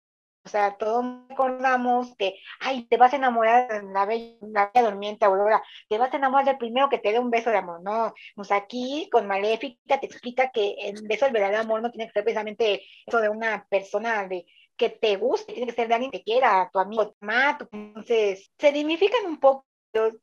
o 0.46 0.50
sea, 0.50 0.78
todos 0.78 1.04
recordamos 1.28 2.16
que, 2.18 2.36
ay, 2.60 2.86
te 2.86 2.98
vas 2.98 3.12
a 3.14 3.16
enamorar 3.16 3.68
de 3.68 3.92
la 3.92 4.06
bella, 4.06 4.38
la 4.42 4.72
bella 4.72 4.90
durmiente 4.92 5.26
Aurora, 5.26 5.64
te 5.90 5.98
vas 5.98 6.14
a 6.14 6.18
enamorar 6.18 6.46
del 6.46 6.60
primero 6.60 6.88
que 6.88 7.00
te 7.00 7.12
dé 7.12 7.20
un 7.20 7.32
beso 7.32 7.50
de 7.50 7.58
amor. 7.58 7.82
No, 7.82 8.14
pues 8.36 8.52
aquí 8.52 9.10
con 9.12 9.26
Maléfica 9.26 10.00
te 10.00 10.06
explica 10.06 10.52
que 10.52 10.76
el 10.80 11.02
beso 11.08 11.26
del 11.26 11.34
verdadero 11.34 11.62
amor 11.62 11.82
no 11.82 11.90
tiene 11.90 12.06
que 12.06 12.14
ser 12.14 12.24
precisamente 12.24 12.84
eso 13.08 13.20
de 13.22 13.30
una 13.30 13.66
persona 13.70 14.28
de 14.28 14.46
que 14.78 14.90
te 14.90 15.16
guste, 15.16 15.54
tiene 15.54 15.68
que 15.68 15.76
ser 15.76 15.88
de 15.88 15.96
alguien 15.96 16.12
que 16.12 16.24
quiera, 16.24 16.70
tu 16.72 16.80
amigo, 16.80 17.08
tu 17.08 17.16
mamá, 17.22 17.58
entonces 17.72 18.52
se 18.60 18.72
dignifican 18.72 19.26
un 19.26 19.40
poco 19.40 19.66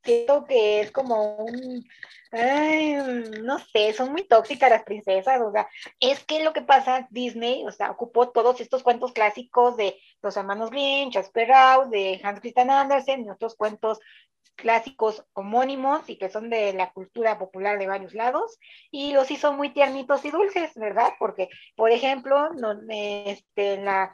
siento 0.02 0.44
que 0.44 0.80
es 0.80 0.90
como 0.90 1.36
un, 1.36 1.86
no 3.44 3.58
sé, 3.58 3.92
son 3.92 4.12
muy 4.12 4.24
tóxicas 4.24 4.70
las 4.70 4.84
princesas, 4.84 5.40
o 5.40 5.52
sea, 5.52 5.68
es 6.00 6.24
que 6.24 6.42
lo 6.42 6.52
que 6.52 6.62
pasa, 6.62 7.06
Disney, 7.10 7.64
o 7.66 7.72
sea, 7.72 7.90
ocupó 7.90 8.30
todos 8.30 8.60
estos 8.60 8.82
cuentos 8.82 9.12
clásicos 9.12 9.76
de 9.76 9.98
los 10.22 10.36
hermanos 10.36 10.70
Grimm, 10.70 11.10
Jasper 11.10 11.48
Rao, 11.48 11.88
de 11.88 12.20
Hans 12.22 12.40
Christian 12.40 12.70
Andersen 12.70 13.24
y 13.24 13.30
otros 13.30 13.54
cuentos 13.54 14.00
clásicos 14.54 15.24
homónimos 15.32 16.08
y 16.08 16.16
que 16.16 16.28
son 16.28 16.50
de 16.50 16.72
la 16.72 16.92
cultura 16.92 17.38
popular 17.38 17.78
de 17.78 17.86
varios 17.86 18.14
lados 18.14 18.58
y 18.90 19.12
los 19.12 19.30
hizo 19.30 19.52
muy 19.52 19.70
tiernitos 19.70 20.24
y 20.24 20.30
dulces, 20.30 20.72
¿verdad? 20.74 21.12
Porque, 21.18 21.48
por 21.74 21.90
ejemplo, 21.90 22.50
no, 22.54 22.78
este, 22.88 23.78
la 23.78 24.12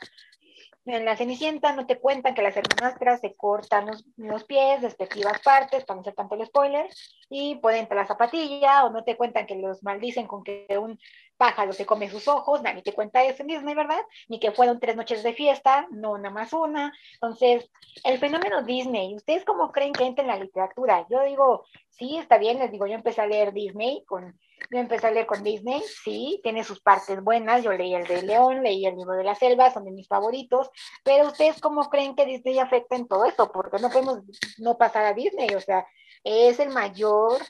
en 0.89 1.05
la 1.05 1.16
Cenicienta 1.16 1.73
no 1.73 1.86
te 1.86 1.98
cuentan 1.98 2.35
que 2.35 2.43
las 2.43 2.56
hermanastras 2.56 3.20
se 3.20 3.35
cortan 3.35 3.90
los, 4.16 4.44
pies, 4.44 4.82
respectivas 4.82 5.40
partes, 5.40 5.85
para 5.85 5.97
no 5.97 6.01
hacer 6.02 6.15
tanto 6.15 6.35
el 6.35 6.47
spoiler, 6.47 6.89
y 7.28 7.56
pueden 7.56 7.81
entrar 7.81 8.01
la 8.01 8.06
zapatilla, 8.06 8.85
o 8.85 8.90
no 8.90 9.05
te 9.05 9.16
cuentan 9.16 9.47
que 9.47 9.56
los 9.56 9.82
maldicen 9.82 10.27
con 10.27 10.43
que 10.43 10.66
un 10.78 10.98
pájaro 11.36 11.73
se 11.73 11.86
come 11.86 12.10
sus 12.10 12.27
ojos, 12.27 12.62
nadie 12.62 12.82
te 12.82 12.93
cuenta 12.93 13.23
eso 13.23 13.43
en 13.43 13.48
Disney, 13.48 13.74
¿verdad? 13.74 14.01
Ni 14.28 14.40
que 14.40 14.52
fueron 14.52 14.81
tres 14.81 14.97
noches 14.97 15.23
de 15.23 15.35
fiesta, 15.35 15.86
no 15.90 16.19
nada 16.19 16.35
más 16.35 16.52
una. 16.52 16.93
Entonces, 17.15 17.70
el 18.05 18.19
fenómeno 18.19 18.62
Disney, 18.62 19.15
¿ustedes 19.15 19.44
cómo 19.44 19.70
creen 19.70 19.93
que 19.93 20.05
entra 20.05 20.23
en 20.23 20.28
la 20.28 20.39
literatura? 20.39 21.06
Yo 21.10 21.23
digo, 21.24 21.65
sí, 21.90 22.19
está 22.19 22.39
bien, 22.39 22.59
les 22.59 22.73
digo, 22.73 22.86
yo 22.86 22.94
empecé 22.94 23.20
a 23.20 23.27
leer 23.27 23.52
Disney 23.52 24.05
con 24.06 24.39
yo 24.70 24.78
empecé 24.78 25.06
a 25.06 25.10
leer 25.10 25.26
con 25.26 25.43
Disney, 25.43 25.82
sí, 26.05 26.40
tiene 26.43 26.64
sus 26.64 26.80
partes 26.80 27.22
buenas. 27.22 27.62
Yo 27.62 27.72
leí 27.72 27.94
el 27.94 28.06
de 28.06 28.22
León, 28.22 28.62
leí 28.62 28.86
el 28.86 28.97
libro 28.97 29.14
de 29.14 29.24
la 29.24 29.35
selva, 29.35 29.72
son 29.72 29.85
de 29.85 29.90
mis 29.90 30.09
favoritos. 30.09 30.70
Pero 31.05 31.28
ustedes, 31.28 31.60
¿cómo 31.60 31.89
creen 31.89 32.14
que 32.14 32.26
Disney 32.26 32.59
afecta 32.59 32.97
en 32.97 33.09
todo 33.09 33.24
esto? 33.24 33.51
Porque 33.51 33.78
no 33.78 33.90
podemos 33.90 34.20
no 34.59 34.76
pasar 34.76 35.05
a 35.05 35.14
Disney, 35.14 35.48
o 35.55 35.60
sea, 35.60 35.86
es 36.24 36.59
el 36.59 36.70
mayor 36.70 37.40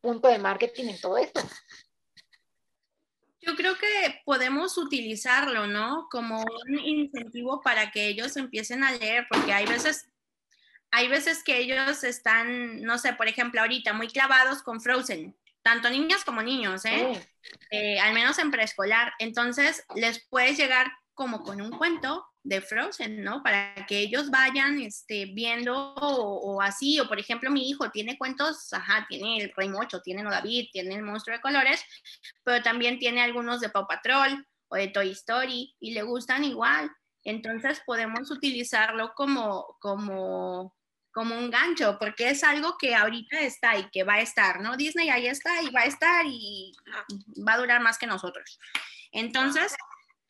punto 0.00 0.28
de 0.28 0.38
marketing 0.38 0.88
en 0.88 1.00
todo 1.00 1.18
esto. 1.18 1.40
Yo 3.42 3.56
creo 3.56 3.76
que 3.76 4.20
podemos 4.24 4.76
utilizarlo, 4.76 5.66
¿no? 5.66 6.08
Como 6.10 6.40
un 6.40 6.78
incentivo 6.78 7.60
para 7.62 7.90
que 7.90 8.08
ellos 8.08 8.36
empiecen 8.36 8.84
a 8.84 8.92
leer, 8.92 9.26
porque 9.30 9.52
hay 9.52 9.66
veces, 9.66 10.08
hay 10.90 11.08
veces 11.08 11.42
que 11.42 11.58
ellos 11.58 12.04
están, 12.04 12.82
no 12.82 12.98
sé, 12.98 13.14
por 13.14 13.28
ejemplo, 13.28 13.60
ahorita 13.60 13.94
muy 13.94 14.08
clavados 14.08 14.62
con 14.62 14.80
Frozen 14.80 15.34
tanto 15.62 15.90
niñas 15.90 16.24
como 16.24 16.42
niños, 16.42 16.84
¿eh? 16.84 17.28
¿eh? 17.70 18.00
al 18.00 18.14
menos 18.14 18.38
en 18.38 18.50
preescolar. 18.50 19.12
Entonces, 19.18 19.84
les 19.94 20.26
puedes 20.28 20.56
llegar 20.56 20.92
como 21.14 21.42
con 21.42 21.60
un 21.60 21.70
cuento 21.70 22.26
de 22.42 22.60
Frozen, 22.60 23.22
¿no? 23.22 23.42
Para 23.42 23.74
que 23.86 23.98
ellos 23.98 24.30
vayan 24.30 24.80
este, 24.80 25.26
viendo 25.26 25.94
o, 25.94 26.62
así, 26.62 26.98
o 26.98 27.06
por 27.06 27.18
ejemplo 27.18 27.50
mi 27.50 27.68
hijo 27.68 27.90
tiene 27.90 28.16
cuentos, 28.16 28.72
ajá, 28.72 29.04
tiene 29.08 29.36
el 29.38 29.52
Rey 29.54 29.68
Mocho, 29.68 30.00
tiene 30.00 30.22
No 30.22 30.30
David, 30.30 30.68
tiene 30.72 30.94
el 30.94 31.02
Monstruo 31.02 31.36
de 31.36 31.42
Colores, 31.42 31.84
pero 32.42 32.62
también 32.62 32.98
tiene 32.98 33.20
algunos 33.20 33.60
de 33.60 33.68
Paw 33.68 33.86
Patrol 33.86 34.46
o 34.68 34.76
de 34.76 34.88
Toy 34.88 35.10
Story 35.10 35.76
y 35.78 35.92
le 35.92 36.02
gustan 36.02 36.44
igual. 36.44 36.90
Entonces 37.22 37.82
podemos 37.84 38.30
utilizarlo 38.30 39.12
como, 39.14 39.76
como 39.80 40.74
como 41.12 41.36
un 41.36 41.50
gancho, 41.50 41.96
porque 41.98 42.30
es 42.30 42.44
algo 42.44 42.76
que 42.78 42.94
ahorita 42.94 43.40
está 43.40 43.76
y 43.76 43.90
que 43.90 44.04
va 44.04 44.14
a 44.14 44.20
estar, 44.20 44.60
¿no? 44.60 44.76
Disney 44.76 45.10
ahí 45.10 45.26
está 45.26 45.62
y 45.62 45.70
va 45.70 45.80
a 45.80 45.86
estar 45.86 46.24
y 46.26 46.72
va 47.46 47.54
a 47.54 47.58
durar 47.58 47.80
más 47.80 47.98
que 47.98 48.06
nosotros. 48.06 48.58
Entonces, 49.12 49.74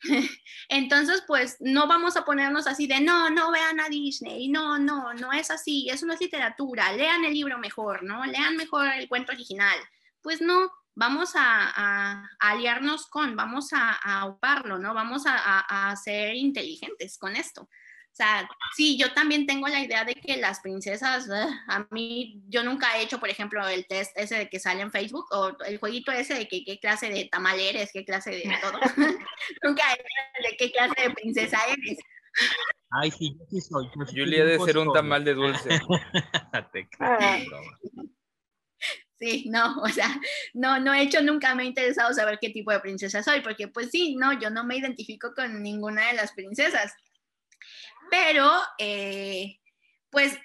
entonces, 0.69 1.23
pues 1.27 1.57
no 1.59 1.87
vamos 1.87 2.17
a 2.17 2.25
ponernos 2.25 2.67
así 2.67 2.87
de, 2.87 2.99
no, 2.99 3.29
no 3.29 3.51
vean 3.51 3.79
a 3.79 3.89
Disney, 3.89 4.47
no, 4.47 4.79
no, 4.79 5.13
no 5.13 5.31
es 5.31 5.51
así, 5.51 5.87
eso 5.89 6.05
no 6.05 6.13
es 6.13 6.21
literatura, 6.21 6.91
lean 6.93 7.25
el 7.25 7.33
libro 7.33 7.57
mejor, 7.59 8.03
¿no? 8.03 8.25
Lean 8.25 8.55
mejor 8.57 8.87
el 8.87 9.07
cuento 9.07 9.31
original. 9.31 9.77
Pues 10.21 10.41
no, 10.41 10.71
vamos 10.95 11.33
a, 11.35 12.27
aliarnos 12.39 13.07
con, 13.07 13.35
vamos 13.35 13.73
a, 13.73 13.99
a 14.03 14.35
¿no? 14.65 14.93
Vamos 14.93 15.25
a, 15.25 15.89
a 15.89 15.95
ser 15.95 16.35
inteligentes 16.35 17.17
con 17.17 17.35
esto. 17.35 17.69
O 18.11 18.13
sea, 18.13 18.49
sí, 18.75 18.97
yo 18.97 19.13
también 19.13 19.47
tengo 19.47 19.69
la 19.69 19.79
idea 19.79 20.03
de 20.03 20.15
que 20.15 20.35
las 20.35 20.59
princesas, 20.59 21.29
a 21.67 21.87
mí, 21.91 22.41
yo 22.49 22.61
nunca 22.61 22.97
he 22.97 23.03
hecho, 23.03 23.21
por 23.21 23.29
ejemplo, 23.29 23.65
el 23.65 23.87
test 23.87 24.11
ese 24.17 24.35
de 24.35 24.49
que 24.49 24.59
sale 24.59 24.81
en 24.81 24.91
Facebook 24.91 25.27
o 25.31 25.55
el 25.65 25.77
jueguito 25.77 26.11
ese 26.11 26.33
de 26.33 26.47
que 26.49 26.65
qué 26.65 26.77
clase 26.77 27.09
de 27.09 27.29
tamal 27.31 27.57
eres, 27.57 27.91
qué 27.93 28.03
clase 28.03 28.31
de 28.31 28.53
todo. 28.61 28.79
nunca 29.63 29.83
he 29.89 29.93
hecho 29.93 30.49
de 30.49 30.57
qué 30.57 30.71
clase 30.71 31.01
de 31.01 31.09
princesa 31.11 31.57
eres. 31.69 31.99
Ay, 32.91 33.11
sí, 33.11 33.33
yo 33.39 33.45
sí 33.49 33.61
soy. 33.61 33.89
Yo 34.13 34.25
le 34.25 34.39
he 34.39 34.45
de 34.45 34.59
ser 34.59 34.77
un 34.77 34.91
tamal 34.91 35.23
de 35.23 35.33
dulce. 35.33 35.69
Sí, 39.19 39.45
no, 39.51 39.79
o 39.83 39.87
sea, 39.87 40.19
no, 40.55 40.79
no 40.79 40.95
he 40.95 41.03
hecho, 41.03 41.21
nunca 41.21 41.53
me 41.53 41.61
ha 41.61 41.65
interesado 41.67 42.11
saber 42.11 42.39
qué 42.41 42.49
tipo 42.49 42.71
de 42.71 42.79
princesa 42.79 43.21
soy, 43.21 43.41
porque 43.41 43.67
pues 43.67 43.91
sí, 43.91 44.15
no, 44.15 44.33
yo 44.33 44.49
no 44.49 44.63
me 44.63 44.75
identifico 44.75 45.35
con 45.35 45.61
ninguna 45.61 46.07
de 46.07 46.13
las 46.13 46.31
princesas 46.31 46.91
pero 48.11 48.51
eh, 48.77 49.57
pues 50.09 50.37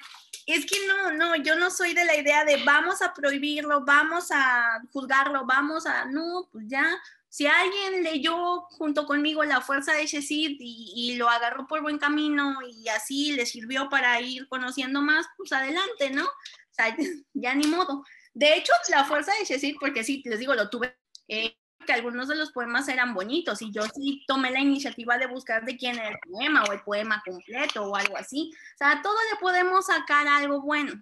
es 0.47 0.65
que 0.65 0.77
no, 0.87 1.11
no, 1.13 1.35
yo 1.35 1.57
no 1.57 1.69
soy 1.73 1.93
de 1.93 2.05
la 2.05 2.17
idea 2.17 2.45
de 2.45 2.63
vamos 2.65 3.03
a 3.03 3.13
prohibirlo, 3.13 3.85
vamos 3.85 4.29
a 4.31 4.81
juzgarlo, 4.93 5.45
vamos 5.45 5.85
a, 5.85 6.05
no, 6.05 6.49
pues 6.53 6.67
ya, 6.69 6.89
si 7.29 7.49
alguien 7.49 8.05
leyó 8.05 8.61
junto 8.71 9.05
conmigo 9.05 9.43
La 9.45 9.61
Fuerza 9.61 9.93
de 9.95 10.07
Shezid 10.07 10.57
y, 10.61 11.17
lo 11.17 11.29
agarró 11.29 11.67
por 11.67 11.83
buen 11.83 11.99
camino 11.99 12.57
y 12.63 12.89
así 12.89 13.33
le 13.33 13.45
sirvió 13.45 13.89
para 13.89 14.21
ir 14.21 14.47
conociendo 14.49 15.03
más, 15.03 15.27
pues 15.37 15.53
adelante, 15.53 16.11
¿no? 16.11 16.25
O 16.25 16.71
sea, 16.71 16.97
ya 17.35 17.55
ni 17.55 17.67
modo. 17.67 18.05
De 18.33 18.55
hecho, 18.55 18.73
La 18.91 19.05
Fuerza 19.05 19.33
de 19.39 19.45
Shezid, 19.45 19.75
porque 19.81 20.05
sí, 20.05 20.23
les 20.25 20.39
digo, 20.39 20.55
lo 20.55 20.71
tuve, 20.71 20.97
eh, 21.27 21.59
que 21.87 21.93
algunos 21.93 22.29
de 22.29 22.37
los 22.37 22.53
poemas 22.53 22.89
eran 22.89 23.15
bonitos 23.15 23.63
y 23.63 23.73
yo 23.73 23.83
sí 23.95 24.25
tomé 24.27 24.51
la 24.51 24.61
iniciativa 24.61 25.17
de 25.17 25.27
buscar 25.27 25.65
de 25.65 25.77
quién 25.77 25.97
era 25.97 26.11
el 26.11 26.19
poema 26.19 26.65
o 26.65 26.73
el 26.73 26.81
poema 26.83 27.23
completo 27.25 27.85
o 27.85 27.97
algo 27.97 28.17
así. 28.17 28.51
O 28.75 28.77
sea, 28.77 28.93
a 28.93 29.03
todo 29.03 29.17
le 29.33 29.41
podemos 29.41 29.87
sacar 29.87 30.27
algo 30.27 30.61
bueno, 30.61 30.93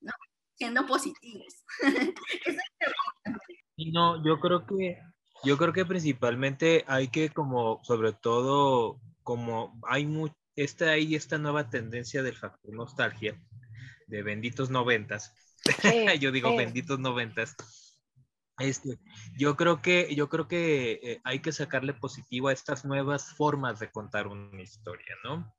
¿no? 0.00 0.12
Siendo 0.56 0.86
positivos. 0.86 1.64
y 3.76 3.92
no, 3.92 4.22
yo 4.24 4.38
creo 4.40 4.66
que 4.66 4.98
yo 5.44 5.58
creo 5.58 5.72
que 5.72 5.84
principalmente 5.84 6.84
hay 6.86 7.08
que 7.08 7.30
como 7.30 7.80
sobre 7.84 8.12
todo 8.12 9.00
como 9.22 9.78
hay 9.88 10.06
mucha 10.06 10.34
esta 10.56 10.90
ahí 10.90 11.14
esta 11.14 11.38
nueva 11.38 11.68
tendencia 11.68 12.22
del 12.22 12.36
factor 12.36 12.74
nostalgia 12.74 13.40
de 14.06 14.22
benditos 14.22 14.70
noventas. 14.70 15.34
yo 16.20 16.30
digo 16.30 16.54
benditos 16.56 16.98
noventas 16.98 17.56
Este, 18.58 18.98
yo 19.36 19.56
creo 19.56 19.82
que, 19.82 20.14
yo 20.14 20.28
creo 20.28 20.46
que 20.46 21.00
eh, 21.02 21.20
hay 21.24 21.40
que 21.40 21.52
sacarle 21.52 21.92
positivo 21.92 22.48
a 22.48 22.52
estas 22.52 22.84
nuevas 22.84 23.34
formas 23.34 23.80
de 23.80 23.90
contar 23.90 24.28
una 24.28 24.62
historia, 24.62 25.16
¿no? 25.24 25.52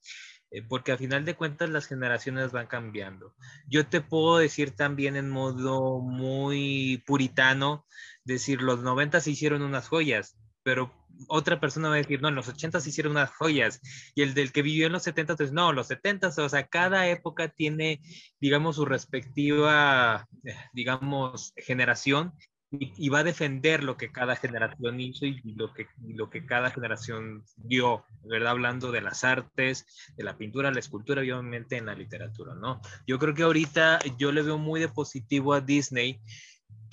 Eh, 0.51 0.61
porque 0.61 0.93
a 0.93 0.97
final 0.97 1.25
de 1.25 1.35
cuentas 1.35 1.69
las 1.69 1.87
generaciones 1.87 2.51
van 2.51 2.67
cambiando. 2.67 3.33
Yo 3.67 3.87
te 3.87 3.99
puedo 3.99 4.37
decir 4.37 4.71
también 4.71 5.17
en 5.17 5.29
modo 5.29 5.99
muy 5.99 7.03
puritano, 7.05 7.85
decir, 8.23 8.61
los 8.61 8.81
90 8.81 9.19
se 9.19 9.31
hicieron 9.31 9.61
unas 9.61 9.89
joyas, 9.89 10.37
pero 10.63 10.93
otra 11.27 11.59
persona 11.59 11.89
va 11.89 11.95
a 11.95 11.97
decir, 11.97 12.21
no, 12.21 12.29
en 12.29 12.35
los 12.35 12.47
80 12.47 12.79
se 12.79 12.89
hicieron 12.89 13.11
unas 13.11 13.31
joyas, 13.31 13.81
y 14.15 14.21
el 14.21 14.33
del 14.33 14.51
que 14.51 14.61
vivió 14.61 14.87
en 14.87 14.93
los 14.93 15.03
70, 15.03 15.35
pues 15.35 15.51
no, 15.51 15.73
los 15.73 15.87
70, 15.87 16.29
o 16.29 16.49
sea, 16.49 16.67
cada 16.67 17.07
época 17.09 17.49
tiene, 17.49 18.01
digamos, 18.39 18.77
su 18.77 18.85
respectiva, 18.85 20.27
eh, 20.43 20.55
digamos, 20.73 21.53
generación, 21.57 22.33
y, 22.79 23.09
va 23.09 23.19
a 23.19 23.23
defender 23.23 23.83
lo 23.83 23.97
que 23.97 24.11
cada 24.11 24.35
generación 24.35 24.99
hizo 24.99 25.25
y 25.25 25.41
lo 25.55 25.73
que, 25.73 25.87
lo 26.03 26.29
que 26.29 26.45
cada 26.45 26.71
generación 26.71 27.43
dio, 27.57 28.05
¿verdad? 28.23 28.51
Hablando 28.51 28.91
de 28.91 29.01
las 29.01 29.23
artes, 29.23 29.85
de 30.15 30.23
la 30.23 30.37
pintura, 30.37 30.71
la 30.71 30.79
escultura 30.79 31.23
y 31.23 31.31
obviamente 31.31 31.77
en 31.77 31.87
la 31.87 31.95
literatura, 31.95 32.55
¿no? 32.55 32.81
Yo 33.07 33.19
creo 33.19 33.33
que 33.33 33.43
ahorita 33.43 33.99
yo 34.17 34.31
le 34.31 34.41
veo 34.41 34.57
muy 34.57 34.79
de 34.79 34.89
positivo 34.89 35.53
a 35.53 35.61
Disney 35.61 36.19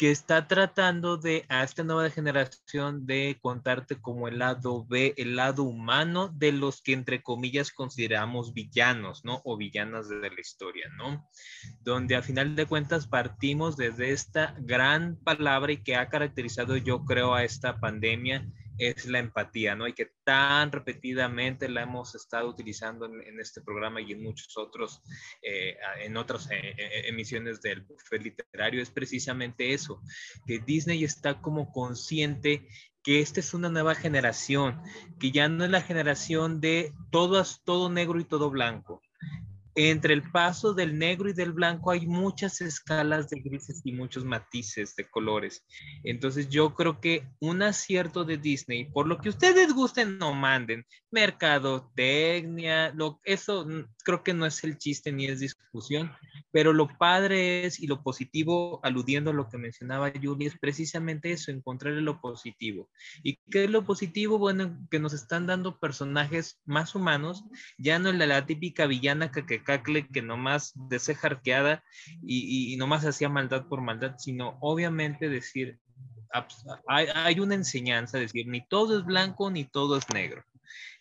que 0.02 0.10
está 0.10 0.48
tratando 0.48 1.16
de 1.16 1.44
a 1.48 1.62
esta 1.62 1.84
nueva 1.84 2.10
generación 2.10 3.06
de 3.06 3.38
contarte 3.40 4.00
como 4.00 4.26
el 4.26 4.40
lado 4.40 4.84
B, 4.84 5.14
el 5.16 5.36
lado 5.36 5.62
humano 5.62 6.28
de 6.28 6.50
los 6.50 6.82
que 6.82 6.92
entre 6.92 7.22
comillas 7.22 7.70
consideramos 7.70 8.52
villanos, 8.52 9.24
¿no? 9.24 9.40
O 9.44 9.56
villanas 9.56 10.08
de 10.08 10.28
la 10.28 10.40
historia, 10.40 10.88
¿no? 10.96 11.30
Donde 11.82 12.16
a 12.16 12.22
final 12.22 12.56
de 12.56 12.66
cuentas 12.66 13.06
partimos 13.06 13.76
desde 13.76 14.10
esta 14.10 14.56
gran 14.58 15.16
palabra 15.22 15.70
y 15.70 15.82
que 15.82 15.94
ha 15.94 16.08
caracterizado 16.08 16.76
yo 16.76 17.04
creo 17.04 17.34
a 17.34 17.44
esta 17.44 17.78
pandemia 17.78 18.50
es 18.78 19.06
la 19.06 19.18
empatía, 19.18 19.74
¿no? 19.74 19.86
Y 19.86 19.92
que 19.92 20.12
tan 20.24 20.72
repetidamente 20.72 21.68
la 21.68 21.82
hemos 21.82 22.14
estado 22.14 22.48
utilizando 22.48 23.06
en, 23.06 23.40
este 23.40 23.60
programa 23.60 24.00
y 24.00 24.12
en 24.12 24.22
muchos 24.22 24.56
otros, 24.56 25.02
eh, 25.42 25.76
en 26.00 26.16
otras 26.16 26.50
eh, 26.50 26.74
eh, 26.76 27.08
emisiones 27.08 27.60
del 27.60 27.82
buffet 27.82 28.22
literario, 28.22 28.82
es 28.82 28.90
precisamente 28.90 29.72
eso, 29.72 30.00
que 30.46 30.58
Disney 30.58 31.04
está 31.04 31.40
como 31.40 31.72
consciente 31.72 32.66
que 33.02 33.20
esta 33.20 33.40
es 33.40 33.52
una 33.52 33.68
nueva 33.68 33.94
generación, 33.94 34.80
que 35.18 35.32
ya 35.32 35.48
no 35.48 35.64
es 35.64 35.70
la 35.70 35.82
generación 35.82 36.60
de 36.60 36.92
todo, 37.10 37.42
todo 37.64 37.90
negro 37.90 38.20
y 38.20 38.24
todo 38.24 38.48
blanco, 38.50 39.02
entre 39.74 40.14
el 40.14 40.22
paso 40.30 40.74
del 40.74 40.98
negro 40.98 41.30
y 41.30 41.32
del 41.32 41.52
blanco 41.52 41.90
hay 41.90 42.06
muchas 42.06 42.60
escalas 42.60 43.28
de 43.30 43.40
grises 43.40 43.80
y 43.84 43.92
muchos 43.92 44.24
matices 44.24 44.94
de 44.96 45.08
colores. 45.08 45.64
Entonces 46.04 46.48
yo 46.48 46.74
creo 46.74 47.00
que 47.00 47.26
un 47.40 47.62
acierto 47.62 48.24
de 48.24 48.36
Disney, 48.36 48.90
por 48.90 49.06
lo 49.06 49.18
que 49.18 49.30
ustedes 49.30 49.72
gusten 49.72 50.18
no 50.18 50.34
manden, 50.34 50.86
mercadotecnia, 51.10 52.92
lo, 52.94 53.20
eso 53.24 53.66
creo 54.04 54.22
que 54.22 54.34
no 54.34 54.46
es 54.46 54.62
el 54.64 54.78
chiste 54.78 55.12
ni 55.12 55.26
es 55.26 55.40
discusión, 55.40 56.12
pero 56.52 56.72
lo 56.72 56.88
padre 56.98 57.64
es 57.64 57.80
y 57.80 57.86
lo 57.86 58.02
positivo, 58.02 58.80
aludiendo 58.84 59.30
a 59.30 59.34
lo 59.34 59.48
que 59.48 59.58
mencionaba 59.58 60.12
Julie, 60.22 60.48
es 60.48 60.58
precisamente 60.58 61.32
eso, 61.32 61.50
encontrar 61.50 61.94
lo 61.94 62.20
positivo. 62.20 62.88
¿Y 63.22 63.38
qué 63.50 63.64
es 63.64 63.70
lo 63.70 63.84
positivo? 63.84 64.38
Bueno, 64.38 64.78
que 64.90 65.00
nos 65.00 65.14
están 65.14 65.46
dando 65.46 65.80
personajes 65.80 66.60
más 66.64 66.94
humanos, 66.94 67.44
ya 67.78 67.98
no 67.98 68.12
la, 68.12 68.26
la 68.26 68.46
típica 68.46 68.86
villana 68.86 69.32
que, 69.32 69.44
que 69.44 70.22
nomás 70.22 70.72
de 70.74 71.00
arqueada 71.22 71.82
y, 72.22 72.72
y, 72.72 72.76
nomás 72.76 73.04
hacía 73.04 73.28
maldad 73.28 73.66
por 73.66 73.80
maldad, 73.80 74.16
sino 74.18 74.58
obviamente 74.60 75.28
decir, 75.28 75.78
hay, 76.86 77.06
hay 77.14 77.40
una 77.40 77.54
enseñanza, 77.54 78.18
decir, 78.18 78.46
ni 78.46 78.66
todo 78.66 78.98
es 78.98 79.04
blanco 79.04 79.50
ni 79.50 79.64
todo 79.64 79.96
es 79.96 80.08
negro. 80.12 80.44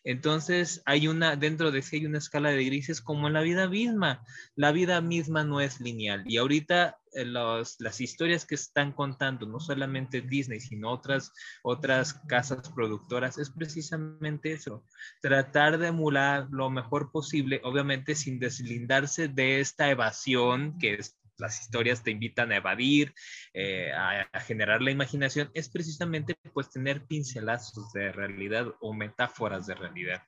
Entonces, 0.03 0.82
hay 0.86 1.07
una, 1.07 1.36
dentro 1.36 1.72
de 1.72 1.82
sí 1.82 1.98
hay 1.98 2.06
una 2.06 2.18
escala 2.18 2.49
de 2.49 2.65
grises 2.65 3.02
como 3.02 3.28
en 3.28 3.34
la 3.34 3.41
vida 3.41 3.68
misma. 3.69 4.23
La 4.56 4.72
vida 4.72 4.99
misma 5.02 5.44
no 5.44 5.61
es 5.61 5.80
lineal. 5.80 6.23
Y 6.26 6.38
ahorita 6.38 6.99
eh, 7.14 7.26
las 7.26 8.02
historias 8.02 8.45
que 8.45 8.56
están 8.56 8.94
contando, 8.94 9.45
no 9.45 9.60
solamente 9.60 10.22
Disney, 10.22 10.60
sino 10.60 10.91
otras, 10.91 11.34
otras 11.61 12.14
casas 12.28 12.69
productoras, 12.69 13.38
es 13.38 13.52
precisamente 13.52 14.53
eso. 14.53 14.84
Tratar 15.22 15.78
de 15.78 15.88
emular 15.88 16.48
lo 16.52 16.69
mejor 16.69 17.11
posible, 17.11 17.61
obviamente 17.64 18.15
sin 18.15 18.40
deslindarse 18.40 19.28
de 19.28 19.60
esta 19.60 19.90
evasión 19.90 20.78
que 20.80 20.95
es 20.95 21.20
las 21.42 21.60
historias 21.60 22.04
te 22.04 22.12
invitan 22.12 22.52
a 22.52 22.58
evadir, 22.58 23.14
eh, 23.54 23.92
a, 23.92 24.40
generar 24.40 24.82
la 24.82 24.92
imaginación, 24.92 25.50
es 25.54 25.70
precisamente 25.70 26.38
pues 26.54 26.70
tener 26.70 27.06
pincelazos 27.06 27.92
de 27.92 28.12
realidad 28.12 28.68
o 28.80 28.94
metáforas 28.94 29.66
de 29.66 29.76
realidad. 29.76 30.22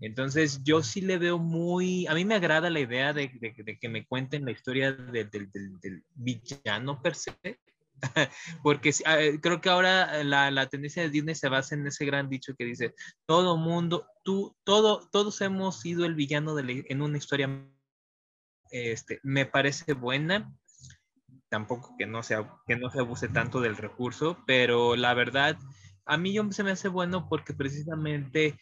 Entonces 0.00 0.62
yo 0.62 0.82
sí 0.82 1.00
le 1.00 1.18
veo 1.18 1.38
muy, 1.38 2.06
a 2.06 2.14
mí 2.14 2.24
me 2.24 2.34
agrada 2.34 2.70
la 2.70 2.80
idea 2.80 3.12
de, 3.12 3.30
que 3.80 3.88
me 3.88 4.06
cuenten 4.06 4.44
la 4.44 4.52
historia 4.52 4.92
del, 4.92 5.48
villano 6.14 7.00
per 7.02 7.14
se, 7.14 7.32
porque 8.62 8.92
ah, 9.06 9.18
creo 9.40 9.60
que 9.60 9.70
ahora 9.70 10.22
la, 10.24 10.50
la, 10.50 10.66
tendencia 10.66 11.02
de 11.02 11.10
Disney 11.10 11.34
se 11.34 11.48
basa 11.48 11.74
en 11.74 11.86
ese 11.86 12.04
gran 12.04 12.28
dicho 12.28 12.54
que 12.56 12.64
dice, 12.64 12.94
todo 13.26 13.56
mundo, 13.56 14.06
tú, 14.22 14.54
todo, 14.64 15.08
todos 15.10 15.40
hemos 15.40 15.80
sido 15.80 16.04
el 16.04 16.14
villano 16.14 16.54
de 16.54 16.84
en 16.88 17.00
una 17.00 17.18
historia 17.18 17.48
este, 18.72 19.20
me 19.22 19.46
parece 19.46 19.92
buena, 19.92 20.52
tampoco 21.48 21.94
que 21.98 22.06
no, 22.06 22.22
sea, 22.22 22.50
que 22.66 22.76
no 22.76 22.90
se 22.90 23.00
abuse 23.00 23.28
tanto 23.28 23.60
del 23.60 23.76
recurso, 23.76 24.42
pero 24.46 24.96
la 24.96 25.14
verdad, 25.14 25.58
a 26.06 26.16
mí 26.16 26.36
se 26.50 26.64
me 26.64 26.72
hace 26.72 26.88
bueno 26.88 27.28
porque 27.28 27.52
precisamente 27.54 28.58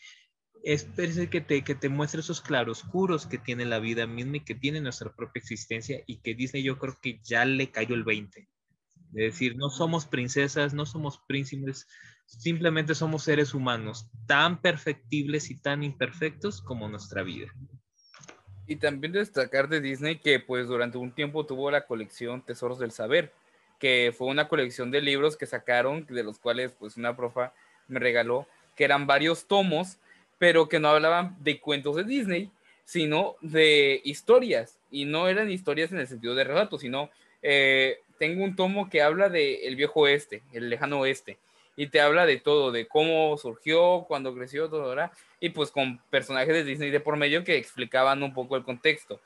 es 0.62 0.86
que 1.30 1.40
te, 1.40 1.62
que 1.62 1.74
te 1.74 1.88
muestre 1.88 2.20
esos 2.20 2.40
claroscuros 2.40 3.26
que 3.26 3.38
tiene 3.38 3.64
la 3.64 3.78
vida 3.78 4.06
misma 4.06 4.38
y 4.38 4.44
que 4.44 4.54
tiene 4.54 4.80
nuestra 4.80 5.14
propia 5.14 5.40
existencia 5.40 6.02
y 6.06 6.20
que 6.20 6.34
Disney 6.34 6.62
yo 6.62 6.78
creo 6.78 6.98
que 7.00 7.20
ya 7.22 7.44
le 7.44 7.70
cayó 7.70 7.94
el 7.94 8.04
20. 8.04 8.48
Es 9.12 9.32
decir, 9.32 9.56
no 9.56 9.70
somos 9.70 10.06
princesas, 10.06 10.74
no 10.74 10.86
somos 10.86 11.20
príncipes, 11.26 11.86
simplemente 12.26 12.94
somos 12.94 13.24
seres 13.24 13.54
humanos 13.54 14.08
tan 14.26 14.60
perfectibles 14.60 15.50
y 15.50 15.60
tan 15.60 15.82
imperfectos 15.82 16.60
como 16.62 16.88
nuestra 16.88 17.22
vida. 17.22 17.52
Y 18.70 18.76
también 18.76 19.12
destacar 19.12 19.68
de 19.68 19.80
Disney 19.80 20.18
que 20.18 20.38
pues 20.38 20.68
durante 20.68 20.96
un 20.96 21.10
tiempo 21.10 21.44
tuvo 21.44 21.72
la 21.72 21.86
colección 21.86 22.40
Tesoros 22.40 22.78
del 22.78 22.92
Saber, 22.92 23.32
que 23.80 24.14
fue 24.16 24.28
una 24.28 24.46
colección 24.46 24.92
de 24.92 25.00
libros 25.00 25.36
que 25.36 25.46
sacaron, 25.46 26.06
de 26.08 26.22
los 26.22 26.38
cuales 26.38 26.70
pues 26.78 26.96
una 26.96 27.16
profa 27.16 27.52
me 27.88 27.98
regaló, 27.98 28.46
que 28.76 28.84
eran 28.84 29.08
varios 29.08 29.46
tomos, 29.46 29.98
pero 30.38 30.68
que 30.68 30.78
no 30.78 30.86
hablaban 30.86 31.36
de 31.40 31.58
cuentos 31.58 31.96
de 31.96 32.04
Disney, 32.04 32.48
sino 32.84 33.34
de 33.40 34.02
historias. 34.04 34.78
Y 34.88 35.04
no 35.04 35.26
eran 35.26 35.50
historias 35.50 35.90
en 35.90 35.98
el 35.98 36.06
sentido 36.06 36.36
de 36.36 36.44
relato, 36.44 36.78
sino 36.78 37.10
eh, 37.42 37.98
tengo 38.20 38.44
un 38.44 38.54
tomo 38.54 38.88
que 38.88 39.02
habla 39.02 39.28
de 39.28 39.66
el 39.66 39.74
viejo 39.74 40.02
oeste, 40.02 40.42
el 40.52 40.70
lejano 40.70 41.00
oeste, 41.00 41.38
y 41.80 41.86
te 41.86 41.98
habla 41.98 42.26
de 42.26 42.36
todo, 42.36 42.72
de 42.72 42.86
cómo 42.86 43.38
surgió, 43.38 44.04
cuando 44.06 44.34
creció, 44.34 44.68
todo, 44.68 44.90
¿verdad? 44.90 45.12
Y 45.40 45.48
pues 45.48 45.70
con 45.70 45.96
personajes 46.10 46.52
de 46.52 46.62
Disney 46.62 46.90
de 46.90 47.00
por 47.00 47.16
medio 47.16 47.42
que 47.42 47.56
explicaban 47.56 48.22
un 48.22 48.34
poco 48.34 48.54
el 48.54 48.64
contexto. 48.64 49.18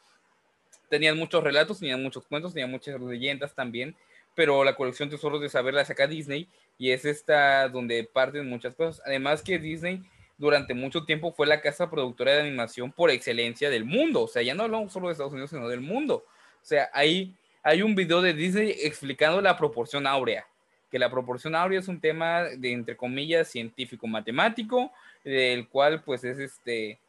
Tenían 0.88 1.18
muchos 1.18 1.42
relatos, 1.42 1.80
tenían 1.80 2.00
muchos 2.00 2.24
cuentos, 2.28 2.54
tenían 2.54 2.70
muchas 2.70 3.00
leyendas 3.00 3.56
también, 3.56 3.96
pero 4.36 4.62
la 4.62 4.76
colección 4.76 5.10
Tesoros 5.10 5.40
de 5.40 5.48
Saber 5.48 5.74
la 5.74 5.84
saca 5.84 6.06
Disney 6.06 6.48
y 6.78 6.92
es 6.92 7.04
esta 7.04 7.68
donde 7.68 8.04
parten 8.04 8.48
muchas 8.48 8.76
cosas. 8.76 9.02
Además 9.04 9.42
que 9.42 9.58
Disney 9.58 10.04
durante 10.38 10.74
mucho 10.74 11.04
tiempo 11.04 11.32
fue 11.32 11.48
la 11.48 11.60
casa 11.60 11.90
productora 11.90 12.34
de 12.34 12.42
animación 12.42 12.92
por 12.92 13.10
excelencia 13.10 13.68
del 13.68 13.84
mundo. 13.84 14.22
O 14.22 14.28
sea, 14.28 14.42
ya 14.42 14.54
no 14.54 14.62
hablamos 14.62 14.92
solo 14.92 15.08
de 15.08 15.14
Estados 15.14 15.32
Unidos, 15.32 15.50
sino 15.50 15.68
del 15.68 15.80
mundo. 15.80 16.24
O 16.62 16.64
sea, 16.64 16.88
ahí 16.92 17.34
hay 17.64 17.82
un 17.82 17.96
video 17.96 18.22
de 18.22 18.32
Disney 18.32 18.76
explicando 18.78 19.40
la 19.40 19.56
proporción 19.56 20.06
áurea 20.06 20.46
que 20.94 20.98
la 21.00 21.10
proporción 21.10 21.56
áurea 21.56 21.80
es 21.80 21.88
un 21.88 21.98
tema 21.98 22.44
de, 22.44 22.70
entre 22.70 22.96
comillas, 22.96 23.48
científico-matemático, 23.48 24.92
del 25.24 25.66
cual 25.66 26.00
pues 26.04 26.22
es 26.22 26.38
este, 26.38 27.00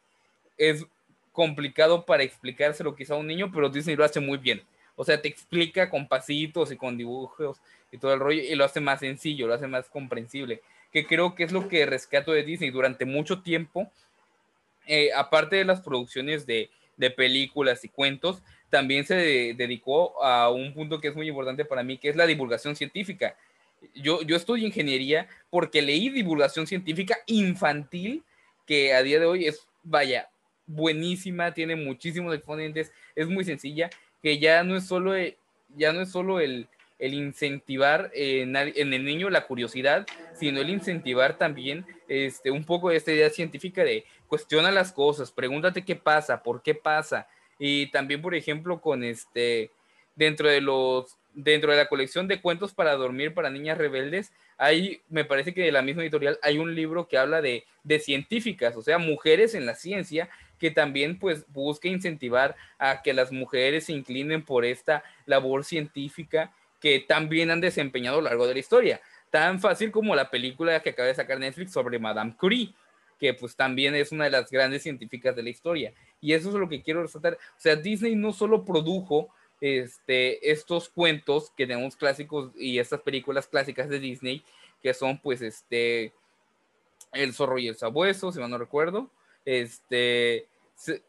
es 0.58 0.84
complicado 1.30 2.04
para 2.04 2.24
explicárselo 2.24 2.96
quizá 2.96 3.14
a 3.14 3.18
un 3.18 3.28
niño, 3.28 3.52
pero 3.54 3.68
Disney 3.68 3.94
lo 3.94 4.04
hace 4.04 4.18
muy 4.18 4.38
bien. 4.38 4.60
O 4.96 5.04
sea, 5.04 5.22
te 5.22 5.28
explica 5.28 5.88
con 5.88 6.08
pasitos 6.08 6.72
y 6.72 6.76
con 6.76 6.96
dibujos 6.96 7.60
y 7.92 7.98
todo 7.98 8.12
el 8.12 8.18
rollo 8.18 8.42
y 8.42 8.56
lo 8.56 8.64
hace 8.64 8.80
más 8.80 8.98
sencillo, 8.98 9.46
lo 9.46 9.54
hace 9.54 9.68
más 9.68 9.88
comprensible, 9.88 10.62
que 10.92 11.06
creo 11.06 11.36
que 11.36 11.44
es 11.44 11.52
lo 11.52 11.68
que 11.68 11.86
rescato 11.86 12.32
de 12.32 12.42
Disney 12.42 12.70
durante 12.70 13.04
mucho 13.04 13.40
tiempo, 13.40 13.88
eh, 14.88 15.10
aparte 15.14 15.54
de 15.54 15.64
las 15.64 15.80
producciones 15.80 16.44
de, 16.44 16.70
de 16.96 17.10
películas 17.12 17.84
y 17.84 17.88
cuentos, 17.88 18.42
también 18.68 19.04
se 19.04 19.14
dedicó 19.54 20.20
a 20.24 20.50
un 20.50 20.74
punto 20.74 21.00
que 21.00 21.06
es 21.06 21.14
muy 21.14 21.28
importante 21.28 21.64
para 21.64 21.84
mí, 21.84 21.98
que 21.98 22.08
es 22.08 22.16
la 22.16 22.26
divulgación 22.26 22.74
científica 22.74 23.36
yo, 23.94 24.22
yo 24.22 24.36
estudio 24.36 24.66
ingeniería 24.66 25.28
porque 25.50 25.82
leí 25.82 26.08
divulgación 26.10 26.66
científica 26.66 27.18
infantil 27.26 28.22
que 28.66 28.94
a 28.94 29.02
día 29.02 29.20
de 29.20 29.26
hoy 29.26 29.46
es, 29.46 29.66
vaya, 29.82 30.28
buenísima, 30.66 31.54
tiene 31.54 31.76
muchísimos 31.76 32.34
exponentes, 32.34 32.92
es 33.14 33.28
muy 33.28 33.44
sencilla, 33.44 33.90
que 34.22 34.38
ya 34.38 34.64
no 34.64 34.76
es 34.76 34.86
solo, 34.86 35.14
ya 35.76 35.92
no 35.92 36.00
es 36.00 36.10
solo 36.10 36.40
el, 36.40 36.68
el 36.98 37.14
incentivar 37.14 38.10
en, 38.14 38.56
el 38.56 39.04
niño 39.04 39.30
la 39.30 39.46
curiosidad, 39.46 40.06
sino 40.34 40.60
el 40.60 40.70
incentivar 40.70 41.38
también 41.38 41.86
este, 42.08 42.50
un 42.50 42.64
poco 42.64 42.90
esta 42.90 43.12
idea 43.12 43.30
científica 43.30 43.84
de 43.84 44.04
cuestiona 44.26 44.70
las 44.70 44.92
cosas, 44.92 45.30
pregúntate 45.30 45.84
qué 45.84 45.96
pasa, 45.96 46.42
por 46.42 46.62
qué 46.62 46.74
pasa. 46.74 47.28
Y 47.58 47.90
también, 47.90 48.20
por 48.20 48.34
ejemplo, 48.34 48.80
con 48.80 49.04
este, 49.04 49.70
dentro 50.14 50.48
de 50.48 50.60
los, 50.60 51.16
dentro 51.36 51.70
de 51.70 51.76
la 51.76 51.88
colección 51.88 52.26
de 52.26 52.40
cuentos 52.40 52.72
para 52.72 52.96
dormir 52.96 53.34
para 53.34 53.50
niñas 53.50 53.78
rebeldes, 53.78 54.32
hay, 54.56 55.02
me 55.08 55.24
parece 55.24 55.52
que 55.54 55.62
de 55.62 55.70
la 55.70 55.82
misma 55.82 56.02
editorial 56.02 56.38
hay 56.42 56.58
un 56.58 56.74
libro 56.74 57.06
que 57.06 57.18
habla 57.18 57.42
de, 57.42 57.64
de 57.84 58.00
científicas, 58.00 58.74
o 58.74 58.82
sea, 58.82 58.98
mujeres 58.98 59.54
en 59.54 59.66
la 59.66 59.74
ciencia, 59.74 60.30
que 60.58 60.70
también 60.70 61.18
pues 61.18 61.44
busca 61.52 61.88
incentivar 61.88 62.56
a 62.78 63.02
que 63.02 63.12
las 63.12 63.30
mujeres 63.30 63.84
se 63.84 63.92
inclinen 63.92 64.42
por 64.42 64.64
esta 64.64 65.04
labor 65.26 65.64
científica 65.64 66.52
que 66.80 67.00
también 67.00 67.50
han 67.50 67.60
desempeñado 67.60 68.18
a 68.18 68.22
lo 68.22 68.28
largo 68.28 68.46
de 68.46 68.54
la 68.54 68.60
historia. 68.60 69.00
Tan 69.30 69.60
fácil 69.60 69.90
como 69.90 70.16
la 70.16 70.30
película 70.30 70.80
que 70.80 70.90
acaba 70.90 71.08
de 71.08 71.14
sacar 71.14 71.38
Netflix 71.38 71.72
sobre 71.72 71.98
Madame 71.98 72.34
Curie, 72.38 72.72
que 73.18 73.34
pues 73.34 73.56
también 73.56 73.94
es 73.94 74.12
una 74.12 74.24
de 74.24 74.30
las 74.30 74.50
grandes 74.50 74.82
científicas 74.82 75.36
de 75.36 75.42
la 75.42 75.50
historia. 75.50 75.92
Y 76.20 76.32
eso 76.32 76.48
es 76.48 76.54
lo 76.54 76.68
que 76.68 76.82
quiero 76.82 77.02
resaltar. 77.02 77.34
O 77.34 77.60
sea, 77.60 77.76
Disney 77.76 78.14
no 78.14 78.32
solo 78.32 78.64
produjo 78.64 79.28
este, 79.60 80.50
estos 80.50 80.88
cuentos 80.88 81.50
que 81.56 81.66
tenemos 81.66 81.96
clásicos 81.96 82.52
y 82.56 82.78
estas 82.78 83.00
películas 83.00 83.46
clásicas 83.46 83.88
de 83.88 83.98
Disney, 83.98 84.44
que 84.82 84.94
son 84.94 85.18
pues 85.20 85.42
este, 85.42 86.12
El 87.12 87.32
zorro 87.32 87.58
y 87.58 87.68
el 87.68 87.76
sabueso, 87.76 88.32
si 88.32 88.40
mal 88.40 88.50
no 88.50 88.58
recuerdo, 88.58 89.10
este, 89.44 90.46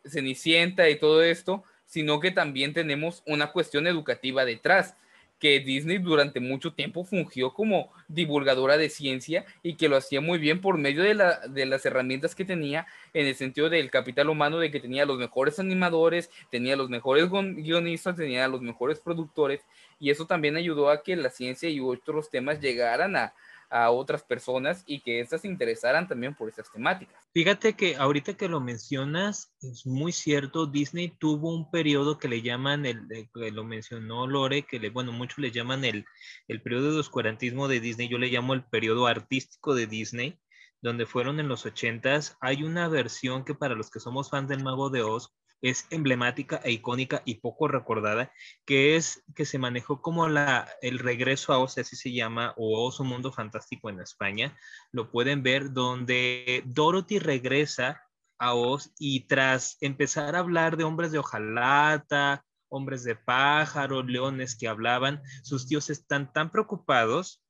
Cenicienta 0.06 0.90
y 0.90 0.98
todo 0.98 1.24
esto, 1.24 1.64
sino 1.86 2.19
que 2.19 2.32
también 2.32 2.74
tenemos 2.74 3.24
una 3.26 3.52
cuestión 3.52 3.88
educativa 3.88 4.45
detrás 4.45 4.95
que 5.39 5.59
Disney 5.59 5.99
durante 5.99 6.39
mucho 6.39 6.73
tiempo 6.73 7.03
fungió 7.03 7.53
como 7.53 7.91
divulgadora 8.07 8.77
de 8.77 8.89
ciencia 8.89 9.45
y 9.61 9.76
que 9.76 9.89
lo 9.89 9.97
hacía 9.97 10.22
muy 10.22 10.39
bien 10.39 10.61
por 10.61 10.77
medio 10.77 11.03
de, 11.03 11.14
la, 11.14 11.39
de, 11.47 11.65
las 11.65 11.85
herramientas 11.85 12.35
que 12.35 12.45
tenía 12.45 12.88
en 13.14 13.27
el 13.27 13.35
sentido 13.35 13.69
del 13.69 13.91
capital 13.91 14.30
humano, 14.30 14.57
de 14.59 14.72
que 14.72 14.80
tenía 14.80 15.05
los 15.05 15.18
mejores 15.18 15.59
animadores, 15.59 16.30
tenía 16.49 16.76
los 16.76 16.89
mejores 16.89 17.30
guionistas, 17.30 18.15
tenía 18.15 18.47
los 18.47 18.61
mejores 18.61 18.99
productores 18.99 19.61
y 19.99 20.09
eso 20.09 20.26
también 20.26 20.55
ayudó 20.55 20.89
a 20.89 21.03
que 21.03 21.15
la 21.15 21.30
ciencia 21.30 21.69
y 21.69 21.80
otros 21.80 22.30
temas 22.30 22.59
llegaran 22.59 23.15
a, 23.15 23.34
a 23.69 23.91
otras 23.91 24.23
personas 24.23 24.84
y 24.85 25.02
que 25.02 25.19
éstas 25.19 25.41
se 25.41 25.48
interesaran 25.48 26.07
también 26.07 26.35
por 26.35 26.49
esas 26.49 26.72
temáticas. 26.72 27.27
Fíjate 27.34 27.73
que 27.73 27.95
ahorita 27.95 28.35
que 28.35 28.48
lo 28.48 28.60
mencionas, 28.60 29.53
es 29.61 29.85
muy 29.85 30.11
cierto, 30.11 30.65
Disney 30.65 31.10
tuvo 31.10 31.53
un 31.53 31.69
periodo 31.69 32.18
que 32.18 32.27
le 32.27 32.41
llaman, 32.41 32.85
el, 32.85 33.07
que 33.34 33.52
lo 33.52 33.64
mencionó 33.64 34.27
Lore, 34.27 34.64
que 34.64 34.80
le, 34.80 34.89
bueno, 34.89 35.11
muchos 35.11 35.39
le 35.39 35.52
llaman 35.52 35.84
el, 35.84 36.06
el 36.48 36.61
periodo 36.61 36.94
de 36.94 36.99
oscurantismo 36.99 37.68
de 37.68 37.80
Disney, 37.80 38.07
yo 38.07 38.18
le 38.18 38.30
llamo 38.30 38.53
el 38.53 38.64
periodo 38.64 39.07
artístico 39.07 39.76
de 39.76 39.88
Disney, 39.88 40.39
donde 40.81 41.06
fueron 41.06 41.39
en 41.39 41.48
los 41.48 41.65
ochentas. 41.65 42.38
Hay 42.39 42.64
una 42.64 42.88
versión 42.88 43.44
que 43.44 43.56
para 43.56 43.76
los 43.76 43.89
que 43.89 43.99
somos 43.99 44.30
fans 44.30 44.48
del 44.48 44.64
Mago 44.64 44.89
de 44.89 45.02
Oz, 45.02 45.34
es 45.61 45.88
emblemática 45.89 46.61
e 46.63 46.71
icónica 46.71 47.21
y 47.25 47.35
poco 47.35 47.67
recordada, 47.67 48.31
que 48.65 48.95
es 48.95 49.23
que 49.35 49.45
se 49.45 49.59
manejó 49.59 50.01
como 50.01 50.27
la, 50.27 50.69
el 50.81 50.99
regreso 50.99 51.53
a 51.53 51.59
Oz, 51.59 51.77
así 51.77 51.95
se 51.95 52.11
llama, 52.11 52.53
o 52.57 52.85
Oz, 52.85 52.99
un 52.99 53.07
mundo 53.07 53.31
fantástico 53.31 53.89
en 53.89 53.99
España. 53.99 54.57
Lo 54.91 55.11
pueden 55.11 55.43
ver 55.43 55.73
donde 55.73 56.63
Dorothy 56.65 57.19
regresa 57.19 58.03
a 58.39 58.53
Oz 58.53 58.91
y 58.99 59.27
tras 59.27 59.77
empezar 59.81 60.35
a 60.35 60.39
hablar 60.39 60.77
de 60.77 60.84
hombres 60.84 61.11
de 61.11 61.19
hojalata, 61.19 62.45
hombres 62.69 63.03
de 63.03 63.15
pájaro, 63.15 64.03
leones 64.03 64.55
que 64.57 64.67
hablaban, 64.67 65.21
sus 65.43 65.67
tíos 65.67 65.89
están 65.89 66.31
tan 66.34 66.51
preocupados 66.51 67.43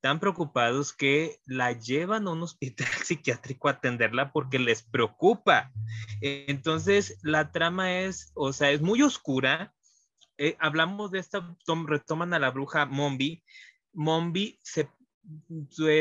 tan 0.00 0.20
preocupados 0.20 0.92
que 0.92 1.40
la 1.46 1.72
llevan 1.72 2.26
a 2.26 2.32
un 2.32 2.42
hospital 2.42 2.86
psiquiátrico 3.04 3.68
a 3.68 3.72
atenderla 3.72 4.32
porque 4.32 4.58
les 4.58 4.82
preocupa. 4.82 5.72
Entonces, 6.20 7.18
la 7.22 7.52
trama 7.52 8.00
es, 8.00 8.30
o 8.34 8.52
sea, 8.52 8.70
es 8.70 8.80
muy 8.80 9.02
oscura. 9.02 9.74
Eh, 10.36 10.56
hablamos 10.60 11.10
de 11.10 11.18
esta, 11.18 11.56
retoman 11.86 12.32
a 12.34 12.38
la 12.38 12.50
bruja 12.50 12.86
Mombi. 12.86 13.42
Mombi 13.92 14.58
se, 14.62 14.88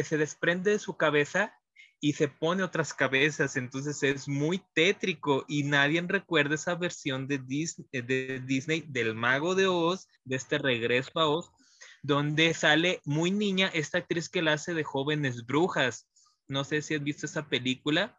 se 0.03 0.18
desprende 0.18 0.72
de 0.72 0.80
su 0.80 0.95
cabeza 0.95 1.53
y 1.99 2.14
se 2.14 2.28
pone 2.28 2.64
otras 2.64 2.94
cabezas, 2.94 3.56
entonces 3.57 4.03
es 4.03 4.28
muy 4.28 4.61
tétrico 4.74 5.45
y 5.48 5.64
nadie 5.64 6.02
recuerda 6.02 6.56
esa 6.56 6.76
versión 6.76 7.28
de 7.28 7.40
Disney, 7.40 7.88
de 7.91 8.40
Disney 8.45 8.82
del 8.88 9.15
mago 9.15 9.56
de 9.56 9.68
Oz, 9.68 10.07
de 10.24 10.36
este 10.36 10.60
regreso 10.60 11.19
a 11.19 11.28
Oz, 11.28 11.52
donde 12.08 12.54
sale 12.54 13.02
muy 13.04 13.32
niña 13.32 13.70
esta 13.74 13.98
actriz 13.98 14.30
que 14.30 14.42
la 14.42 14.54
hace 14.54 14.74
de 14.74 14.86
jóvenes 14.86 15.46
brujas. 15.46 16.08
No 16.48 16.64
sé 16.64 16.82
si 16.82 16.96
has 16.96 17.04
visto 17.04 17.26
esa 17.26 17.50
película. 17.50 18.18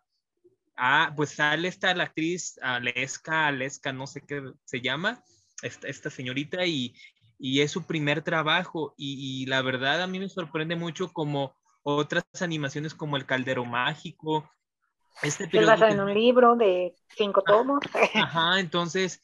Ah, 0.76 1.14
pues 1.16 1.30
sale 1.30 1.68
esta 1.68 1.94
la 1.94 2.04
actriz 2.04 2.60
Aleska, 2.62 3.46
Aleska, 3.46 3.92
no 3.94 4.06
sé 4.06 4.20
qué 4.20 4.42
se 4.64 4.82
llama, 4.82 5.24
esta, 5.62 5.88
esta 5.88 6.10
señorita, 6.10 6.66
y, 6.66 6.94
y, 7.38 7.62
es 7.62 7.72
su 7.72 7.84
primer 7.84 8.22
trabajo. 8.22 8.94
Y, 8.98 9.46
la 9.46 9.62
verdad 9.62 10.02
a 10.02 10.06
mí 10.06 10.18
me 10.18 10.28
sorprende 10.28 10.76
mucho 10.76 11.10
como 11.10 11.56
otras 11.82 12.24
animaciones 12.40 12.94
como 12.94 13.16
El 13.16 13.24
Caldero 13.24 13.64
Mágico. 13.64 14.48
Este 15.22 15.48
basa 15.64 15.88
en 15.88 16.00
un 16.00 16.12
libro 16.12 16.56
de 16.56 16.94
cinco 17.16 17.42
tomos. 17.42 17.80
Ajá, 18.14 18.60
entonces 18.60 19.20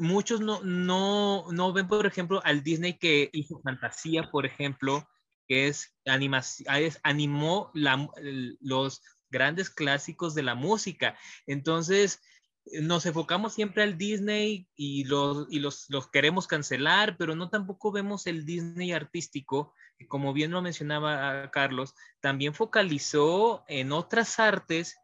muchos 0.00 0.40
no, 0.40 0.62
no, 0.62 1.46
no 1.50 1.72
ven, 1.72 1.88
por 1.88 2.06
ejemplo, 2.06 2.40
al 2.44 2.62
Disney 2.62 2.98
que 2.98 3.30
hizo 3.32 3.60
fantasía, 3.60 4.30
por 4.30 4.46
ejemplo, 4.46 5.08
que 5.46 5.68
es, 5.68 5.94
es 6.04 7.00
animó 7.02 7.70
los 7.74 9.02
grandes 9.30 9.70
clásicos 9.70 10.34
de 10.34 10.42
la 10.42 10.54
música. 10.54 11.16
Entonces, 11.46 12.20
nos 12.82 13.06
enfocamos 13.06 13.54
siempre 13.54 13.82
al 13.82 13.96
Disney 13.96 14.68
y, 14.76 15.04
los, 15.04 15.46
y 15.50 15.58
los, 15.60 15.88
los 15.88 16.08
queremos 16.10 16.46
cancelar, 16.46 17.16
pero 17.16 17.34
no 17.34 17.48
tampoco 17.48 17.92
vemos 17.92 18.26
el 18.26 18.44
Disney 18.44 18.92
artístico, 18.92 19.74
que 19.96 20.06
como 20.06 20.32
bien 20.32 20.50
lo 20.50 20.62
mencionaba 20.62 21.50
Carlos, 21.50 21.94
también 22.20 22.54
focalizó 22.54 23.64
en 23.68 23.92
otras 23.92 24.38
artes, 24.38 24.96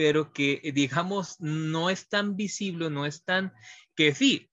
pero 0.00 0.32
que 0.32 0.62
digamos 0.72 1.38
no 1.40 1.90
es 1.90 2.08
tan 2.08 2.34
visible, 2.34 2.88
no 2.88 3.04
es 3.04 3.22
tan 3.22 3.52
que 3.94 4.14
sí, 4.14 4.50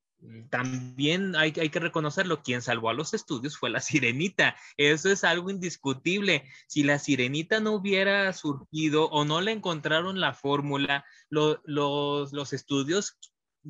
también 0.49 1.37
hay, 1.37 1.53
hay, 1.57 1.69
que 1.69 1.79
reconocerlo, 1.79 2.41
quien 2.43 2.61
salvó 2.61 2.89
a 2.89 2.93
los 2.93 3.13
estudios 3.13 3.57
fue 3.57 3.69
la 3.69 3.79
sirenita. 3.79 4.57
Eso 4.75 5.09
es 5.09 5.23
algo 5.23 5.49
indiscutible. 5.49 6.43
Si 6.67 6.83
la 6.83 6.99
sirenita 6.99 7.61
no 7.61 7.71
hubiera 7.75 8.33
surgido 8.33 9.05
o 9.05 9.23
no 9.23 9.39
le 9.39 9.53
encontraron 9.53 10.19
la 10.19 10.33
fórmula, 10.33 11.05
los, 11.29 11.59
los 11.63 12.51
estudios 12.51 13.17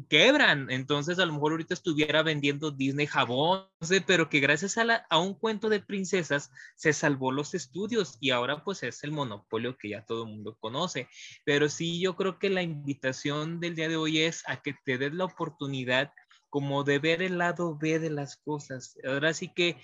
quebran. 0.06 0.70
Entonces, 0.70 1.20
a 1.20 1.26
lo 1.26 1.34
mejor 1.34 1.54
ahorita 1.54 1.74
estuviera 1.74 2.24
vendiendo 2.24 2.72
Disney 2.72 3.08
jabón, 3.08 3.66
pero 4.06 4.30
que 4.30 4.40
gracias 4.40 4.78
a, 4.78 5.06
a, 5.10 5.20
un 5.20 5.34
cuento 5.34 5.70
de 5.70 5.80
princesas 5.80 6.52
se 6.76 6.94
salvó 6.94 7.32
los 7.32 7.54
estudios 7.54 8.18
y 8.20 8.32
ahora 8.32 8.64
pues 8.64 8.84
es 8.84 9.04
el 9.04 9.12
monopolio 9.12 9.78
que 9.78 9.90
ya 9.90 10.06
todo 10.06 10.24
el 10.24 10.30
mundo 10.30 10.58
conoce. 10.60 11.08
Pero 11.46 11.70
sí, 11.70 12.00
yo 12.00 12.16
creo 12.16 12.40
que 12.40 12.50
la 12.50 12.62
invitación 12.62 13.60
del 13.60 13.76
día 13.76 13.90
de 13.90 13.98
hoy 13.98 14.20
es 14.20 14.44
a 14.48 14.62
que 14.62 14.76
te 14.86 14.98
des 14.98 15.14
la 15.14 15.26
oportunidad 15.26 16.12
como 16.50 16.84
de 16.84 17.00
ver 17.00 17.22
el 17.22 17.38
lado 17.38 17.78
B 17.78 18.00
de 18.00 18.10
las 18.10 18.38
cosas. 18.38 18.98
Ahora 19.06 19.34
sí 19.34 19.52
que 19.54 19.78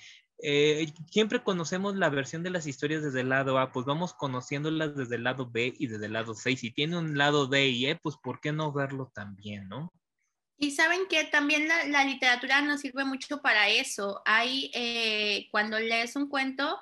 eh, 0.46 0.92
siempre 1.10 1.44
conocemos 1.44 1.96
la 1.96 2.10
versión 2.10 2.44
de 2.44 2.50
las 2.50 2.68
historias 2.68 3.04
desde 3.04 3.22
el 3.22 3.30
lado 3.30 3.58
A, 3.60 3.72
pues 3.72 3.86
vamos 3.86 4.14
conociéndolas 4.14 4.96
desde 4.96 5.16
el 5.16 5.24
lado 5.24 5.50
B 5.50 5.74
y 5.78 5.88
desde 5.88 6.08
el 6.08 6.14
lado 6.14 6.34
C. 6.34 6.56
Si 6.58 6.72
tiene 6.72 6.98
un 6.98 7.18
lado 7.18 7.48
D 7.48 7.70
y 7.70 7.86
E, 7.88 7.96
pues 7.96 8.18
¿por 8.18 8.40
qué 8.42 8.52
no 8.52 8.72
verlo 8.74 9.12
también, 9.14 9.70
no? 9.70 9.94
Y 10.64 10.72
saben 10.72 11.08
que 11.10 11.26
también 11.26 11.68
la, 11.68 12.06
literatura 12.06 12.62
nos 12.62 12.80
sirve 12.80 13.04
mucho 13.04 13.42
para 13.42 13.68
eso. 13.68 14.22
Hay, 14.24 14.72
eh, 14.74 15.50
cuando 15.52 15.78
lees 15.78 16.16
un 16.16 16.30
cuento, 16.30 16.80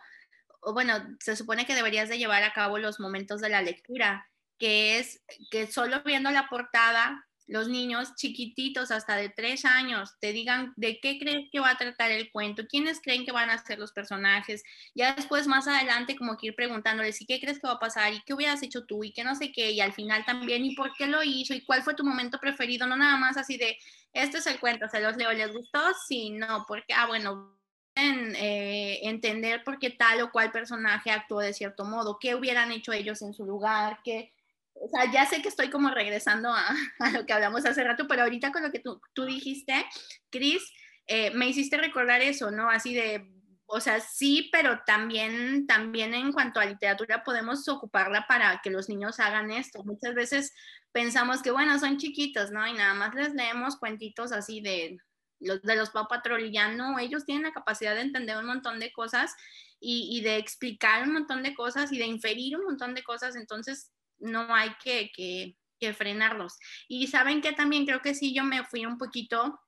bueno, 0.61 0.93
se 1.19 1.35
supone 1.35 1.65
que 1.65 1.73
deberías 1.73 2.07
de 2.07 2.19
llevar 2.19 2.43
a 2.43 2.53
cabo 2.53 2.77
los 2.77 2.99
momentos 2.99 3.41
de 3.41 3.49
la 3.49 3.63
lectura, 3.63 4.29
que 4.59 4.99
es 4.99 5.23
que 5.49 5.65
solo 5.65 6.03
viendo 6.03 6.29
la 6.29 6.47
portada 6.47 7.27
los 7.51 7.67
niños 7.67 8.15
chiquititos 8.15 8.91
hasta 8.91 9.17
de 9.17 9.27
tres 9.27 9.65
años 9.65 10.15
te 10.21 10.31
digan 10.31 10.71
de 10.77 11.01
qué 11.01 11.19
crees 11.19 11.49
que 11.51 11.59
va 11.59 11.71
a 11.71 11.77
tratar 11.77 12.09
el 12.09 12.31
cuento, 12.31 12.65
quiénes 12.65 13.01
creen 13.01 13.25
que 13.25 13.33
van 13.33 13.49
a 13.49 13.57
ser 13.57 13.77
los 13.77 13.91
personajes, 13.91 14.63
ya 14.95 15.13
después 15.13 15.47
más 15.47 15.67
adelante 15.67 16.15
como 16.15 16.37
que 16.37 16.47
ir 16.47 16.55
preguntándoles 16.55 17.21
y 17.21 17.25
qué 17.25 17.41
crees 17.41 17.59
que 17.59 17.67
va 17.67 17.73
a 17.73 17.79
pasar 17.79 18.13
y 18.13 18.21
qué 18.21 18.33
hubieras 18.33 18.63
hecho 18.63 18.85
tú 18.85 19.03
y 19.03 19.11
qué 19.11 19.25
no 19.25 19.35
sé 19.35 19.51
qué 19.51 19.71
y 19.71 19.81
al 19.81 19.91
final 19.91 20.23
también 20.23 20.63
y 20.63 20.75
por 20.75 20.93
qué 20.93 21.07
lo 21.07 21.23
hizo 21.23 21.53
y 21.53 21.65
cuál 21.65 21.83
fue 21.83 21.93
tu 21.93 22.05
momento 22.05 22.39
preferido, 22.39 22.87
no 22.87 22.95
nada 22.95 23.17
más 23.17 23.35
así 23.35 23.57
de, 23.57 23.77
este 24.13 24.37
es 24.37 24.47
el 24.47 24.59
cuento, 24.61 24.87
se 24.87 25.01
los 25.01 25.17
leo, 25.17 25.33
¿les 25.33 25.51
gustó? 25.51 25.79
Sí, 26.07 26.29
no, 26.29 26.63
porque, 26.69 26.93
ah, 26.93 27.07
bueno, 27.07 27.59
en, 27.95 28.33
eh, 28.37 28.99
entender 29.09 29.65
por 29.65 29.77
qué 29.77 29.89
tal 29.89 30.21
o 30.21 30.31
cual 30.31 30.53
personaje 30.53 31.11
actuó 31.11 31.41
de 31.41 31.53
cierto 31.53 31.83
modo, 31.83 32.17
qué 32.17 32.33
hubieran 32.33 32.71
hecho 32.71 32.93
ellos 32.93 33.21
en 33.21 33.33
su 33.33 33.45
lugar, 33.45 33.99
qué 34.05 34.31
o 34.81 34.89
sea, 34.89 35.11
ya 35.11 35.25
sé 35.25 35.41
que 35.41 35.49
estoy 35.49 35.69
como 35.69 35.89
regresando 35.89 36.53
a, 36.99 37.09
lo 37.11 37.25
que 37.25 37.33
hablamos 37.33 37.65
hace 37.65 37.83
rato, 37.83 38.07
pero 38.07 38.23
ahorita 38.23 38.51
con 38.51 38.63
lo 38.63 38.71
que 38.71 38.79
tú, 38.79 38.99
tú 39.13 39.25
dijiste, 39.25 39.85
Cris, 40.29 40.63
eh, 41.07 41.31
me 41.31 41.47
hiciste 41.47 41.77
recordar 41.77 42.21
eso, 42.21 42.51
¿no? 42.51 42.69
Así 42.69 42.93
de, 42.93 43.29
o 43.65 43.79
sea, 43.79 43.99
sí, 43.99 44.49
pero 44.51 44.81
también, 44.85 45.67
también 45.67 46.13
en 46.13 46.31
cuanto 46.31 46.59
a 46.59 46.65
literatura 46.65 47.23
podemos 47.23 47.67
ocuparla 47.67 48.25
para 48.27 48.59
que 48.63 48.69
los 48.69 48.89
niños 48.89 49.19
hagan 49.19 49.51
esto. 49.51 49.83
Muchas 49.83 50.13
veces 50.13 50.53
pensamos 50.91 51.41
que, 51.41 51.51
bueno, 51.51 51.79
son 51.79 51.97
chiquitos, 51.97 52.51
¿no? 52.51 52.67
Y 52.67 52.73
nada 52.73 52.93
más 52.93 53.13
les 53.15 53.33
leemos 53.33 53.77
cuentitos 53.77 54.31
así 54.31 54.61
de 54.61 54.97
los 55.41 55.61
de 55.63 55.75
los 55.75 55.89
Paw 55.89 56.07
y 56.39 56.51
ya 56.51 56.69
no, 56.69 56.99
ellos 56.99 57.25
tienen 57.25 57.43
la 57.43 57.51
capacidad 57.51 57.95
de 57.95 58.01
entender 58.01 58.37
un 58.37 58.45
montón 58.45 58.79
de 58.79 58.91
cosas 58.91 59.33
y, 59.79 60.21
de 60.21 60.37
explicar 60.37 61.07
un 61.07 61.13
montón 61.13 61.41
de 61.41 61.55
cosas 61.55 61.91
y 61.91 61.97
de 61.97 62.05
inferir 62.05 62.55
un 62.55 62.65
montón 62.65 62.93
de 62.93 63.03
cosas, 63.03 63.35
entonces 63.35 63.91
no 64.21 64.53
hay 64.53 64.73
que, 64.83 65.11
que, 65.11 65.57
que 65.79 65.93
frenarlos. 65.93 66.57
Y 66.87 67.07
saben 67.07 67.41
que 67.41 67.53
también 67.53 67.85
creo 67.85 68.01
que 68.01 68.15
sí, 68.15 68.33
yo 68.33 68.43
me 68.43 68.63
fui 68.63 68.85
un 68.85 68.97
poquito... 68.97 69.59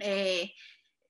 Eh, 0.00 0.52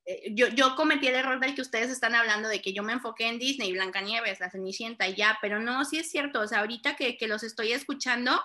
eh, 0.07 0.33
yo, 0.35 0.47
yo, 0.49 0.77
cometí 0.77 1.09
el 1.09 1.17
error 1.17 1.41
del 1.41 1.55
que 1.57 1.63
ustedes 1.63 1.91
están 1.91 2.15
hablando 2.15 2.49
de 2.49 2.63
que 2.63 2.73
yo 2.73 2.85
me 2.85 2.93
enfoqué 2.93 3.27
en 3.27 3.41
Disney, 3.41 3.73
Blancanieves, 3.73 4.39
La 4.39 4.51
Cenicienta 4.51 5.09
y 5.09 5.17
ya, 5.17 5.37
pero 5.43 5.59
no, 5.59 5.85
sí 5.85 5.99
es 5.99 6.11
cierto, 6.11 6.41
o 6.41 6.47
sea, 6.47 6.61
ahorita 6.61 6.95
que, 6.95 7.17
que 7.17 7.27
los 7.27 7.43
estoy 7.43 7.73
escuchando, 7.73 8.41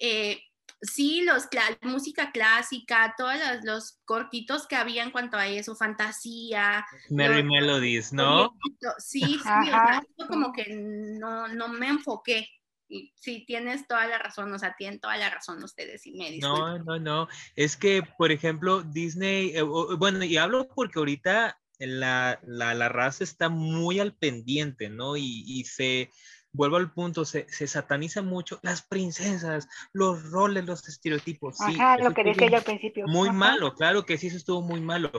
eh, 0.00 0.42
sí, 0.80 1.22
los, 1.22 1.46
la 1.52 1.78
música 1.88 2.30
clásica, 2.32 3.14
todos 3.16 3.34
los, 3.62 4.00
cortitos 4.04 4.66
que 4.66 4.76
había 4.76 5.02
en 5.02 5.10
cuanto 5.10 5.36
a 5.36 5.46
eso, 5.46 5.74
fantasía. 5.74 6.84
Merry 7.10 7.42
Melodies, 7.42 8.12
¿no? 8.12 8.56
Sí, 8.98 9.20
sí, 9.20 10.26
como 10.28 10.52
que 10.52 10.66
no, 10.74 11.48
no 11.48 11.68
me 11.68 11.88
enfoqué. 11.88 12.48
Y 12.88 13.12
sí, 13.16 13.44
tienes 13.46 13.86
toda 13.86 14.06
la 14.06 14.18
razón, 14.18 14.52
o 14.52 14.58
sea, 14.58 14.76
tienen 14.76 15.00
toda 15.00 15.16
la 15.16 15.30
razón 15.30 15.62
ustedes 15.62 16.06
y 16.06 16.12
me 16.12 16.38
No, 16.38 16.78
no, 16.78 16.98
no. 16.98 17.28
Es 17.56 17.76
que, 17.76 18.02
por 18.16 18.30
ejemplo, 18.30 18.82
Disney, 18.82 19.56
eh, 19.56 19.62
bueno, 19.62 20.24
y 20.24 20.36
hablo 20.36 20.68
porque 20.68 20.98
ahorita 20.98 21.58
la, 21.78 22.40
la, 22.44 22.74
la, 22.74 22.88
raza 22.88 23.24
está 23.24 23.48
muy 23.48 24.00
al 24.00 24.14
pendiente, 24.14 24.88
¿no? 24.88 25.16
Y, 25.16 25.44
y 25.46 25.64
se 25.64 26.10
vuelvo 26.52 26.76
al 26.76 26.92
punto, 26.92 27.24
se, 27.24 27.46
se, 27.48 27.66
sataniza 27.66 28.22
mucho 28.22 28.58
las 28.62 28.82
princesas, 28.82 29.68
los 29.92 30.22
roles, 30.30 30.64
los 30.64 30.88
estereotipos. 30.88 31.56
Sí, 31.58 31.74
Ajá, 31.74 31.98
lo 31.98 32.14
que 32.14 32.24
decía 32.24 32.48
yo 32.48 32.56
al 32.56 32.64
principio. 32.64 33.06
Muy 33.06 33.30
malo, 33.30 33.74
claro 33.74 34.04
que 34.04 34.16
sí, 34.16 34.28
eso 34.28 34.38
estuvo 34.38 34.62
muy 34.62 34.80
malo. 34.80 35.10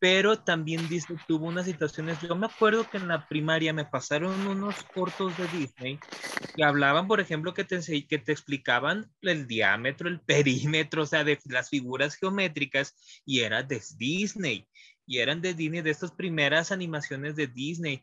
Pero 0.00 0.42
también 0.44 0.86
Disney 0.88 1.18
tuvo 1.26 1.46
unas 1.46 1.66
situaciones, 1.66 2.20
yo 2.20 2.36
me 2.36 2.46
acuerdo 2.46 2.88
que 2.88 2.98
en 2.98 3.08
la 3.08 3.26
primaria 3.26 3.72
me 3.72 3.84
pasaron 3.84 4.46
unos 4.46 4.84
cortos 4.84 5.36
de 5.36 5.48
Disney 5.48 6.04
que 6.56 6.64
hablaban, 6.64 7.08
por 7.08 7.20
ejemplo, 7.20 7.54
que 7.54 7.64
te, 7.64 7.80
que 8.06 8.18
te 8.18 8.32
explicaban 8.32 9.12
el 9.22 9.46
diámetro, 9.48 10.08
el 10.08 10.20
perímetro, 10.20 11.02
o 11.02 11.06
sea, 11.06 11.24
de 11.24 11.38
las 11.46 11.70
figuras 11.70 12.16
geométricas 12.16 13.22
y 13.24 13.40
era 13.40 13.62
de 13.62 13.82
Disney 13.96 14.68
y 15.06 15.18
eran 15.18 15.40
de 15.42 15.54
Disney, 15.54 15.82
de 15.82 15.90
estas 15.90 16.12
primeras 16.12 16.72
animaciones 16.72 17.36
de 17.36 17.46
Disney. 17.48 18.02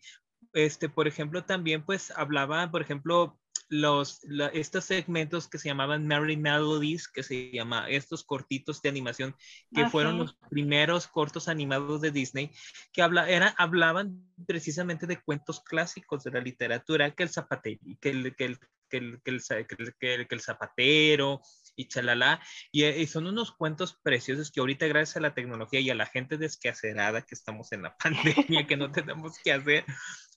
Este, 0.53 0.89
por 0.89 1.07
ejemplo, 1.07 1.43
también 1.45 1.85
pues 1.85 2.11
hablaba, 2.11 2.72
por 2.72 2.81
ejemplo, 2.81 3.39
los, 3.67 4.21
estos 4.53 4.85
segmentos 4.85 5.47
que 5.47 5.57
se 5.57 5.69
llamaban 5.69 6.05
Merry 6.05 6.37
Melodies, 6.37 7.07
que 7.07 7.23
se 7.23 7.51
llama 7.51 7.89
estos 7.89 8.23
cortitos 8.23 8.81
de 8.81 8.89
animación, 8.89 9.35
que 9.73 9.89
fueron 9.89 10.19
los 10.19 10.35
primeros 10.49 11.07
cortos 11.07 11.47
animados 11.47 12.01
de 12.01 12.11
Disney, 12.11 12.51
que 12.93 13.01
habla, 13.01 13.29
era, 13.29 13.55
hablaban 13.57 14.23
precisamente 14.45 15.07
de 15.07 15.21
cuentos 15.21 15.61
clásicos 15.61 16.23
de 16.23 16.31
la 16.31 16.41
literatura, 16.41 17.11
que 17.11 17.23
el 17.23 17.29
zapatero, 17.29 17.79
que 17.99 18.09
el, 18.09 18.35
que 18.35 18.45
el, 18.45 18.59
que 18.90 18.98
el, 18.98 19.22
que 19.24 19.32
el, 19.32 20.28
que 20.28 20.36
el 20.36 20.41
zapatero, 20.41 21.41
y 21.76 21.88
chalala. 21.88 22.41
Eh, 22.74 23.02
y, 23.02 23.07
son 23.07 23.28
unos 23.28 23.52
cuentos 23.52 23.98
preciosos 24.02 24.52
que 24.52 24.60
ahorita 24.60 24.88
gracias 24.88 25.18
a 25.18 25.22
la 25.22 25.34
tecnología 25.34 25.80
y 25.80 25.90
a 25.90 25.95
la 25.95 26.06
gente 26.06 26.38
desquacerada 26.38 27.22
que 27.22 27.36
estamos 27.36 27.72
en 27.72 27.84
la 27.84 27.95
pandemia, 28.49 28.68
que 28.68 28.78
no 28.78 28.91
tenemos 28.91 29.38
que 29.44 29.52
hacer, 29.52 29.86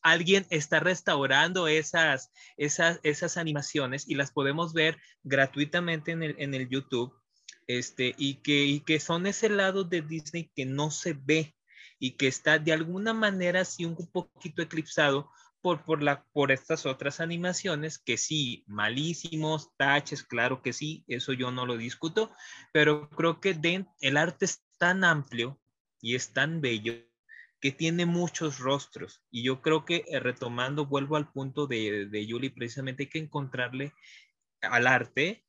alguien 0.03 0.47
está 0.51 0.81
restaurando 0.81 1.69
esas, 1.69 2.31
esas, 2.57 3.01
esas 3.03 3.37
animaciones 3.37 4.09
y 4.09 4.15
las 4.15 4.33
podemos 4.33 4.73
ver 4.73 4.99
gratuitamente 5.23 6.12
en 6.12 6.23
el, 6.23 6.37
en 6.39 6.55
el 6.55 6.69
YouTube. 6.69 7.15
Este, 7.66 8.15
y, 8.16 8.37
que, 8.37 8.65
y 8.65 8.81
que 8.81 8.99
son 8.99 9.27
ese 9.27 9.51
lado 9.51 9.85
de 9.85 10.01
Disney 10.01 10.51
que 10.57 10.65
no 10.65 10.91
se 10.91 11.12
ve 11.12 11.55
y 11.99 12.12
que 12.12 12.27
está 12.27 12.59
de 12.59 12.73
alguna 12.73 13.12
manera 13.12 13.61
así 13.61 13.85
un 13.85 13.95
poquito 14.11 14.62
eclipsado 14.62 15.31
por, 15.60 15.85
por, 15.85 16.02
la, 16.02 16.24
por 16.32 16.52
estas 16.52 16.86
otras 16.86 17.20
animaciones 17.20 17.98
que 17.98 18.16
sí, 18.16 18.64
malísimos, 18.66 19.74
taches, 19.76 20.22
claro 20.22 20.62
que 20.62 20.72
sí, 20.72 21.05
eso 21.09 21.32
yo 21.32 21.51
no 21.51 21.66
lo 21.66 21.76
discuto, 21.76 22.32
pero 22.72 23.09
creo 23.10 23.40
que 23.40 23.59
el 24.01 24.16
arte 24.16 24.44
es 24.44 24.64
tan 24.78 25.05
amplio 25.05 25.60
y 26.01 26.14
es 26.14 26.32
tan 26.32 26.60
bello 26.60 26.94
que 27.60 27.72
tiene 27.72 28.06
muchos 28.06 28.59
rostros. 28.59 29.22
Y 29.30 29.43
yo 29.43 29.60
creo 29.62 29.85
que 29.85 30.05
eh, 30.09 30.20
retomando, 30.20 30.86
vuelvo 30.86 31.16
al 31.16 31.30
punto 31.32 31.66
de, 31.66 32.06
de 32.06 32.26
Yuli, 32.26 32.51
precisamente 32.51 33.05
hay 33.05 33.09
que 33.09 33.18
encontrarle 33.18 33.93
al 34.60 34.86
arte 34.86 35.44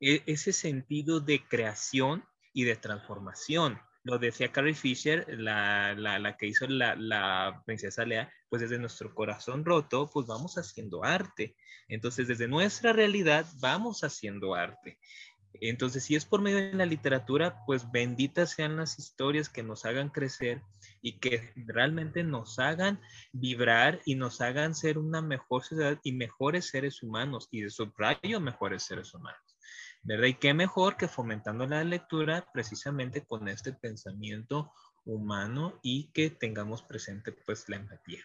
e, 0.00 0.22
ese 0.26 0.52
sentido 0.52 1.20
de 1.20 1.46
creación 1.46 2.24
y 2.52 2.64
de 2.64 2.76
transformación. 2.76 3.80
Lo 4.04 4.18
decía 4.18 4.50
Carrie 4.50 4.74
Fisher, 4.74 5.26
la, 5.38 5.94
la, 5.94 6.18
la 6.18 6.36
que 6.36 6.46
hizo 6.46 6.66
la, 6.66 6.96
la, 6.96 7.62
princesa 7.64 8.04
Lea, 8.04 8.32
pues 8.48 8.62
desde 8.62 8.78
nuestro 8.78 9.14
corazón 9.14 9.64
roto, 9.64 10.10
pues 10.12 10.26
vamos 10.26 10.58
haciendo 10.58 11.04
arte. 11.04 11.56
Entonces, 11.88 12.26
desde 12.26 12.48
nuestra 12.48 12.92
realidad, 12.92 13.46
vamos 13.60 14.02
haciendo 14.02 14.54
arte. 14.54 14.98
Entonces, 15.60 16.04
si 16.04 16.16
es 16.16 16.24
por 16.24 16.40
medio 16.40 16.56
de 16.56 16.74
la 16.74 16.86
literatura, 16.86 17.62
pues 17.66 17.90
benditas 17.92 18.50
sean 18.50 18.76
las 18.76 18.98
historias 18.98 19.48
que 19.48 19.62
nos 19.62 19.84
hagan 19.84 20.08
crecer 20.08 20.62
y 21.02 21.18
que 21.18 21.52
realmente 21.54 22.24
nos 22.24 22.58
hagan 22.58 23.00
vibrar 23.32 24.00
y 24.04 24.14
nos 24.14 24.40
hagan 24.40 24.74
ser 24.74 24.98
una 24.98 25.20
mejor 25.20 25.62
sociedad 25.62 26.00
y 26.02 26.12
mejores 26.12 26.68
seres 26.68 27.02
humanos 27.02 27.48
y 27.50 27.60
de 27.60 27.70
subrayo 27.70 28.40
mejores 28.40 28.82
seres 28.82 29.12
humanos. 29.14 29.51
¿Verdad? 30.02 30.26
Y 30.26 30.34
qué 30.34 30.54
mejor 30.54 30.96
que 30.96 31.08
fomentando 31.08 31.66
la 31.66 31.84
lectura 31.84 32.48
precisamente 32.52 33.24
con 33.24 33.48
este 33.48 33.72
pensamiento 33.72 34.72
humano 35.04 35.78
y 35.82 36.10
que 36.12 36.30
tengamos 36.30 36.82
presente 36.82 37.32
pues 37.32 37.68
la 37.68 37.76
empatía. 37.76 38.24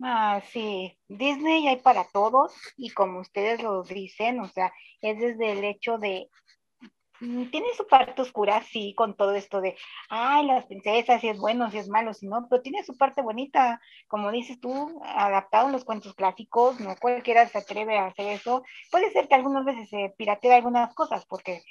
Ah, 0.00 0.40
sí, 0.52 0.96
Disney 1.08 1.66
hay 1.66 1.78
para 1.78 2.04
todos 2.12 2.52
y 2.76 2.90
como 2.90 3.20
ustedes 3.20 3.60
lo 3.62 3.82
dicen, 3.82 4.38
o 4.38 4.48
sea, 4.48 4.72
es 5.00 5.18
desde 5.18 5.52
el 5.52 5.64
hecho 5.64 5.98
de, 5.98 6.30
tiene 7.18 7.66
su 7.76 7.86
parte 7.86 8.22
oscura, 8.22 8.62
sí, 8.62 8.94
con 8.96 9.16
todo 9.16 9.34
esto 9.34 9.60
de, 9.60 9.76
ay, 10.08 10.46
las 10.46 10.66
princesas, 10.66 11.20
si 11.20 11.28
es 11.28 11.38
bueno, 11.38 11.70
si 11.70 11.78
es 11.78 11.88
malo, 11.88 12.14
si 12.14 12.28
no, 12.28 12.46
pero 12.48 12.62
tiene 12.62 12.84
su 12.84 12.96
parte 12.96 13.22
bonita, 13.22 13.80
como 14.06 14.30
dices 14.30 14.60
tú, 14.60 15.00
adaptado 15.04 15.66
en 15.66 15.72
los 15.72 15.84
cuentos 15.84 16.14
clásicos, 16.14 16.78
no 16.80 16.94
cualquiera 16.96 17.48
se 17.48 17.58
atreve 17.58 17.98
a 17.98 18.06
hacer 18.06 18.28
eso. 18.28 18.62
Puede 18.90 19.10
ser 19.12 19.28
que 19.28 19.34
algunas 19.34 19.64
veces 19.64 19.88
se 19.88 20.14
piratee 20.16 20.54
algunas 20.54 20.94
cosas, 20.94 21.26
porque 21.26 21.62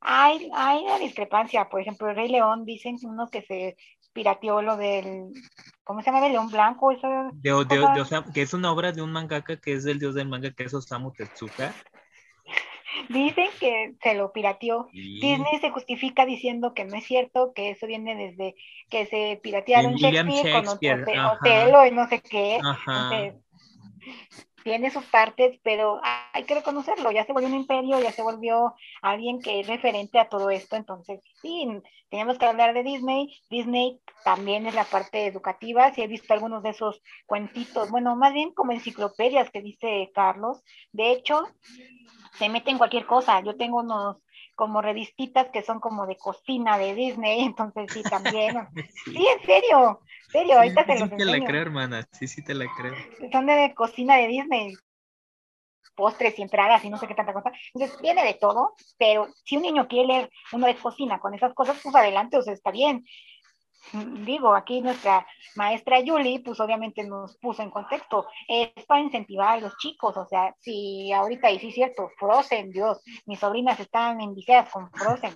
hay, 0.00 0.50
hay 0.54 0.84
una 0.84 0.98
discrepancia, 0.98 1.68
por 1.68 1.80
ejemplo, 1.80 2.08
el 2.08 2.16
Rey 2.16 2.28
León, 2.28 2.64
dicen 2.64 2.96
unos 3.02 3.30
que 3.30 3.42
se 3.42 3.76
pirateó 4.12 4.62
lo 4.62 4.76
del, 4.76 5.30
¿cómo 5.84 6.00
se 6.00 6.06
llama? 6.06 6.26
El 6.26 6.32
león 6.32 6.48
blanco. 6.48 6.90
Esa 6.90 7.30
que 8.32 8.42
es 8.42 8.54
una 8.54 8.72
obra 8.72 8.90
de 8.90 9.02
un 9.02 9.12
mangaka 9.12 9.56
que 9.58 9.74
es 9.74 9.84
el 9.84 9.98
dios 9.98 10.14
del 10.14 10.28
manga, 10.28 10.50
que 10.50 10.64
es 10.64 10.74
Osamu 10.74 11.12
Tezuka. 11.12 11.74
Dicen 13.08 13.48
que 13.60 13.94
se 14.02 14.14
lo 14.14 14.32
pirateó. 14.32 14.88
Disney 14.92 15.58
se 15.60 15.70
justifica 15.70 16.26
diciendo 16.26 16.74
que 16.74 16.84
no 16.84 16.96
es 16.96 17.04
cierto, 17.04 17.52
que 17.54 17.70
eso 17.70 17.86
viene 17.86 18.14
desde 18.14 18.54
que 18.90 19.06
se 19.06 19.40
piratearon 19.42 19.94
Shakespeare, 19.94 20.52
Shakespeare, 20.52 21.04
con 21.04 21.18
Otelo 21.18 21.86
y 21.86 21.90
no 21.90 22.08
sé 22.08 22.20
qué. 22.20 22.60
Tiene 24.62 24.90
sus 24.90 25.04
partes, 25.04 25.60
pero 25.62 26.00
hay 26.32 26.42
que 26.42 26.56
reconocerlo, 26.56 27.12
ya 27.12 27.24
se 27.24 27.32
volvió 27.32 27.48
un 27.48 27.54
imperio, 27.54 28.00
ya 28.00 28.10
se 28.10 28.24
volvió 28.24 28.74
alguien 29.00 29.40
que 29.40 29.60
es 29.60 29.68
referente 29.68 30.18
a 30.18 30.28
todo 30.28 30.50
esto, 30.50 30.74
entonces 30.74 31.20
sí, 31.40 31.68
tenemos 32.10 32.36
que 32.36 32.46
hablar 32.46 32.74
de 32.74 32.82
Disney, 32.82 33.32
Disney 33.48 34.00
también 34.24 34.66
es 34.66 34.74
la 34.74 34.82
parte 34.82 35.26
educativa, 35.26 35.94
si 35.94 36.02
he 36.02 36.08
visto 36.08 36.34
algunos 36.34 36.64
de 36.64 36.70
esos 36.70 37.00
cuentitos, 37.26 37.92
bueno, 37.92 38.16
más 38.16 38.32
bien 38.32 38.52
como 38.54 38.72
enciclopedias 38.72 39.50
que 39.50 39.62
dice 39.62 40.10
Carlos, 40.12 40.64
de 40.90 41.12
hecho, 41.12 41.46
se 42.38 42.48
mete 42.48 42.70
en 42.70 42.78
cualquier 42.78 43.06
cosa, 43.06 43.40
yo 43.40 43.56
tengo 43.56 43.80
unos 43.80 44.18
como 44.54 44.80
revistitas 44.80 45.48
que 45.50 45.62
son 45.62 45.80
como 45.80 46.06
de 46.06 46.16
cocina 46.16 46.78
de 46.78 46.94
Disney, 46.94 47.40
entonces 47.44 47.90
sí, 47.92 48.02
también. 48.02 48.56
sí, 49.04 49.26
en 49.26 49.46
serio, 49.46 50.00
en 50.26 50.32
serio, 50.32 50.56
ahorita 50.56 50.84
sí, 50.84 50.92
sí 50.96 51.16
te 51.16 51.24
la 51.24 51.44
creo, 51.44 51.62
hermana, 51.62 52.08
sí, 52.12 52.28
sí 52.28 52.42
te 52.42 52.54
la 52.54 52.66
creo. 52.76 52.94
Son 53.32 53.46
de 53.46 53.74
cocina 53.74 54.16
de 54.16 54.28
Disney, 54.28 54.74
postres 55.94 56.38
y 56.38 56.42
entradas 56.42 56.84
y 56.84 56.90
no 56.90 56.98
sé 56.98 57.06
qué 57.06 57.14
tanta 57.14 57.32
cosa. 57.32 57.50
Entonces, 57.74 58.00
viene 58.00 58.24
de 58.24 58.34
todo, 58.34 58.74
pero 58.98 59.28
si 59.44 59.56
un 59.56 59.62
niño 59.62 59.88
quiere 59.88 60.06
leer 60.06 60.30
uno 60.52 60.66
de 60.66 60.76
cocina 60.76 61.18
con 61.18 61.34
esas 61.34 61.54
cosas, 61.54 61.78
pues 61.82 61.94
adelante, 61.94 62.36
o 62.36 62.42
sea, 62.42 62.52
está 62.52 62.70
bien 62.70 63.04
digo, 63.92 64.54
aquí 64.54 64.80
nuestra 64.80 65.26
maestra 65.54 66.00
Yuli, 66.00 66.40
pues 66.40 66.60
obviamente 66.60 67.04
nos 67.04 67.36
puso 67.38 67.62
en 67.62 67.70
contexto, 67.70 68.26
es 68.48 68.84
para 68.86 69.00
incentivar 69.00 69.58
a 69.58 69.60
los 69.60 69.76
chicos, 69.78 70.16
o 70.16 70.26
sea, 70.26 70.54
si 70.60 71.12
ahorita, 71.12 71.50
y 71.50 71.58
sí 71.58 71.68
es 71.68 71.74
cierto, 71.74 72.10
Frozen, 72.18 72.70
Dios, 72.70 73.02
mis 73.26 73.38
sobrinas 73.38 73.78
están 73.80 74.20
enviciadas 74.20 74.70
con 74.70 74.90
Frozen, 74.90 75.34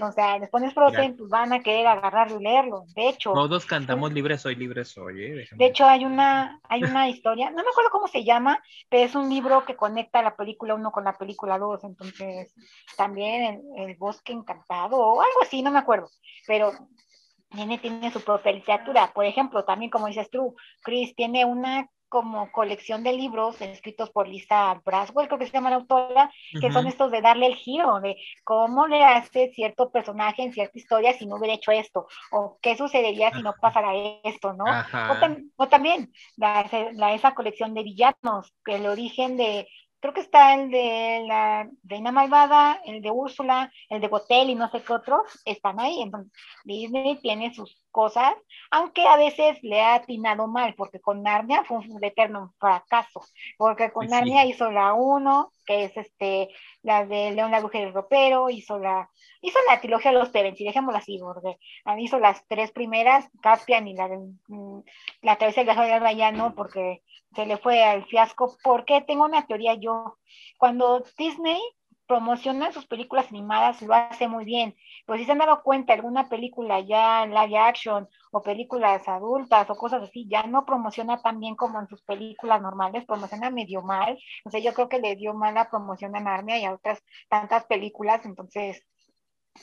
O 0.00 0.12
sea, 0.12 0.38
les 0.38 0.50
pones 0.50 0.74
Frozen, 0.74 1.16
pues 1.16 1.30
van 1.30 1.52
a 1.52 1.60
querer 1.60 1.86
agarrarlo 1.86 2.38
y 2.38 2.44
leerlo. 2.44 2.84
De 2.94 3.08
hecho. 3.08 3.32
Todos 3.32 3.64
cantamos 3.64 4.12
libre 4.12 4.36
soy, 4.36 4.54
libre 4.54 4.84
soy. 4.84 5.24
¿eh? 5.24 5.48
De 5.52 5.66
hecho, 5.66 5.86
hay 5.86 6.04
una, 6.04 6.60
hay 6.68 6.84
una 6.84 7.08
historia, 7.08 7.50
no 7.50 7.62
me 7.62 7.70
acuerdo 7.70 7.90
cómo 7.90 8.06
se 8.06 8.22
llama, 8.22 8.62
pero 8.88 9.04
es 9.04 9.14
un 9.14 9.28
libro 9.28 9.64
que 9.64 9.74
conecta 9.74 10.22
la 10.22 10.36
película 10.36 10.74
1 10.74 10.90
con 10.92 11.04
la 11.04 11.16
película 11.16 11.58
2. 11.58 11.84
Entonces, 11.84 12.54
también 12.96 13.62
el, 13.76 13.90
el, 13.90 13.96
bosque 13.96 14.32
encantado 14.32 14.98
o 14.98 15.20
algo 15.20 15.42
así, 15.42 15.62
no 15.62 15.70
me 15.70 15.78
acuerdo. 15.78 16.10
Pero 16.46 16.72
tiene, 17.50 17.78
tiene 17.78 18.10
su 18.10 18.22
propia 18.22 18.52
literatura. 18.52 19.12
Por 19.12 19.24
ejemplo, 19.24 19.64
también 19.64 19.90
como 19.90 20.06
dices 20.06 20.30
tú, 20.30 20.56
Chris 20.82 21.14
tiene 21.14 21.44
una 21.44 21.88
como 22.08 22.50
colección 22.52 23.02
de 23.02 23.12
libros 23.12 23.60
escritos 23.60 24.10
por 24.10 24.28
Lisa 24.28 24.80
Braswell, 24.84 25.26
creo 25.26 25.38
que 25.38 25.46
se 25.46 25.52
llama 25.52 25.70
la 25.70 25.76
autora, 25.76 26.30
que 26.60 26.70
son 26.70 26.86
estos 26.86 27.10
de 27.10 27.20
darle 27.20 27.46
el 27.46 27.56
giro, 27.56 28.00
de 28.00 28.16
cómo 28.44 28.86
le 28.86 29.04
hace 29.04 29.50
cierto 29.52 29.90
personaje 29.90 30.42
en 30.42 30.52
cierta 30.52 30.78
historia 30.78 31.12
si 31.14 31.26
no 31.26 31.36
hubiera 31.36 31.54
hecho 31.54 31.72
esto, 31.72 32.06
o 32.30 32.58
qué 32.62 32.76
sucedería 32.76 33.32
si 33.32 33.42
no 33.42 33.54
pasara 33.60 33.90
esto, 34.22 34.52
¿no? 34.52 34.64
O, 35.56 35.68
también 35.68 36.12
la, 36.36 36.64
la, 36.92 37.12
esa 37.12 37.34
colección 37.34 37.74
de 37.74 37.82
villanos, 37.82 38.54
el 38.66 38.86
origen 38.86 39.36
de 39.36 39.68
creo 40.00 40.14
que 40.14 40.20
está 40.20 40.54
el 40.54 40.70
de 40.70 41.24
la 41.26 41.68
Reina 41.84 42.12
Malvada, 42.12 42.80
el 42.84 43.02
de 43.02 43.10
Úrsula, 43.10 43.72
el 43.88 44.00
de 44.00 44.08
Botel 44.08 44.50
y 44.50 44.54
no 44.54 44.70
sé 44.70 44.82
qué 44.82 44.92
otros, 44.92 45.40
están 45.44 45.80
ahí. 45.80 46.00
Entonces, 46.00 46.32
Disney 46.64 47.16
tiene 47.16 47.54
sus 47.54 47.82
cosas, 47.96 48.34
aunque 48.70 49.08
a 49.08 49.16
veces 49.16 49.58
le 49.62 49.80
ha 49.80 49.94
atinado 49.94 50.46
mal, 50.48 50.74
porque 50.74 51.00
con 51.00 51.22
Narnia 51.22 51.64
fue 51.64 51.78
un 51.78 52.04
eterno 52.04 52.52
fracaso, 52.58 53.22
porque 53.56 53.90
con 53.90 54.06
Narnia 54.06 54.44
hizo 54.44 54.70
la 54.70 54.92
1, 54.92 55.50
que 55.64 55.84
es 55.84 55.96
este, 55.96 56.50
la 56.82 57.06
de 57.06 57.30
León 57.30 57.52
la 57.52 57.60
Bruja 57.60 57.78
y 57.78 57.84
el 57.84 57.94
Ropero, 57.94 58.50
hizo 58.50 58.78
la, 58.78 59.08
hizo 59.40 59.58
la 59.66 59.80
trilogía 59.80 60.12
de 60.12 60.18
los 60.18 60.28
Pevens, 60.28 60.60
y 60.60 60.64
dejémosla 60.64 60.98
así, 60.98 61.18
porque 61.18 61.56
hizo 61.98 62.18
las 62.18 62.46
tres 62.48 62.70
primeras, 62.70 63.30
Caspian 63.40 63.88
y 63.88 63.94
la 63.94 64.08
de 64.08 64.18
mm, 64.48 64.82
la 65.22 65.36
tercera 65.36 65.64
del 65.64 65.88
viaje 65.88 66.04
del 66.04 66.18
ya 66.18 66.32
no, 66.32 66.54
porque 66.54 67.02
se 67.34 67.46
le 67.46 67.56
fue 67.56 67.82
al 67.82 68.04
fiasco, 68.04 68.58
porque 68.62 69.00
tengo 69.00 69.24
una 69.24 69.46
teoría 69.46 69.72
yo, 69.72 70.18
cuando 70.58 71.02
Disney 71.16 71.62
promociona 72.06 72.72
sus 72.72 72.86
películas 72.86 73.28
animadas, 73.30 73.82
lo 73.82 73.94
hace 73.94 74.28
muy 74.28 74.44
bien. 74.44 74.74
Pues 75.06 75.20
si 75.20 75.26
se 75.26 75.32
han 75.32 75.38
dado 75.38 75.62
cuenta, 75.62 75.92
alguna 75.92 76.28
película 76.28 76.80
ya 76.80 77.24
en 77.24 77.34
live 77.34 77.58
action 77.58 78.08
o 78.32 78.42
películas 78.42 79.06
adultas 79.08 79.68
o 79.70 79.74
cosas 79.76 80.02
así, 80.02 80.26
ya 80.28 80.44
no 80.44 80.64
promociona 80.64 81.20
tan 81.20 81.40
bien 81.40 81.56
como 81.56 81.80
en 81.80 81.88
sus 81.88 82.02
películas 82.02 82.62
normales, 82.62 83.04
promociona 83.06 83.50
medio 83.50 83.82
mal. 83.82 84.18
Sea, 84.50 84.60
yo 84.60 84.74
creo 84.74 84.88
que 84.88 85.00
le 85.00 85.16
dio 85.16 85.34
mala 85.34 85.68
promoción 85.70 86.16
a 86.16 86.20
Narnia 86.20 86.58
y 86.58 86.64
a 86.64 86.74
otras 86.74 87.02
tantas 87.28 87.64
películas, 87.66 88.24
entonces 88.24 88.84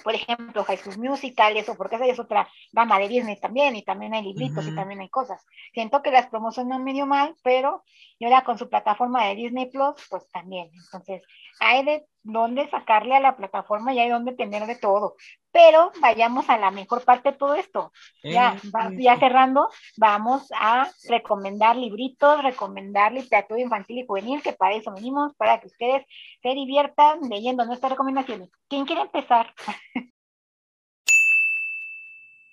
por 0.02 0.16
ejemplo, 0.16 0.64
High 0.64 0.78
School 0.78 0.98
Musical, 0.98 1.56
eso, 1.58 1.76
porque 1.76 1.98
esa 1.98 2.06
es 2.06 2.20
otra 2.20 2.50
gama 2.72 2.98
de 3.00 3.10
Disney 3.10 3.40
también, 3.40 3.76
y 3.76 3.84
también 3.84 4.14
hay 4.14 4.24
libritos 4.24 4.66
y 4.66 4.74
también 4.74 5.02
hay 5.02 5.10
cosas. 5.10 5.46
Siento 5.74 6.02
que 6.02 6.12
las 6.12 6.28
promocionan 6.28 6.84
medio 6.84 7.06
mal, 7.06 7.36
pero 7.44 7.84
y 8.24 8.26
ahora 8.26 8.46
con 8.46 8.58
su 8.58 8.70
plataforma 8.70 9.26
de 9.26 9.36
Disney 9.36 9.70
Plus, 9.70 9.96
pues 10.10 10.30
también. 10.32 10.70
Entonces, 10.74 11.24
hay 11.60 11.84
de 11.84 12.06
dónde 12.22 12.70
sacarle 12.70 13.18
a 13.18 13.20
la 13.20 13.36
plataforma 13.36 13.94
y 13.94 14.00
hay 14.00 14.08
dónde 14.10 14.32
tener 14.32 14.66
de 14.66 14.78
todo. 14.78 15.18
Pero 15.52 15.92
vayamos 16.00 16.50
a 16.50 16.58
la 16.58 16.72
mejor 16.72 17.04
parte 17.04 17.34
de 17.34 17.38
todo 17.38 17.54
esto. 17.54 17.92
Ya, 18.24 18.56
ya 18.98 19.20
cerrando, 19.20 19.68
vamos 19.98 20.48
a 20.58 20.90
recomendar 21.10 21.76
libritos, 21.76 22.42
recomendar 22.42 23.12
literatura 23.12 23.60
infantil 23.60 24.00
y 24.00 24.08
juvenil, 24.08 24.42
que 24.42 24.54
para 24.54 24.76
eso 24.76 24.94
venimos, 24.94 25.36
para 25.36 25.60
que 25.60 25.68
ustedes 25.68 26.06
se 26.42 26.50
diviertan 26.50 27.20
leyendo 27.30 27.66
nuestras 27.66 27.92
recomendaciones. 27.92 28.50
¿Quién 28.70 28.86
quiere 28.86 29.02
empezar? 29.02 29.54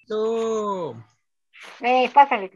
Tú. 0.09 0.97
Eh, 1.81 2.11
pásale. 2.13 2.51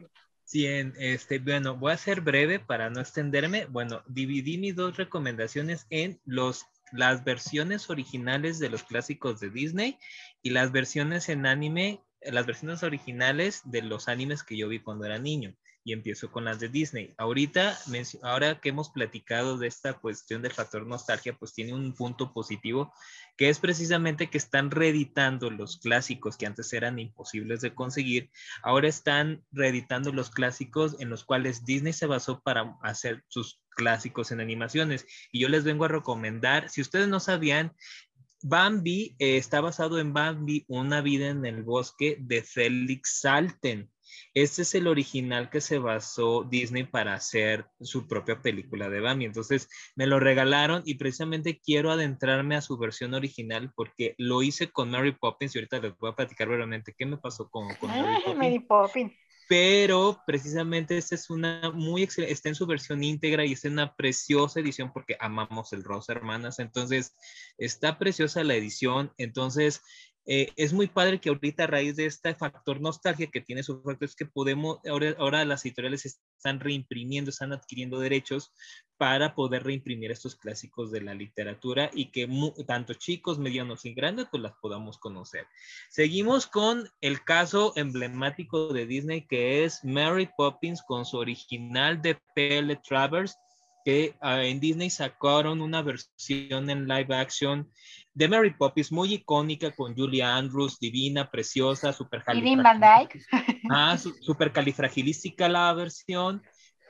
Sí, 0.55 0.67
este, 0.67 1.39
bueno, 1.39 1.75
voy 1.75 1.91
a 1.91 1.97
ser 1.97 2.21
breve 2.21 2.59
para 2.59 2.89
no 2.89 3.01
extenderme. 3.01 3.65
Bueno, 3.65 4.03
dividí 4.07 4.57
mis 4.57 4.73
dos 4.73 4.95
recomendaciones 4.95 5.85
en 5.89 6.21
los, 6.23 6.65
las 6.93 7.25
versiones 7.25 7.89
originales 7.89 8.57
de 8.59 8.69
los 8.69 8.83
clásicos 8.83 9.41
de 9.41 9.49
Disney 9.49 9.99
y 10.43 10.51
las 10.51 10.71
versiones 10.71 11.27
en 11.27 11.45
anime, 11.45 11.99
las 12.21 12.45
versiones 12.45 12.83
originales 12.83 13.63
de 13.65 13.81
los 13.81 14.07
animes 14.07 14.43
que 14.43 14.55
yo 14.55 14.69
vi 14.69 14.79
cuando 14.79 15.03
era 15.03 15.19
niño 15.19 15.53
y 15.85 15.93
empiezo 15.93 16.31
con 16.31 16.45
las 16.45 16.59
de 16.59 16.67
Disney. 16.67 17.13
Ahorita, 17.15 17.77
ahora 18.23 18.59
que 18.59 18.69
hemos 18.69 18.89
platicado 18.89 19.59
de 19.59 19.67
esta 19.67 19.93
cuestión 19.93 20.41
del 20.41 20.51
factor 20.51 20.87
nostalgia, 20.87 21.37
pues 21.37 21.53
tiene 21.53 21.75
un 21.75 21.93
punto 21.93 22.33
positivo, 22.33 22.91
que 23.37 23.49
es 23.49 23.59
precisamente 23.59 24.31
que 24.31 24.39
están 24.39 24.71
reeditando 24.71 25.51
los 25.51 25.77
clásicos 25.77 26.37
que 26.37 26.47
antes 26.47 26.73
eran 26.73 26.97
imposibles 26.97 27.61
de 27.61 27.75
conseguir, 27.75 28.31
ahora 28.63 28.87
están 28.87 29.45
reeditando 29.51 30.11
los 30.11 30.31
clásicos 30.31 30.99
en 30.99 31.11
los 31.11 31.23
cuales 31.23 31.65
Disney 31.65 31.93
se 31.93 32.07
basó 32.07 32.41
para 32.41 32.75
hacer 32.81 33.23
sus 33.27 33.61
clásicos 33.69 34.31
en 34.31 34.39
animaciones. 34.39 35.05
Y 35.31 35.39
yo 35.39 35.49
les 35.49 35.63
vengo 35.63 35.85
a 35.85 35.89
recomendar, 35.89 36.67
si 36.71 36.81
ustedes 36.81 37.07
no 37.07 37.19
sabían, 37.19 37.73
Bambi 38.41 39.15
eh, 39.19 39.37
está 39.37 39.61
basado 39.61 39.99
en 39.99 40.13
Bambi, 40.13 40.65
Una 40.67 41.01
vida 41.01 41.27
en 41.27 41.45
el 41.45 41.61
bosque 41.61 42.17
de 42.19 42.41
Felix 42.41 43.19
Salten. 43.21 43.91
Este 44.33 44.63
es 44.63 44.75
el 44.75 44.87
original 44.87 45.49
que 45.49 45.61
se 45.61 45.79
basó 45.79 46.43
Disney 46.43 46.83
para 46.83 47.13
hacer 47.13 47.67
su 47.79 48.07
propia 48.07 48.41
película 48.41 48.89
de 48.89 48.99
Bambi. 48.99 49.25
Entonces 49.25 49.69
me 49.95 50.07
lo 50.07 50.19
regalaron 50.19 50.83
y 50.85 50.95
precisamente 50.95 51.59
quiero 51.63 51.91
adentrarme 51.91 52.55
a 52.55 52.61
su 52.61 52.77
versión 52.77 53.13
original 53.13 53.71
porque 53.75 54.15
lo 54.17 54.41
hice 54.41 54.71
con 54.71 54.91
Mary 54.91 55.13
Poppins 55.13 55.55
y 55.55 55.59
ahorita 55.59 55.79
les 55.79 55.97
voy 55.97 56.11
a 56.11 56.15
platicar 56.15 56.47
brevemente 56.47 56.93
qué 56.97 57.05
me 57.05 57.17
pasó 57.17 57.49
con, 57.49 57.67
Mary 58.35 58.59
Poppins. 58.59 59.13
Pero 59.47 60.21
precisamente 60.25 60.97
esta 60.97 61.13
es 61.13 61.29
una 61.29 61.71
muy 61.71 62.01
excelente, 62.01 62.33
está 62.33 62.49
en 62.49 62.55
su 62.55 62.65
versión 62.65 63.03
íntegra 63.03 63.45
y 63.45 63.53
es 63.53 63.63
una 63.65 63.95
preciosa 63.95 64.59
edición 64.59 64.91
porque 64.91 65.17
amamos 65.19 65.71
el 65.71 65.83
Rosa 65.83 66.13
Hermanas. 66.13 66.57
Entonces, 66.57 67.15
está 67.57 67.99
preciosa 67.99 68.43
la 68.43 68.55
edición. 68.55 69.13
Entonces, 69.17 69.83
eh, 70.25 70.51
es 70.55 70.73
muy 70.73 70.87
padre 70.87 71.19
que 71.19 71.29
ahorita 71.29 71.65
a 71.65 71.67
raíz 71.67 71.95
de 71.95 72.05
este 72.05 72.33
factor 72.33 72.81
nostalgia 72.81 73.29
que 73.31 73.41
tiene 73.41 73.61
su 73.61 73.81
factor 73.81 74.05
es 74.07 74.15
que 74.15 74.25
podemos, 74.25 74.79
ahora, 74.89 75.15
ahora 75.19 75.45
las 75.45 75.65
editoriales 75.65 76.05
están 76.05 76.59
reimprimiendo, 76.59 77.29
están 77.29 77.53
adquiriendo 77.53 77.99
derechos 77.99 78.51
para 78.97 79.35
poder 79.35 79.63
reimprimir 79.63 80.11
estos 80.11 80.35
clásicos 80.35 80.91
de 80.91 81.01
la 81.01 81.13
literatura 81.13 81.91
y 81.93 82.11
que 82.11 82.27
tanto 82.65 82.93
chicos, 82.93 83.37
medianos 83.37 83.85
y 83.85 83.93
grandes 83.93 84.27
pues 84.31 84.41
las 84.41 84.53
podamos 84.61 84.97
conocer. 84.97 85.47
Seguimos 85.89 86.47
con 86.47 86.89
el 87.01 87.23
caso 87.23 87.73
emblemático 87.75 88.73
de 88.73 88.85
Disney 88.85 89.27
que 89.27 89.63
es 89.63 89.83
Mary 89.83 90.29
Poppins 90.37 90.81
con 90.81 91.05
su 91.05 91.17
original 91.17 92.01
de 92.01 92.17
P.L. 92.33 92.75
Travers 92.87 93.37
que 93.85 94.15
ah, 94.19 94.43
en 94.43 94.59
Disney 94.59 94.89
sacaron 94.89 95.61
una 95.61 95.83
versión 95.83 96.69
en 96.71 96.87
live 96.87 97.15
action 97.15 97.71
de 98.15 98.27
Mary 98.27 98.55
Poppins 98.57 98.91
muy 98.91 99.13
icónica 99.13 99.71
con 99.71 99.95
Julia 99.95 100.35
Andrews, 100.35 100.79
divina, 100.79 101.29
preciosa, 101.29 101.93
super 101.93 102.23
Ah, 103.69 103.97
super 103.97 104.51
califragilística 104.51 105.47
la 105.47 105.71
versión, 105.73 106.41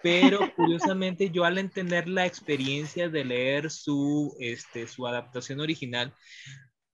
pero 0.02 0.40
curiosamente 0.56 1.30
yo 1.30 1.44
al 1.44 1.58
entender 1.58 2.08
la 2.08 2.26
experiencia 2.26 3.10
de 3.10 3.26
leer 3.26 3.72
su, 3.72 4.36
este, 4.40 4.88
su 4.88 5.06
adaptación 5.06 5.60
original, 5.60 6.14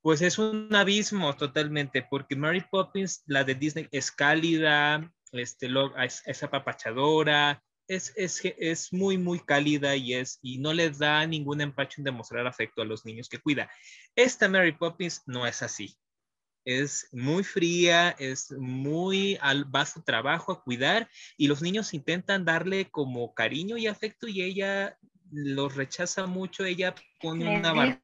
pues 0.01 0.21
es 0.21 0.39
un 0.39 0.73
abismo 0.73 1.35
totalmente, 1.35 2.05
porque 2.09 2.35
Mary 2.35 2.63
Poppins, 2.71 3.23
la 3.27 3.43
de 3.43 3.53
Disney, 3.53 3.87
es 3.91 4.11
cálida, 4.11 5.11
este, 5.31 5.67
es, 5.99 6.23
es 6.25 6.43
apapachadora, 6.43 7.61
es, 7.91 8.13
es, 8.15 8.41
es, 8.57 8.93
muy, 8.93 9.17
muy 9.17 9.39
cálida 9.39 9.95
y, 9.97 10.13
es, 10.13 10.39
y 10.41 10.59
no 10.59 10.71
les 10.71 10.97
da 10.97 11.27
ningún 11.27 11.59
empacho 11.59 11.99
en 11.99 12.05
demostrar 12.05 12.47
afecto 12.47 12.81
a 12.81 12.85
los 12.85 13.05
niños 13.05 13.27
que 13.27 13.39
cuida. 13.39 13.69
Esta 14.15 14.47
Mary 14.47 14.71
Poppins 14.71 15.23
no 15.25 15.45
es 15.45 15.61
así. 15.61 15.97
Es 16.63 17.09
muy 17.11 17.43
fría, 17.43 18.15
es 18.17 18.51
muy 18.57 19.37
al 19.41 19.65
vasto 19.65 20.01
trabajo 20.03 20.53
a 20.53 20.63
cuidar 20.63 21.09
y 21.35 21.47
los 21.47 21.61
niños 21.61 21.93
intentan 21.93 22.45
darle 22.45 22.89
como 22.89 23.33
cariño 23.33 23.77
y 23.77 23.87
afecto 23.87 24.27
y 24.27 24.41
ella 24.41 24.97
los 25.29 25.75
rechaza 25.75 26.27
mucho, 26.27 26.63
ella 26.63 26.95
pone 27.19 27.57
una 27.57 27.73
barra. 27.73 28.01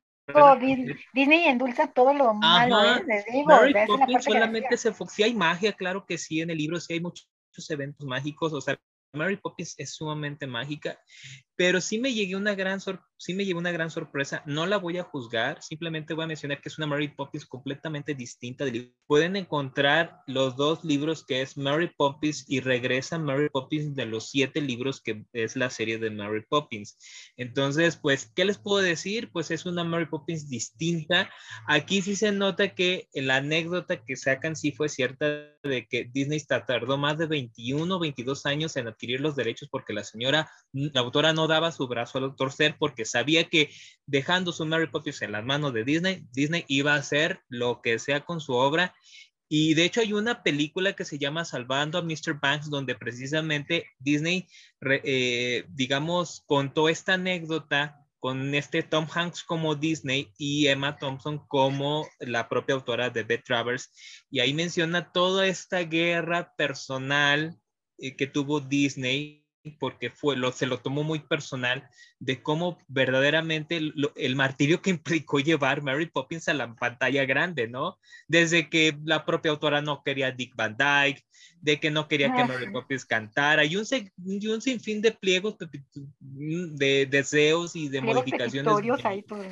Disney 1.14 1.46
endulza 1.46 1.88
todo 1.88 2.14
lo 2.14 2.34
malo, 2.34 2.84
¿eh? 2.84 3.44
Mary 3.46 3.74
Poppins 3.86 4.26
solamente 4.26 4.76
se 4.76 4.94
sí 5.08 5.24
hay 5.24 5.34
magia, 5.34 5.72
claro 5.72 6.06
que 6.06 6.18
sí, 6.18 6.42
en 6.42 6.50
el 6.50 6.58
libro 6.58 6.78
sí 6.82 6.94
hay 6.94 7.00
muchos 7.00 7.30
eventos 7.70 8.06
mágicos, 8.06 8.52
o 8.52 8.60
sea, 8.60 8.78
Mary 9.18 9.38
Poppins 9.38 9.76
es 9.78 9.94
sumamente 9.96 10.48
mágica, 10.48 11.00
pero 11.56 11.82
sí 11.82 12.00
me 12.00 12.14
llegué 12.14 12.36
una 12.36 12.56
gran 12.56 12.80
sorpresa 12.80 13.07
sí 13.18 13.34
me 13.34 13.46
llevó 13.46 13.60
una 13.60 13.72
gran 13.72 13.90
sorpresa. 13.90 14.44
No 14.46 14.66
la 14.66 14.78
voy 14.78 14.98
a 14.98 15.04
juzgar, 15.04 15.62
simplemente 15.62 16.14
voy 16.14 16.26
a 16.26 16.28
mencionar 16.28 16.62
que 16.62 16.70
es 16.70 16.78
una 16.78 16.88
Mary 16.88 17.10
Poppins 17.10 17.46
completamente 17.46 18.14
distinta. 18.14 18.66
Pueden 19.08 19.36
encontrar 19.36 20.22
los 20.28 20.56
dos 20.56 20.84
libros 20.84 21.26
que 21.26 21.42
es 21.42 21.58
Mary 21.58 21.92
Poppins 21.98 22.46
y 22.48 22.60
regresa 22.60 23.18
Mary 23.18 23.50
Poppins 23.50 23.96
de 23.96 24.06
los 24.06 24.30
siete 24.30 24.62
libros 24.62 25.02
que 25.02 25.26
es 25.34 25.56
la 25.56 25.70
serie 25.70 25.98
de 25.98 26.12
Mary 26.12 26.46
Poppins. 26.48 26.98
Entonces, 27.38 27.98
pues, 27.98 28.32
¿qué 28.36 28.46
les 28.46 28.58
puedo 28.58 28.84
decir? 28.84 29.32
Pues 29.32 29.52
es 29.52 29.66
una 29.66 29.84
Mary 29.84 30.06
Poppins 30.06 30.50
distinta. 30.50 31.30
Aquí 31.68 32.02
sí 32.02 32.16
se 32.16 32.32
nota 32.32 32.76
que 32.76 33.10
la 33.14 33.38
anécdota 33.38 34.04
que 34.04 34.16
sacan 34.16 34.56
sí 34.56 34.72
fue 34.72 34.90
cierta 34.90 35.26
de 35.64 35.88
que 35.88 36.06
Disney 36.06 36.40
tardó 36.46 36.98
más 36.98 37.18
de 37.18 37.26
21, 37.26 38.00
22 38.00 38.46
años 38.46 38.76
en 38.78 38.88
adquirir 38.88 39.22
los 39.22 39.36
derechos 39.36 39.70
porque 39.70 39.94
la 39.94 40.04
señora, 40.04 40.50
la 40.72 41.02
autora 41.02 41.34
no 41.34 41.48
daba 41.48 41.72
su 41.72 41.88
brazo 41.88 42.20
al 42.20 42.36
torcer 42.36 42.76
porque 42.80 43.06
sabía 43.08 43.50
que 43.50 43.72
dejando 44.06 44.52
su 44.52 44.66
Mary 44.66 44.88
Poppins 44.88 45.22
en 45.24 45.32
las 45.32 45.44
manos 45.44 45.74
de 45.74 45.84
Disney, 45.84 46.26
Disney 46.32 46.66
iba 46.68 46.94
a 46.94 46.98
hacer 46.98 47.42
lo 47.50 47.82
que 47.82 47.98
sea 47.98 48.24
con 48.26 48.40
su 48.40 48.54
obra. 48.54 48.94
Y 49.50 49.74
de 49.74 49.86
hecho 49.86 50.02
hay 50.02 50.14
una 50.14 50.44
película 50.44 50.94
que 50.94 51.06
se 51.06 51.18
llama 51.18 51.46
Salvando 51.46 51.98
a 51.98 52.02
Mr. 52.02 52.40
Banks, 52.42 52.70
donde 52.70 52.96
precisamente 52.96 53.86
Disney, 53.98 54.48
eh, 54.82 55.66
digamos, 55.70 56.44
contó 56.46 56.90
esta 56.90 57.14
anécdota 57.14 58.08
con 58.20 58.54
este 58.56 58.84
Tom 58.84 59.08
Hanks 59.14 59.44
como 59.44 59.76
Disney 59.76 60.34
y 60.38 60.68
Emma 60.68 60.98
Thompson 60.98 61.46
como 61.48 62.08
la 62.20 62.50
propia 62.50 62.76
autora 62.76 63.10
de 63.10 63.24
Beth 63.24 63.46
Travers. 63.46 63.90
Y 64.30 64.42
ahí 64.42 64.54
menciona 64.54 65.12
toda 65.12 65.48
esta 65.48 65.80
guerra 65.84 66.54
personal 66.58 67.58
eh, 68.00 68.16
que 68.16 68.28
tuvo 68.28 68.60
Disney 68.60 69.47
porque 69.68 70.10
fue, 70.10 70.36
lo, 70.38 70.52
se 70.52 70.66
lo 70.66 70.80
tomó 70.80 71.04
muy 71.04 71.20
personal 71.20 71.90
de 72.20 72.42
cómo 72.42 72.78
verdaderamente 72.88 73.78
el, 73.78 74.36
martirio 74.36 74.82
que 74.82 74.90
implicó 75.26 75.40
llevar 75.40 75.82
Mary 75.82 76.08
Poppins 76.08 76.48
a 76.48 76.54
la 76.54 76.74
pantalla 76.76 77.26
grande, 77.26 77.68
¿no? 77.68 77.98
Desde 78.28 78.70
que 78.70 78.98
la 79.04 79.26
propia 79.26 79.52
autora 79.52 79.82
no 79.82 80.04
quería 80.04 80.32
Dick 80.32 80.56
Van 80.56 80.76
Dyke, 80.78 81.24
de 81.62 81.80
que 81.80 81.92
no 81.92 82.08
quería 82.08 82.34
que 82.34 82.46
Mary 82.46 82.72
Poppins 82.72 83.06
cantara, 83.06 83.66
y 83.66 83.76
un, 83.76 83.86
y 84.26 84.48
un 84.48 84.62
sinfín 84.62 85.02
de 85.02 85.12
pliegos 85.12 85.56
de, 86.20 87.08
deseos 87.10 87.76
y 87.76 87.90
de 87.90 88.02
modificaciones. 88.02 89.06
ahí 89.06 89.22
por 89.22 89.44
el 89.44 89.52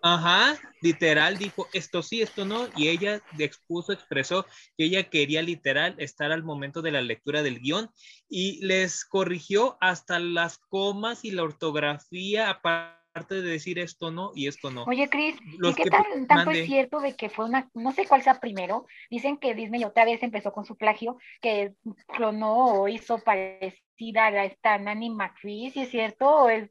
Ajá, 0.00 0.56
literal 0.80 1.38
dijo 1.38 1.66
esto 1.72 2.02
sí, 2.02 2.22
esto 2.22 2.44
no, 2.44 2.68
y 2.76 2.88
ella 2.88 3.20
expuso, 3.38 3.92
expresó 3.92 4.44
que 4.76 4.84
ella 4.84 5.10
quería 5.10 5.42
literal 5.42 5.94
estar 5.98 6.30
al 6.30 6.44
momento 6.44 6.82
de 6.82 6.92
la 6.92 7.00
lectura 7.00 7.42
del 7.42 7.60
guion 7.60 7.90
y 8.28 8.64
les 8.64 9.04
corrigió 9.04 9.76
hasta 9.80 10.20
las 10.20 10.58
comas 10.58 11.24
y 11.24 11.32
la 11.32 11.42
ortografía, 11.42 12.48
aparte 12.48 13.34
de 13.34 13.42
decir 13.42 13.80
esto 13.80 14.12
no 14.12 14.30
y 14.36 14.46
esto 14.46 14.70
no. 14.70 14.84
Oye, 14.84 15.08
Cris, 15.08 15.36
¿y 15.44 15.74
qué 15.74 15.90
tan, 15.90 16.26
tanto 16.28 16.52
es 16.52 16.66
cierto 16.66 17.00
de 17.00 17.16
que 17.16 17.28
fue 17.28 17.46
una, 17.46 17.68
no 17.74 17.90
sé 17.92 18.06
cuál 18.06 18.22
sea 18.22 18.38
primero, 18.38 18.86
dicen 19.10 19.36
que 19.36 19.54
Disney 19.54 19.82
otra 19.84 20.04
vez 20.04 20.22
empezó 20.22 20.52
con 20.52 20.64
su 20.64 20.76
plagio, 20.76 21.18
que 21.40 21.74
clonó 22.06 22.82
o 22.82 22.88
hizo 22.88 23.18
parecida 23.18 24.26
a 24.26 24.44
esta 24.44 24.78
Nanny 24.78 25.10
McPhee, 25.10 25.70
¿sí 25.70 25.80
es 25.80 25.90
cierto? 25.90 26.28
¿O 26.28 26.48
es 26.48 26.70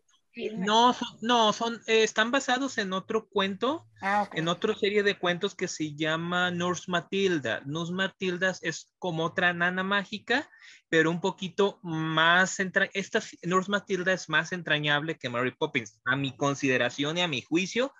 no, 0.58 0.96
no, 1.22 1.54
son, 1.54 1.82
eh, 1.88 2.04
están 2.04 2.32
basados 2.32 2.78
en 2.78 2.94
otro 2.94 3.28
cuento, 3.28 3.88
ah, 4.02 4.30
en 4.34 4.48
otra 4.48 4.76
serie 4.76 5.04
de 5.04 5.18
cuentos 5.18 5.56
que 5.56 5.68
se 5.68 5.96
llama 5.96 6.52
Nurse 6.52 6.90
Matilda. 6.90 7.62
Nurse 7.66 7.94
Matilda 7.94 8.54
es 8.62 8.94
como 9.00 9.26
otra 9.26 9.54
nana 9.54 9.84
mágica, 9.84 10.50
pero 10.90 11.10
un 11.10 11.22
poquito 11.22 11.80
más, 11.84 12.60
entra 12.60 12.90
esta 12.94 13.22
Nurse 13.44 13.72
Matilda 13.72 14.14
es 14.14 14.30
más 14.30 14.52
entrañable 14.52 15.18
que 15.18 15.30
Mary 15.30 15.52
Poppins, 15.52 16.00
a 16.06 16.16
mi 16.16 16.36
consideración 16.36 17.18
y 17.18 17.22
a 17.22 17.28
mi 17.28 17.42
juicio, 17.42 17.94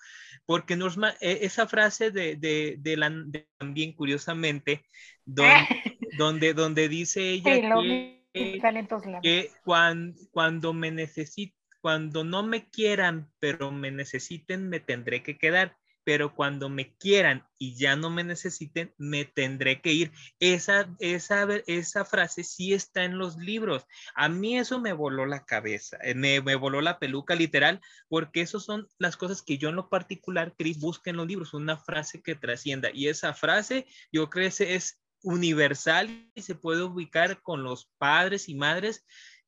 porque 0.46 0.76
Nurse 0.76 1.00
e, 1.22 1.40
esa 1.42 1.68
frase 1.68 2.12
de, 2.12 2.36
de, 2.36 2.76
de, 2.80 2.98
la, 2.98 3.12
también 3.58 3.94
curiosamente, 3.94 4.86
donde, 6.18 6.54
donde, 6.54 6.88
dice 6.88 7.30
ella 7.32 7.62
que, 7.82 8.24
que 9.22 9.52
cuando, 9.64 10.20
cuando 10.32 10.74
me 10.74 10.92
necesito 10.92 11.57
cuando 11.88 12.26
no 12.26 12.44
me 12.44 12.70
quieran, 12.70 13.32
pero 13.40 13.72
me 13.72 13.92
necesiten, 13.92 14.68
me 14.68 14.82
tendré 14.82 15.24
que 15.24 15.38
quedar. 15.38 15.78
Pero 16.04 16.36
cuando 16.36 16.68
me 16.68 16.98
quieran 16.98 17.48
y 17.58 17.78
ya 17.78 17.96
no 17.96 18.10
me 18.10 18.26
necesiten, 18.26 18.94
me 18.98 19.24
tendré 19.24 19.80
que 19.80 19.94
ir. 19.94 20.12
Esa, 20.42 20.94
esa, 21.00 21.48
esa 21.66 22.04
frase 22.04 22.44
sí 22.44 22.74
está 22.74 23.06
en 23.06 23.18
los 23.18 23.38
libros. 23.38 23.86
A 24.16 24.28
mí 24.28 24.58
eso 24.58 24.82
me 24.82 24.92
voló 24.92 25.26
la 25.26 25.46
cabeza, 25.46 25.98
eh, 26.02 26.14
me, 26.14 26.42
me 26.42 26.56
voló 26.56 26.82
la 26.82 27.00
peluca 27.00 27.36
literal, 27.36 27.80
porque 28.10 28.42
esas 28.42 28.66
son 28.66 28.90
las 28.98 29.16
cosas 29.16 29.42
que 29.42 29.58
yo 29.58 29.70
en 29.70 29.78
lo 29.78 29.88
particular, 29.88 30.56
Cris, 30.58 30.80
busca 30.80 31.10
en 31.10 31.16
los 31.16 31.28
libros, 31.28 31.54
una 31.54 31.78
frase 31.78 32.22
que 32.22 32.36
trascienda. 32.36 32.90
Y 32.94 33.08
esa 33.08 33.34
frase, 33.34 33.88
yo 34.12 34.30
creo 34.30 34.52
que 34.52 34.76
es 34.76 35.00
universal 35.24 36.30
y 36.36 36.42
se 36.42 36.56
puede 36.56 36.84
ubicar 36.84 37.42
con 37.42 37.64
los 37.64 37.90
padres 37.98 38.50
y 38.50 38.56
madres 38.56 39.06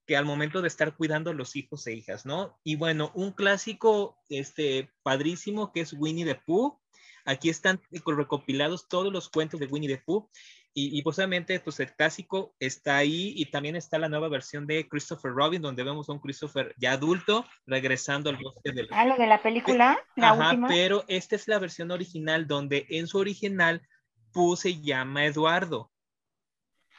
que 0.10 0.18
al 0.18 0.26
momento 0.26 0.64
de 0.64 0.68
estar 0.68 0.96
cuidando 0.96 1.30
a 1.30 1.36
los 1.36 1.56
hijos 1.56 1.86
e 1.86 1.94
hijas, 1.94 2.26
¿no? 2.26 2.60
Y 2.64 2.78
bueno, 2.78 3.12
un 3.14 3.32
clásico 3.32 4.18
este, 4.28 4.90
padrísimo 5.04 5.72
que 5.72 5.82
es 5.82 5.94
Winnie 5.94 6.26
the 6.26 6.34
Pooh. 6.34 6.82
Aquí 7.26 7.50
están 7.50 7.80
recopilados 7.92 8.88
todos 8.88 9.14
los 9.14 9.30
cuentos 9.30 9.60
de 9.60 9.68
Winnie 9.68 9.88
the 9.88 10.02
Pooh. 10.04 10.28
Y, 10.74 10.98
y 10.98 11.04
pues 11.04 11.20
el 11.20 11.96
clásico 11.96 12.56
está 12.60 12.98
ahí 12.98 13.34
y 13.36 13.52
también 13.52 13.76
está 13.76 14.00
la 14.00 14.10
nueva 14.10 14.30
versión 14.30 14.66
de 14.66 14.90
Christopher 14.90 15.32
Robin, 15.32 15.62
donde 15.62 15.84
vemos 15.84 16.10
a 16.10 16.14
un 16.14 16.20
Christopher 16.20 16.74
ya 16.80 16.94
adulto 16.94 17.46
regresando 17.68 18.32
al 18.32 18.38
bosque 18.38 18.72
de 18.72 18.88
Ah, 18.90 19.06
lo 19.06 19.16
de 19.16 19.28
la 19.28 19.44
película, 19.44 20.04
la 20.16 20.32
Ajá, 20.32 20.60
pero 20.68 21.06
esta 21.08 21.36
es 21.36 21.48
la 21.48 21.60
versión 21.60 21.92
original, 21.92 22.48
donde 22.48 22.88
en 22.90 23.06
su 23.06 23.20
original 23.20 23.88
Pooh 24.34 24.56
se 24.56 24.82
llama 24.82 25.28
Eduardo. 25.28 25.92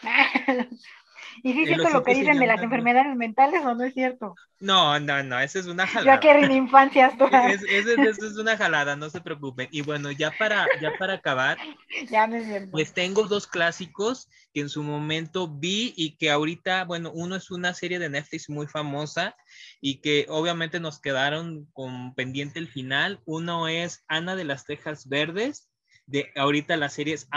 ¿Y 1.42 1.52
sí 1.52 1.62
es 1.62 1.68
cierto 1.68 1.90
lo 1.90 2.02
que 2.02 2.14
dicen 2.14 2.38
de 2.38 2.46
las 2.46 2.62
enfermedades 2.62 3.16
mentales 3.16 3.64
o 3.64 3.74
no 3.74 3.84
es 3.84 3.94
cierto? 3.94 4.34
No, 4.60 5.00
no, 5.00 5.22
no, 5.22 5.40
esa 5.40 5.58
es 5.58 5.66
una 5.66 5.86
jalada. 5.86 6.16
Yo 6.16 6.20
quiero 6.20 6.44
en 6.44 6.52
infancias 6.52 7.16
todas. 7.18 7.62
Esa 7.62 7.92
es, 7.92 8.18
es, 8.18 8.36
una 8.36 8.56
jalada, 8.56 8.96
no 8.96 9.08
se 9.08 9.20
preocupen. 9.20 9.68
Y 9.70 9.80
bueno, 9.80 10.10
ya 10.10 10.32
para, 10.38 10.66
ya 10.80 10.92
para 10.98 11.14
acabar, 11.14 11.58
ya 12.10 12.26
me 12.26 12.44
siento. 12.44 12.70
pues 12.72 12.92
tengo 12.92 13.26
dos 13.26 13.46
clásicos 13.46 14.28
que 14.52 14.60
en 14.60 14.68
su 14.68 14.82
momento 14.82 15.48
vi 15.48 15.94
y 15.96 16.16
que 16.16 16.30
ahorita, 16.30 16.84
bueno, 16.84 17.10
uno 17.14 17.36
es 17.36 17.50
una 17.50 17.72
serie 17.72 17.98
de 17.98 18.10
Netflix 18.10 18.50
muy 18.50 18.66
famosa 18.66 19.34
y 19.80 20.00
que 20.00 20.26
obviamente 20.28 20.80
nos 20.80 21.00
quedaron 21.00 21.66
con 21.72 22.14
pendiente 22.14 22.58
el 22.58 22.68
final. 22.68 23.20
Uno 23.24 23.68
es 23.68 24.04
Ana 24.08 24.36
de 24.36 24.44
las 24.44 24.64
Tejas 24.66 25.08
Verdes. 25.08 25.68
De, 26.06 26.32
ahorita 26.34 26.76
la 26.76 26.88
serie 26.88 27.14
es 27.14 27.28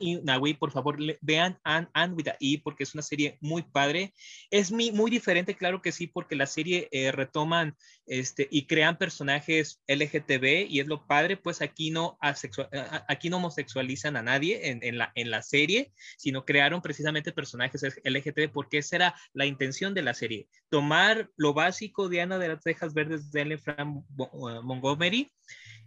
y 0.00 0.16
Nahui, 0.22 0.54
por 0.54 0.72
favor, 0.72 0.98
vean 1.20 1.58
Anne, 1.62 1.88
Anne 1.92 2.14
with 2.14 2.28
a 2.28 2.36
E 2.40 2.60
porque 2.62 2.84
es 2.84 2.94
una 2.94 3.02
serie 3.02 3.38
muy 3.40 3.62
padre. 3.62 4.12
Es 4.50 4.72
muy, 4.72 4.90
muy 4.92 5.10
diferente, 5.10 5.54
claro 5.54 5.82
que 5.82 5.92
sí, 5.92 6.06
porque 6.06 6.36
la 6.36 6.46
serie 6.46 6.88
eh, 6.90 7.12
retoman 7.12 7.76
este, 8.06 8.48
y 8.50 8.66
crean 8.66 8.98
personajes 8.98 9.80
LGTB 9.86 10.66
y 10.68 10.80
es 10.80 10.86
lo 10.86 11.06
padre, 11.06 11.36
pues 11.36 11.62
aquí 11.62 11.90
no, 11.90 12.18
aquí 12.20 13.30
no 13.30 13.36
homosexualizan 13.36 14.16
a 14.16 14.22
nadie 14.22 14.70
en, 14.70 14.82
en, 14.82 14.98
la, 14.98 15.12
en 15.14 15.30
la 15.30 15.42
serie, 15.42 15.92
sino 16.18 16.44
crearon 16.44 16.82
precisamente 16.82 17.32
personajes 17.32 17.82
LGTB 18.02 18.50
porque 18.52 18.78
esa 18.78 18.96
era 18.96 19.14
la 19.32 19.46
intención 19.46 19.94
de 19.94 20.02
la 20.02 20.14
serie. 20.14 20.48
Tomar 20.70 21.30
lo 21.36 21.54
básico 21.54 22.08
de 22.08 22.22
Ana 22.22 22.38
de 22.38 22.48
las 22.48 22.62
Tejas 22.62 22.94
Verdes 22.94 23.30
de 23.30 23.42
Ellen 23.42 23.58
Frank 23.58 24.04
Montgomery 24.64 25.30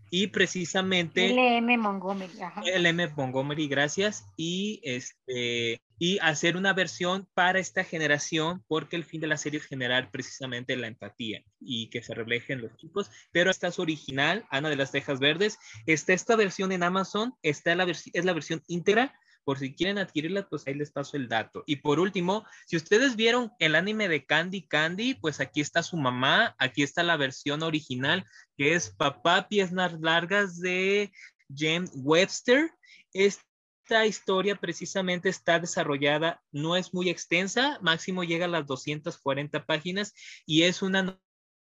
y 0.09 0.27
precisamente 0.27 1.29
LM 1.29 1.77
Montgomery, 1.77 2.41
ajá. 2.41 2.61
LM 2.61 3.13
Montgomery, 3.15 3.67
gracias, 3.67 4.25
y 4.37 4.79
este 4.83 5.81
y 5.99 6.19
hacer 6.19 6.57
una 6.57 6.73
versión 6.73 7.27
para 7.33 7.59
esta 7.59 7.83
generación 7.83 8.63
porque 8.67 8.95
el 8.95 9.05
fin 9.05 9.21
de 9.21 9.27
la 9.27 9.37
serie 9.37 9.59
es 9.59 9.65
generar 9.65 10.11
precisamente 10.11 10.75
la 10.75 10.87
empatía 10.87 11.43
y 11.61 11.89
que 11.89 12.03
se 12.03 12.13
refleje 12.13 12.53
en 12.53 12.61
los 12.61 12.75
chicos, 12.75 13.09
pero 13.31 13.49
esta 13.49 13.67
es 13.67 13.79
original, 13.79 14.45
Ana 14.49 14.69
de 14.69 14.75
las 14.75 14.91
Tejas 14.91 15.19
Verdes, 15.19 15.57
está 15.85 16.13
esta 16.13 16.35
versión 16.35 16.71
en 16.71 16.83
Amazon, 16.83 17.33
está 17.41 17.73
la 17.75 17.85
es 17.85 18.25
la 18.25 18.33
versión 18.33 18.61
íntegra 18.67 19.13
por 19.43 19.59
si 19.59 19.73
quieren 19.73 19.97
adquirirla, 19.97 20.47
pues 20.47 20.65
ahí 20.67 20.73
les 20.73 20.91
paso 20.91 21.17
el 21.17 21.27
dato. 21.27 21.63
Y 21.65 21.77
por 21.77 21.99
último, 21.99 22.45
si 22.65 22.77
ustedes 22.77 23.15
vieron 23.15 23.51
el 23.59 23.75
anime 23.75 24.07
de 24.07 24.25
Candy 24.25 24.67
Candy, 24.67 25.15
pues 25.15 25.39
aquí 25.39 25.61
está 25.61 25.83
su 25.83 25.97
mamá, 25.97 26.55
aquí 26.57 26.83
está 26.83 27.03
la 27.03 27.17
versión 27.17 27.63
original, 27.63 28.25
que 28.57 28.73
es 28.73 28.89
Papá 28.89 29.47
Piernas 29.47 29.99
Largas 29.99 30.59
de 30.59 31.11
James 31.55 31.91
Webster. 31.95 32.71
Esta 33.13 34.05
historia 34.05 34.55
precisamente 34.55 35.29
está 35.29 35.59
desarrollada, 35.59 36.41
no 36.51 36.75
es 36.75 36.93
muy 36.93 37.09
extensa, 37.09 37.79
máximo 37.81 38.23
llega 38.23 38.45
a 38.45 38.49
las 38.49 38.65
240 38.65 39.65
páginas 39.65 40.13
y 40.45 40.63
es 40.63 40.81
una 40.81 41.19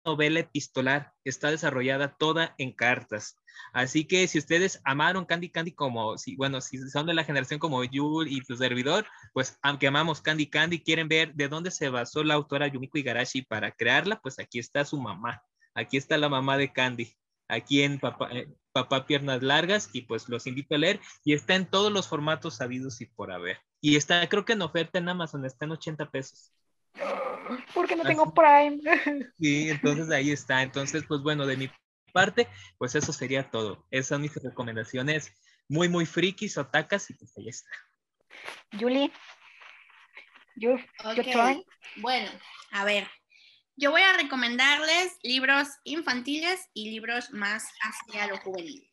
novela 0.06 0.42
epistolar, 0.42 1.14
está 1.24 1.52
desarrollada 1.52 2.16
toda 2.18 2.56
en 2.58 2.74
cartas. 2.74 3.36
Así 3.74 4.06
que 4.06 4.28
si 4.28 4.40
ustedes 4.40 4.82
amaron 4.84 5.26
Candy 5.26 5.50
Candy 5.50 5.72
como, 5.72 6.18
si, 6.18 6.36
bueno, 6.36 6.62
si 6.62 6.78
son 6.90 7.06
de 7.06 7.14
la 7.14 7.24
generación 7.24 7.60
como 7.60 7.84
Yul 7.84 8.28
y 8.28 8.42
tu 8.42 8.56
servidor, 8.56 9.06
pues 9.34 9.58
aunque 9.62 9.88
amamos 9.88 10.22
Candy 10.22 10.48
Candy, 10.48 10.82
quieren 10.82 11.08
ver 11.08 11.34
de 11.36 11.48
dónde 11.48 11.72
se 11.72 11.90
basó 11.90 12.24
la 12.24 12.34
autora 12.34 12.68
Yumiko 12.68 12.98
Igarashi 12.98 13.44
para 13.44 13.72
crearla, 13.72 14.20
pues 14.22 14.40
aquí 14.40 14.60
está 14.60 14.86
su 14.86 15.00
mamá. 15.00 15.42
aquí 15.76 15.98
está 15.98 16.18
la 16.18 16.30
mamá 16.30 16.58
de 16.58 16.74
Candy, 16.74 17.14
aquí 17.48 17.84
en 17.84 18.00
Papá, 18.00 18.30
eh, 18.32 18.48
Papá 18.72 19.06
Piernas 19.06 19.42
Largas, 19.44 19.90
y 19.94 20.02
pues 20.02 20.28
los 20.30 20.48
invito 20.48 20.76
a 20.76 20.78
leer, 20.78 21.00
y 21.24 21.34
está 21.34 21.56
en 21.56 21.70
todos 21.70 21.92
los 21.92 22.08
formatos 22.08 22.56
sabidos 22.58 23.02
y 23.02 23.06
por 23.06 23.32
haber. 23.32 23.60
Y 23.82 23.96
está, 23.96 24.28
creo 24.28 24.46
que 24.46 24.54
en 24.54 24.62
oferta 24.62 25.00
en 25.00 25.10
Amazon, 25.10 25.46
está 25.46 25.66
en 25.66 25.72
80 25.72 26.10
pesos. 26.12 26.54
Porque 27.74 27.96
no 27.96 28.04
tengo 28.04 28.34
Prime. 28.34 28.80
Sí, 29.40 29.70
entonces 29.70 30.10
ahí 30.12 30.32
está. 30.32 30.62
Entonces, 30.62 31.04
pues 31.08 31.22
bueno, 31.22 31.46
de 31.46 31.58
mi 31.58 31.70
parte, 32.11 32.48
pues 32.77 32.95
eso 32.95 33.14
sería 33.14 33.49
todo. 33.49 33.88
Esas 33.91 34.07
son 34.07 34.22
mis 34.22 34.36
recomendaciones 34.36 35.34
muy, 35.68 35.88
muy 35.88 36.06
frikis, 36.06 36.57
otacas, 36.57 37.10
y 37.10 37.14
pues 37.14 37.38
ahí 37.38 37.48
está. 37.48 37.69
Julie, 38.80 39.11
you, 40.56 40.77
okay. 41.03 41.64
Bueno, 41.98 42.30
a 42.72 42.86
ver, 42.86 43.07
yo 43.76 43.91
voy 43.91 44.02
a 44.02 44.14
recomendarles 44.14 45.18
libros 45.23 45.69
infantiles 45.84 46.68
y 46.73 46.91
libros 46.91 47.31
más 47.31 47.65
hacia 47.81 48.27
lo 48.27 48.38
juvenil. 48.38 48.90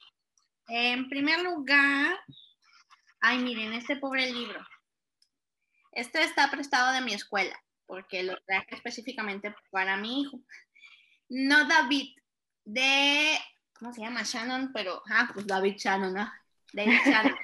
En 0.69 1.09
primer 1.09 1.41
lugar, 1.41 2.19
ay, 3.21 3.39
miren, 3.39 3.73
este 3.73 3.97
pobre 3.97 4.31
libro. 4.31 4.65
Este 5.93 6.23
está 6.23 6.51
prestado 6.51 6.93
de 6.93 7.01
mi 7.01 7.15
escuela, 7.15 7.59
porque 7.87 8.23
lo 8.23 8.37
traje 8.47 8.75
específicamente 8.75 9.55
para 9.71 9.97
mi 9.97 10.23
hijo. 10.23 10.41
No 11.29 11.67
David, 11.67 12.15
de, 12.67 13.39
¿cómo 13.79 13.95
se 13.95 14.03
llama? 14.03 14.23
Shannon, 14.23 14.73
pero, 14.75 15.03
ah, 15.09 15.31
pues 15.33 15.47
David 15.47 15.77
Shannon, 15.79 16.13
¿no? 16.13 16.31
David 16.73 16.99
Shannon. 17.07 17.37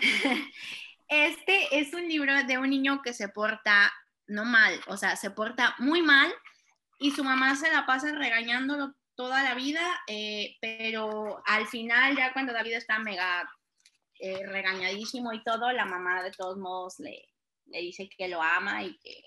Este 1.06 1.78
es 1.78 1.92
un 1.92 2.08
libro 2.08 2.32
de 2.44 2.58
un 2.58 2.70
niño 2.70 3.02
que 3.02 3.12
se 3.12 3.28
porta 3.28 3.92
no 4.26 4.44
mal, 4.44 4.80
o 4.88 4.96
sea, 4.96 5.16
se 5.16 5.30
porta 5.30 5.74
muy 5.78 6.02
mal 6.02 6.32
y 6.98 7.10
su 7.10 7.22
mamá 7.22 7.54
se 7.56 7.70
la 7.70 7.86
pasa 7.86 8.10
regañándolo 8.12 8.94
toda 9.14 9.42
la 9.42 9.54
vida, 9.54 9.82
eh, 10.08 10.56
pero 10.60 11.42
al 11.46 11.66
final 11.68 12.16
ya 12.16 12.32
cuando 12.32 12.52
David 12.52 12.72
está 12.72 12.98
mega 12.98 13.48
eh, 14.18 14.44
regañadísimo 14.46 15.32
y 15.32 15.44
todo, 15.44 15.70
la 15.72 15.84
mamá 15.84 16.22
de 16.22 16.32
todos 16.32 16.56
modos 16.56 16.98
le, 16.98 17.28
le 17.66 17.80
dice 17.80 18.08
que 18.08 18.26
lo 18.26 18.42
ama 18.42 18.82
y 18.82 18.98
que, 18.98 19.22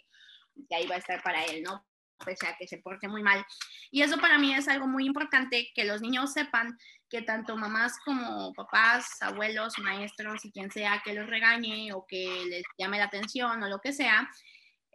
que 0.67 0.75
ahí 0.75 0.87
va 0.87 0.95
a 0.95 0.99
estar 0.99 1.21
para 1.23 1.45
él, 1.45 1.63
¿no? 1.63 1.86
Pese 2.25 2.47
a 2.47 2.55
que 2.57 2.67
se 2.67 2.77
porte 2.77 3.07
muy 3.07 3.23
mal. 3.23 3.45
Y 3.91 4.01
eso 4.01 4.17
para 4.17 4.37
mí 4.37 4.53
es 4.53 4.67
algo 4.67 4.87
muy 4.87 5.05
importante, 5.05 5.69
que 5.73 5.85
los 5.85 6.01
niños 6.01 6.33
sepan 6.33 6.77
que 7.09 7.21
tanto 7.21 7.55
mamás 7.55 7.97
como 8.03 8.53
papás, 8.53 9.21
abuelos, 9.21 9.73
maestros 9.79 10.43
y 10.45 10.51
quien 10.51 10.71
sea 10.71 11.01
que 11.03 11.13
los 11.13 11.27
regañe 11.27 11.93
o 11.93 12.05
que 12.07 12.43
les 12.49 12.63
llame 12.77 12.97
la 12.97 13.05
atención 13.05 13.63
o 13.63 13.69
lo 13.69 13.79
que 13.79 13.93
sea, 13.93 14.29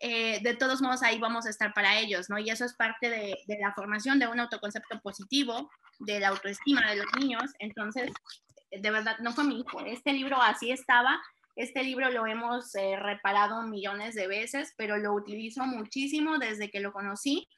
eh, 0.01 0.40
de 0.43 0.55
todos 0.55 0.82
modos 0.82 1.03
ahí 1.03 1.19
vamos 1.19 1.47
a 1.47 1.51
estar 1.51 1.73
para 1.73 1.99
ellos, 1.99 2.28
¿no? 2.28 2.39
Y 2.39 2.51
eso 2.51 2.65
es 2.65 2.74
parte 2.74 3.09
de, 3.09 3.36
de, 3.47 3.59
la 3.59 3.73
formación 3.73 4.19
de 4.19 4.27
un 4.27 4.40
autoconcepto 4.40 5.01
positivo, 5.01 5.70
de 6.01 6.19
la 6.19 6.28
autoestima 6.28 6.90
de 6.90 6.97
los 6.97 7.07
niños. 7.19 7.44
Entonces, 7.61 8.11
de 8.73 8.90
verdad, 8.90 9.19
no 9.20 9.32
fue 9.32 9.44
mi 9.44 9.61
hijo. 9.61 9.81
Este 9.86 10.12
libro 10.12 10.43
así 10.43 10.73
estaba 10.73 11.23
este 11.54 11.82
libro 11.82 12.10
lo 12.10 12.26
hemos 12.26 12.74
eh, 12.74 12.96
reparado 12.96 13.62
millones 13.62 14.14
de 14.14 14.26
veces, 14.26 14.72
pero 14.76 14.96
lo 14.96 15.12
utilizo 15.12 15.64
muchísimo 15.64 16.38
desde 16.38 16.70
que 16.70 16.80
lo 16.80 16.92
conocí. 16.92 17.48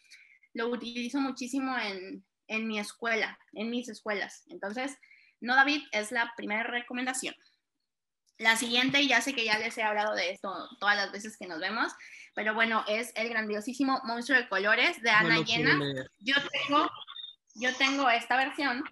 Lo 0.52 0.68
utilizo 0.68 1.20
muchísimo 1.20 1.76
en, 1.78 2.24
en 2.48 2.66
mi 2.66 2.78
escuela, 2.78 3.38
en 3.52 3.70
mis 3.70 3.88
escuelas. 3.88 4.44
Entonces, 4.48 4.96
no 5.40 5.54
David 5.54 5.82
es 5.92 6.10
la 6.10 6.32
primera 6.36 6.64
recomendación. 6.64 7.34
La 8.38 8.56
siguiente, 8.56 9.06
ya 9.06 9.20
sé 9.20 9.32
que 9.32 9.44
ya 9.44 9.58
les 9.58 9.78
he 9.78 9.82
hablado 9.82 10.14
de 10.14 10.30
esto 10.32 10.52
todas 10.80 10.96
las 10.96 11.12
veces 11.12 11.36
que 11.36 11.46
nos 11.46 11.60
vemos, 11.60 11.92
pero 12.34 12.52
bueno, 12.52 12.84
es 12.88 13.12
el 13.14 13.28
grandiosísimo 13.28 14.00
Monstruo 14.04 14.36
de 14.36 14.48
Colores 14.48 15.00
de 15.02 15.10
Ana 15.10 15.38
Llena. 15.40 15.78
Yo 16.18 16.34
tengo, 16.50 16.90
yo 17.54 17.76
tengo 17.76 18.10
esta 18.10 18.36
versión, 18.36 18.82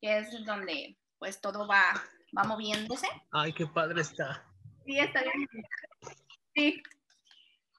que 0.00 0.18
es 0.18 0.28
donde 0.46 0.96
pues 1.18 1.42
todo 1.42 1.66
va 1.68 2.02
va 2.36 2.44
moviéndose. 2.44 3.08
Ay, 3.30 3.52
qué 3.52 3.66
padre 3.66 4.02
está. 4.02 4.44
Sí, 4.86 4.98
está 4.98 5.22
bien. 5.22 5.48
Sí. 6.54 6.82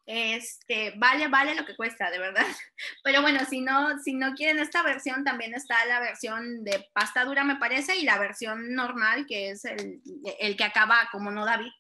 Este, 0.05 0.93
vale, 0.95 1.27
vale 1.27 1.55
lo 1.55 1.65
que 1.65 1.75
cuesta, 1.75 2.09
de 2.09 2.19
verdad. 2.19 2.45
Pero 3.03 3.21
bueno, 3.21 3.39
si 3.45 3.61
no, 3.61 3.99
si 3.99 4.13
no 4.13 4.34
quieren 4.35 4.59
esta 4.59 4.84
versión, 4.84 5.23
también 5.23 5.53
está 5.53 5.85
la 5.85 5.99
versión 5.99 6.63
de 6.63 6.89
pasta 6.93 7.25
dura, 7.25 7.43
me 7.43 7.57
parece, 7.57 7.97
y 7.97 8.03
la 8.03 8.17
versión 8.17 8.73
normal, 8.73 9.25
que 9.27 9.49
es 9.49 9.65
el, 9.65 10.01
el 10.39 10.55
que 10.55 10.63
acaba 10.63 11.09
como 11.11 11.31
no 11.31 11.45
David. 11.45 11.71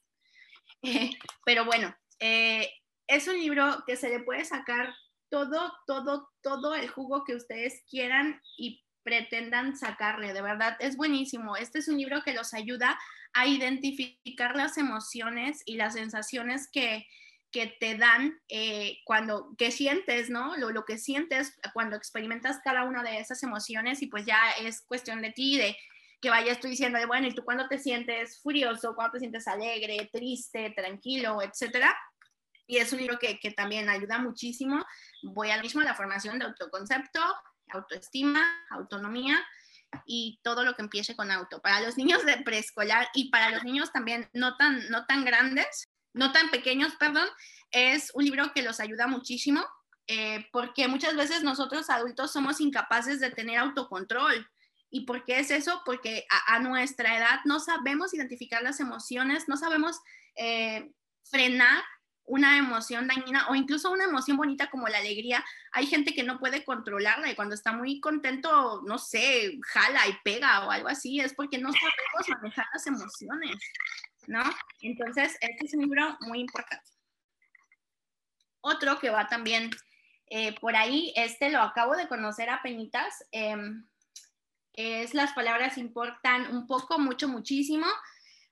pero 1.45 1.65
bueno, 1.65 1.95
eh, 2.19 2.69
es 3.07 3.27
un 3.27 3.37
libro 3.37 3.83
que 3.85 3.95
se 3.95 4.09
le 4.09 4.19
puede 4.19 4.43
sacar 4.45 4.93
todo, 5.29 5.73
todo, 5.85 6.29
todo 6.41 6.75
el 6.75 6.87
jugo 6.89 7.23
que 7.23 7.35
ustedes 7.35 7.83
quieran 7.89 8.41
y 8.57 8.83
pretendan 9.07 9.77
sacarle. 9.77 10.33
De 10.33 10.41
verdad, 10.41 10.75
es 10.81 10.97
buenísimo. 10.97 11.55
Este 11.55 11.79
es 11.79 11.87
un 11.87 11.97
libro 11.97 12.23
que 12.23 12.33
los 12.33 12.53
ayuda 12.53 12.99
a 13.31 13.47
identificar 13.47 14.57
las 14.57 14.77
emociones 14.77 15.61
y 15.63 15.77
las 15.77 15.93
sensaciones 15.93 16.67
que, 16.69 17.07
que 17.49 17.67
te 17.79 17.95
dan 17.95 18.37
eh, 18.49 18.97
cuando, 19.05 19.55
que 19.57 19.71
sientes, 19.71 20.29
¿no? 20.29 20.57
Lo, 20.57 20.71
lo, 20.71 20.83
que 20.83 20.97
sientes 20.97 21.57
cuando 21.73 21.95
experimentas 21.95 22.59
cada 22.65 22.83
una 22.83 23.01
de 23.01 23.19
esas 23.19 23.41
emociones 23.43 24.01
y 24.01 24.07
pues 24.07 24.25
ya 24.25 24.41
es 24.59 24.81
cuestión 24.81 25.21
de 25.21 25.31
ti, 25.31 25.57
de 25.57 25.77
que 26.19 26.29
vayas 26.29 26.59
tú 26.59 26.67
diciendo, 26.67 26.99
bueno, 27.07 27.27
¿y 27.27 27.33
tú 27.33 27.45
cuando 27.45 27.69
te 27.69 27.79
sientes 27.79 28.41
furioso, 28.41 28.93
cuando 28.93 29.13
te 29.13 29.19
sientes 29.19 29.47
alegre, 29.47 30.09
triste, 30.11 30.73
tranquilo, 30.75 31.41
etcétera? 31.41 31.97
Y 32.65 32.79
es 32.79 32.91
un 32.91 32.99
libro 32.99 33.17
que, 33.19 33.39
que 33.39 33.51
también 33.51 33.87
ayuda 33.87 34.19
muchísimo. 34.19 34.85
Voy 35.23 35.51
al 35.51 35.61
mismo 35.61 35.79
a 35.79 35.85
la 35.85 35.95
formación 35.95 36.39
de 36.39 36.43
autoconcepto, 36.43 37.21
autoestima, 37.69 38.43
autonomía 38.69 39.43
y 40.05 40.39
todo 40.43 40.63
lo 40.63 40.75
que 40.75 40.81
empiece 40.81 41.15
con 41.15 41.31
auto. 41.31 41.61
Para 41.61 41.81
los 41.81 41.97
niños 41.97 42.25
de 42.25 42.37
preescolar 42.37 43.07
y 43.13 43.29
para 43.29 43.49
los 43.51 43.63
niños 43.63 43.91
también 43.91 44.29
no 44.33 44.57
tan, 44.57 44.89
no 44.89 45.05
tan 45.05 45.25
grandes, 45.25 45.87
no 46.13 46.31
tan 46.31 46.49
pequeños, 46.49 46.95
perdón, 46.95 47.27
es 47.71 48.11
un 48.13 48.25
libro 48.25 48.51
que 48.53 48.63
los 48.63 48.79
ayuda 48.79 49.07
muchísimo 49.07 49.65
eh, 50.07 50.47
porque 50.53 50.87
muchas 50.87 51.15
veces 51.17 51.43
nosotros 51.43 51.89
adultos 51.89 52.31
somos 52.31 52.61
incapaces 52.61 53.19
de 53.19 53.29
tener 53.29 53.59
autocontrol. 53.59 54.49
¿Y 54.89 55.05
por 55.05 55.25
qué 55.25 55.39
es 55.39 55.51
eso? 55.51 55.81
Porque 55.85 56.25
a, 56.47 56.59
nuestra 56.59 57.17
edad 57.17 57.39
no 57.43 57.59
sabemos 57.59 58.13
identificar 58.13 58.63
las 58.63 58.79
emociones, 58.79 59.49
no 59.49 59.57
sabemos 59.57 59.99
eh, 60.35 60.91
frenar 61.29 61.83
una 62.27 62.57
emoción 62.57 63.07
dañina 63.07 63.47
o 63.49 63.55
incluso 63.55 63.89
una 63.89 64.03
emoción 64.03 64.37
bonita 64.37 64.69
como 64.69 64.87
la 64.87 64.99
alegría, 64.99 65.43
hay 65.71 65.87
gente 65.87 66.13
que 66.13 66.23
no 66.23 66.39
puede 66.39 66.63
controlarla 66.65 67.31
y 67.31 67.35
cuando 67.35 67.55
está 67.55 67.71
muy 67.71 67.99
contento, 68.01 68.81
no 68.85 68.97
sé, 68.97 69.57
jala 69.63 70.07
y 70.07 70.17
pega 70.23 70.67
o 70.67 70.71
algo 70.71 70.89
así, 70.89 71.19
es 71.21 71.33
porque 71.33 71.57
no 71.57 71.71
sabemos 71.71 72.41
manejar 72.41 72.65
las 72.73 72.85
emociones, 72.85 73.55
¿no? 74.27 74.43
Entonces, 74.81 75.37
este 75.39 75.65
es 75.65 75.73
un 75.73 75.81
libro 75.81 76.17
muy 76.21 76.39
importante. 76.41 76.91
Otro 78.59 78.99
que 78.99 79.09
va 79.09 79.27
también 79.27 79.71
eh, 80.29 80.53
por 80.59 80.75
ahí, 80.75 81.13
este 81.15 81.49
lo 81.49 81.61
acabo 81.61 81.95
de 81.95 82.09
conocer 82.09 82.49
a 82.49 82.61
penitas, 82.61 83.23
em, 83.31 83.87
es 84.73 85.15
Las 85.15 85.33
palabras 85.33 85.77
importan 85.77 86.55
un 86.55 86.67
poco, 86.67 86.99
mucho, 86.99 87.27
muchísimo 87.27 87.87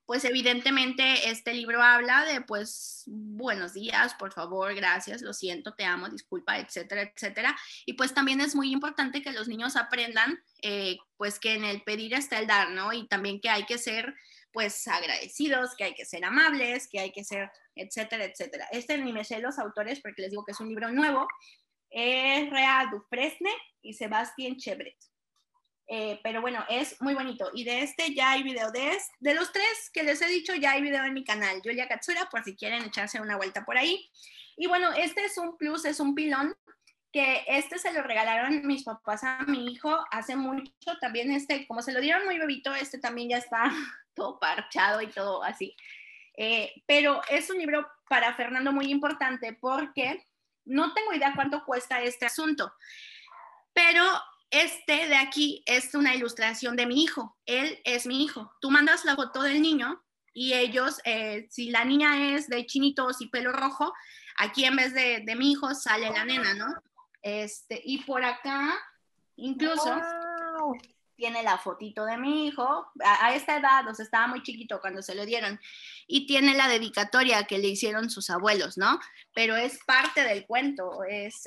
pues 0.06 0.24
evidentemente 0.24 1.30
este 1.30 1.54
libro 1.54 1.82
habla 1.82 2.26
de 2.26 2.42
pues 2.42 3.04
buenos 3.08 3.74
días, 3.74 4.14
por 4.16 4.32
favor, 4.32 4.74
gracias, 4.76 5.22
lo 5.22 5.34
siento, 5.34 5.74
te 5.74 5.84
amo, 5.84 6.10
disculpa, 6.10 6.60
etcétera, 6.60 7.02
etcétera. 7.02 7.56
Y 7.86 7.94
pues 7.94 8.14
también 8.14 8.40
es 8.40 8.56
muy 8.56 8.72
importante 8.72 9.22
que 9.22 9.32
los 9.32 9.48
niños 9.48 9.76
aprendan 9.76 10.40
eh, 10.62 10.98
pues 11.18 11.40
que 11.40 11.56
en 11.56 11.64
el 11.64 11.82
pedir 11.82 12.14
está 12.14 12.40
el 12.40 12.48
dar, 12.48 12.70
¿no? 12.70 12.94
Y 12.94 13.08
también 13.08 13.40
que 13.42 13.50
hay 13.50 13.66
que 13.66 13.78
ser 13.78 14.14
pues 14.52 14.88
agradecidos, 14.88 15.76
que 15.76 15.86
hay 15.86 15.96
que 15.96 16.06
ser 16.06 16.24
amables, 16.24 16.88
que 16.88 17.00
hay 17.00 17.12
que 17.12 17.24
ser, 17.24 17.52
etcétera, 17.76 18.26
etcétera. 18.26 18.68
Este 18.72 18.98
ni 18.98 19.12
me 19.12 19.26
sé 19.26 19.40
los 19.40 19.60
autores 19.60 20.00
porque 20.02 20.22
les 20.22 20.32
digo 20.32 20.46
que 20.46 20.54
es 20.54 20.60
un 20.60 20.70
libro 20.70 20.92
nuevo. 20.92 21.28
Es 21.90 22.50
Rea 22.50 22.90
Dufresne 22.92 23.52
y 23.82 23.94
Sebastián 23.94 24.56
Chevret. 24.58 24.96
Eh, 25.88 26.20
pero 26.24 26.42
bueno, 26.42 26.66
es 26.70 27.00
muy 27.02 27.14
bonito. 27.14 27.52
Y 27.54 27.64
de 27.64 27.82
este 27.82 28.14
ya 28.14 28.32
hay 28.32 28.44
video. 28.44 28.72
De, 28.72 28.98
de 29.20 29.34
los 29.34 29.52
tres 29.52 29.90
que 29.94 30.04
les 30.04 30.22
he 30.22 30.28
dicho, 30.28 30.56
ya 30.56 30.72
hay 30.72 30.82
video 30.82 31.04
en 31.04 31.14
mi 31.14 31.24
canal, 31.24 31.62
Julia 31.64 31.88
Katsura, 31.88 32.28
por 32.30 32.44
si 32.44 32.56
quieren 32.56 32.84
echarse 32.84 33.22
una 33.22 33.38
vuelta 33.38 33.66
por 33.66 33.78
ahí. 33.78 34.10
Y 34.58 34.68
bueno, 34.68 34.92
este 34.94 35.26
es 35.26 35.38
un 35.38 35.58
plus, 35.58 35.86
es 35.86 36.00
un 36.00 36.16
pilón, 36.16 36.56
que 37.16 37.46
este 37.48 37.80
se 37.80 37.94
lo 37.94 38.04
regalaron 38.04 38.68
mis 38.68 38.84
papás 38.84 39.24
a 39.24 39.40
mi 39.48 39.72
hijo 39.72 39.98
hace 40.12 40.36
mucho. 40.36 40.98
También 41.00 41.32
este, 41.32 41.66
como 41.66 41.82
se 41.82 41.94
lo 41.94 42.02
dieron 42.02 42.26
muy 42.26 42.38
bebito, 42.38 42.74
este 42.74 42.98
también 42.98 43.30
ya 43.30 43.38
está 43.38 43.72
todo 44.14 44.40
parchado 44.40 45.02
y 45.02 45.08
todo 45.08 45.42
así. 45.42 45.76
Eh, 46.38 46.74
pero 46.86 47.22
es 47.30 47.50
un 47.50 47.58
libro 47.58 47.88
para 48.10 48.34
Fernando 48.36 48.74
muy 48.74 48.92
importante 48.92 49.54
porque 49.54 50.26
no 50.66 50.94
tengo 50.94 51.14
idea 51.14 51.32
cuánto 51.34 51.64
cuesta 51.64 52.02
este 52.02 52.26
asunto, 52.26 52.74
pero 53.72 54.04
este 54.62 55.08
de 55.08 55.16
aquí 55.16 55.64
es 55.66 55.94
una 55.96 56.16
ilustración 56.16 56.76
de 56.76 56.86
mi 56.86 57.04
hijo. 57.04 57.38
Él 57.46 57.80
es 57.84 58.06
mi 58.06 58.24
hijo. 58.24 58.52
Tú 58.62 58.72
mandas 58.72 59.06
la 59.06 59.16
foto 59.16 59.42
del 59.42 59.62
niño 59.62 60.04
y 60.34 60.54
ellos, 60.54 61.00
eh, 61.06 61.48
si 61.50 61.70
la 61.70 61.86
niña 61.86 62.36
es 62.36 62.48
de 62.50 62.66
chinitos 62.66 63.22
y 63.22 63.28
pelo 63.28 63.52
rojo, 63.52 63.94
aquí 64.38 64.66
en 64.66 64.76
vez 64.76 64.94
de, 64.94 65.22
de, 65.26 65.36
mi 65.36 65.52
hijo 65.52 65.74
sale 65.74 66.10
la 66.10 66.26
nena, 66.26 66.54
¿no? 66.54 66.68
Este, 67.22 67.82
y 67.84 68.00
por 68.04 68.24
acá 68.24 68.76
Incluso 69.38 70.02
tiene 71.16 71.44
la 71.44 71.58
fotito 71.58 72.06
de 72.06 72.18
mi 72.18 72.48
hijo, 72.48 72.88
a, 73.04 73.34
esta 73.36 73.58
edad, 73.58 73.88
o 73.88 73.94
sea, 73.94 74.04
estaba 74.04 74.28
muy 74.28 74.44
chiquito 74.44 74.82
cuando 74.82 75.02
se 75.02 75.16
lo 75.16 75.26
dieron, 75.26 75.60
y 76.08 76.28
tiene 76.28 76.56
la 76.56 76.68
dedicatoria 76.68 77.46
que 77.46 77.58
le 77.58 77.70
hicieron 77.70 78.10
sus 78.10 78.30
abuelos, 78.30 78.78
¿no? 78.78 79.00
Pero 79.34 79.56
es 79.56 79.80
parte 79.86 80.24
del 80.24 80.46
cuento, 80.46 81.04
es... 81.06 81.46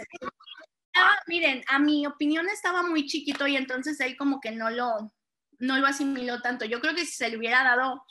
Miren, 1.26 1.62
a 1.68 1.78
mi 1.78 2.06
opinión 2.06 2.48
estaba 2.48 2.82
muy 2.82 3.06
chiquito 3.06 3.46
y 3.46 3.56
entonces 3.56 4.00
él 4.00 4.16
como 4.16 4.40
que 4.40 4.50
no 4.50 4.70
lo, 4.70 5.12
no 5.58 5.78
lo 5.78 5.86
asimiló 5.86 6.40
tanto. 6.40 6.64
Yo 6.64 6.80
creo 6.80 6.94
que 6.94 7.04
si 7.04 7.12
se 7.12 7.28
le 7.28 7.36
hubiera 7.36 7.62
dado 7.62 8.02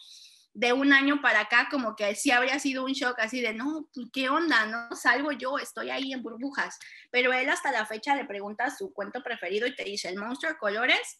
de 0.54 0.74
un 0.74 0.92
año 0.92 1.22
para 1.22 1.42
acá, 1.42 1.68
como 1.70 1.96
que 1.96 2.16
sí 2.16 2.32
habría 2.32 2.58
sido 2.58 2.84
un 2.84 2.94
shock 2.94 3.20
así 3.20 3.42
de, 3.42 3.54
no, 3.54 3.88
pues, 3.94 4.08
¿qué 4.12 4.30
onda? 4.30 4.66
No 4.66 4.96
salgo 4.96 5.32
yo, 5.32 5.60
estoy 5.60 5.92
ahí 5.92 6.14
en 6.14 6.24
burbujas. 6.24 6.80
Pero 7.12 7.32
él 7.32 7.50
hasta 7.50 7.72
la 7.72 7.86
fecha 7.86 8.16
le 8.16 8.26
pregunta 8.26 8.76
su 8.76 8.92
cuento 8.92 9.22
preferido 9.22 9.68
y 9.68 9.76
te 9.76 9.84
dice, 9.84 10.10
el 10.10 10.18
monstruo 10.18 10.52
de 10.52 10.58
colores 10.58 11.20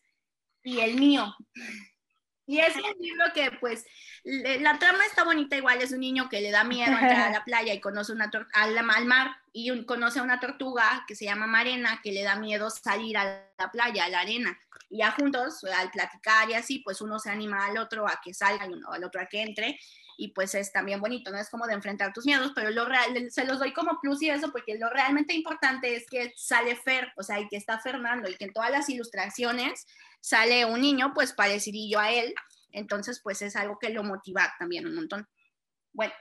y 0.64 0.80
el 0.80 0.96
mío. 0.96 1.36
Y 2.48 2.60
es 2.60 2.76
un 2.78 2.84
libro 3.02 3.26
que, 3.36 3.52
pues, 3.60 3.86
la 4.24 4.80
trama 4.80 5.06
está 5.06 5.26
bonita 5.26 5.58
igual, 5.58 5.82
es 5.82 5.92
un 5.92 6.00
niño 6.00 6.30
que 6.30 6.40
le 6.40 6.50
da 6.50 6.64
miedo 6.64 6.94
entrar 6.94 7.28
a 7.28 7.30
la 7.30 7.44
playa 7.46 7.74
y 7.74 7.82
conoce 7.82 8.14
una 8.14 8.32
al, 8.54 8.78
al 8.78 9.06
mar 9.06 9.36
y 9.52 9.84
conoce 9.84 10.20
a 10.20 10.24
una 10.24 10.40
tortuga 10.40 11.04
que 11.08 11.16
se 11.16 11.26
llama 11.26 11.46
Marena, 11.46 12.00
que 12.02 12.14
le 12.14 12.24
da 12.24 12.38
miedo 12.38 12.70
salir 12.70 13.18
a 13.18 13.46
la 13.58 13.72
playa, 13.72 14.06
a 14.06 14.10
la 14.10 14.22
arena. 14.22 14.58
Y 14.90 15.00
ya 15.00 15.12
juntos, 15.12 15.62
al 15.66 15.92
platicar 15.92 16.50
y 16.50 16.54
así, 16.54 16.80
pues 16.80 17.02
uno 17.02 17.20
se 17.20 17.30
anima 17.30 17.66
al 17.66 17.78
otro 17.78 18.08
a 18.08 18.22
que 18.24 18.34
salga 18.34 18.66
y 18.66 18.72
uno 18.72 18.94
al 18.94 19.04
otro 19.04 19.20
a 19.20 19.26
que 19.26 19.42
entre 19.42 19.78
y 20.18 20.30
pues 20.30 20.56
es 20.56 20.72
también 20.72 21.00
bonito, 21.00 21.32
¿no? 21.32 21.38
Es 21.38 21.50
como 21.50 21.68
de 21.68 21.74
enfrentar 21.74 22.12
tus 22.12 22.26
miedos, 22.26 22.52
pero 22.56 22.72
lo 22.72 22.86
real, 22.86 23.30
se 23.30 23.46
los 23.46 23.60
doy 23.60 23.72
como 23.72 24.00
plus 24.02 24.22
y 24.24 24.30
eso 24.30 24.52
porque 24.52 24.78
lo 24.78 24.90
realmente 24.90 25.34
importante 25.34 25.96
es 25.96 26.08
que 26.10 26.34
sale 26.36 26.76
Fer, 26.76 27.14
o 27.16 27.24
sea, 27.24 27.40
y 27.40 27.48
que 27.48 27.56
está 27.56 27.80
Fernando 27.80 28.28
y 28.28 28.36
que 28.36 28.46
en 28.46 28.54
todas 28.54 28.72
las 28.72 28.90
ilustraciones 28.90 29.86
sale 30.20 30.66
un 30.66 30.82
niño, 30.82 31.14
pues 31.14 31.34
parecido 31.34 32.00
a 32.00 32.12
él, 32.12 32.34
entonces 32.72 33.22
pues 33.24 33.44
es 33.44 33.56
algo 33.56 33.78
que 33.78 33.90
lo 33.90 34.04
motiva 34.04 34.52
también 34.58 34.88
un 34.88 34.96
montón. 34.96 35.28
Bueno, 35.94 36.14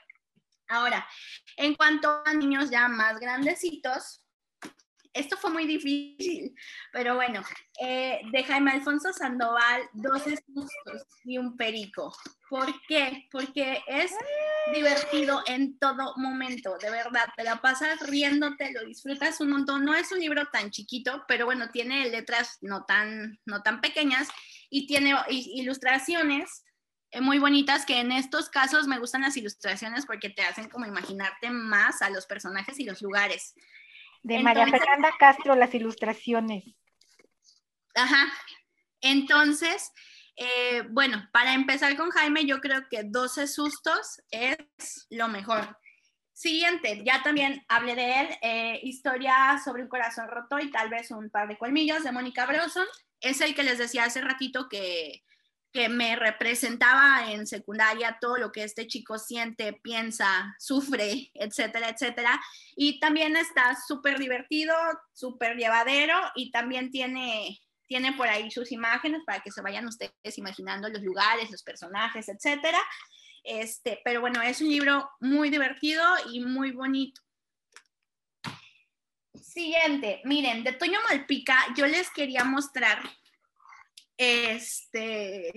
ahora, 0.69 1.09
en 1.57 1.75
cuanto 1.75 2.23
a 2.25 2.35
niños 2.35 2.71
ya 2.71 2.89
más 2.89 3.19
grandecitos, 3.19 4.23
esto 5.17 5.37
fue 5.37 5.51
muy 5.51 5.67
difícil, 5.67 6.55
pero 6.93 7.15
bueno, 7.15 7.43
eh, 7.81 8.21
de 8.31 8.45
Jaime 8.45 8.73
Alfonso 8.73 9.13
Sandoval, 9.13 9.83
12 9.95 10.37
sustos 10.37 11.03
y 11.25 11.39
un 11.39 11.57
perico. 11.57 12.15
¿Por 12.49 12.67
qué? 12.87 13.27
Porque 13.33 13.83
es 13.87 14.13
divertido 14.73 15.43
en 15.47 15.79
todo 15.79 16.15
momento, 16.17 16.77
de 16.79 16.91
verdad, 16.91 17.27
te 17.37 17.45
la 17.45 17.61
pasas 17.61 18.01
riéndote, 18.09 18.73
lo 18.73 18.85
disfrutas 18.85 19.41
un 19.41 19.51
montón. 19.51 19.85
No 19.85 19.95
es 19.95 20.13
un 20.13 20.21
libro 20.21 20.47
tan 20.53 20.71
chiquito, 20.71 21.25
pero 21.27 21.47
bueno, 21.47 21.71
tiene 21.71 22.09
letras 22.09 22.59
no 22.61 22.85
tan, 22.85 23.41
no 23.47 23.63
tan 23.63 23.81
pequeñas 23.81 24.29
y 24.71 24.87
tiene 24.87 25.15
ilustraciones 25.29 26.65
eh, 27.11 27.21
muy 27.21 27.39
bonitas 27.39 27.87
que 27.87 28.01
en 28.01 28.13
estos 28.13 28.51
casos 28.51 28.87
me 28.87 28.99
gustan 28.99 29.23
las 29.23 29.37
ilustraciones 29.37 30.07
porque 30.07 30.31
te 30.31 30.43
hacen 30.43 30.69
como 30.69 30.87
imaginarte 30.87 31.51
más 31.51 32.03
a 32.03 32.11
los 32.11 32.27
personajes 32.27 32.79
y 32.79 32.85
los 32.85 33.01
lugares. 33.01 33.55
De 34.27 34.41
María 34.41 34.67
Fernanda 34.67 35.13
Castro, 35.21 35.55
las 35.55 35.73
ilustraciones. 35.73 36.65
Ajá. 37.95 38.27
Entonces, 39.01 39.93
eh, 40.35 40.83
bueno, 40.91 41.29
para 41.33 41.55
empezar 41.55 41.97
con 41.97 42.11
Jaime, 42.11 42.45
yo 42.45 42.61
creo 42.61 42.89
que 42.91 43.05
12 43.05 43.47
sustos 43.47 44.21
es 44.33 44.57
lo 45.11 45.29
mejor. 45.29 45.79
Siguiente, 46.33 47.05
ya 47.07 47.23
también 47.23 47.65
hablé 47.69 47.95
de 47.95 48.21
él, 48.21 48.29
eh, 48.43 48.81
historia 48.83 49.61
sobre 49.65 49.85
un 49.85 49.89
corazón 49.89 50.27
roto 50.27 50.59
y 50.59 50.73
tal 50.73 50.91
vez 50.91 51.13
un 51.13 51.31
par 51.31 51.47
de 51.47 51.57
colmillos 51.57 52.03
de 52.03 52.11
Mónica 52.11 52.47
Broson. 52.47 52.87
Es 53.21 53.41
el 53.41 53.55
que 53.55 53.63
les 53.63 53.79
decía 53.79 54.07
hace 54.07 54.23
ratito 54.23 54.69
que, 54.69 55.23
que 55.77 55.91
me 55.91 56.17
representaba 56.17 57.31
en 57.31 57.47
secundaria 57.47 58.17
todo 58.19 58.39
lo 58.39 58.51
que 58.51 58.65
este 58.65 58.87
chico 58.87 59.19
siente, 59.19 59.75
piensa, 59.75 60.57
sufre, 60.59 61.31
etcétera, 61.35 61.91
etcétera. 61.91 62.41
Y 62.77 62.99
también 62.99 63.37
está 63.37 63.77
súper 63.87 64.19
divertido, 64.19 64.75
súper 65.13 65.59
llevadero 65.59 66.17
y 66.35 66.51
también 66.51 66.91
tiene, 66.91 67.61
tiene 67.87 68.15
por 68.15 68.27
ahí 68.27 68.51
sus 68.51 68.73
imágenes 68.73 69.21
para 69.27 69.41
que 69.41 69.51
se 69.51 69.61
vayan 69.61 69.87
ustedes 69.87 70.39
imaginando 70.39 70.89
los 70.89 71.03
lugares, 71.03 71.51
los 71.51 71.63
personajes, 71.63 72.27
etcétera. 72.31 72.79
Este, 73.45 74.01
pero 74.03 74.23
bueno, 74.23 74.41
es 74.41 74.63
un 74.63 74.71
libro 74.71 75.11
muy 75.21 75.51
divertido 75.51 76.03
y 76.33 76.41
muy 76.41 76.71
bonito. 76.71 77.21
Siguiente, 79.35 80.23
miren, 80.25 80.65
de 80.65 80.73
Toño 80.73 81.01
Malpica 81.07 81.59
yo 81.77 81.87
les 81.87 82.09
quería 82.09 82.45
mostrar 82.45 82.99
este, 84.17 85.53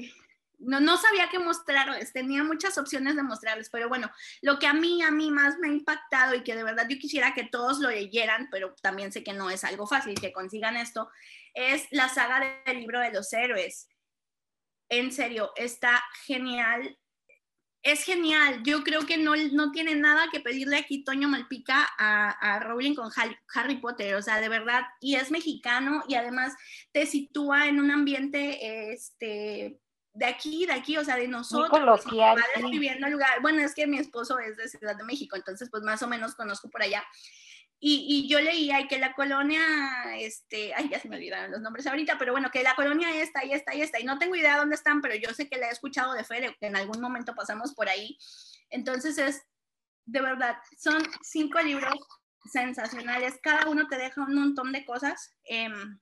no, 0.60 0.80
no 0.80 0.98
sabía 0.98 1.30
qué 1.30 1.40
mostrarles, 1.40 2.11
tenía 2.11 2.44
muchas 2.44 2.77
opciones 2.77 3.15
de 3.15 3.23
mostrarles, 3.23 3.69
pero 3.69 3.88
bueno, 3.88 4.11
lo 4.41 4.60
que 4.60 4.68
a 4.68 4.73
mí, 4.73 5.02
a 5.02 5.11
mí 5.11 5.31
más 5.31 5.57
me 5.57 5.69
ha 5.69 5.72
impactado 5.72 6.36
y 6.36 6.44
que 6.44 6.56
de 6.56 6.64
verdad 6.64 6.88
yo 6.90 6.98
quisiera 6.99 7.34
que 7.34 7.45
todos 7.45 7.80
lo 7.80 7.90
leyeran, 7.90 8.49
pero 8.52 8.76
también 8.81 9.11
sé 9.11 9.23
que 9.23 9.34
no 9.34 9.49
es 9.49 9.64
algo 9.64 9.88
fácil 9.88 10.19
que 10.19 10.34
consigan 10.34 10.77
esto, 10.77 11.10
es 11.53 11.88
la 11.91 12.10
saga 12.10 12.61
del 12.65 12.80
libro 12.80 12.99
de 12.99 13.11
los 13.11 13.31
héroes. 13.34 13.88
En 14.90 15.11
serio, 15.11 15.52
está 15.56 16.03
genial 16.26 16.98
es 17.81 18.03
genial. 18.03 18.61
Yo 18.64 18.84
creo 18.84 19.06
que 19.06 19.18
no, 19.18 19.35
no 19.35 19.72
tiene 19.72 19.95
nada 19.95 20.27
que 20.31 20.39
pedirle 20.39 20.77
aquí 20.77 21.03
Toño 21.03 21.30
Malpica 21.30 21.88
a, 21.97 22.30
a 22.30 22.60
Rowling 22.60 22.93
con 22.93 23.10
Harry, 23.53 23.77
Potter, 23.77 24.15
o 24.15 24.22
sea, 24.22 24.41
de 24.41 24.49
verdad, 24.49 24.84
y 24.99 25.15
es 25.15 25.31
mexicano 25.31 26.03
y 26.07 26.15
además 26.15 26.53
te 26.91 27.06
sitúa 27.06 27.68
en 27.68 27.80
un 27.80 27.91
ambiente 27.91 28.91
este, 28.91 29.80
de 30.14 30.26
aquí, 30.26 30.65
de 30.65 30.73
aquí, 30.73 30.97
o 30.97 31.06
sea, 31.06 31.15
de 31.15 31.27
nosotros. 31.27 31.69
viviendo 32.69 33.07
lugar. 33.07 33.41
Bueno, 33.41 33.61
es 33.61 33.73
que 33.73 33.88
mi 33.88 33.97
esposo 33.97 34.39
es 34.39 34.57
de 34.57 34.68
Ciudad 34.68 34.97
de 34.97 35.03
México, 35.03 35.35
entonces 35.35 35.69
pues 35.69 35.84
más 35.84 36.03
o 36.03 36.07
menos 36.07 36.35
conozco 36.35 36.69
por 36.69 36.81
allá. 36.81 37.03
Y, 37.81 38.27
yo 38.27 38.41
leía 38.41 38.88
que 38.89 38.99
la 38.99 39.14
colonia, 39.14 39.61
este, 40.18 40.73
ay, 40.73 40.89
ya 40.89 40.99
se 40.99 41.07
me 41.07 41.15
olvidaron 41.15 41.51
los 41.51 41.61
nombres 41.61 41.88
ahorita, 41.88 42.18
pero 42.18 42.34
bueno, 42.34 42.51
que 42.51 42.61
la 42.61 42.76
colonia 42.76 43.22
esta 43.22 43.45
y 43.45 43.53
esta 43.53 43.73
y 43.73 43.81
esta, 43.81 43.99
y 43.99 44.03
no 44.03 44.19
tengo 44.19 44.35
idea 44.35 44.57
dónde 44.57 44.76
están, 44.76 45.01
pero 45.01 45.15
yo 45.15 45.34
sé 45.34 45.47
que 45.47 45.57
la 45.57 45.69
he 45.69 45.72
escuchado 45.72 46.14
de 46.14 46.26
Fede, 46.26 46.56
que 46.60 46.68
en 46.68 46.76
algún 46.76 46.99
momento 46.99 47.34
pasamos 47.35 47.73
por 47.73 47.88
ahí. 47.88 48.18
Entonces 48.69 49.18
es, 49.18 49.43
de 50.06 50.19
verdad, 50.19 50.57
son 50.77 51.01
cinco 51.22 51.61
libros 51.61 51.93
sensacionales, 52.51 53.39
cada 53.41 53.69
uno 53.69 53.88
te 53.88 53.97
deja 53.97 54.23
un 54.23 54.35
montón 54.35 54.73
de 54.73 54.84
cosas 54.84 55.34
em, 55.45 55.99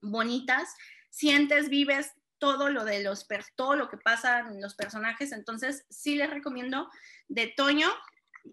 bonitas, 0.00 0.74
sientes, 1.10 1.68
vives 1.68 2.12
todo 2.38 2.70
lo 2.70 2.84
de 2.84 3.02
los, 3.02 3.26
todo 3.56 3.74
lo 3.74 3.88
que 3.88 3.98
pasa 3.98 4.40
en 4.40 4.60
los 4.60 4.74
personajes, 4.74 5.32
entonces 5.32 5.86
sí 5.90 6.14
les 6.14 6.30
recomiendo 6.30 6.88
de 7.28 7.48
Toño, 7.48 7.88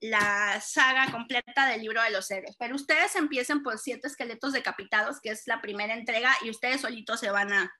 la 0.01 0.59
saga 0.61 1.11
completa 1.11 1.67
del 1.67 1.81
libro 1.81 2.01
de 2.01 2.11
los 2.11 2.29
héroes. 2.31 2.55
Pero 2.57 2.75
ustedes 2.75 3.15
empiecen 3.15 3.63
por 3.63 3.77
siete 3.77 4.07
esqueletos 4.07 4.53
decapitados, 4.53 5.19
que 5.21 5.29
es 5.29 5.47
la 5.47 5.61
primera 5.61 5.93
entrega, 5.93 6.35
y 6.43 6.49
ustedes 6.49 6.81
solitos 6.81 7.19
se 7.19 7.31
van 7.31 7.51
a, 7.53 7.71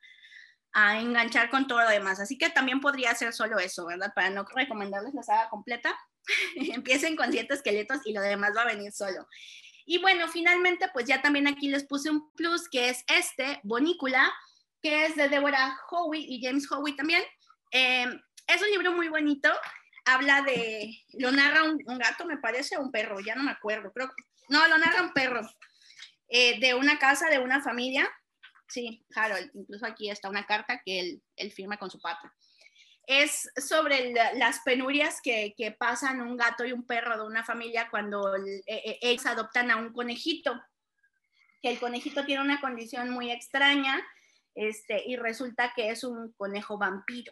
a 0.74 1.00
enganchar 1.00 1.50
con 1.50 1.68
todo 1.68 1.82
lo 1.82 1.90
demás. 1.90 2.20
Así 2.20 2.38
que 2.38 2.50
también 2.50 2.80
podría 2.80 3.14
ser 3.16 3.34
solo 3.34 3.60
eso, 3.60 3.86
¿verdad? 3.86 4.14
Para 4.16 4.30
no 4.30 4.46
recomendarles 4.56 5.14
la 5.14 5.24
saga 5.24 5.50
completa, 5.50 5.98
empiecen 6.56 7.16
con 7.16 7.32
siete 7.32 7.54
esqueletos 7.54 8.00
y 8.06 8.14
lo 8.14 8.22
demás 8.22 8.54
va 8.56 8.64
a 8.64 8.68
venir 8.68 8.92
solo. 8.92 9.28
Y 9.86 10.00
bueno, 10.00 10.28
finalmente, 10.28 10.90
pues 10.92 11.06
ya 11.06 11.22
también 11.22 11.48
aquí 11.48 11.70
les 11.70 11.86
puse 11.86 12.10
un 12.10 12.30
plus, 12.34 12.68
que 12.70 12.90
es 12.90 13.06
este, 13.08 13.62
Bonícula, 13.64 14.34
que 14.82 15.06
es 15.06 15.16
de 15.16 15.30
Deborah 15.30 15.78
Howe 15.90 16.18
y 16.18 16.42
James 16.44 16.70
Howe 16.70 16.94
también. 16.96 17.24
Eh, 17.72 18.06
es 18.48 18.62
un 18.62 18.70
libro 18.70 18.92
muy 18.92 19.08
bonito, 19.08 19.50
habla 20.08 20.42
de, 20.42 21.04
lo 21.14 21.32
narra 21.32 21.64
un, 21.64 21.80
gato, 22.00 22.26
me 22.26 22.38
parece, 22.38 22.78
o 22.78 22.82
un 22.82 22.92
perro, 22.92 23.20
ya 23.20 23.36
no 23.36 23.44
me 23.44 23.52
acuerdo, 23.52 23.92
creo, 23.92 24.12
no, 24.50 24.68
lo 24.68 24.78
narra 24.78 25.04
un 25.04 25.14
perro, 25.14 25.42
eh, 26.30 26.60
de 26.60 26.74
una 26.74 26.98
casa, 26.98 27.30
de 27.30 27.40
una 27.40 27.62
familia, 27.62 28.10
sí, 28.68 29.06
Harold, 29.16 29.52
incluso 29.54 29.86
aquí 29.86 30.10
está 30.10 30.30
una 30.30 30.46
carta 30.46 30.82
que 30.84 31.22
él, 31.36 31.52
firma 31.52 31.78
con 31.78 31.92
su 31.92 32.00
pata. 32.00 32.34
Es 33.06 33.50
sobre 33.56 34.14
las 34.36 34.60
penurias 34.66 35.22
que, 35.22 35.54
que, 35.58 35.72
pasan 35.72 36.20
un 36.20 36.36
gato 36.36 36.66
y 36.66 36.74
un 36.74 36.86
perro 36.86 37.18
de 37.18 37.26
una 37.26 37.46
familia 37.46 37.88
cuando 37.90 38.36
eh, 38.36 38.64
eh, 38.66 39.00
ellos 39.02 39.26
adoptan 39.26 39.72
a 39.72 39.78
un 39.78 39.94
conejito, 39.94 40.62
que 41.62 41.70
el 41.70 41.80
conejito 41.80 42.26
tiene 42.26 42.42
una 42.42 42.60
condición 42.60 43.10
muy 43.10 43.32
extraña, 43.32 44.06
este, 44.56 45.04
y 45.06 45.16
resulta 45.16 45.72
que 45.76 45.90
es 45.90 46.04
un 46.04 46.34
conejo 46.34 46.78
vampiro. 46.78 47.32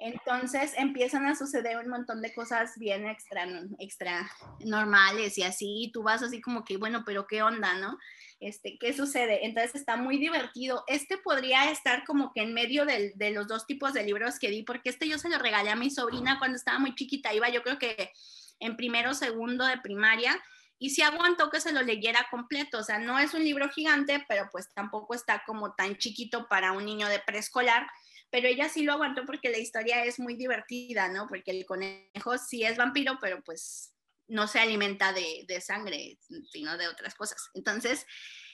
Entonces 0.00 0.72
empiezan 0.78 1.26
a 1.26 1.36
suceder 1.36 1.76
un 1.76 1.90
montón 1.90 2.22
de 2.22 2.32
cosas 2.32 2.78
bien 2.78 3.06
extra, 3.06 3.46
extra 3.78 4.30
normales 4.60 5.36
y 5.36 5.42
así, 5.42 5.84
y 5.84 5.92
tú 5.92 6.02
vas 6.02 6.22
así 6.22 6.40
como 6.40 6.64
que, 6.64 6.78
bueno, 6.78 7.02
pero 7.04 7.26
¿qué 7.26 7.42
onda, 7.42 7.74
no? 7.74 7.98
Este, 8.40 8.78
¿Qué 8.78 8.94
sucede? 8.94 9.44
Entonces 9.44 9.74
está 9.74 9.96
muy 9.96 10.16
divertido. 10.16 10.84
Este 10.86 11.18
podría 11.18 11.70
estar 11.70 12.04
como 12.06 12.32
que 12.32 12.40
en 12.40 12.54
medio 12.54 12.86
de 12.86 13.30
los 13.32 13.46
dos 13.46 13.66
tipos 13.66 13.92
de 13.92 14.02
libros 14.02 14.38
que 14.38 14.48
di, 14.48 14.62
porque 14.62 14.88
este 14.88 15.06
yo 15.06 15.18
se 15.18 15.28
lo 15.28 15.38
regalé 15.38 15.68
a 15.68 15.76
mi 15.76 15.90
sobrina 15.90 16.38
cuando 16.38 16.56
estaba 16.56 16.78
muy 16.78 16.94
chiquita, 16.94 17.34
iba 17.34 17.50
yo 17.50 17.62
creo 17.62 17.78
que 17.78 18.10
en 18.58 18.76
primero 18.78 19.10
o 19.10 19.14
segundo 19.14 19.66
de 19.66 19.78
primaria, 19.78 20.40
y 20.78 20.90
sí 20.90 21.02
aguantó 21.02 21.50
que 21.50 21.60
se 21.60 21.72
lo 21.72 21.82
leyera 21.82 22.26
completo, 22.30 22.78
o 22.78 22.82
sea, 22.82 22.98
no 22.98 23.18
es 23.18 23.34
un 23.34 23.44
libro 23.44 23.68
gigante, 23.68 24.24
pero 24.26 24.48
pues 24.50 24.72
tampoco 24.72 25.14
está 25.14 25.42
como 25.46 25.74
tan 25.74 25.98
chiquito 25.98 26.48
para 26.48 26.72
un 26.72 26.86
niño 26.86 27.06
de 27.08 27.20
preescolar, 27.20 27.86
pero 28.30 28.48
ella 28.48 28.68
sí 28.68 28.82
lo 28.82 28.92
aguantó 28.92 29.24
porque 29.24 29.50
la 29.50 29.58
historia 29.58 30.04
es 30.04 30.18
muy 30.18 30.34
divertida, 30.34 31.08
¿no? 31.08 31.26
Porque 31.26 31.50
el 31.50 31.66
conejo 31.66 32.38
sí 32.38 32.64
es 32.64 32.76
vampiro, 32.76 33.18
pero 33.20 33.42
pues 33.42 33.94
no 34.28 34.46
se 34.46 34.60
alimenta 34.60 35.12
de, 35.12 35.60
sangre, 35.60 36.18
sino 36.52 36.78
de 36.78 36.88
otras 36.88 37.14
cosas. 37.14 37.50
Entonces, 37.54 38.06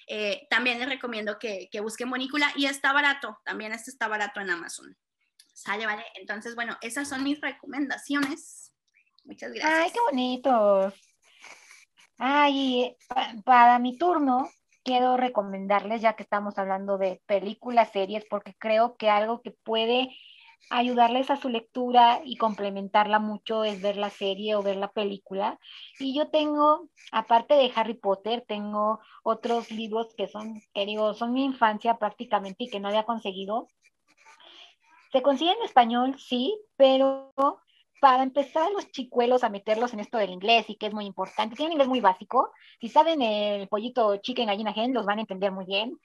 eh, 0.07 0.47
también 0.49 0.79
les 0.79 0.89
recomiendo 0.89 1.39
que, 1.39 1.69
que 1.71 1.81
busquen 1.81 2.09
Monícula 2.09 2.53
y 2.57 2.67
está 2.67 2.93
barato, 2.93 3.39
también 3.45 3.73
este 3.73 3.91
está 3.91 4.09
barato 4.09 4.41
en 4.41 4.51
Amazon. 4.51 4.97
Sale, 5.53 5.87
vale. 5.87 6.05
Entonces, 6.15 6.55
bueno, 6.55 6.77
esas 6.83 7.09
son 7.09 7.25
mis 7.25 7.41
recomendaciones. 7.41 8.75
Muchas 9.25 9.53
gracias. 9.53 9.85
Ay, 9.85 9.91
qué 9.91 10.01
bonito. 10.01 10.95
Ay, 12.19 12.97
para 13.45 13.79
mi 13.79 13.99
turno, 13.99 14.51
quiero 14.87 15.17
recomendarles, 15.17 16.01
ya 16.01 16.15
que 16.15 16.23
estamos 16.23 16.57
hablando 16.59 16.97
de 16.97 17.21
películas, 17.27 17.91
series, 17.91 18.25
porque 18.31 18.55
creo 18.57 18.97
que 18.97 19.11
algo 19.11 19.43
que 19.43 19.51
puede 19.51 20.17
ayudarles 20.71 21.29
a 21.29 21.37
su 21.37 21.49
lectura 21.49 22.21
y 22.25 22.37
complementarla 22.37 23.19
mucho 23.19 23.65
es 23.65 23.83
ver 23.83 23.97
la 23.97 24.11
serie 24.11 24.55
o 24.55 24.63
ver 24.63 24.77
la 24.77 24.93
película. 24.93 25.59
Y 25.99 26.17
yo 26.17 26.31
tengo, 26.31 26.89
aparte 27.11 27.55
de 27.55 27.73
Harry 27.75 27.95
Potter, 27.95 28.45
tengo 28.47 29.01
otros 29.25 29.73
libros 29.73 30.15
que 30.17 30.29
son, 30.29 30.63
que 30.73 30.87
digo, 30.87 31.15
son 31.15 31.33
mi 31.33 31.45
infancia 31.45 31.99
prácticamente 31.99 32.65
y 32.65 32.71
que 32.71 32.79
no 32.79 32.87
había 32.87 33.05
conseguido. 33.05 33.67
Se 35.11 35.21
consigue 35.21 35.51
en 35.51 35.65
español, 35.65 36.17
sí, 36.19 36.57
pero 36.77 37.33
para 38.01 38.23
empezar 38.23 38.71
los 38.73 38.91
chicuelos 38.91 39.45
a 39.45 39.49
meterlos 39.49 39.93
en 39.93 40.01
esto 40.01 40.19
del 40.19 40.31
inglés 40.31 40.69
y 40.69 40.77
que 40.77 40.87
es 40.87 40.95
muy 40.95 41.07
importante, 41.07 41.57
tienen 41.57 41.73
inglés 41.73 41.89
muy 41.89 42.01
básico, 42.01 42.51
si 42.81 42.89
saben 42.89 43.23
el 43.23 43.69
pollito 43.69 44.17
chicken 44.19 44.47
gallina 44.47 44.73
gen, 44.73 44.95
los 44.95 45.07
van 45.07 45.19
a 45.19 45.23
entender 45.23 45.53
muy 45.53 45.65
bien. 45.65 45.99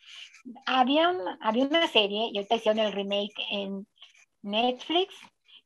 Había, 0.66 1.14
había 1.42 1.66
una 1.66 1.88
serie, 1.88 2.30
y 2.32 2.38
ahorita 2.38 2.56
hicieron 2.56 2.80
el 2.80 2.94
remake 2.94 3.36
en 3.52 3.88
Netflix, 4.42 5.14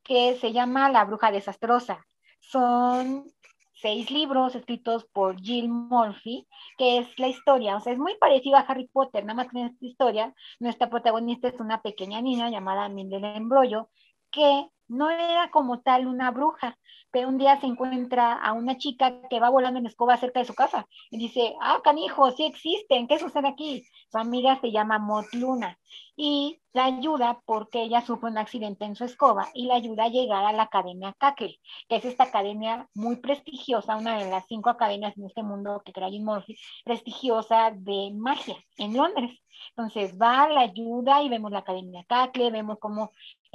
que 0.04 0.36
se 0.36 0.52
llama 0.52 0.90
La 0.90 1.06
Bruja 1.06 1.32
Desastrosa. 1.32 2.06
Son 2.40 3.26
seis 3.74 4.10
libros 4.10 4.56
escritos 4.56 5.06
por 5.06 5.40
Jill 5.40 5.70
Murphy, 5.70 6.48
que 6.78 7.00
es 7.00 7.20
la 7.20 7.28
historia, 7.28 7.78
o 7.78 7.82
sea, 7.82 7.94
es 7.94 8.00
muy 8.00 8.16
parecido 8.18 8.58
a 8.58 8.62
Harry 8.62 8.88
Potter, 8.88 9.24
nada 9.26 9.36
más 9.36 9.52
que 9.52 9.60
en 9.60 9.68
esta 9.68 9.86
historia, 9.86 10.34
nuestra 10.60 10.90
protagonista 10.90 11.50
es 11.50 11.60
una 11.60 11.82
pequeña 11.82 12.22
niña 12.22 12.50
llamada 12.50 12.90
Mildred 12.90 13.36
Embrollo, 13.36 13.90
que 14.32 14.68
no 14.88 15.10
era 15.10 15.50
como 15.52 15.82
tal 15.82 16.08
una 16.08 16.32
bruja, 16.32 16.78
pero 17.12 17.30
un 17.30 17.38
día 17.38 17.60
se 17.60 17.68
encuentra 17.68 18.34
a 18.34 18.54
una 18.54 18.78
chica 18.78 19.22
que 19.30 19.40
va 19.40 19.50
volando 19.50 19.80
en 19.80 19.86
escoba 19.86 20.18
cerca 20.18 20.40
de 20.40 20.46
su 20.46 20.54
casa 20.54 20.86
y 21.10 21.18
dice, 21.18 21.56
ah, 21.62 21.80
canijo, 21.84 22.32
sí 22.32 22.46
existen, 22.46 23.08
¿qué 23.08 23.20
sucede 23.20 23.48
aquí? 23.48 23.84
Su 24.12 24.18
amiga 24.18 24.60
se 24.60 24.72
llama 24.72 25.00
Mot 25.00 25.34
Luna 25.34 25.78
y 26.18 26.62
la 26.74 26.86
ayuda 26.86 27.42
porque 27.46 27.84
ella 27.84 28.02
sufre 28.02 28.30
un 28.30 28.38
accidente 28.38 28.86
en 28.86 28.96
su 28.96 29.06
escoba 29.06 29.48
y 29.54 29.66
la 29.66 29.76
ayuda 29.76 30.06
a 30.06 30.10
llegar 30.10 30.44
a 30.46 30.54
la 30.54 30.64
Academia 30.64 31.16
Cackle, 31.18 31.58
que 31.88 31.96
es 31.96 32.06
esta 32.06 32.26
academia 32.26 32.90
muy 32.94 33.18
prestigiosa, 33.18 33.96
una 33.96 34.18
de 34.18 34.30
las 34.30 34.46
cinco 34.48 34.70
academias 34.70 35.18
en 35.18 35.26
este 35.26 35.44
mundo 35.44 35.82
que 35.86 35.94
Jim 36.10 36.26
Murphy, 36.26 36.58
prestigiosa 36.84 37.72
de 37.72 38.12
magia 38.14 38.58
en 38.78 38.96
Londres. 38.96 39.40
Entonces 39.70 40.18
va, 40.22 40.50
la 40.50 40.62
ayuda 40.62 41.24
y 41.24 41.30
vemos 41.30 41.52
la 41.52 41.60
Academia 41.60 42.04
Cackle, 42.08 42.52
vemos 42.52 42.78
cómo 42.80 43.12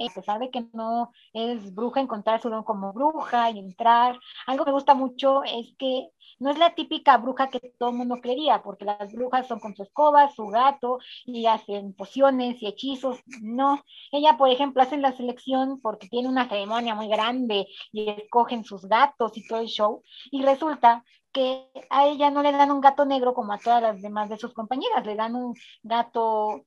a 0.09 0.13
pesar 0.13 0.39
de 0.39 0.49
que 0.49 0.65
no 0.73 1.11
es 1.33 1.73
bruja, 1.73 2.01
encontrar 2.01 2.41
su 2.41 2.49
don 2.49 2.63
como 2.63 2.93
bruja 2.93 3.49
y 3.51 3.59
entrar. 3.59 4.19
Algo 4.47 4.65
que 4.65 4.71
me 4.71 4.75
gusta 4.75 4.93
mucho 4.93 5.43
es 5.43 5.75
que 5.77 6.09
no 6.39 6.49
es 6.49 6.57
la 6.57 6.73
típica 6.73 7.17
bruja 7.17 7.49
que 7.49 7.59
todo 7.77 7.89
el 7.89 7.97
mundo 7.97 8.15
creería, 8.21 8.63
porque 8.63 8.85
las 8.85 9.13
brujas 9.13 9.47
son 9.47 9.59
con 9.59 9.75
su 9.75 9.83
escoba, 9.83 10.31
su 10.31 10.47
gato, 10.47 10.97
y 11.25 11.45
hacen 11.45 11.93
pociones 11.93 12.61
y 12.61 12.67
hechizos. 12.67 13.19
No, 13.41 13.83
ella, 14.11 14.37
por 14.37 14.49
ejemplo, 14.49 14.81
hace 14.81 14.97
la 14.97 15.11
selección 15.11 15.79
porque 15.81 16.07
tiene 16.09 16.29
una 16.29 16.49
ceremonia 16.49 16.95
muy 16.95 17.07
grande 17.07 17.67
y 17.91 18.09
escogen 18.09 18.63
sus 18.63 18.85
gatos 18.85 19.37
y 19.37 19.47
todo 19.47 19.59
el 19.59 19.67
show, 19.67 20.01
y 20.31 20.41
resulta 20.41 21.03
que 21.31 21.67
a 21.89 22.07
ella 22.07 22.29
no 22.29 22.41
le 22.41 22.51
dan 22.51 22.71
un 22.71 22.81
gato 22.81 23.05
negro 23.05 23.33
como 23.33 23.53
a 23.53 23.57
todas 23.57 23.81
las 23.81 24.01
demás 24.01 24.29
de 24.29 24.37
sus 24.37 24.53
compañeras, 24.53 25.05
le 25.05 25.15
dan 25.15 25.35
un 25.35 25.53
gato 25.83 26.65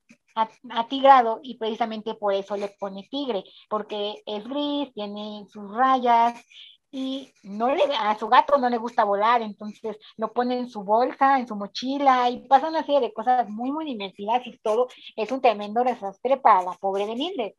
atigrado 0.70 1.40
y 1.43 1.56
precisamente 1.59 2.15
por 2.15 2.35
eso 2.35 2.56
le 2.56 2.69
pone 2.69 3.09
tigre, 3.11 3.44
porque 3.69 4.23
es 4.27 4.44
gris, 4.44 4.93
tiene 4.94 5.47
sus 5.48 5.70
rayas 5.74 6.44
y 6.90 7.32
no 7.43 7.74
le, 7.74 7.82
a 7.97 8.16
su 8.16 8.28
gato 8.28 8.56
no 8.56 8.69
le 8.70 8.78
gusta 8.78 9.02
volar, 9.02 9.43
entonces 9.43 9.97
lo 10.16 10.32
pone 10.32 10.59
en 10.59 10.69
su 10.69 10.85
bolsa, 10.85 11.39
en 11.40 11.48
su 11.48 11.56
mochila 11.56 12.31
y 12.31 12.47
pasa 12.47 12.69
una 12.69 12.85
serie 12.85 13.01
de 13.01 13.12
cosas 13.12 13.48
muy, 13.48 13.73
muy 13.73 13.85
divertidas 13.85 14.47
y 14.47 14.56
todo 14.59 14.89
es 15.16 15.32
un 15.32 15.40
tremendo 15.40 15.82
desastre 15.82 16.36
para 16.36 16.62
la 16.62 16.73
pobre 16.74 17.06
de 17.06 17.56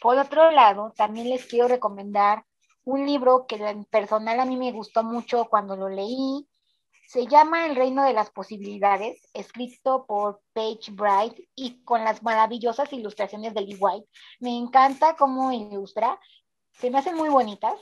Por 0.00 0.16
otro 0.16 0.50
lado, 0.52 0.92
también 0.96 1.28
les 1.28 1.46
quiero 1.46 1.66
recomendar 1.66 2.44
un 2.84 3.04
libro 3.04 3.46
que 3.46 3.56
en 3.56 3.84
personal 3.86 4.38
a 4.38 4.44
mí 4.44 4.56
me 4.56 4.70
gustó 4.70 5.02
mucho 5.02 5.46
cuando 5.46 5.74
lo 5.76 5.88
leí, 5.88 6.46
se 7.06 7.26
llama 7.26 7.66
El 7.66 7.76
Reino 7.76 8.04
de 8.04 8.12
las 8.12 8.30
Posibilidades, 8.30 9.20
escrito 9.34 10.06
por 10.06 10.40
Paige 10.52 10.92
Bright 10.92 11.38
y 11.54 11.82
con 11.84 12.04
las 12.04 12.22
maravillosas 12.22 12.92
ilustraciones 12.92 13.54
de 13.54 13.62
Lee 13.62 13.76
White. 13.78 14.08
Me 14.40 14.56
encanta 14.56 15.16
cómo 15.16 15.52
ilustra, 15.52 16.18
se 16.72 16.90
me 16.90 16.98
hacen 16.98 17.16
muy 17.16 17.28
bonitas. 17.28 17.80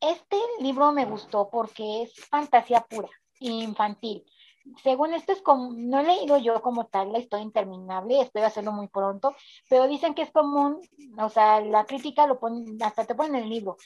Este 0.00 0.36
libro 0.60 0.92
me 0.92 1.06
gustó 1.06 1.48
porque 1.50 2.02
es 2.02 2.14
fantasía 2.26 2.80
pura, 2.82 3.08
infantil. 3.38 4.24
Según 4.82 5.14
esto 5.14 5.32
es 5.32 5.40
como, 5.40 5.72
no 5.72 6.00
he 6.00 6.02
leído 6.04 6.36
yo 6.36 6.60
como 6.60 6.86
tal 6.86 7.12
la 7.12 7.18
historia 7.18 7.44
interminable, 7.44 8.20
espero 8.20 8.46
hacerlo 8.46 8.72
muy 8.72 8.88
pronto, 8.88 9.34
pero 9.68 9.88
dicen 9.88 10.14
que 10.14 10.22
es 10.22 10.30
común, 10.30 10.80
o 11.18 11.28
sea, 11.30 11.60
la 11.60 11.86
crítica 11.86 12.26
lo 12.26 12.38
pone, 12.38 12.76
hasta 12.84 13.06
te 13.06 13.14
ponen 13.14 13.36
en 13.36 13.44
el 13.44 13.48
libro, 13.48 13.78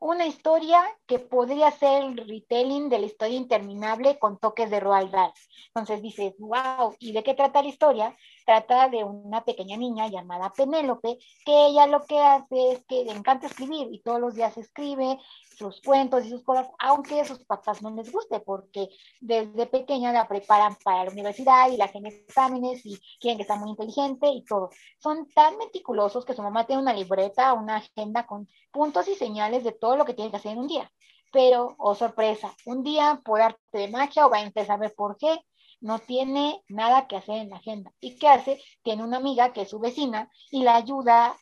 una 0.00 0.26
historia 0.26 0.82
que 1.06 1.18
podría 1.18 1.70
ser 1.70 2.02
el 2.02 2.16
retelling 2.16 2.88
de 2.88 2.98
la 2.98 3.06
historia 3.06 3.36
interminable 3.36 4.18
con 4.18 4.38
toques 4.38 4.70
de 4.70 4.80
Roald 4.80 5.10
Dahl. 5.10 5.32
Entonces 5.68 6.02
dices, 6.02 6.34
wow, 6.38 6.96
¿y 6.98 7.12
de 7.12 7.22
qué 7.22 7.34
trata 7.34 7.62
la 7.62 7.68
historia? 7.68 8.16
Trata 8.44 8.88
de 8.88 9.04
una 9.04 9.44
pequeña 9.44 9.76
niña 9.76 10.08
llamada 10.08 10.50
Penélope, 10.50 11.18
que 11.44 11.66
ella 11.66 11.86
lo 11.86 12.04
que 12.04 12.18
hace 12.20 12.72
es 12.72 12.84
que 12.86 13.04
le 13.04 13.12
encanta 13.12 13.46
escribir 13.46 13.88
y 13.92 14.00
todos 14.00 14.20
los 14.20 14.34
días 14.34 14.56
escribe 14.56 15.18
sus 15.56 15.80
cuentos 15.82 16.24
y 16.24 16.30
sus 16.30 16.42
cosas, 16.42 16.68
aunque 16.78 17.20
a 17.20 17.24
sus 17.24 17.44
papás 17.44 17.82
no 17.82 17.90
les 17.90 18.10
guste, 18.10 18.40
porque 18.40 18.88
desde 19.20 19.66
pequeña 19.66 20.10
la 20.12 20.26
preparan 20.26 20.74
para 20.82 21.04
la 21.04 21.10
universidad 21.10 21.70
y 21.70 21.76
la 21.76 21.84
hacen 21.84 22.06
exámenes 22.06 22.84
y 22.86 22.98
quieren 23.20 23.38
que 23.38 23.44
sea 23.44 23.56
muy 23.56 23.70
inteligente 23.70 24.28
y 24.28 24.42
todo. 24.44 24.70
Son 24.98 25.28
tan 25.28 25.58
meticulosos 25.58 26.24
que 26.24 26.34
su 26.34 26.42
mamá 26.42 26.66
tiene 26.66 26.82
una 26.82 26.94
libreta, 26.94 27.52
una 27.52 27.76
agenda 27.76 28.26
con 28.26 28.48
puntos 28.70 29.06
y 29.08 29.14
señales 29.14 29.64
de 29.64 29.72
todo 29.72 29.96
lo 29.96 30.04
que 30.04 30.14
tiene 30.14 30.30
que 30.30 30.38
hacer 30.38 30.52
en 30.52 30.58
un 30.60 30.68
día. 30.68 30.90
Pero, 31.32 31.76
oh 31.78 31.94
sorpresa, 31.94 32.52
un 32.64 32.82
día 32.82 33.20
por 33.24 33.40
arte 33.40 33.60
de 33.72 33.88
magia 33.88 34.26
o 34.26 34.30
va 34.30 34.38
a 34.38 34.42
empezar 34.42 34.76
a 34.76 34.80
ver 34.80 34.94
por 34.96 35.16
qué, 35.16 35.38
no 35.80 35.98
tiene 35.98 36.62
nada 36.68 37.06
que 37.06 37.16
hacer 37.16 37.36
en 37.36 37.50
la 37.50 37.56
agenda. 37.56 37.92
¿Y 38.00 38.16
qué 38.18 38.28
hace? 38.28 38.62
Tiene 38.82 39.04
una 39.04 39.18
amiga 39.18 39.52
que 39.52 39.62
es 39.62 39.70
su 39.70 39.78
vecina 39.78 40.30
y 40.50 40.62
la 40.62 40.76
ayuda 40.76 41.36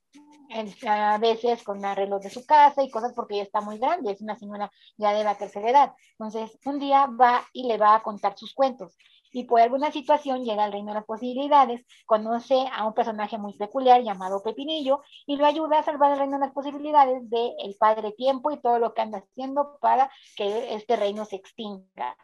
a 0.87 1.19
veces 1.19 1.63
con 1.63 1.85
arreglos 1.85 2.23
de 2.23 2.31
su 2.31 2.47
casa 2.47 2.83
y 2.83 2.91
cosas 2.91 3.13
porque 3.15 3.35
ella 3.35 3.43
está 3.43 3.61
muy 3.61 3.79
grande, 3.79 4.13
es 4.13 4.23
una 4.23 4.39
señora 4.39 4.71
ya 4.97 5.13
de 5.13 5.25
la 5.25 5.37
tercera 5.37 5.71
edad. 5.71 5.93
Entonces, 6.13 6.59
un 6.65 6.79
día 6.79 7.07
va 7.07 7.47
y 7.53 7.67
le 7.67 7.77
va 7.77 7.97
a 7.97 8.03
contar 8.03 8.37
sus 8.37 8.55
cuentos 8.55 8.97
y 9.33 9.45
por 9.45 9.61
alguna 9.61 9.93
situación 9.93 10.45
llega 10.45 10.65
al 10.65 10.73
reino 10.73 10.89
de 10.89 10.95
las 10.95 11.05
posibilidades, 11.05 11.85
conoce 12.07 12.67
a 12.73 12.87
un 12.87 12.95
personaje 12.95 13.39
muy 13.39 13.57
peculiar 13.57 14.03
llamado 14.03 14.43
Pepinillo 14.43 15.03
y 15.27 15.37
lo 15.37 15.47
ayuda 15.47 15.79
a 15.79 15.83
salvar 15.83 16.13
el 16.13 16.19
reino 16.19 16.39
de 16.39 16.47
las 16.47 16.55
posibilidades 16.55 17.29
de 17.29 17.53
el 17.65 17.77
padre 17.79 18.13
tiempo 18.13 18.51
y 18.51 18.61
todo 18.61 18.79
lo 18.79 18.95
que 18.95 19.03
anda 19.03 19.19
haciendo 19.19 19.79
para 19.81 20.11
que 20.37 20.75
este 20.75 20.97
reino 20.97 21.25
se 21.25 21.37
extinga 21.37 22.17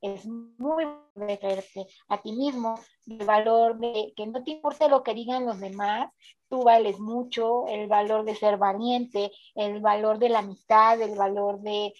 es 0.00 0.26
muy 0.26 0.84
de 1.14 1.38
creerte 1.38 1.86
a 2.08 2.20
ti 2.22 2.32
mismo, 2.32 2.78
el 3.06 3.26
valor 3.26 3.78
de 3.78 4.12
que 4.16 4.26
no 4.26 4.42
te 4.44 4.52
importe 4.52 4.88
lo 4.88 5.02
que 5.02 5.14
digan 5.14 5.46
los 5.46 5.60
demás, 5.60 6.12
tú 6.48 6.62
vales 6.62 6.98
mucho, 6.98 7.66
el 7.66 7.88
valor 7.88 8.24
de 8.24 8.36
ser 8.36 8.56
valiente, 8.56 9.30
el 9.54 9.80
valor 9.80 10.18
de 10.18 10.28
la 10.28 10.38
amistad, 10.40 11.00
el 11.00 11.16
valor 11.16 11.60
de 11.60 11.92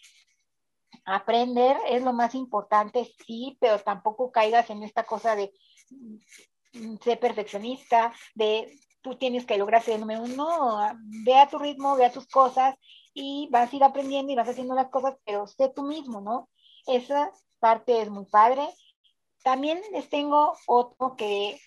aprender 1.04 1.76
es 1.88 2.02
lo 2.02 2.12
más 2.12 2.34
importante, 2.34 3.10
sí, 3.26 3.56
pero 3.60 3.78
tampoco 3.78 4.30
caigas 4.30 4.70
en 4.70 4.82
esta 4.82 5.04
cosa 5.04 5.34
de 5.34 5.52
mm, 5.90 6.96
ser 7.02 7.18
perfeccionista, 7.18 8.12
de 8.34 8.70
tú 9.00 9.16
tienes 9.16 9.46
que 9.46 9.58
lograr 9.58 9.82
ser 9.82 9.94
el 9.94 10.00
número 10.00 10.22
uno, 10.22 10.80
ve 11.24 11.36
a 11.36 11.48
tu 11.48 11.58
ritmo, 11.58 11.96
ve 11.96 12.06
a 12.06 12.12
tus 12.12 12.26
cosas 12.28 12.74
y 13.14 13.48
vas 13.50 13.72
a 13.72 13.76
ir 13.76 13.84
aprendiendo 13.84 14.32
y 14.32 14.36
vas 14.36 14.48
haciendo 14.48 14.74
las 14.74 14.88
cosas, 14.90 15.16
pero 15.24 15.46
sé 15.46 15.70
tú 15.74 15.82
mismo, 15.82 16.20
¿no? 16.20 16.48
Esa 16.86 17.30
parte 17.58 18.00
es 18.02 18.10
muy 18.10 18.24
padre. 18.26 18.66
También 19.42 19.80
les 19.92 20.08
tengo 20.08 20.54
otro 20.66 21.16
que 21.16 21.58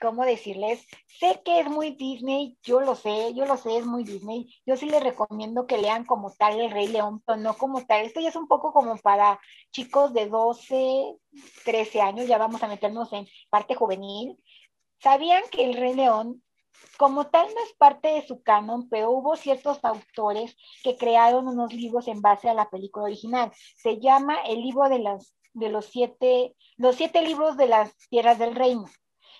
¿cómo 0.00 0.24
decirles? 0.24 0.86
Sé 1.06 1.40
que 1.44 1.60
es 1.60 1.68
muy 1.68 1.90
Disney, 1.92 2.58
yo 2.62 2.80
lo 2.80 2.94
sé, 2.94 3.32
yo 3.34 3.46
lo 3.46 3.56
sé, 3.56 3.78
es 3.78 3.86
muy 3.86 4.04
Disney. 4.04 4.54
Yo 4.66 4.76
sí 4.76 4.86
les 4.86 5.02
recomiendo 5.02 5.66
que 5.66 5.78
lean 5.78 6.04
como 6.04 6.32
tal 6.32 6.60
El 6.60 6.70
Rey 6.70 6.88
León, 6.88 7.22
pero 7.26 7.38
no 7.38 7.56
como 7.56 7.84
tal. 7.86 8.04
Esto 8.04 8.20
ya 8.20 8.28
es 8.28 8.36
un 8.36 8.48
poco 8.48 8.72
como 8.72 8.96
para 8.98 9.40
chicos 9.72 10.12
de 10.12 10.26
12, 10.26 11.16
13 11.64 12.00
años, 12.00 12.26
ya 12.26 12.38
vamos 12.38 12.62
a 12.62 12.68
meternos 12.68 13.12
en 13.12 13.26
parte 13.50 13.74
juvenil. 13.74 14.38
¿Sabían 15.00 15.42
que 15.50 15.64
El 15.64 15.74
Rey 15.74 15.94
León 15.94 16.42
como 16.96 17.26
tal 17.26 17.46
no 17.54 17.62
es 17.64 17.72
parte 17.74 18.08
de 18.08 18.26
su 18.26 18.42
canon, 18.42 18.88
pero 18.88 19.10
hubo 19.10 19.36
ciertos 19.36 19.78
autores 19.84 20.56
que 20.82 20.96
crearon 20.96 21.48
unos 21.48 21.72
libros 21.72 22.08
en 22.08 22.22
base 22.22 22.48
a 22.48 22.54
la 22.54 22.70
película 22.70 23.06
original. 23.06 23.52
Se 23.76 23.98
llama 24.00 24.36
el 24.46 24.62
libro 24.62 24.88
de 24.88 24.98
las 25.00 25.36
de 25.56 25.70
los 25.70 25.86
siete, 25.86 26.54
los 26.76 26.96
siete 26.96 27.22
libros 27.22 27.56
de 27.56 27.66
las 27.66 27.96
tierras 28.10 28.38
del 28.38 28.54
reino, 28.54 28.84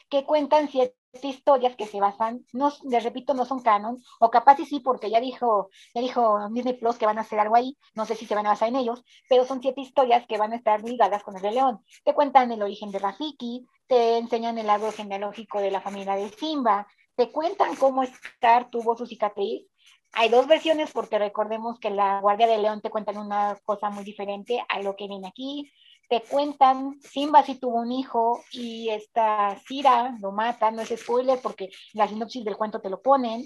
que 0.09 0.25
cuentan 0.25 0.69
siete 0.69 0.97
historias 1.23 1.77
que 1.77 1.87
se 1.87 2.01
basan, 2.01 2.45
no, 2.53 2.73
les 2.85 3.05
repito, 3.05 3.35
no 3.35 3.45
son 3.45 3.61
canon, 3.61 4.03
o 4.19 4.31
capaz 4.31 4.59
y 4.61 4.67
sí, 4.67 4.81
porque 4.81 5.11
ya 5.11 5.21
dijo, 5.21 5.69
ya 5.95 6.01
dijo 6.01 6.39
Disney 6.51 6.75
Plus 6.75 6.97
que 6.97 7.07
van 7.07 7.19
a 7.19 7.23
hacer 7.23 7.39
algo 7.39 7.57
ahí, 7.57 7.77
no 7.95 8.07
sé 8.07 8.15
si 8.15 8.27
se 8.27 8.35
van 8.35 8.47
a 8.47 8.51
basar 8.51 8.69
en 8.69 8.77
ellos, 8.77 9.05
pero 9.29 9.45
son 9.45 9.61
siete 9.61 9.81
historias 9.81 10.27
que 10.27 10.39
van 10.39 10.53
a 10.53 10.57
estar 10.57 10.83
ligadas 10.83 11.23
con 11.23 11.37
el 11.37 11.43
Rey 11.43 11.55
León. 11.55 11.85
Te 12.05 12.15
cuentan 12.15 12.51
el 12.51 12.63
origen 12.63 12.91
de 12.91 12.99
Rafiki, 12.99 13.67
te 13.87 14.19
enseñan 14.19 14.59
el 14.59 14.71
árbol 14.71 14.93
genealógico 14.93 15.61
de 15.61 15.71
la 15.71 15.81
familia 15.81 16.17
de 16.17 16.31
Simba, 16.31 16.87
te 17.17 17.31
cuentan 17.31 17.77
cómo 17.77 18.05
Scar 18.05 18.71
tuvo 18.71 18.97
su 18.97 19.07
cicatriz. 19.07 19.67
Hay 20.13 20.29
dos 20.29 20.47
versiones 20.47 20.93
porque 20.93 21.19
recordemos 21.19 21.79
que 21.79 21.91
la 21.91 22.21
Guardia 22.21 22.47
de 22.47 22.59
León 22.59 22.81
te 22.81 22.91
cuentan 22.91 23.19
una 23.19 23.59
cosa 23.65 23.91
muy 23.91 24.05
diferente 24.05 24.65
a 24.69 24.81
lo 24.81 24.97
que 24.97 25.09
viene 25.09 25.29
aquí 25.29 25.71
te 26.09 26.23
cuentan, 26.23 27.01
Simba 27.01 27.43
sí 27.43 27.57
tuvo 27.57 27.81
un 27.81 27.91
hijo 27.91 28.45
y 28.53 28.89
esta 28.91 29.59
Cira 29.67 30.17
lo 30.21 30.31
mata, 30.31 30.71
no 30.71 30.83
es 30.83 30.95
spoiler 30.97 31.41
porque 31.43 31.71
la 31.95 32.07
sinopsis 32.07 32.45
del 32.45 32.57
cuento 32.57 32.81
te 32.81 32.91
lo 32.91 33.03
ponen, 33.03 33.45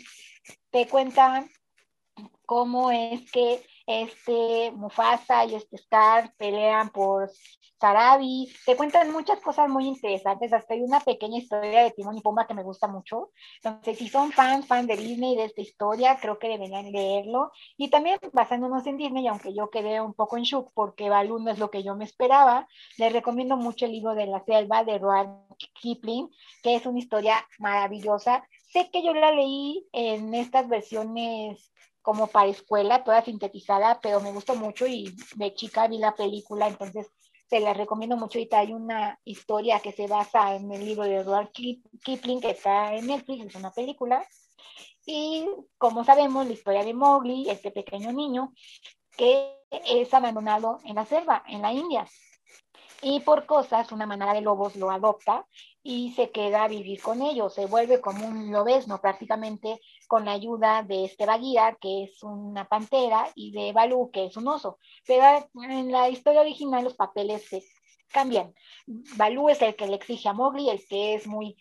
te 0.71 0.87
cuentan 0.87 1.51
cómo 2.45 2.91
es 2.91 3.31
que 3.31 3.65
este 3.87 4.73
Mufasa 4.73 5.47
y 5.47 5.55
este 5.55 5.79
Scar 5.79 6.35
pelean 6.37 6.91
por 6.91 7.31
Sarabi, 7.81 8.53
te 8.67 8.77
cuentan 8.77 9.11
muchas 9.11 9.41
cosas 9.41 9.71
muy 9.71 9.87
interesantes, 9.87 10.53
hasta 10.53 10.75
hay 10.75 10.83
una 10.83 11.01
pequeña 11.01 11.39
historia 11.39 11.83
de 11.83 11.93
Timón 11.93 12.19
y 12.19 12.21
Pumba 12.21 12.47
que 12.47 12.53
me 12.53 12.63
gusta 12.63 12.89
mucho, 12.89 13.31
entonces 13.63 13.97
si 13.97 14.09
son 14.09 14.33
fans, 14.33 14.67
fans 14.67 14.87
de 14.87 14.97
Disney 14.97 15.35
de 15.35 15.45
esta 15.45 15.63
historia, 15.63 16.19
creo 16.21 16.39
que 16.39 16.49
deberían 16.49 16.93
leerlo, 16.93 17.53
y 17.79 17.89
también 17.89 18.19
basándonos 18.35 18.87
en 18.87 18.99
Disney, 18.99 19.27
aunque 19.29 19.55
yo 19.55 19.71
quedé 19.71 20.01
un 20.03 20.13
poco 20.13 20.37
en 20.37 20.43
shock 20.43 20.71
porque 20.75 21.09
Balú 21.09 21.39
no 21.39 21.51
es 21.51 21.59
lo 21.59 21.71
que 21.71 21.83
yo 21.83 21.97
me 21.97 22.05
esperaba, 22.05 22.69
les 22.99 23.15
recomiendo 23.15 23.57
mucho 23.57 23.87
el 23.87 23.93
libro 23.93 24.15
de 24.15 24.27
la 24.27 24.45
selva 24.45 24.85
de 24.85 24.99
Roald 24.99 25.31
Kipling, 25.81 26.29
que 26.63 26.75
es 26.75 26.85
una 26.85 26.99
historia 26.99 27.47
maravillosa, 27.59 28.47
sé 28.69 28.91
que 28.93 29.03
yo 29.03 29.15
la 29.15 29.33
leí 29.33 29.87
en 29.93 30.35
estas 30.35 30.69
versiones 30.69 31.73
como 32.03 32.27
para 32.27 32.49
escuela, 32.49 33.05
toda 33.05 33.23
sintetizada, 33.23 34.01
pero 34.03 34.21
me 34.21 34.33
gustó 34.33 34.55
mucho 34.55 34.87
y 34.87 35.15
de 35.37 35.55
chica 35.55 35.87
vi 35.87 35.99
la 35.99 36.15
película, 36.15 36.67
entonces 36.67 37.11
te 37.51 37.61
la 37.61 37.75
recomiendo 37.75 38.17
mucho. 38.17 38.39
Ahorita 38.39 38.61
hay 38.61 38.73
una 38.73 39.19
historia 39.25 39.81
que 39.81 39.93
se 39.93 40.07
basa 40.07 40.55
en 40.55 40.71
el 40.73 40.87
libro 40.87 41.03
de 41.03 41.17
Edward 41.17 41.51
Kipling 41.51 42.41
que 42.41 42.51
está 42.51 42.95
en 42.95 43.09
Netflix, 43.09 43.47
es 43.47 43.55
una 43.57 43.73
película. 43.73 44.25
Y 45.05 45.47
como 45.77 46.05
sabemos, 46.05 46.47
la 46.47 46.53
historia 46.53 46.85
de 46.85 46.95
Mowgli, 46.95 47.51
este 47.51 47.73
pequeño 47.73 48.13
niño 48.13 48.53
que 49.17 49.59
es 49.71 50.15
abandonado 50.15 50.79
en 50.85 50.95
la 50.95 51.05
selva, 51.05 51.43
en 51.49 51.61
la 51.61 51.73
India. 51.73 52.07
Y 53.03 53.21
por 53.21 53.47
cosas, 53.47 53.91
una 53.91 54.07
manada 54.07 54.35
de 54.35 54.43
lobos 54.43 54.77
lo 54.77 54.91
adopta 54.91 55.45
y 55.83 56.13
se 56.13 56.31
queda 56.31 56.65
a 56.65 56.69
vivir 56.69 57.01
con 57.01 57.23
ellos, 57.23 57.55
se 57.55 57.67
vuelve 57.67 58.01
como 58.01 58.27
un 58.27 58.53
lobesno 58.53 59.01
prácticamente 59.01 59.81
con 60.09 60.25
la 60.25 60.33
ayuda 60.33 60.83
de 60.83 61.05
este 61.07 61.27
Bagheera, 61.27 61.77
que 61.81 62.05
es 62.05 62.23
una 62.23 62.69
pantera, 62.69 63.31
y 63.35 63.53
de 63.53 63.73
Balú, 63.73 64.11
que 64.13 64.27
es 64.27 64.37
un 64.37 64.49
oso. 64.49 64.79
Pero 65.07 65.25
en 65.63 65.91
la 65.91 66.09
historia 66.09 66.43
original 66.43 66.85
los 66.85 66.95
papeles 66.95 67.49
se 67.49 67.63
cambian. 68.13 68.53
Balú 69.17 69.49
es 69.49 69.63
el 69.63 69.75
que 69.77 69.87
le 69.87 69.97
exige 69.97 70.29
a 70.29 70.33
Mowgli, 70.33 70.69
el 70.69 70.85
que 70.87 71.15
es 71.15 71.27
muy 71.27 71.57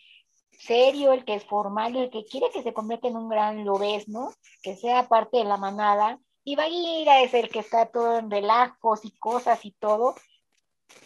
serio, 0.50 1.12
el 1.12 1.24
que 1.24 1.34
es 1.34 1.44
formal, 1.44 1.96
el 1.96 2.10
que 2.10 2.24
quiere 2.24 2.50
que 2.52 2.62
se 2.62 2.74
convierta 2.74 3.08
en 3.08 3.16
un 3.16 3.28
gran 3.28 3.64
lobesno, 3.64 4.32
que 4.62 4.76
sea 4.76 5.08
parte 5.08 5.38
de 5.38 5.44
la 5.44 5.56
manada, 5.56 6.20
y 6.44 6.56
Bagheera 6.56 7.22
es 7.22 7.34
el 7.34 7.48
que 7.48 7.60
está 7.60 7.86
todo 7.86 8.18
en 8.18 8.30
relajos 8.30 9.04
y 9.04 9.10
cosas 9.12 9.64
y 9.64 9.72
todo, 9.72 10.14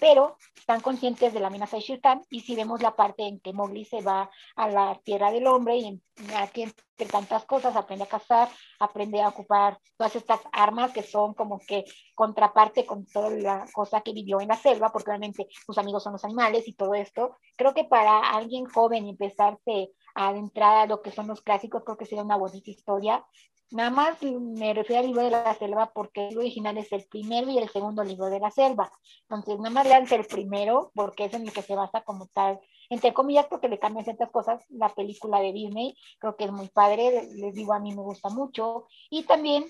pero 0.00 0.36
están 0.54 0.80
conscientes 0.80 1.34
de 1.34 1.40
la 1.40 1.48
amenaza 1.48 1.76
de 1.76 1.82
Shirkan 1.82 2.22
y 2.30 2.40
si 2.40 2.56
vemos 2.56 2.80
la 2.80 2.96
parte 2.96 3.26
en 3.26 3.40
que 3.40 3.52
Mowgli 3.52 3.84
se 3.84 4.00
va 4.00 4.30
a 4.56 4.68
la 4.68 4.98
tierra 5.04 5.30
del 5.30 5.46
hombre 5.46 5.76
y 5.76 6.00
aquí 6.36 6.62
entre 6.62 7.10
tantas 7.10 7.44
cosas 7.44 7.76
aprende 7.76 8.04
a 8.04 8.08
cazar, 8.08 8.48
aprende 8.78 9.20
a 9.20 9.28
ocupar 9.28 9.78
todas 9.96 10.14
estas 10.16 10.40
armas 10.52 10.92
que 10.92 11.02
son 11.02 11.34
como 11.34 11.58
que 11.58 11.84
contraparte 12.14 12.86
con 12.86 13.04
toda 13.04 13.30
la 13.30 13.66
cosa 13.72 14.00
que 14.00 14.12
vivió 14.12 14.40
en 14.40 14.48
la 14.48 14.56
selva, 14.56 14.90
porque 14.90 15.10
obviamente 15.10 15.48
sus 15.66 15.76
amigos 15.76 16.02
son 16.02 16.12
los 16.12 16.24
animales 16.24 16.68
y 16.68 16.74
todo 16.74 16.94
esto. 16.94 17.36
Creo 17.56 17.74
que 17.74 17.84
para 17.84 18.20
alguien 18.20 18.64
joven 18.66 19.06
empezarse 19.06 19.90
a 20.14 20.28
adentrar 20.28 20.76
a 20.76 20.86
lo 20.86 21.02
que 21.02 21.10
son 21.10 21.26
los 21.26 21.42
clásicos, 21.42 21.82
creo 21.84 21.98
que 21.98 22.06
sería 22.06 22.24
una 22.24 22.36
bonita 22.36 22.70
historia. 22.70 23.24
Nada 23.70 23.90
más 23.90 24.22
me 24.22 24.72
refiero 24.72 25.00
al 25.00 25.06
libro 25.06 25.22
de 25.22 25.30
la 25.30 25.54
selva 25.54 25.90
porque 25.92 26.28
el 26.28 26.38
original 26.38 26.78
es 26.78 26.92
el 26.92 27.04
primero 27.06 27.50
y 27.50 27.58
el 27.58 27.68
segundo 27.68 28.04
libro 28.04 28.26
de 28.26 28.38
la 28.38 28.50
selva. 28.50 28.92
Entonces, 29.22 29.58
nada 29.58 29.70
más 29.70 29.86
lean 29.86 30.06
el 30.08 30.26
primero 30.26 30.92
porque 30.94 31.24
es 31.24 31.34
en 31.34 31.42
el 31.42 31.52
que 31.52 31.62
se 31.62 31.74
basa 31.74 32.02
como 32.02 32.26
tal, 32.28 32.60
entre 32.88 33.12
comillas, 33.12 33.46
porque 33.46 33.68
le 33.68 33.78
cambian 33.78 34.04
ciertas 34.04 34.30
cosas. 34.30 34.62
La 34.68 34.90
película 34.90 35.40
de 35.40 35.52
Disney 35.52 35.96
creo 36.18 36.36
que 36.36 36.44
es 36.44 36.52
muy 36.52 36.68
padre, 36.68 37.28
les 37.34 37.54
digo, 37.54 37.72
a 37.72 37.80
mí 37.80 37.92
me 37.94 38.02
gusta 38.02 38.28
mucho. 38.28 38.86
Y 39.10 39.24
también, 39.24 39.64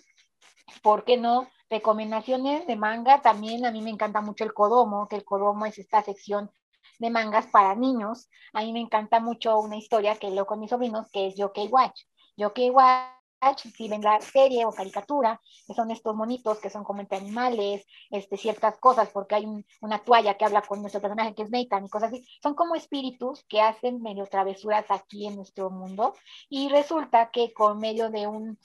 ¿por 0.83 1.05
qué 1.05 1.17
no? 1.17 1.49
Recomendaciones 1.71 2.67
de 2.67 2.77
manga, 2.77 3.23
también 3.23 3.65
a 3.65 3.71
mí 3.71 3.81
me 3.81 3.91
encanta 3.91 4.21
mucho 4.21 4.45
el 4.45 4.53
Kodomo, 4.53 5.09
que 5.09 5.17
el 5.17 5.25
Kodomo 5.25 5.67
es 5.67 5.79
esta 5.79 6.03
sección 6.03 6.51
de 6.99 7.11
mangas 7.11 7.47
para 7.47 7.75
niños. 7.75 8.29
A 8.53 8.63
mí 8.63 8.73
me 8.73 8.81
encanta 8.81 9.19
mucho 9.19 9.59
una 9.61 9.77
historia 9.77 10.17
que 10.17 10.31
leo 10.31 10.47
con 10.47 10.61
mis 10.61 10.71
sobrinos, 10.71 11.11
que 11.11 11.29
es 11.29 11.37
Yokai 11.37 11.69
Watch. 11.69 12.03
Yokai 12.37 12.71
Watch 12.71 13.14
si 13.57 13.89
ven 13.89 14.03
la 14.03 14.21
serie 14.21 14.65
o 14.65 14.73
caricatura, 14.73 15.41
que 15.67 15.75
son 15.75 15.91
estos 15.91 16.15
monitos 16.15 16.59
que 16.61 16.71
son 16.71 16.85
como 16.85 17.01
entre 17.01 17.19
animales, 17.19 17.87
este, 18.11 18.37
ciertas 18.37 18.79
cosas, 18.79 19.11
porque 19.11 19.35
hay 19.35 19.47
una 19.81 19.99
toalla 19.99 20.37
que 20.37 20.45
habla 20.45 20.63
con 20.63 20.81
nuestro 20.81 21.01
personaje 21.01 21.35
que 21.35 21.43
es 21.43 21.51
Nathan 21.51 21.87
y 21.87 21.89
cosas 21.89 22.13
así, 22.13 22.27
son 22.43 22.55
como 22.55 22.75
espíritus 22.75 23.45
que 23.49 23.61
hacen 23.61 24.01
medio 24.03 24.27
travesuras 24.27 24.87
aquí 24.91 25.27
en 25.27 25.37
nuestro 25.37 25.71
mundo 25.71 26.15
y 26.49 26.69
resulta 26.69 27.31
que 27.31 27.53
con 27.53 27.79
medio 27.79 28.11
de 28.11 28.27
un 28.27 28.59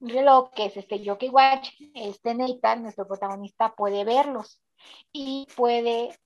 reloj 0.00 0.50
que 0.50 0.66
es 0.66 0.76
este 0.76 1.02
Jockey 1.04 1.28
Watch, 1.28 1.70
este 1.94 2.34
Nathan, 2.34 2.82
nuestro 2.82 3.06
protagonista, 3.06 3.74
puede 3.74 4.04
verlos 4.04 4.60
y 5.12 5.46
puede 5.56 6.18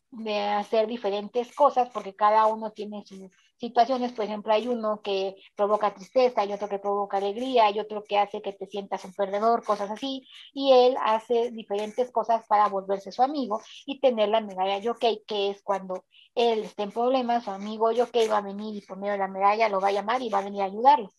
hacer 0.57 0.87
diferentes 0.87 1.55
cosas 1.55 1.89
porque 1.91 2.15
cada 2.15 2.47
uno 2.47 2.73
tiene 2.73 3.05
su 3.07 3.31
situaciones, 3.61 4.13
por 4.13 4.25
ejemplo, 4.25 4.53
hay 4.53 4.67
uno 4.69 5.01
que 5.03 5.37
provoca 5.55 5.95
tristeza, 5.95 6.41
hay 6.41 6.53
otro 6.53 6.69
que 6.69 6.79
provoca 6.79 7.19
alegría, 7.19 7.67
hay 7.67 7.79
otro 7.79 8.03
que 8.05 8.19
hace 8.19 8.43
que 8.43 8.53
te 8.53 8.67
sientas 8.67 9.05
un 9.05 9.13
perdedor, 9.15 9.63
cosas 9.65 9.91
así, 9.91 10.27
y 10.53 10.73
él 10.73 10.97
hace 11.03 11.51
diferentes 11.53 12.11
cosas 12.11 12.47
para 12.49 12.69
volverse 12.69 13.13
su 13.13 13.23
amigo 13.23 13.61
y 13.87 14.01
tener 14.01 14.31
la 14.31 14.41
medalla 14.41 14.79
Yokai, 14.79 15.23
que 15.27 15.51
es 15.51 15.63
cuando 15.63 16.05
él 16.35 16.61
esté 16.65 16.85
en 16.85 16.93
problemas, 16.93 17.45
su 17.45 17.51
amigo 17.51 17.93
Yokai 17.93 18.29
va 18.29 18.39
a 18.39 18.43
venir 18.43 18.75
y 18.77 18.87
por 18.87 18.99
medio 18.99 19.13
de 19.13 19.19
la 19.19 19.29
medalla 19.29 19.69
lo 19.69 19.81
va 19.81 19.89
a 19.89 19.93
llamar 19.93 20.23
y 20.23 20.31
va 20.31 20.39
a 20.39 20.45
venir 20.45 20.63
a 20.63 20.67
ayudarlo. 20.67 21.11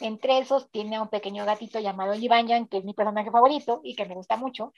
Entre 0.00 0.38
esos 0.38 0.70
tiene 0.70 0.96
a 0.96 1.02
un 1.02 1.08
pequeño 1.08 1.44
gatito 1.44 1.80
llamado 1.80 2.14
Yibanyan, 2.14 2.68
que 2.68 2.78
es 2.78 2.84
mi 2.84 2.92
personaje 2.92 3.30
favorito 3.30 3.80
y 3.82 3.94
que 3.94 4.04
me 4.06 4.14
gusta 4.14 4.36
mucho, 4.36 4.72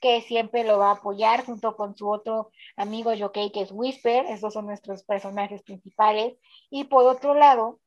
que 0.00 0.22
siempre 0.22 0.64
lo 0.64 0.78
va 0.78 0.88
a 0.90 0.94
apoyar 0.94 1.44
junto 1.44 1.76
con 1.76 1.96
su 1.96 2.10
otro 2.10 2.50
amigo 2.76 3.12
Yokai, 3.12 3.52
que 3.52 3.62
es 3.62 3.70
Whisper. 3.72 4.26
Esos 4.26 4.54
son 4.54 4.66
nuestros 4.66 5.04
personajes 5.04 5.62
principales. 5.62 6.34
Y 6.70 6.84
por 6.84 7.04
otro 7.04 7.34
lado, 7.34 7.80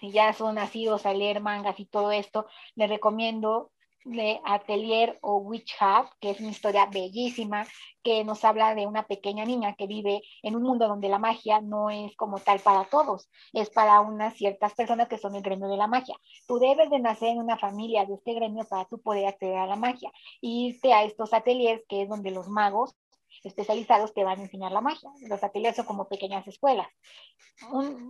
si 0.00 0.10
ya 0.10 0.32
son 0.32 0.56
nacidos 0.56 1.06
a 1.06 1.14
leer 1.14 1.40
mangas 1.40 1.80
y 1.80 1.86
todo 1.86 2.12
esto, 2.12 2.46
les 2.74 2.88
recomiendo 2.88 3.70
de 4.04 4.40
Atelier 4.44 5.18
o 5.22 5.36
Witch 5.36 5.74
Hub, 5.80 6.08
que 6.20 6.30
es 6.30 6.40
una 6.40 6.50
historia 6.50 6.86
bellísima 6.86 7.66
que 8.02 8.24
nos 8.24 8.44
habla 8.44 8.74
de 8.74 8.86
una 8.86 9.06
pequeña 9.06 9.44
niña 9.44 9.74
que 9.74 9.86
vive 9.86 10.22
en 10.42 10.56
un 10.56 10.62
mundo 10.62 10.88
donde 10.88 11.08
la 11.08 11.18
magia 11.18 11.60
no 11.60 11.90
es 11.90 12.16
como 12.16 12.38
tal 12.38 12.60
para 12.60 12.84
todos, 12.84 13.30
es 13.52 13.70
para 13.70 14.00
unas 14.00 14.34
ciertas 14.34 14.74
personas 14.74 15.08
que 15.08 15.18
son 15.18 15.34
el 15.36 15.42
gremio 15.42 15.68
de 15.68 15.76
la 15.76 15.86
magia. 15.86 16.16
Tú 16.46 16.58
debes 16.58 16.90
de 16.90 16.98
nacer 16.98 17.28
en 17.28 17.38
una 17.38 17.58
familia 17.58 18.04
de 18.04 18.14
este 18.14 18.34
gremio 18.34 18.64
para 18.64 18.84
tú 18.86 19.00
poder 19.00 19.26
acceder 19.26 19.58
a 19.58 19.66
la 19.66 19.76
magia 19.76 20.10
y 20.40 20.68
irte 20.68 20.92
a 20.92 21.04
estos 21.04 21.32
ateliers 21.32 21.82
que 21.88 22.02
es 22.02 22.08
donde 22.08 22.30
los 22.30 22.48
magos 22.48 22.96
especializados 23.44 24.14
te 24.14 24.24
van 24.24 24.38
a 24.38 24.42
enseñar 24.42 24.72
la 24.72 24.80
magia. 24.80 25.10
Los 25.28 25.42
ateliers 25.42 25.76
son 25.76 25.86
como 25.86 26.08
pequeñas 26.08 26.46
escuelas. 26.46 26.88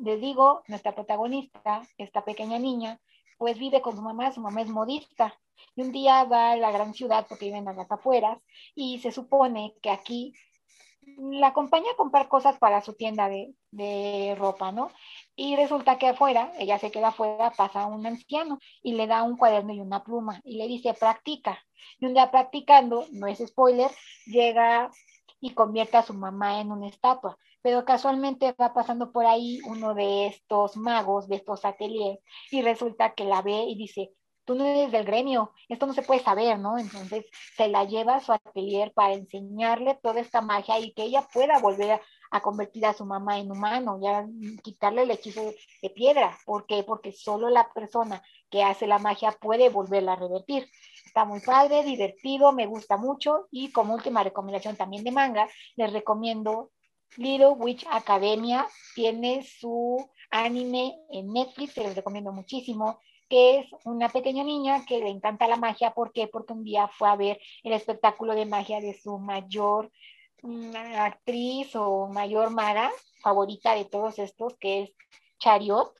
les 0.02 0.20
digo, 0.20 0.62
nuestra 0.68 0.94
protagonista, 0.94 1.82
esta 1.96 2.24
pequeña 2.24 2.58
niña, 2.58 3.00
pues 3.42 3.58
vive 3.58 3.82
con 3.82 3.96
su 3.96 4.02
mamá, 4.02 4.30
su 4.30 4.40
mamá 4.40 4.62
es 4.62 4.68
modista, 4.68 5.36
y 5.74 5.82
un 5.82 5.90
día 5.90 6.22
va 6.22 6.52
a 6.52 6.56
la 6.56 6.70
gran 6.70 6.94
ciudad 6.94 7.26
porque 7.28 7.46
viven 7.46 7.66
a 7.66 7.72
las 7.72 7.90
afueras, 7.90 8.38
y 8.76 9.00
se 9.00 9.10
supone 9.10 9.74
que 9.82 9.90
aquí 9.90 10.32
la 11.18 11.48
acompaña 11.48 11.90
a 11.90 11.96
comprar 11.96 12.28
cosas 12.28 12.56
para 12.60 12.82
su 12.82 12.92
tienda 12.92 13.28
de, 13.28 13.52
de, 13.72 14.36
ropa, 14.38 14.70
¿no? 14.70 14.92
Y 15.34 15.56
resulta 15.56 15.98
que 15.98 16.06
afuera, 16.06 16.52
ella 16.56 16.78
se 16.78 16.92
queda 16.92 17.08
afuera, 17.08 17.50
pasa 17.50 17.86
un 17.86 18.06
anciano 18.06 18.60
y 18.80 18.92
le 18.92 19.08
da 19.08 19.24
un 19.24 19.36
cuaderno 19.36 19.72
y 19.72 19.80
una 19.80 20.04
pluma 20.04 20.40
y 20.44 20.56
le 20.56 20.68
dice, 20.68 20.94
practica. 20.94 21.58
Y 21.98 22.06
un 22.06 22.14
día 22.14 22.30
practicando, 22.30 23.06
no 23.10 23.26
es 23.26 23.44
spoiler, 23.44 23.90
llega 24.26 24.88
y 25.40 25.52
convierte 25.52 25.96
a 25.96 26.04
su 26.04 26.14
mamá 26.14 26.60
en 26.60 26.70
una 26.70 26.86
estatua. 26.86 27.36
Pero 27.62 27.84
casualmente 27.84 28.54
va 28.60 28.74
pasando 28.74 29.12
por 29.12 29.26
ahí 29.26 29.60
uno 29.66 29.94
de 29.94 30.26
estos 30.26 30.76
magos, 30.76 31.28
de 31.28 31.36
estos 31.36 31.64
ateliers, 31.64 32.18
y 32.50 32.62
resulta 32.62 33.14
que 33.14 33.24
la 33.24 33.42
ve 33.42 33.64
y 33.68 33.76
dice, 33.76 34.12
tú 34.44 34.54
no 34.54 34.66
eres 34.66 34.92
del 34.92 35.04
gremio, 35.04 35.52
esto 35.68 35.86
no 35.86 35.92
se 35.92 36.02
puede 36.02 36.20
saber, 36.20 36.58
¿no? 36.58 36.78
Entonces 36.78 37.26
se 37.56 37.68
la 37.68 37.84
lleva 37.84 38.16
a 38.16 38.20
su 38.20 38.32
atelier 38.32 38.92
para 38.92 39.14
enseñarle 39.14 39.98
toda 40.02 40.20
esta 40.20 40.40
magia 40.40 40.78
y 40.78 40.92
que 40.92 41.04
ella 41.04 41.26
pueda 41.32 41.58
volver 41.58 42.00
a, 42.30 42.40
convertir 42.40 42.86
a 42.86 42.94
su 42.94 43.04
mamá 43.04 43.38
en 43.38 43.50
humano, 43.50 43.98
ya 44.02 44.26
quitarle 44.62 45.02
el 45.02 45.10
hechizo 45.10 45.42
de, 45.42 45.90
piedra. 45.90 46.36
¿Por 46.46 46.66
qué? 46.66 46.82
Porque 46.82 47.12
solo 47.12 47.50
la 47.50 47.70
persona 47.72 48.22
que 48.50 48.62
hace 48.62 48.86
la 48.86 48.98
magia 48.98 49.32
puede 49.32 49.68
volverla 49.68 50.14
a 50.14 50.16
revertir. 50.16 50.68
Está 51.04 51.24
muy 51.24 51.40
padre, 51.40 51.82
divertido, 51.84 52.52
me 52.52 52.66
gusta 52.66 52.96
mucho 52.96 53.48
y 53.50 53.70
como 53.70 53.94
última 53.94 54.22
recomendación 54.22 54.76
también 54.76 55.04
de 55.04 55.12
manga, 55.12 55.46
les 55.76 55.92
recomiendo 55.92 56.70
Little 57.16 57.50
Witch 57.50 57.84
Academia, 57.90 58.66
tiene 58.94 59.42
su 59.42 60.08
anime 60.30 60.94
en 61.10 61.32
Netflix, 61.32 61.74
se 61.74 61.84
los 61.84 61.94
recomiendo 61.94 62.32
muchísimo 62.32 62.98
que 63.32 63.60
es 63.60 63.66
una 63.86 64.10
pequeña 64.10 64.44
niña 64.44 64.84
que 64.84 64.98
le 64.98 65.08
encanta 65.08 65.48
la 65.48 65.56
magia. 65.56 65.94
¿Por 65.94 66.12
qué? 66.12 66.28
Porque 66.28 66.52
un 66.52 66.64
día 66.64 66.86
fue 66.88 67.08
a 67.08 67.16
ver 67.16 67.40
el 67.62 67.72
espectáculo 67.72 68.34
de 68.34 68.44
magia 68.44 68.78
de 68.78 68.92
su 68.92 69.18
mayor 69.18 69.90
mm, 70.42 70.76
actriz 70.76 71.74
o 71.74 72.08
mayor 72.08 72.50
maga 72.50 72.90
favorita 73.22 73.74
de 73.74 73.86
todos 73.86 74.18
estos, 74.18 74.54
que 74.58 74.82
es 74.82 74.90
Chariot, 75.38 75.94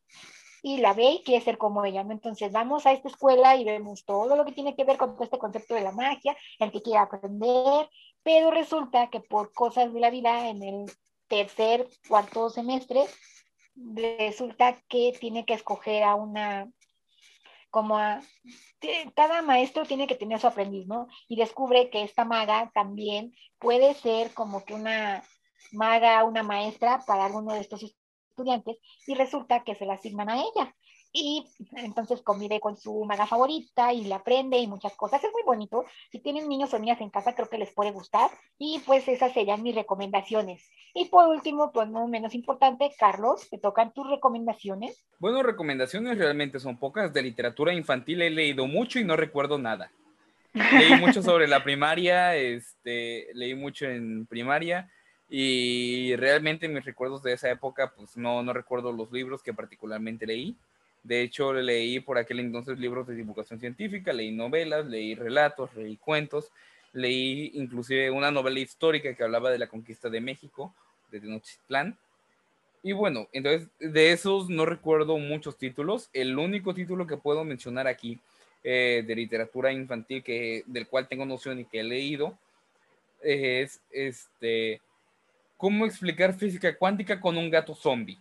y 0.63 0.77
la 0.77 0.93
ve 0.93 1.11
y 1.11 1.23
quiere 1.23 1.43
ser 1.43 1.57
como 1.57 1.83
ella. 1.87 2.03
Entonces 2.03 2.53
vamos 2.53 2.85
a 2.85 2.93
esta 2.93 3.09
escuela 3.09 3.57
y 3.57 3.65
vemos 3.65 4.05
todo 4.05 4.37
lo 4.37 4.45
que 4.45 4.53
tiene 4.53 4.77
que 4.77 4.85
ver 4.85 4.99
con 4.99 5.17
este 5.19 5.39
concepto 5.39 5.75
de 5.75 5.81
la 5.81 5.93
magia, 5.93 6.37
el 6.59 6.71
que 6.71 6.83
quiere 6.83 6.99
aprender, 6.99 7.89
pero 8.23 8.51
resulta 8.51 9.11
que 9.11 9.21
por 9.21 9.53
cosas 9.53 9.93
de 9.93 10.01
la 10.01 10.11
vida 10.11 10.49
en 10.49 10.63
el 10.63 10.93
tercer, 11.29 11.89
cuarto 12.09 12.51
semestre, 12.51 13.05
resulta 13.75 14.81
que 14.89 15.13
tiene 15.19 15.45
que 15.45 15.55
escoger 15.55 16.03
a 16.03 16.15
una 16.15 16.71
como 17.71 17.97
a, 17.97 18.21
cada 19.17 19.41
maestro 19.41 19.87
tiene 19.87 20.07
que 20.07 20.15
tener 20.15 20.39
su 20.39 20.47
aprendiz, 20.47 20.87
¿no? 20.87 21.09
Y 21.27 21.37
descubre 21.37 21.89
que 21.89 22.03
esta 22.03 22.27
maga 22.27 22.71
también 22.75 23.35
puede 23.59 23.95
ser 23.95 24.35
como 24.35 24.63
que 24.67 24.75
una 24.75 25.25
maga, 25.73 26.23
una 26.25 26.43
maestra 26.43 27.03
para 27.07 27.25
alguno 27.25 27.55
de 27.55 27.61
estos 27.61 27.83
estudiantes 28.29 28.77
y 29.07 29.15
resulta 29.15 29.65
que 29.65 29.75
se 29.75 29.87
la 29.87 29.95
asignan 29.95 30.29
a 30.29 30.37
ella 30.37 30.77
y 31.13 31.47
entonces 31.77 32.23
convive 32.23 32.59
con 32.61 32.77
su 32.77 33.05
maga 33.05 33.27
favorita 33.27 33.93
y 33.93 34.05
la 34.05 34.17
aprende 34.17 34.59
y 34.59 34.67
muchas 34.67 34.95
cosas. 34.95 35.23
Es 35.23 35.31
muy 35.33 35.43
bonito. 35.45 35.85
Si 36.11 36.19
tienen 36.21 36.49
niños 36.49 36.73
o 36.73 36.79
niñas 36.79 37.01
en 37.01 37.11
casa, 37.11 37.35
creo 37.35 37.49
que 37.49 37.59
les 37.59 37.73
puede 37.73 37.91
gustar. 37.91 38.31
Y 38.59 38.81
pues 38.87 39.07
esas 39.09 39.33
serían 39.33 39.63
mis 39.63 39.75
recomendaciones. 39.75 40.71
Y 40.95 41.07
por 41.07 41.29
último, 41.29 41.71
pues 41.73 41.89
no 41.89 42.09
menos 42.09 42.35
importante, 42.35 42.91
Carlos, 42.99 43.49
te 43.51 43.59
tocan 43.59 43.93
tus 43.93 44.09
recomendaciones. 44.09 45.05
Bueno, 45.19 45.43
recomendaciones 45.43 46.17
realmente 46.17 46.61
son 46.61 46.79
pocas. 46.79 47.13
De 47.13 47.23
literatura 47.23 47.75
infantil 47.75 48.23
he 48.23 48.31
leído 48.31 48.67
mucho 48.67 48.99
y 48.99 49.05
no 49.05 49.17
recuerdo 49.17 49.59
nada. 49.59 49.93
Leí 50.55 50.95
mucho 51.01 51.23
sobre 51.23 51.47
la 51.47 51.63
primaria, 51.63 52.37
este, 52.37 53.29
leí 53.35 53.55
mucho 53.55 53.87
en 53.87 54.27
primaria 54.27 54.91
y 55.35 56.15
realmente 56.17 56.69
mis 56.69 56.85
recuerdos 56.85 57.23
de 57.23 57.33
esa 57.33 57.51
época, 57.51 57.95
pues 57.97 58.19
no, 58.19 58.43
no 58.43 58.53
recuerdo 58.53 58.93
los 58.93 59.11
libros 59.11 59.43
que 59.43 59.55
particularmente 59.55 60.27
leí. 60.27 60.59
De 61.03 61.23
hecho, 61.23 61.53
leí 61.53 62.01
por 62.01 62.19
aquel 62.19 62.41
entonces 62.41 62.79
libros 62.79 63.07
de 63.07 63.15
divulgación 63.15 63.59
científica, 63.59 64.13
leí 64.13 64.31
novelas, 64.31 64.87
leí 64.87 65.15
relatos, 65.15 65.75
leí 65.75 65.97
cuentos, 65.97 66.51
leí 66.93 67.51
inclusive 67.55 68.11
una 68.11 68.31
novela 68.31 68.61
histórica 68.61 69.15
que 69.15 69.25
hablaba 69.25 69.51
de 69.51 69.59
la 69.59 69.67
conquista 69.67 70.09
de 70.09 70.21
México, 70.21 70.75
de 71.11 71.21
Tenochtitlán. 71.21 71.99
Y 72.85 72.93
bueno, 72.93 73.29
entonces 73.33 73.69
de 73.79 74.13
esos 74.13 74.49
no 74.49 74.65
recuerdo 74.67 75.19
muchos 75.19 75.57
títulos. 75.57 76.09
El 76.13 76.39
único 76.39 76.75
título 76.75 77.07
que 77.07 77.17
puedo 77.17 77.45
mencionar 77.45 77.87
aquí 77.87 78.19
eh, 78.65 79.05
de 79.07 79.17
literatura 79.17 79.73
infantil 79.73 80.23
que, 80.23 80.63
del 80.67 80.87
cual 80.87 81.09
tengo 81.09 81.25
noción 81.25 81.61
y 81.61 81.65
que 81.65 81.81
he 81.81 81.85
leído 81.85 82.39
es 83.21 83.81
este, 83.93 84.81
¿Cómo 85.63 85.87
explicar 85.87 86.35
física 86.35 86.77
cuántica 86.77 87.21
con 87.21 87.39
un 87.39 87.49
gato 87.49 87.73
zombie? 87.73 88.19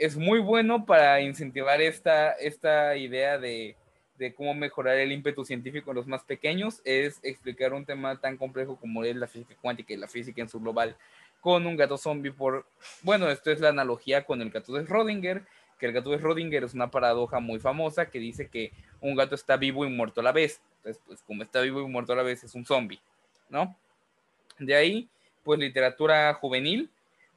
Es 0.00 0.16
muy 0.16 0.38
bueno 0.38 0.86
para 0.86 1.20
incentivar 1.20 1.82
esta, 1.82 2.32
esta 2.32 2.96
idea 2.96 3.38
de, 3.38 3.76
de, 4.18 4.34
cómo 4.34 4.54
mejorar 4.54 4.96
el 4.96 5.12
ímpetu 5.12 5.44
científico 5.44 5.90
en 5.90 5.96
los 5.96 6.06
más 6.06 6.24
pequeños, 6.24 6.80
es 6.84 7.20
explicar 7.22 7.74
un 7.74 7.84
tema 7.84 8.18
tan 8.18 8.38
complejo 8.38 8.76
como 8.76 9.04
es 9.04 9.14
la 9.14 9.26
física 9.26 9.54
cuántica 9.60 9.92
y 9.92 9.98
la 9.98 10.08
física 10.08 10.40
en 10.40 10.48
su 10.48 10.58
global 10.58 10.96
con 11.40 11.66
un 11.66 11.76
gato 11.76 11.98
zombie 11.98 12.32
por, 12.32 12.66
bueno, 13.02 13.28
esto 13.28 13.50
es 13.50 13.60
la 13.60 13.68
analogía 13.68 14.24
con 14.24 14.40
el 14.40 14.50
gato 14.50 14.72
de 14.72 14.86
Schrödinger, 14.86 15.44
que 15.78 15.86
el 15.86 15.92
gato 15.92 16.10
de 16.10 16.18
Schrödinger 16.18 16.64
es 16.64 16.74
una 16.74 16.90
paradoja 16.90 17.40
muy 17.40 17.58
famosa 17.58 18.10
que 18.10 18.18
dice 18.18 18.48
que 18.48 18.72
un 19.00 19.14
gato 19.14 19.34
está 19.34 19.56
vivo 19.58 19.84
y 19.84 19.90
muerto 19.90 20.20
a 20.20 20.24
la 20.24 20.32
vez. 20.32 20.60
Entonces, 20.78 21.02
pues 21.06 21.22
como 21.22 21.42
está 21.42 21.60
vivo 21.60 21.82
y 21.82 21.86
muerto 21.86 22.14
a 22.14 22.16
la 22.16 22.22
vez 22.22 22.42
es 22.44 22.54
un 22.54 22.64
zombie, 22.64 23.00
¿no? 23.48 23.76
De 24.58 24.74
ahí, 24.74 25.08
pues 25.42 25.58
literatura 25.58 26.32
juvenil, 26.34 26.90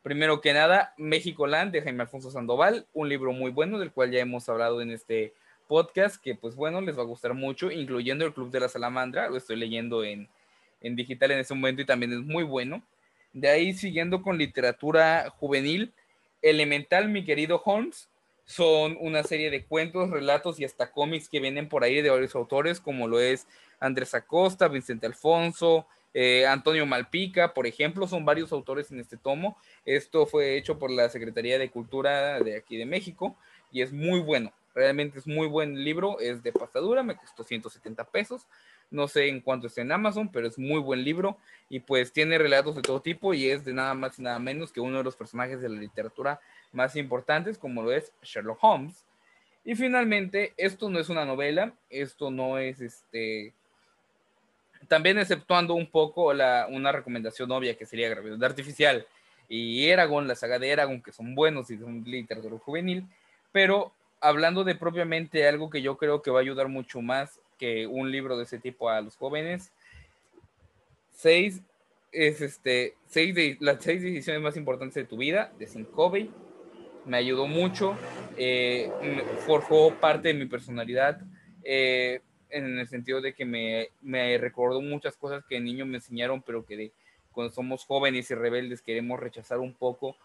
Primero 0.03 0.41
que 0.41 0.51
nada, 0.53 0.93
México 0.97 1.47
Land 1.47 1.71
de 1.71 1.81
Jaime 1.81 2.03
Alfonso 2.03 2.29
Sandoval, 2.29 2.85
un 2.93 3.07
libro 3.07 3.31
muy 3.31 3.51
bueno 3.51 3.79
del 3.79 3.93
cual 3.93 4.11
ya 4.11 4.19
hemos 4.19 4.49
hablado 4.49 4.81
en 4.81 4.91
este 4.91 5.33
podcast, 5.69 6.21
que 6.21 6.35
pues 6.35 6.55
bueno, 6.55 6.81
les 6.81 6.97
va 6.97 7.03
a 7.03 7.05
gustar 7.05 7.33
mucho, 7.33 7.71
incluyendo 7.71 8.25
el 8.25 8.33
Club 8.33 8.51
de 8.51 8.59
la 8.59 8.67
Salamandra, 8.67 9.29
lo 9.29 9.37
estoy 9.37 9.55
leyendo 9.55 10.03
en, 10.03 10.27
en 10.81 10.97
digital 10.97 11.31
en 11.31 11.39
este 11.39 11.53
momento 11.53 11.81
y 11.81 11.85
también 11.85 12.11
es 12.11 12.19
muy 12.19 12.43
bueno. 12.43 12.83
De 13.31 13.47
ahí, 13.47 13.73
siguiendo 13.73 14.21
con 14.21 14.37
literatura 14.37 15.33
juvenil, 15.39 15.93
Elemental, 16.41 17.07
mi 17.07 17.23
querido 17.23 17.61
Holmes, 17.63 18.09
son 18.43 18.97
una 18.99 19.23
serie 19.23 19.49
de 19.49 19.63
cuentos, 19.63 20.09
relatos 20.09 20.59
y 20.59 20.65
hasta 20.65 20.91
cómics 20.91 21.29
que 21.29 21.39
vienen 21.39 21.69
por 21.69 21.85
ahí 21.85 22.01
de 22.01 22.09
varios 22.09 22.35
autores, 22.35 22.81
como 22.81 23.07
lo 23.07 23.21
es 23.21 23.47
Andrés 23.79 24.13
Acosta, 24.13 24.67
Vicente 24.67 25.07
Alfonso, 25.07 25.87
eh, 26.13 26.45
Antonio 26.45 26.85
Malpica, 26.85 27.53
por 27.53 27.65
ejemplo, 27.65 28.07
son 28.07 28.25
varios 28.25 28.51
autores 28.51 28.91
en 28.91 28.99
este 28.99 29.17
tomo. 29.17 29.57
Esto 29.85 30.25
fue 30.25 30.57
hecho 30.57 30.77
por 30.77 30.91
la 30.91 31.09
Secretaría 31.09 31.57
de 31.57 31.71
Cultura 31.71 32.39
de 32.39 32.57
aquí 32.57 32.77
de 32.77 32.85
México 32.85 33.35
y 33.71 33.81
es 33.81 33.91
muy 33.91 34.19
bueno. 34.19 34.53
Realmente 34.75 35.19
es 35.19 35.27
muy 35.27 35.47
buen 35.47 35.83
libro, 35.83 36.19
es 36.19 36.41
de 36.41 36.51
pasadura, 36.51 37.03
me 37.03 37.15
costó 37.15 37.43
170 37.43 38.05
pesos. 38.05 38.47
No 38.89 39.07
sé 39.07 39.27
en 39.27 39.41
cuánto 39.41 39.67
está 39.67 39.81
en 39.81 39.91
Amazon, 39.91 40.31
pero 40.31 40.47
es 40.47 40.57
muy 40.57 40.79
buen 40.79 41.03
libro 41.03 41.37
y 41.69 41.79
pues 41.79 42.11
tiene 42.11 42.37
relatos 42.37 42.75
de 42.75 42.81
todo 42.81 43.01
tipo 43.01 43.33
y 43.33 43.49
es 43.49 43.65
de 43.65 43.73
nada 43.73 43.93
más 43.93 44.17
y 44.19 44.23
nada 44.23 44.39
menos 44.39 44.71
que 44.71 44.81
uno 44.81 44.99
de 44.99 45.03
los 45.03 45.15
personajes 45.15 45.61
de 45.61 45.69
la 45.69 45.79
literatura 45.79 46.39
más 46.71 46.95
importantes, 46.95 47.57
como 47.57 47.81
lo 47.81 47.91
es 47.91 48.11
Sherlock 48.21 48.59
Holmes. 48.63 49.05
Y 49.65 49.75
finalmente, 49.75 50.53
esto 50.57 50.89
no 50.89 50.99
es 50.99 51.09
una 51.09 51.25
novela, 51.25 51.73
esto 51.89 52.29
no 52.29 52.57
es 52.57 52.81
este 52.81 53.53
también 54.87 55.17
exceptuando 55.17 55.73
un 55.73 55.87
poco 55.89 56.33
la, 56.33 56.67
una 56.69 56.91
recomendación 56.91 57.51
obvia 57.51 57.77
que 57.77 57.85
sería 57.85 58.09
Gravedad 58.09 58.43
Artificial 58.43 59.05
y 59.49 59.85
Eragon, 59.87 60.27
la 60.27 60.35
saga 60.35 60.59
de 60.59 60.69
Eragon, 60.69 61.01
que 61.01 61.11
son 61.11 61.35
buenos 61.35 61.69
y 61.69 61.77
son 61.77 62.03
literatura 62.05 62.57
juvenil, 62.57 63.05
pero 63.51 63.93
hablando 64.21 64.63
de 64.63 64.75
propiamente 64.75 65.47
algo 65.47 65.69
que 65.69 65.81
yo 65.81 65.97
creo 65.97 66.21
que 66.21 66.31
va 66.31 66.39
a 66.39 66.41
ayudar 66.41 66.69
mucho 66.69 67.01
más 67.01 67.39
que 67.57 67.87
un 67.87 68.11
libro 68.11 68.37
de 68.37 68.45
ese 68.45 68.57
tipo 68.57 68.89
a 68.89 69.01
los 69.01 69.15
jóvenes, 69.15 69.71
seis 71.11 71.61
es 72.11 72.41
este, 72.41 72.95
seis 73.07 73.33
de, 73.35 73.57
las 73.59 73.83
seis 73.83 74.01
decisiones 74.01 74.41
más 74.41 74.55
importantes 74.55 74.95
de 74.95 75.05
tu 75.05 75.17
vida, 75.17 75.51
de 75.57 75.67
Sin 75.67 75.83
Covey, 75.85 76.29
me 77.05 77.17
ayudó 77.17 77.47
mucho, 77.47 77.97
eh, 78.37 78.89
forjó 79.45 79.93
parte 79.95 80.29
de 80.29 80.35
mi 80.35 80.45
personalidad, 80.45 81.19
eh, 81.63 82.21
en 82.53 82.79
el 82.79 82.87
sentido 82.87 83.21
de 83.21 83.33
que 83.33 83.45
me, 83.45 83.89
me 84.01 84.37
recordó 84.37 84.81
muchas 84.81 85.17
cosas 85.17 85.43
que 85.45 85.55
de 85.55 85.61
niño 85.61 85.85
me 85.85 85.97
enseñaron, 85.97 86.41
pero 86.41 86.65
que 86.65 86.77
de, 86.77 86.91
cuando 87.31 87.53
somos 87.53 87.85
jóvenes 87.85 88.29
y 88.31 88.35
rebeldes 88.35 88.81
queremos 88.81 89.19
rechazar 89.19 89.59
un 89.59 89.73
poco. 89.73 90.15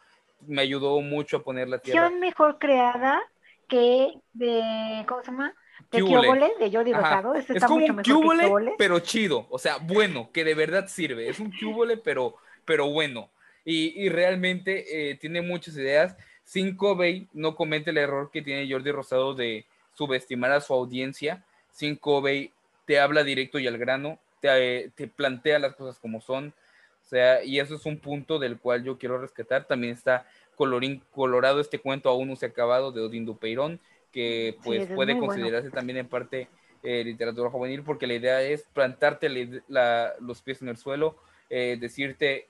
Me 0.47 0.63
ayudó 0.63 1.01
mucho 1.01 1.39
a 1.39 1.43
poner 1.43 1.69
la 1.69 1.79
tierra. 1.79 2.11
mejor 2.11 2.59
creada 2.59 3.21
que 3.67 4.13
de, 4.33 5.05
¿cómo 5.09 5.21
se 5.23 5.31
llama? 5.31 5.55
De 5.91 6.03
Cubole, 6.03 6.53
de 6.61 6.71
Jordi 6.71 6.93
Rosado. 6.93 7.35
Este 7.35 7.57
es 7.57 7.65
como 7.65 7.85
un 7.85 8.03
Cubole, 8.03 8.75
pero 8.79 9.01
chido, 9.01 9.47
o 9.51 9.59
sea, 9.59 9.79
bueno, 9.79 10.31
que 10.33 10.45
de 10.45 10.55
verdad 10.55 10.87
sirve. 10.89 11.29
Es 11.29 11.41
un 11.41 11.51
Cubole, 11.51 11.97
pero, 11.97 12.37
pero 12.65 12.89
bueno. 12.91 13.31
Y, 13.65 14.01
y 14.01 14.09
realmente 14.09 15.11
eh, 15.11 15.17
tiene 15.17 15.43
muchas 15.43 15.77
ideas. 15.77 16.17
Sin 16.45 16.77
Covey 16.77 17.29
no 17.35 17.55
comete 17.55 17.91
el 17.91 17.99
error 17.99 18.31
que 18.31 18.41
tiene 18.41 18.71
Jordi 18.71 18.91
Rosado 18.91 19.35
de 19.35 19.67
subestimar 19.93 20.53
a 20.53 20.61
su 20.61 20.73
audiencia 20.73 21.45
sin 21.79 21.95
Covey 21.95 22.53
te 22.87 22.99
habla 22.99 23.23
directo 23.23 23.61
y 23.61 23.69
al 23.69 23.79
grano, 23.79 24.19
te, 24.41 24.91
te 24.97 25.07
plantea 25.07 25.61
las 25.61 25.77
cosas 25.77 26.01
como 26.01 26.21
son. 26.21 26.49
O 26.49 27.09
sea, 27.09 27.45
y 27.45 27.61
eso 27.61 27.77
es 27.77 27.87
un 27.87 28.01
punto 28.01 28.41
del 28.41 28.59
cual 28.59 28.83
yo 28.83 28.99
quiero 28.99 29.17
rescatar. 29.19 29.65
También 29.67 29.93
está 29.93 30.27
colorín 30.57 31.05
colorado 31.13 31.61
este 31.61 31.79
cuento 31.79 32.09
aún 32.09 32.29
no 32.29 32.35
se 32.37 32.47
ha 32.47 32.49
acabado 32.49 32.91
de 32.91 33.01
Odín 33.01 33.25
Dupeirón, 33.25 33.79
que 34.11 34.57
pues 34.65 34.89
puede 34.89 35.17
considerarse 35.17 35.71
también 35.71 35.99
en 35.99 36.09
parte 36.09 36.49
eh, 36.83 37.05
literatura 37.05 37.49
juvenil, 37.49 37.85
porque 37.85 38.09
la 38.09 38.15
idea 38.15 38.43
es 38.43 38.65
plantarte 38.73 39.29
los 39.29 40.43
pies 40.43 40.61
en 40.63 40.69
el 40.69 40.77
suelo, 40.77 41.17
eh, 41.49 41.79
decirte 41.81 42.49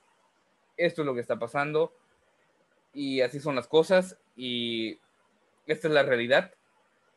esto 0.78 1.02
es 1.02 1.06
lo 1.06 1.14
que 1.14 1.20
está 1.20 1.38
pasando 1.38 1.92
y 2.94 3.20
así 3.20 3.40
son 3.40 3.56
las 3.56 3.68
cosas 3.68 4.16
y 4.36 4.98
esta 5.66 5.88
es 5.88 5.92
la 5.92 6.02
realidad. 6.02 6.54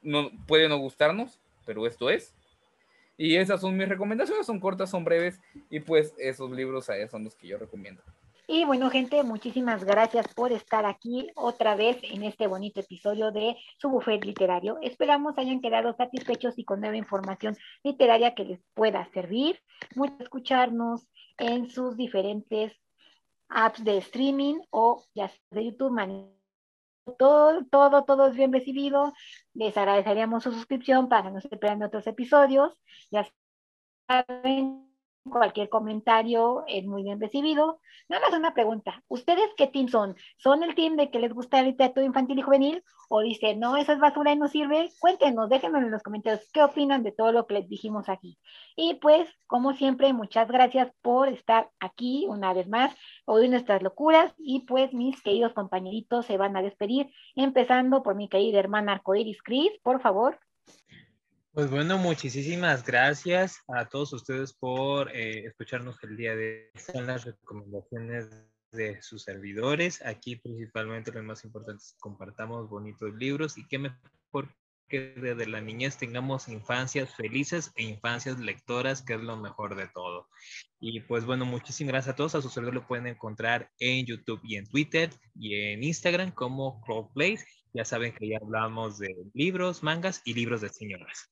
No, 0.02 0.30
puede 0.46 0.68
no 0.68 0.78
gustarnos, 0.78 1.40
pero 1.66 1.86
esto 1.86 2.10
es. 2.10 2.34
Y 3.18 3.36
esas 3.36 3.62
son 3.62 3.78
mis 3.78 3.88
recomendaciones, 3.88 4.46
son 4.46 4.60
cortas, 4.60 4.90
son 4.90 5.04
breves 5.04 5.40
y 5.70 5.80
pues 5.80 6.14
esos 6.18 6.50
libros 6.52 6.88
son 7.10 7.24
los 7.24 7.36
que 7.36 7.48
yo 7.48 7.58
recomiendo. 7.58 8.02
Y 8.48 8.66
bueno, 8.66 8.90
gente, 8.90 9.24
muchísimas 9.24 9.86
gracias 9.86 10.28
por 10.34 10.52
estar 10.52 10.86
aquí 10.86 11.30
otra 11.36 11.76
vez 11.76 11.98
en 12.04 12.24
este 12.24 12.48
bonito 12.48 12.82
episodio 12.82 13.32
de 13.32 13.56
su 13.78 13.90
buffet 13.90 14.26
literario. 14.26 14.78
Esperamos 14.82 15.38
hayan 15.38 15.62
quedado 15.62 15.96
satisfechos 15.96 16.58
y 16.58 16.66
con 16.66 16.82
nueva 16.82 16.98
información 16.98 17.56
literaria 17.84 18.36
que 18.36 18.44
les 18.44 18.60
pueda 18.74 19.08
servir. 19.14 19.58
Mucho 19.96 20.16
escucharnos 20.20 21.08
en 21.38 21.70
sus 21.70 21.96
diferentes 21.96 22.74
apps 23.48 23.84
de 23.86 24.00
streaming 24.00 24.60
o 24.70 25.06
ya 25.14 25.32
de 25.52 25.66
YouTube. 25.66 25.92
Todo, 27.18 27.66
todo, 27.66 28.04
todo 28.06 28.28
es 28.28 28.36
bien 28.36 28.54
recibido. 28.54 29.14
Les 29.54 29.76
agradeceríamos 29.78 30.44
su 30.44 30.52
suscripción 30.52 31.10
para 31.10 31.24
que 31.24 31.32
no 31.32 31.42
se 31.42 31.50
pierdan 31.50 31.84
otros 31.84 32.08
episodios. 32.08 32.78
Ya 33.12 33.28
saben 34.08 34.91
cualquier 35.30 35.70
comentario 35.70 36.64
es 36.68 36.86
muy 36.86 37.04
bien 37.04 37.20
recibido. 37.20 37.80
Nada 38.10 38.28
más 38.28 38.38
una 38.38 38.54
pregunta. 38.54 39.04
¿Ustedes 39.08 39.50
qué 39.56 39.68
team 39.68 39.88
son? 39.88 40.16
¿Son 40.38 40.64
el 40.64 40.76
team 40.76 40.96
de 40.96 41.10
que 41.12 41.20
les 41.20 41.34
gusta 41.34 41.60
el 41.60 41.68
literatura 41.68 42.06
infantil 42.06 42.40
y 42.40 42.42
juvenil? 42.42 42.84
¿O 43.10 43.22
dicen, 43.22 43.60
no, 43.60 43.78
esa 43.78 43.94
es 43.94 44.00
basura 44.00 44.32
y 44.32 44.38
no 44.38 44.48
sirve? 44.48 44.90
Cuéntenos, 45.00 45.50
déjenme 45.50 45.80
en 45.80 45.92
los 45.92 46.02
comentarios 46.02 46.48
qué 46.54 46.64
opinan 46.64 47.04
de 47.04 47.12
todo 47.12 47.32
lo 47.32 47.46
que 47.46 47.56
les 47.56 47.70
dijimos 47.70 48.10
aquí. 48.10 48.38
Y 48.76 48.96
pues, 48.96 49.28
como 49.48 49.74
siempre, 49.74 50.14
muchas 50.14 50.48
gracias 50.48 50.92
por 51.02 51.28
estar 51.28 51.70
aquí 51.80 52.26
una 52.28 52.54
vez 52.54 52.68
más, 52.68 52.96
oír 53.26 53.50
nuestras 53.50 53.84
locuras. 53.84 54.34
Y 54.38 54.62
pues, 54.62 54.94
mis 54.94 55.22
queridos 55.22 55.54
compañeritos 55.54 56.26
se 56.26 56.38
van 56.38 56.56
a 56.56 56.62
despedir, 56.62 57.12
empezando 57.36 58.02
por 58.02 58.16
mi 58.16 58.30
querida 58.30 58.60
hermana 58.60 58.94
Arcoiris 58.94 59.42
Cris, 59.44 59.72
por 59.84 60.02
favor. 60.02 60.40
Pues 61.54 61.70
bueno, 61.70 61.98
muchísimas 61.98 62.86
gracias 62.86 63.58
a 63.68 63.90
todos 63.90 64.14
ustedes 64.14 64.54
por 64.54 65.14
eh, 65.14 65.44
escucharnos 65.46 66.02
el 66.04 66.16
día 66.16 66.34
de 66.34 66.72
hoy. 66.74 66.82
Son 66.82 67.08
las 67.08 67.26
recomendaciones 67.26 68.30
de 68.72 69.02
sus 69.02 69.24
servidores. 69.24 70.02
Aquí 70.06 70.38
principalmente 70.38 71.12
lo 71.12 71.22
más 71.24 71.44
importante 71.44 71.84
es 71.84 71.92
que 71.92 72.00
compartamos 72.00 72.70
bonitos 72.70 73.14
libros 73.16 73.58
y 73.58 73.68
qué 73.68 73.80
mejor 73.80 74.56
que 74.88 75.14
desde 75.18 75.46
la 75.46 75.60
niñez 75.60 75.98
tengamos 75.98 76.48
infancias 76.48 77.14
felices 77.16 77.74
e 77.76 77.84
infancias 77.84 78.40
lectoras, 78.40 79.02
que 79.02 79.16
es 79.16 79.22
lo 79.22 79.36
mejor 79.36 79.76
de 79.76 79.88
todo. 79.88 80.30
Y 80.80 81.02
pues 81.02 81.26
bueno, 81.26 81.44
muchísimas 81.44 81.92
gracias 81.92 82.14
a 82.14 82.16
todos. 82.16 82.36
A 82.36 82.42
su 82.42 82.50
servidor 82.50 82.76
lo 82.76 82.88
pueden 82.88 83.08
encontrar 83.08 83.70
en 83.78 84.06
YouTube 84.06 84.40
y 84.44 84.56
en 84.56 84.70
Twitter 84.70 85.10
y 85.36 85.56
en 85.56 85.84
Instagram 85.84 86.32
como 86.32 86.82
Place. 87.14 87.46
Ya 87.74 87.84
saben 87.84 88.14
que 88.14 88.30
ya 88.30 88.38
hablamos 88.42 89.00
de 89.00 89.14
libros, 89.34 89.84
mangas 89.84 90.22
y 90.24 90.34
libros 90.34 90.62
de 90.62 90.70
señoras. 90.70 91.30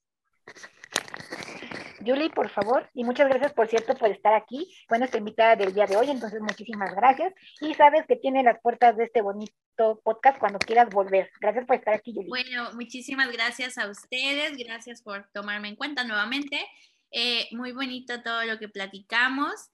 Julie, 2.06 2.30
por 2.30 2.50
favor, 2.50 2.90
y 2.94 3.04
muchas 3.04 3.28
gracias, 3.28 3.54
por 3.54 3.68
cierto, 3.68 3.94
por 3.96 4.10
estar 4.10 4.34
aquí. 4.34 4.74
Bueno, 4.88 5.06
esta 5.06 5.18
invitada 5.18 5.56
del 5.56 5.74
día 5.74 5.86
de 5.86 5.98
hoy, 5.98 6.10
entonces 6.10 6.42
muchísimas 6.42 6.96
gracias. 6.96 7.34
Y 7.62 7.74
sabes 7.74 8.06
que 8.08 8.16
tiene 8.16 8.44
las 8.44 8.60
puertas 8.62 8.96
de 8.98 9.06
este 9.06 9.22
bonito 9.22 10.02
podcast 10.04 10.40
cuando 10.40 10.60
quieras 10.60 10.90
volver. 10.90 11.30
Gracias 11.42 11.66
por 11.66 11.76
estar 11.76 11.94
aquí, 11.94 12.14
Julie. 12.14 12.30
Bueno, 12.30 12.72
muchísimas 12.74 13.32
gracias 13.32 13.78
a 13.78 13.90
ustedes, 13.90 14.58
gracias 14.58 15.02
por 15.02 15.30
tomarme 15.34 15.70
en 15.70 15.76
cuenta 15.76 16.04
nuevamente. 16.04 16.66
Eh, 17.12 17.48
muy 17.52 17.72
bonito 17.72 18.22
todo 18.22 18.44
lo 18.46 18.60
que 18.60 18.70
platicamos. 18.70 19.70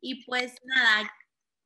Y 0.00 0.24
pues 0.24 0.54
nada, 0.64 1.12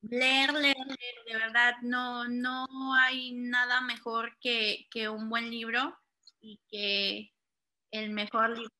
leer, 0.01 0.53
leer, 0.53 0.77
leer, 0.77 1.15
de 1.27 1.37
verdad, 1.37 1.73
no, 1.81 2.27
no 2.27 2.67
hay 2.95 3.33
nada 3.33 3.81
mejor 3.81 4.37
que, 4.39 4.87
que 4.91 5.09
un 5.09 5.29
buen 5.29 5.49
libro 5.49 5.97
y 6.41 6.59
que 6.69 7.32
el 7.93 8.09
mejor 8.09 8.57
libro 8.57 8.73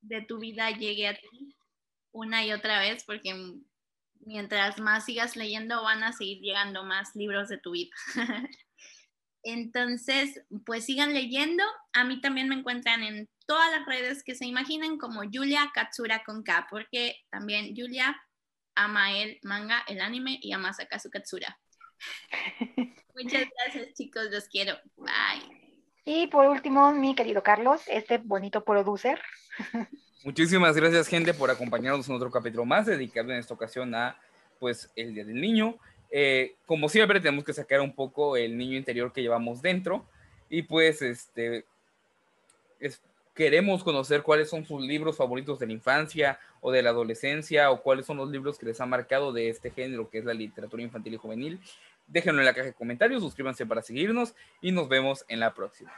de, 0.00 0.22
tu 0.22 0.38
vida 0.38 0.70
llegue 0.70 1.08
a 1.08 1.14
ti 1.14 1.56
una 2.12 2.44
y 2.44 2.52
otra 2.52 2.78
vez, 2.78 3.04
porque 3.04 3.34
mientras 4.20 4.78
más 4.78 5.06
sigas 5.06 5.34
leyendo 5.34 5.82
van 5.82 6.02
a 6.02 6.12
seguir 6.12 6.40
llegando 6.40 6.84
más 6.84 7.14
libros 7.16 7.48
de 7.48 7.58
tu 7.58 7.72
vida. 7.72 7.90
Entonces, 9.42 10.42
pues 10.66 10.84
sigan 10.84 11.14
leyendo. 11.14 11.64
A 11.92 12.04
mí 12.04 12.20
también 12.20 12.48
me 12.48 12.56
encuentran 12.56 13.02
en 13.02 13.28
todas 13.46 13.70
las 13.70 13.86
redes 13.86 14.22
que 14.22 14.34
se 14.34 14.46
imaginen 14.46 14.98
como 14.98 15.22
Julia 15.22 15.70
Katsura 15.72 16.22
con 16.24 16.42
K, 16.42 16.66
porque 16.70 17.16
también 17.30 17.74
Julia 17.74 18.20
ama 18.74 19.12
el 19.16 19.38
manga, 19.42 19.84
el 19.88 20.00
anime 20.00 20.38
y 20.42 20.52
ama 20.52 20.74
Sakasu 20.74 21.08
Katsura. 21.10 21.58
Muchas 23.14 23.46
gracias 23.56 23.94
chicos, 23.94 24.28
los 24.30 24.48
quiero. 24.48 24.78
Bye. 24.96 25.67
Y 26.10 26.26
por 26.28 26.46
último, 26.46 26.90
mi 26.94 27.14
querido 27.14 27.42
Carlos, 27.42 27.82
este 27.86 28.16
bonito 28.16 28.64
producer. 28.64 29.20
Muchísimas 30.24 30.74
gracias, 30.74 31.06
gente, 31.06 31.34
por 31.34 31.50
acompañarnos 31.50 32.08
en 32.08 32.14
otro 32.14 32.30
capítulo 32.30 32.64
más, 32.64 32.86
dedicado 32.86 33.30
en 33.30 33.36
esta 33.36 33.52
ocasión 33.52 33.94
a 33.94 34.18
pues 34.58 34.90
el 34.96 35.12
Día 35.12 35.26
del 35.26 35.38
Niño. 35.38 35.76
Eh, 36.10 36.54
como 36.64 36.88
siempre, 36.88 37.20
tenemos 37.20 37.44
que 37.44 37.52
sacar 37.52 37.82
un 37.82 37.94
poco 37.94 38.38
el 38.38 38.56
niño 38.56 38.78
interior 38.78 39.12
que 39.12 39.20
llevamos 39.20 39.60
dentro. 39.60 40.06
Y 40.48 40.62
pues, 40.62 41.02
este, 41.02 41.66
queremos 43.34 43.84
conocer 43.84 44.22
cuáles 44.22 44.48
son 44.48 44.64
sus 44.64 44.80
libros 44.80 45.18
favoritos 45.18 45.58
de 45.58 45.66
la 45.66 45.74
infancia 45.74 46.40
o 46.62 46.72
de 46.72 46.80
la 46.80 46.88
adolescencia, 46.88 47.70
o 47.70 47.82
cuáles 47.82 48.06
son 48.06 48.16
los 48.16 48.30
libros 48.30 48.58
que 48.58 48.64
les 48.64 48.80
han 48.80 48.88
marcado 48.88 49.30
de 49.34 49.50
este 49.50 49.70
género 49.72 50.08
que 50.08 50.20
es 50.20 50.24
la 50.24 50.32
literatura 50.32 50.82
infantil 50.82 51.12
y 51.12 51.18
juvenil. 51.18 51.60
Déjenlo 52.08 52.40
en 52.40 52.46
la 52.46 52.54
caja 52.54 52.66
de 52.66 52.74
comentarios, 52.74 53.22
suscríbanse 53.22 53.66
para 53.66 53.82
seguirnos 53.82 54.34
y 54.60 54.72
nos 54.72 54.88
vemos 54.88 55.24
en 55.28 55.40
la 55.40 55.54
próxima. 55.54 55.92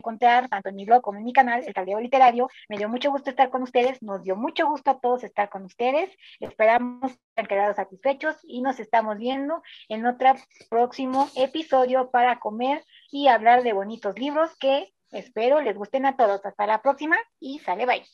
Contar 0.00 0.48
tanto 0.48 0.68
en 0.68 0.76
mi 0.76 0.84
blog 0.84 1.02
como 1.02 1.18
en 1.18 1.24
mi 1.24 1.32
canal, 1.32 1.64
El 1.66 1.74
Tablero 1.74 1.98
Literario. 1.98 2.48
Me 2.68 2.76
dio 2.76 2.88
mucho 2.88 3.10
gusto 3.10 3.30
estar 3.30 3.50
con 3.50 3.62
ustedes, 3.62 4.02
nos 4.02 4.22
dio 4.22 4.36
mucho 4.36 4.66
gusto 4.66 4.90
a 4.90 5.00
todos 5.00 5.24
estar 5.24 5.48
con 5.48 5.64
ustedes. 5.64 6.10
Esperamos 6.40 7.12
que 7.12 7.20
hayan 7.36 7.48
quedado 7.48 7.74
satisfechos 7.74 8.36
y 8.44 8.60
nos 8.60 8.78
estamos 8.80 9.18
viendo 9.18 9.62
en 9.88 10.06
otro 10.06 10.34
próximo 10.68 11.28
episodio 11.36 12.10
para 12.10 12.38
comer 12.38 12.84
y 13.10 13.28
hablar 13.28 13.62
de 13.62 13.72
bonitos 13.72 14.18
libros 14.18 14.54
que 14.58 14.92
espero 15.10 15.62
les 15.62 15.76
gusten 15.76 16.06
a 16.06 16.16
todos. 16.16 16.44
Hasta 16.44 16.66
la 16.66 16.82
próxima 16.82 17.16
y 17.40 17.58
sale 17.60 17.86
bye. 17.86 18.04